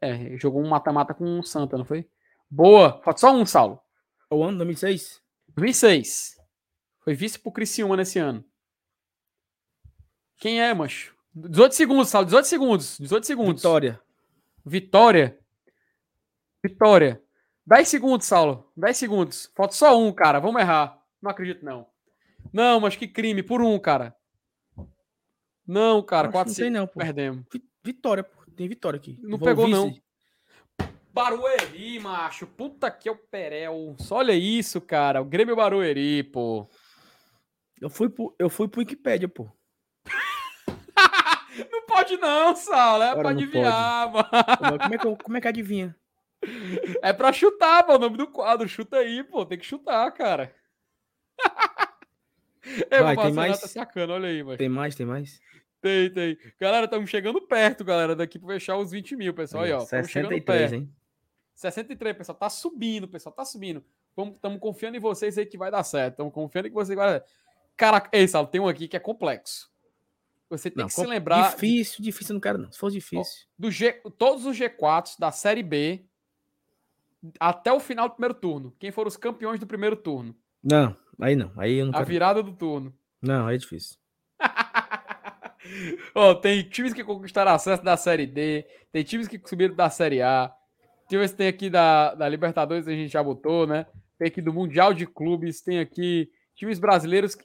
[0.00, 2.08] É, jogou um mata-mata com o Santa, não foi?
[2.50, 3.02] Boa!
[3.02, 3.78] Falta só um, Saulo.
[4.30, 4.56] Qual ano?
[4.56, 5.20] 2006?
[5.54, 6.40] 2006.
[7.00, 8.42] Foi vice pro Criciúma nesse ano.
[10.38, 11.14] Quem é, macho?
[11.34, 12.24] 18 segundos, Saulo.
[12.24, 12.98] 18 segundos.
[12.98, 13.62] 18 segundos.
[13.62, 14.00] Vitória.
[14.64, 15.38] Vitória.
[16.62, 17.22] Vitória.
[17.66, 18.72] 10 segundos, Saulo.
[18.74, 19.52] 10 segundos.
[19.54, 20.40] Falta só um, cara.
[20.40, 21.03] Vamos errar.
[21.24, 21.86] Não acredito, não.
[22.52, 23.42] Não, mas que crime.
[23.42, 24.14] Por um, cara.
[25.66, 26.28] Não, cara.
[26.28, 27.00] Acho 4 não sei não, pô.
[27.00, 27.46] Perdemos.
[27.50, 28.44] Vi- Vitória, pô.
[28.54, 29.18] Tem vitória aqui.
[29.22, 29.90] Não Vou pegou, não.
[31.14, 32.46] Barueri, macho.
[32.46, 33.96] Puta que é o Perel.
[33.98, 35.22] Só olha isso, cara.
[35.22, 36.68] O Grêmio Barueri, pô.
[37.80, 39.48] Eu fui pro, eu fui pro Wikipédia, pô.
[41.72, 43.02] Não pode não, Saulo.
[43.02, 44.28] É Ora, pra adivinhar, mano.
[44.80, 45.96] Como é que, eu- como é que adivinha?
[47.02, 47.94] É pra chutar, pô.
[47.94, 48.68] O nome do quadro.
[48.68, 49.46] Chuta aí, pô.
[49.46, 50.54] Tem que chutar, cara.
[52.90, 53.60] É, Vai, tem Marcelo mais?
[53.60, 54.56] tá olha aí.
[54.56, 55.38] Tem mais, tem mais?
[55.82, 56.38] Tem, tem.
[56.58, 59.64] Galera, estamos chegando perto, galera, daqui pra fechar os 20 mil, pessoal.
[59.64, 59.82] Aí, ó.
[59.82, 60.74] Estamos chegando 63, perto.
[60.82, 60.94] hein?
[61.54, 62.38] 63, pessoal.
[62.38, 63.34] Tá subindo, pessoal.
[63.34, 63.84] Tá subindo.
[64.16, 66.14] Estamos confiando em vocês aí que vai dar certo.
[66.14, 67.30] Estamos confiando em que vocês vai dar certo.
[67.76, 69.70] Cara, ei, Saulo, tem um aqui que é complexo.
[70.48, 72.72] Você tem Não, que se lembrar Difícil, difícil eu não quero, não.
[72.72, 73.46] Se fosse difícil.
[73.58, 76.06] do G, todos os G4 da Série B
[77.40, 78.74] até o final do primeiro turno.
[78.78, 80.34] Quem foram os campeões do primeiro turno?
[80.62, 81.50] Não, aí não.
[81.56, 82.06] Aí eu não A quero.
[82.06, 82.92] virada do turno.
[83.22, 83.96] Não, aí é difícil.
[86.14, 90.20] Ó, tem times que conquistaram acesso da Série D, tem times que subiram da Série
[90.22, 90.52] A.
[91.08, 93.86] Times tem aqui da, da Libertadores, a gente já botou, né?
[94.18, 97.36] Tem aqui do Mundial de Clubes, tem aqui times brasileiros.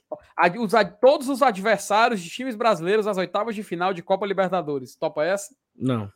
[0.58, 4.94] os todos os adversários de times brasileiros às oitavas de final de Copa Libertadores.
[4.96, 5.54] Topa essa?
[5.76, 6.10] Não.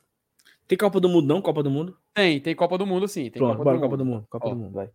[0.67, 1.43] Tem Copa do Mundo, não?
[1.43, 1.97] Copa do Mundo?
[2.15, 3.25] Tem, tem Copa do Mundo sim.
[3.25, 4.05] Tem Pronto, Copa bora do Copa Mundo.
[4.05, 4.27] do Mundo.
[4.31, 4.51] Copa Ó.
[4.51, 4.91] do Mundo, vai.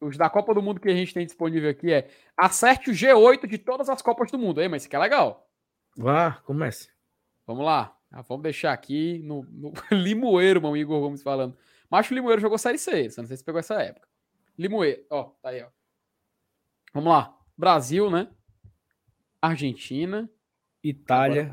[0.00, 3.46] Os da Copa do Mundo que a gente tem disponível aqui é acerte o G8
[3.46, 4.60] de todas as Copas do Mundo.
[4.60, 5.48] Aí, mas isso aqui é legal.
[5.96, 6.90] Vá, comece.
[7.46, 7.96] Vamos lá.
[8.10, 11.56] Ah, vamos deixar aqui no, no Limoeiro, meu Igor Gomes falando.
[11.90, 14.08] Macho Limoeiro jogou Série C, só não sei se pegou essa época.
[14.58, 15.68] Limoeiro, ó, tá aí, ó.
[16.92, 17.36] Vamos lá.
[17.56, 18.28] Brasil, né?
[19.40, 20.28] Argentina.
[20.82, 21.50] Itália,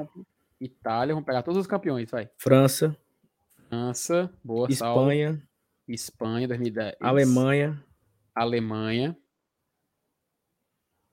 [0.62, 2.30] Itália, vamos pegar todos os campeões, vai.
[2.38, 2.96] França,
[3.68, 4.70] França, boa.
[4.70, 5.42] Espanha,
[5.88, 6.96] Espanha, 2010.
[7.00, 7.84] Alemanha,
[8.36, 9.18] Alemanha.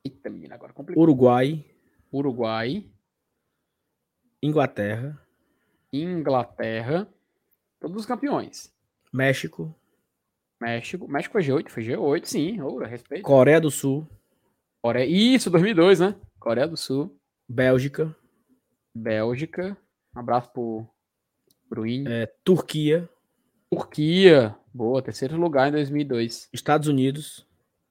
[0.04, 1.02] Eita, menina, agora complicou.
[1.02, 1.64] Uruguai,
[2.12, 2.90] Uruguai,
[4.42, 5.20] Inglaterra,
[5.92, 7.12] Inglaterra.
[7.78, 8.74] Todos os campeões.
[9.12, 9.74] México,
[10.60, 11.08] México.
[11.08, 12.60] México foi G8, foi G8, sim.
[12.60, 13.22] Ouro, respeito.
[13.24, 14.08] Coreia do Sul,
[14.82, 15.06] Coreia.
[15.06, 16.20] Isso, 2002, né?
[16.38, 17.18] Coreia do Sul,
[17.48, 18.14] Bélgica,
[18.94, 19.76] Bélgica.
[20.14, 20.86] Um abraço pro
[21.68, 22.04] Bruin.
[22.08, 23.08] é, Turquia,
[23.70, 24.56] Turquia.
[24.72, 26.48] Boa, terceiro lugar em 2002.
[26.52, 27.46] Estados Unidos,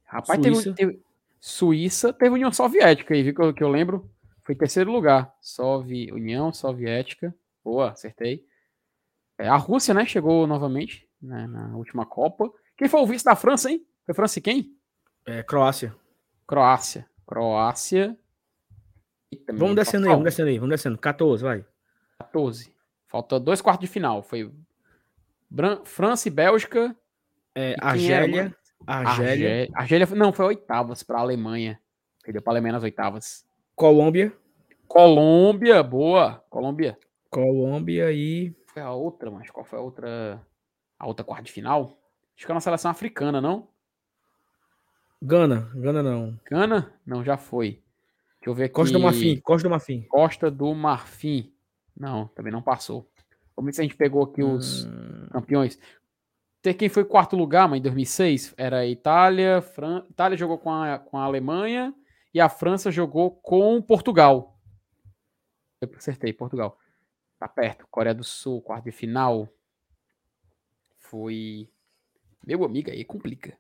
[0.06, 0.74] rapaz, teve- Suíça.
[0.76, 1.02] Teve,
[1.40, 4.10] Suíça teve União Soviética aí, viu que eu, que eu lembro?
[4.44, 5.34] Foi terceiro lugar.
[5.42, 7.34] Sovi, União Soviética.
[7.64, 8.46] Boa, acertei.
[9.38, 12.52] É, a Rússia, né, chegou novamente né, na última Copa.
[12.78, 13.86] Quem foi o vice da França, hein?
[14.06, 14.76] Foi França e quem?
[15.26, 15.96] é, Croácia.
[16.48, 17.08] Croácia.
[17.26, 18.18] Croácia.
[19.32, 20.98] Eita, Vamos descendo aí, vamos descendo aí, vamos descendo.
[20.98, 21.66] 14, vai.
[22.20, 22.74] 14.
[23.08, 24.22] Falta dois quartos de final.
[24.24, 24.52] Foi
[25.50, 26.96] Bran- França e Bélgica.
[27.56, 28.28] É, E quem era,
[28.86, 29.22] Argélia?
[29.22, 30.08] Argélia, Argé- Argélia.
[30.16, 31.80] Não, foi oitavas para a Alemanha.
[32.24, 33.46] Perdeu para a Alemanha nas oitavas.
[33.76, 34.34] Colômbia,
[34.88, 36.44] Colômbia, boa.
[36.50, 36.98] Colômbia.
[37.30, 40.42] Colômbia e Foi a outra, mas qual foi a outra?
[41.00, 41.98] A outra quarta de final?
[42.36, 43.68] Acho que é uma seleção africana, não?
[45.22, 46.40] Gana, Gana não.
[46.50, 46.94] Gana?
[47.06, 47.82] Não, já foi.
[48.40, 48.74] Deixa eu ver aqui.
[48.74, 50.02] Costa do Marfim, Costa do Marfim.
[50.10, 51.54] Costa do Marfim.
[51.98, 53.08] Não, também não passou.
[53.56, 55.80] Vamos ver se a gente pegou aqui os Hum, campeões.
[56.62, 59.62] Ter quem foi quarto lugar, mas em 2006 era a Itália.
[59.62, 60.06] Fran...
[60.10, 61.94] Itália jogou com a, com a Alemanha
[62.34, 64.60] e a França jogou com Portugal.
[65.82, 66.78] Eu acertei, Portugal.
[67.40, 67.88] Tá perto.
[67.90, 69.50] Coreia do Sul, quarto de final.
[71.00, 71.68] Foi.
[72.46, 73.58] Meu amigo, aí complica.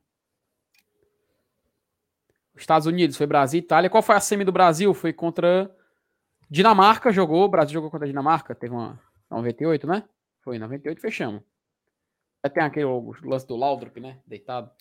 [2.56, 3.90] Estados Unidos foi Brasil e Itália.
[3.90, 4.94] Qual foi a semi do Brasil?
[4.94, 5.76] Foi contra
[6.50, 7.46] Dinamarca, jogou.
[7.46, 8.54] O Brasil jogou contra a Dinamarca.
[8.54, 9.00] Teve uma
[9.30, 10.04] 98, né?
[10.44, 11.42] Foi 98, fechamos.
[12.50, 12.86] Tem aquele
[13.24, 14.20] lance do Laudrup, né?
[14.26, 14.72] Deitado.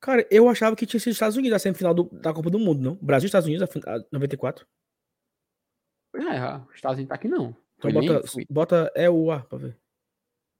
[0.00, 2.80] Cara, eu achava que tinha sido Estados Unidos a semifinal do- da Copa do Mundo,
[2.80, 2.94] não?
[2.96, 4.66] Brasil e Estados Unidos, a fin- a 94.
[6.14, 6.20] É,
[6.68, 7.54] os Estados Unidos tá aqui não.
[7.76, 9.78] Então bota, bota é o A pra ver.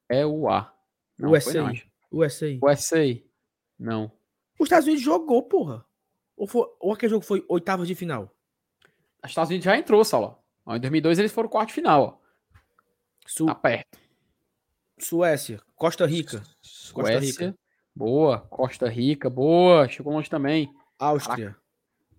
[0.09, 0.75] É o A.
[1.19, 1.63] Não, USA.
[1.63, 1.73] não.
[2.13, 2.47] USA.
[2.63, 3.23] USA.
[3.79, 4.13] Não.
[4.59, 5.85] Os Estados Unidos jogou, porra.
[6.37, 8.33] Ou, foi, ou aquele jogo foi oitavas de final?
[9.25, 10.39] Os Estados Unidos já entrou, Saulo.
[10.65, 12.29] Ó, Em 2002 eles foram quarto de final, ó.
[13.47, 13.99] Tá perto.
[15.05, 16.39] Suécia, Costa Rica,
[16.93, 17.55] Costa Suécia.
[17.95, 18.41] Boa.
[18.51, 19.89] Costa Rica, boa.
[19.89, 20.71] Chegou longe também.
[20.99, 21.57] Áustria,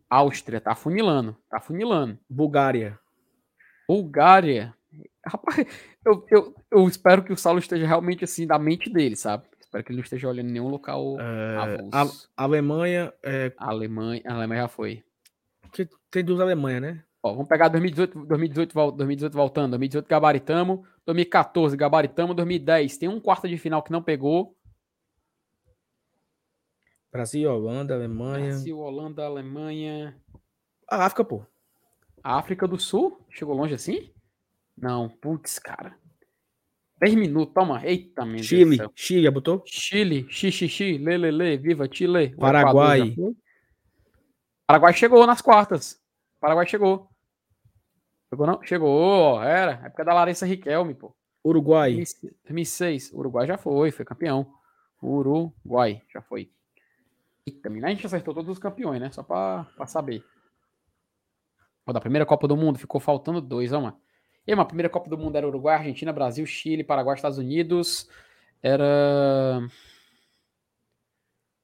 [0.10, 1.38] Áustria, tá funilando.
[1.50, 2.18] Tá funilando.
[2.30, 3.00] Bulgária.
[3.88, 4.74] Bulgária.
[5.26, 5.66] Rapaz,
[6.06, 9.46] eu, eu, eu espero que o Saulo esteja realmente assim da mente dele, sabe?
[9.60, 11.78] Espero que ele não esteja olhando em nenhum local É.
[11.92, 12.08] A-
[12.44, 15.04] Alemanha, é, Alemanha, a Alemanha já foi.
[15.72, 17.04] que tem duas Alemanhas, né?
[17.22, 19.72] Ó, vamos pegar 2018, 2018, vol- 2018 voltando.
[19.72, 20.88] 2018 gabaritamos.
[21.06, 22.36] 2014 gabaritamos.
[22.36, 24.56] 2010 tem um quarto de final que não pegou.
[27.12, 28.50] Brasil, Holanda, Alemanha.
[28.50, 30.16] Brasil, Holanda, Alemanha.
[30.90, 31.44] A África, pô.
[32.24, 33.26] África do Sul?
[33.30, 34.14] Chegou longe assim?
[34.78, 35.98] Não, putz, cara.
[37.02, 37.86] 10 minutos, toma.
[37.86, 38.92] Eita, meu Deus Chile, céu.
[38.96, 39.64] Chile, já botou?
[39.66, 42.36] Chile, xixi, lelele, viva Chile.
[42.36, 43.16] Paraguai.
[44.68, 46.00] Paraguai chegou nas quartas.
[46.40, 47.10] Paraguai chegou.
[48.30, 48.64] Chegou não?
[48.64, 49.86] Chegou, era.
[49.86, 51.16] Época da Larissa Riquelme, pô.
[51.44, 52.04] Uruguai.
[52.44, 53.12] 2006.
[53.14, 54.54] Uruguai já foi, foi campeão.
[55.02, 56.52] Uruguai já foi.
[57.46, 59.12] Eita, mina, a gente acertou todos os campeões, né?
[59.12, 60.24] Só pra, pra saber.
[61.86, 64.00] Ó, da primeira Copa do Mundo ficou faltando dois, ó, mano.
[64.46, 68.10] E, mano, a primeira Copa do Mundo era Uruguai, Argentina, Brasil, Chile, Paraguai, Estados Unidos.
[68.62, 69.62] Era.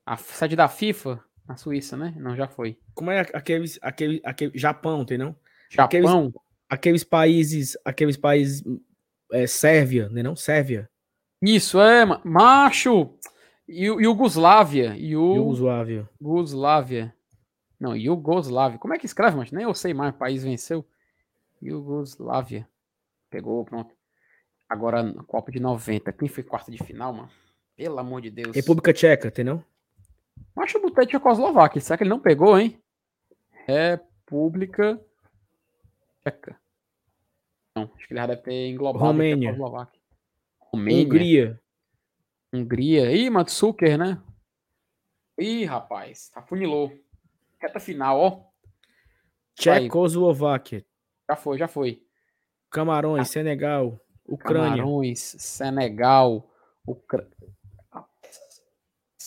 [0.05, 2.13] A sede da FIFA na Suíça, né?
[2.17, 2.77] Não, já foi.
[2.93, 4.99] Como é aqueles, aquele, aquele Japão.
[4.99, 5.35] Japão, tem não?
[6.69, 8.63] Aqueles países, aqueles países
[9.31, 10.35] é, Sérvia, né não?
[10.35, 10.89] Sérvia,
[11.41, 13.13] Isso, é, ma- macho!
[13.67, 14.95] Iu- Iugoslávia.
[14.95, 16.09] Iu- Iugoslávia.
[16.21, 17.15] Yugoslávia.
[17.79, 18.79] Não, Yugoslávia.
[18.79, 20.13] Como é que escreve, mas nem eu sei mais.
[20.13, 20.85] O país venceu.
[21.61, 22.67] Yugoslávia.
[23.29, 23.93] Pegou, pronto.
[24.69, 26.11] Agora, Copa de 90.
[26.13, 27.29] Quem foi quarto de final, mano?
[27.75, 28.55] Pelo amor de Deus.
[28.55, 29.63] República Tcheca, tem não?
[30.57, 31.81] Acho que eu botei Tchecoslováquia.
[31.81, 32.81] Será que ele não pegou, hein?
[33.67, 34.99] República
[36.23, 36.59] Tcheca.
[37.75, 39.51] Não, acho que ele já deve ter englobado Romênia.
[39.51, 40.01] Tchecoslováquia.
[40.59, 41.03] Romênia.
[41.03, 41.61] Hungria.
[42.53, 43.11] Hungria.
[43.11, 44.21] Ih, Matsuker, né?
[45.37, 46.31] Ih, rapaz.
[46.33, 46.91] Afunilou.
[47.59, 48.43] Reta final, ó.
[49.55, 50.85] Tchecoslováquia.
[51.29, 52.01] Já foi, já foi.
[52.69, 54.77] Camarões, Senegal, Ucrânia.
[54.77, 56.49] Camarões, Senegal,
[56.85, 57.54] Ucrânia.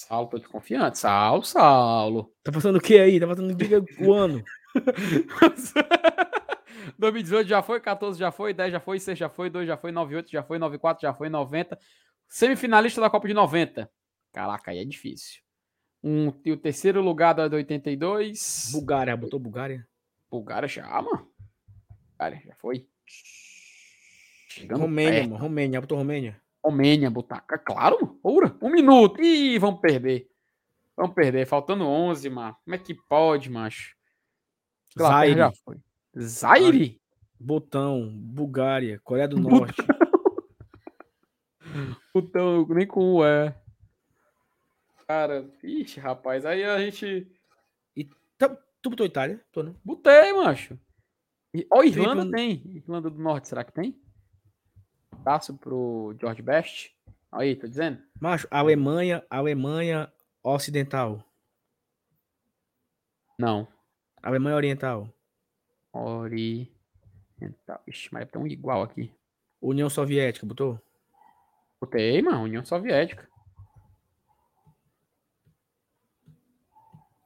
[0.08, 0.98] Saulo, tô desconfiante.
[0.98, 2.32] Saulo, Saulo.
[2.42, 3.20] Tá passando o que aí?
[3.20, 4.42] Tá passando diga o ano.
[6.98, 9.92] 2018 já foi, 14 já foi, 10 já foi, 6 já foi, 2 já foi,
[9.92, 11.78] 98 já foi, 94 já foi, 90.
[12.26, 13.90] Semifinalista da Copa de 90.
[14.32, 15.42] Caraca, aí é difícil.
[16.02, 18.70] Um, e o terceiro lugar da de 82.
[18.72, 19.86] Bulgária, botou Bulgária?
[20.30, 21.28] Bulgária já, mano.
[22.10, 22.86] Bulgária já foi.
[24.48, 25.30] Chegando Romênia, perto.
[25.30, 25.42] mano.
[25.42, 26.40] Romênia, botou Romênia.
[26.68, 27.58] Romênia, Butaca.
[27.58, 28.18] Claro.
[28.22, 29.22] Ora, um minuto.
[29.22, 30.28] Ih, vamos perder.
[30.94, 31.46] Vamos perder.
[31.46, 32.56] Faltando 11, mano.
[32.62, 33.96] Como é que pode, macho?
[34.98, 35.78] Zaire, já foi.
[36.18, 37.00] Zaire?
[37.40, 39.76] Botão, Bulgária, Coreia do Norte.
[42.12, 43.56] Putão, nem com o é.
[45.06, 46.44] Cara, ixi, rapaz.
[46.44, 47.30] Aí a gente.
[48.36, 48.48] Tá,
[48.82, 49.42] tu botou Itália?
[49.52, 49.76] Tô, não?
[49.84, 50.78] Botei, macho.
[51.54, 52.76] E, ó, Irlanda Felipe, tem.
[52.76, 53.98] Irlanda do Norte, será que tem?
[55.20, 56.94] Abraço pro George Best.
[57.30, 58.02] Aí, tô dizendo.
[58.20, 60.10] Macho, Alemanha, Alemanha
[60.42, 61.22] Ocidental.
[63.38, 63.68] Não.
[64.22, 65.08] Alemanha Oriental.
[65.92, 66.70] Oriental.
[67.86, 69.12] Ixi, mas tem um igual aqui.
[69.60, 70.80] União Soviética, botou?
[71.80, 72.42] Botei, mano.
[72.42, 73.28] União Soviética.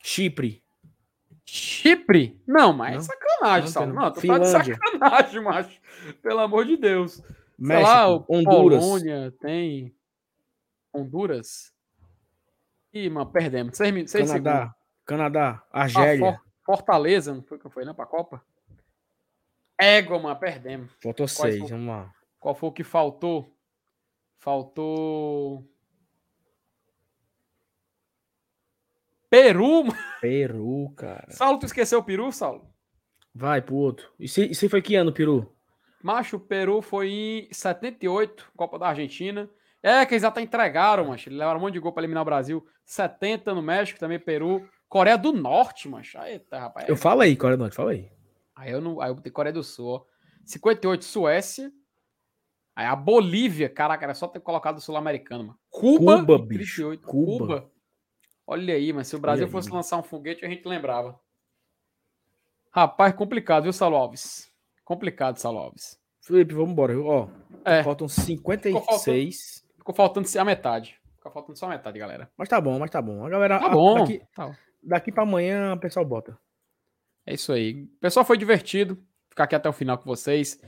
[0.02, 0.62] Chipre.
[1.44, 2.40] Chipre?
[2.46, 3.02] Não, mas é Não?
[3.02, 5.80] sacanagem, Não, tem Não, tu tá de sacanagem, macho.
[6.22, 7.22] Pelo amor de Deus.
[7.66, 8.84] México, lá, Honduras.
[8.84, 9.94] Polônia tem.
[10.92, 11.72] Honduras?
[12.92, 13.76] Ih, mano, perdemos.
[13.76, 14.76] Seis, seis Canadá, segundos.
[15.06, 16.28] Canadá, Argélia.
[16.30, 18.44] Ah, For- Fortaleza, não foi que foi, não, pra Copa?
[19.80, 20.92] Égua, mano, perdemos.
[21.02, 21.68] Faltou seis, foram?
[21.68, 22.14] vamos lá.
[22.38, 23.56] Qual foi o que faltou?
[24.38, 25.68] Faltou.
[29.30, 29.98] Peru, mano.
[30.20, 31.30] Peru, cara.
[31.30, 32.68] Saulo, tu esqueceu o Peru, Saulo?
[33.34, 34.12] Vai pro outro.
[34.18, 35.50] E se, e se foi que ano, Peru?
[36.02, 39.48] Macho, o Peru foi em 78, Copa da Argentina.
[39.82, 41.28] É, que eles até entregaram, macho.
[41.28, 42.64] Eles levaram um monte de gol pra eliminar o Brasil.
[42.84, 44.68] 70 no México, também Peru.
[44.88, 46.18] Coreia do Norte, macho.
[46.18, 46.88] Eita, rapaz.
[46.88, 48.10] Eu falo aí, Coreia do Norte, fala aí.
[48.54, 49.00] Aí eu não.
[49.00, 50.04] Aí eu botei Coreia do Sul, ó.
[50.44, 51.72] 58, Suécia.
[52.76, 55.58] Aí a Bolívia, caraca, era só ter colocado o Sul-Americano, mano.
[55.68, 57.06] Cuba, Cuba, bicho, 38.
[57.06, 57.38] Cuba.
[57.38, 57.72] Cuba.
[58.46, 59.78] Olha aí, mas se o Brasil aí, fosse mano.
[59.78, 61.18] lançar um foguete, a gente lembrava.
[62.70, 64.51] Rapaz, complicado, viu, Saulo Alves?
[64.84, 65.98] Complicado, Saulo Alves.
[66.20, 66.98] Felipe, vamos embora.
[67.00, 67.28] Ó,
[67.64, 68.10] É, faltam faltando.
[68.26, 69.64] 56.
[69.76, 70.96] ficou faltando a metade.
[71.16, 72.30] Ficou faltando só a metade, galera.
[72.36, 73.24] Mas tá bom, mas tá bom.
[73.24, 73.58] A galera.
[73.58, 73.98] Tá a- bom.
[74.00, 74.58] Daqui, Tá.
[74.82, 76.38] daqui pra amanhã o pessoal bota.
[77.26, 77.86] É isso aí.
[78.00, 78.98] Pessoal, foi divertido
[79.30, 80.60] ficar aqui até o final com vocês.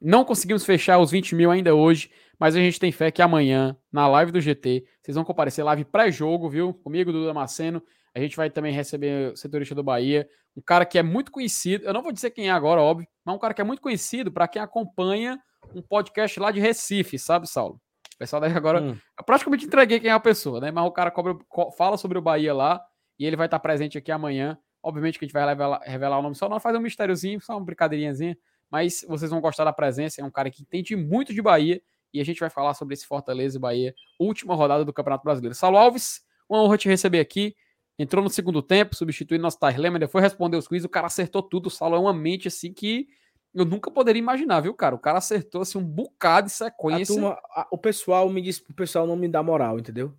[0.00, 3.76] Não conseguimos fechar os 20 mil ainda hoje, mas a gente tem fé que amanhã,
[3.90, 6.74] na live do GT, vocês vão comparecer live pré-jogo, viu?
[6.74, 7.82] Comigo, do Damasceno.
[8.14, 11.84] A gente vai também receber o setorista do Bahia, um cara que é muito conhecido.
[11.84, 14.30] Eu não vou dizer quem é agora, óbvio, mas um cara que é muito conhecido
[14.30, 15.40] para quem acompanha
[15.74, 17.80] um podcast lá de Recife, sabe, Saulo?
[18.14, 18.82] O pessoal daí agora.
[18.82, 18.96] Hum.
[19.18, 20.70] Eu praticamente entreguei quem é a pessoa, né?
[20.70, 22.80] Mas o cara cobra- co- fala sobre o Bahia lá
[23.18, 24.58] e ele vai estar presente aqui amanhã.
[24.82, 27.56] Obviamente que a gente vai revelar, revelar o nome só, não faz um mistériozinho, só
[27.56, 28.36] uma brincadeirinhazinha.
[28.70, 30.20] Mas vocês vão gostar da presença.
[30.20, 31.80] É um cara que entende muito de Bahia
[32.12, 35.54] e a gente vai falar sobre esse Fortaleza e Bahia, última rodada do Campeonato Brasileiro.
[35.54, 37.54] Saulo Alves, uma honra te receber aqui.
[38.02, 40.84] Entrou no segundo tempo, substituindo nosso Tarlema, ainda foi responder os quiz.
[40.84, 41.66] O cara acertou tudo.
[41.66, 43.06] O Saulo é uma mente assim que
[43.54, 44.94] eu nunca poderia imaginar, viu, cara?
[44.94, 47.14] O cara acertou assim, um bocado de A sequência.
[47.14, 50.14] turma, a- o pessoal me diz, o pessoal não me dá moral, entendeu?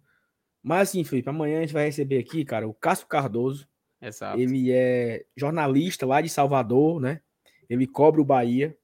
[0.62, 3.68] Mas assim, Felipe, amanhã a gente vai receber aqui, cara, o Cássio Cardoso.
[4.02, 4.40] Exato.
[4.40, 7.22] Ele é jornalista lá de Salvador, né?
[7.70, 8.78] Ele cobre o Bahia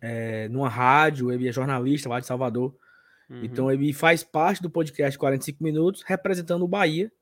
[0.00, 2.74] é, numa rádio, ele é jornalista lá de Salvador.
[3.28, 3.44] Uhum.
[3.44, 7.12] Então ele faz parte do podcast 45 Minutos, representando o Bahia.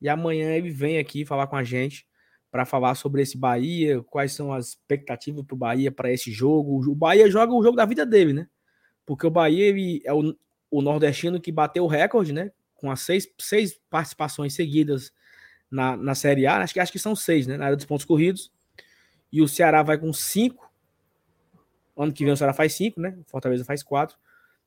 [0.00, 2.06] E amanhã ele vem aqui falar com a gente
[2.50, 6.88] para falar sobre esse Bahia, quais são as expectativas para o Bahia para esse jogo.
[6.88, 8.46] O Bahia joga o jogo da vida dele, né?
[9.04, 10.36] Porque o Bahia ele é o,
[10.70, 12.52] o nordestino que bateu o recorde, né?
[12.74, 15.12] Com as seis, seis participações seguidas
[15.70, 16.58] na, na Série A.
[16.58, 17.56] Acho que, acho que são seis, né?
[17.56, 18.52] Na área dos pontos corridos.
[19.32, 20.72] E o Ceará vai com cinco.
[21.96, 23.18] Ano que vem o Ceará faz cinco, né?
[23.26, 24.16] Fortaleza faz quatro.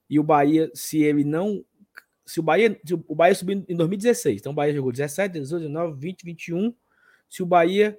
[0.10, 1.64] E o Bahia, se ele não.
[2.28, 5.62] Se o Bahia, se o Bahia subiu em 2016, então o Bahia jogou 17, 18,
[5.62, 6.76] 19, 20, 21.
[7.30, 7.98] Se o Bahia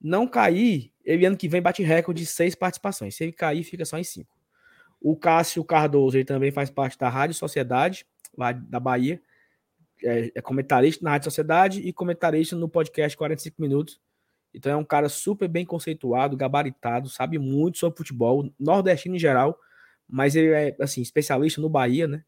[0.00, 3.14] não cair, ele ano que vem bate recorde de seis participações.
[3.14, 4.34] Se ele cair, fica só em cinco.
[4.98, 8.06] O Cássio Cardoso, ele também faz parte da Rádio Sociedade,
[8.36, 9.20] lá da Bahia.
[10.02, 14.00] É, é comentarista na Rádio Sociedade e comentarista no podcast 45 Minutos.
[14.54, 19.58] Então é um cara super bem conceituado, gabaritado, sabe muito sobre futebol, nordestino em geral,
[20.08, 22.24] mas ele é assim, especialista no Bahia, né?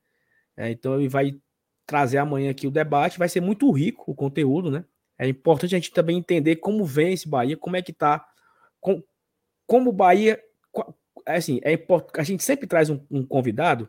[0.56, 1.38] É, então ele vai
[1.86, 4.84] trazer amanhã aqui o debate, vai ser muito rico o conteúdo, né?
[5.18, 8.26] É importante a gente também entender como vem esse Bahia, como é que tá,
[8.80, 9.02] com,
[9.66, 10.40] como o Bahia,
[11.26, 13.88] assim, é importante, a gente sempre traz um, um convidado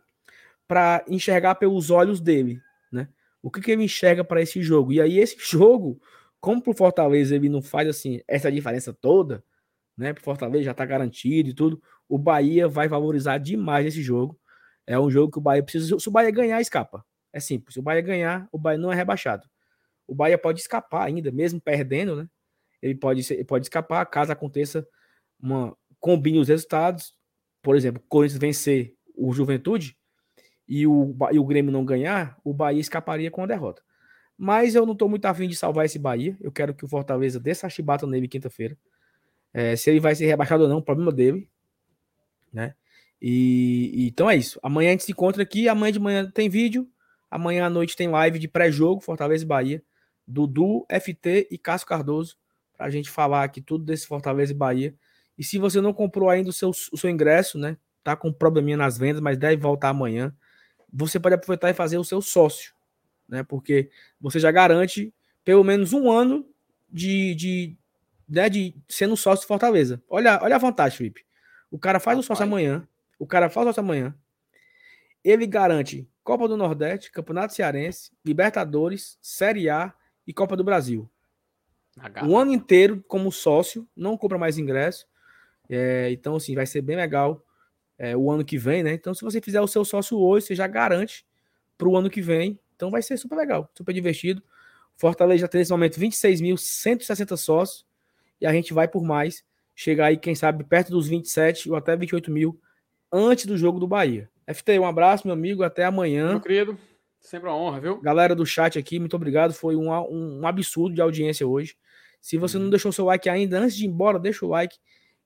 [0.67, 2.61] para enxergar pelos olhos dele,
[2.91, 3.07] né?
[3.41, 4.91] O que, que ele enxerga para esse jogo?
[4.91, 5.99] E aí esse jogo,
[6.39, 9.43] como pro Fortaleza ele não faz assim essa diferença toda,
[9.97, 10.13] né?
[10.13, 14.39] Pro Fortaleza já tá garantido e tudo, o Bahia vai valorizar demais esse jogo.
[14.87, 15.97] É um jogo que o Bahia precisa.
[15.99, 17.05] Se o Bahia ganhar, escapa.
[17.33, 17.73] É simples.
[17.73, 19.47] Se o Bahia ganhar, o Bahia não é rebaixado.
[20.07, 22.29] O Bahia pode escapar ainda, mesmo perdendo, né?
[22.81, 24.87] Ele pode, ele pode escapar caso aconteça
[25.39, 25.75] uma.
[25.99, 27.15] Combine os resultados.
[27.61, 29.97] Por exemplo, o Corinthians vencer o Juventude
[30.67, 33.81] e o, e o Grêmio não ganhar, o Bahia escaparia com a derrota.
[34.37, 36.37] Mas eu não estou muito afim de salvar esse Bahia.
[36.41, 38.77] Eu quero que o Fortaleza dê essa chibata nele quinta-feira.
[39.53, 41.47] É, se ele vai ser rebaixado ou não, problema dele.
[42.51, 42.75] Né?
[43.21, 44.59] E, e- então é isso.
[44.61, 45.67] Amanhã a gente se encontra aqui.
[45.67, 46.87] Amanhã de manhã tem vídeo.
[47.29, 49.83] Amanhã à noite tem live de pré-jogo, Fortaleza e Bahia.
[50.27, 52.37] Dudu, FT e Cássio Cardoso.
[52.77, 54.93] Pra gente falar aqui tudo desse Fortaleza e Bahia.
[55.37, 57.77] E se você não comprou ainda o seu, o seu ingresso, né?
[58.03, 60.33] Tá com um probleminha nas vendas, mas deve voltar amanhã.
[60.93, 62.73] Você pode aproveitar e fazer o seu sócio,
[63.27, 63.43] né?
[63.43, 65.13] Porque você já garante
[65.43, 66.45] pelo menos um ano
[66.89, 67.77] de, de,
[68.29, 70.01] né, de sendo sócio Fortaleza.
[70.09, 71.25] Olha, olha a vantagem, Felipe.
[71.69, 72.87] O cara faz o sócio amanhã.
[73.17, 74.15] O cara faz o sócio amanhã.
[75.23, 79.93] Ele garante Copa do Nordeste, Campeonato Cearense, Libertadores, Série A
[80.25, 81.09] e Copa do Brasil.
[81.97, 82.27] Garra.
[82.27, 85.07] O ano inteiro como sócio, não compra mais ingresso.
[85.69, 87.43] É, então, assim, vai ser bem legal
[87.97, 88.93] é, o ano que vem, né?
[88.93, 91.25] Então, se você fizer o seu sócio hoje, você já garante
[91.77, 94.43] para o ano que vem Então vai ser super legal, super divertido.
[94.97, 97.85] Fortaleza já tem nesse momento 26.160 sócios
[98.39, 101.95] e a gente vai por mais, chegar aí, quem sabe, perto dos 27 ou até
[101.95, 102.59] 28 mil
[103.11, 104.29] antes do jogo do Bahia.
[104.47, 106.29] FT, um abraço, meu amigo, até amanhã.
[106.29, 106.77] Meu querido,
[107.19, 108.01] sempre uma honra, viu?
[108.01, 109.53] Galera do chat aqui, muito obrigado.
[109.53, 111.75] Foi um, um, absurdo de audiência hoje.
[112.21, 112.69] Se você não uhum.
[112.69, 114.77] deixou seu like ainda, antes de ir embora, deixa o like.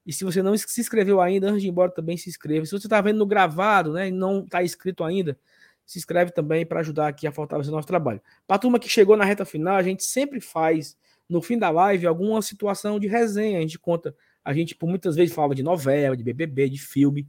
[0.06, 2.66] E se você não se inscreveu ainda, antes de ir embora, também se inscreva.
[2.66, 5.38] Se você está vendo no gravado, né, e não está inscrito ainda,
[5.85, 8.22] se inscreve também para ajudar aqui a fortalecer o nosso trabalho.
[8.48, 11.69] Para a turma que chegou na reta final, a gente sempre faz, no fim da
[11.69, 13.58] live, alguma situação de resenha.
[13.58, 17.27] A gente conta, a gente por muitas vezes fala de novela, de BBB, de filme.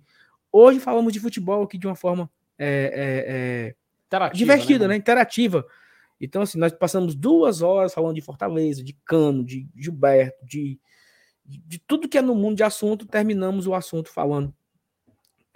[0.53, 3.75] Hoje falamos de futebol aqui de uma forma é,
[4.11, 4.97] é, é, divertida, né, né?
[4.97, 5.65] Interativa.
[6.21, 10.79] Então, assim, nós passamos duas horas falando de Fortaleza, de Cano, de Gilberto, de,
[11.45, 14.55] de tudo que é no mundo de assunto, terminamos o assunto falando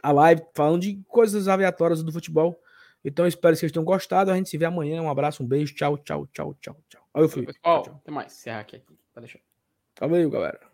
[0.02, 2.60] a live, falando de coisas aleatórias do futebol.
[3.04, 4.30] Então, espero que vocês tenham gostado.
[4.30, 5.02] A gente se vê amanhã.
[5.02, 5.74] Um abraço, um beijo.
[5.74, 7.08] Tchau, tchau, tchau, tchau, tchau.
[7.12, 7.44] Aí eu fui.
[7.44, 8.32] Pessoal, até mais.
[8.32, 8.82] Encerrar aqui.
[9.12, 9.40] Pode deixar.
[10.00, 10.73] Valeu, galera.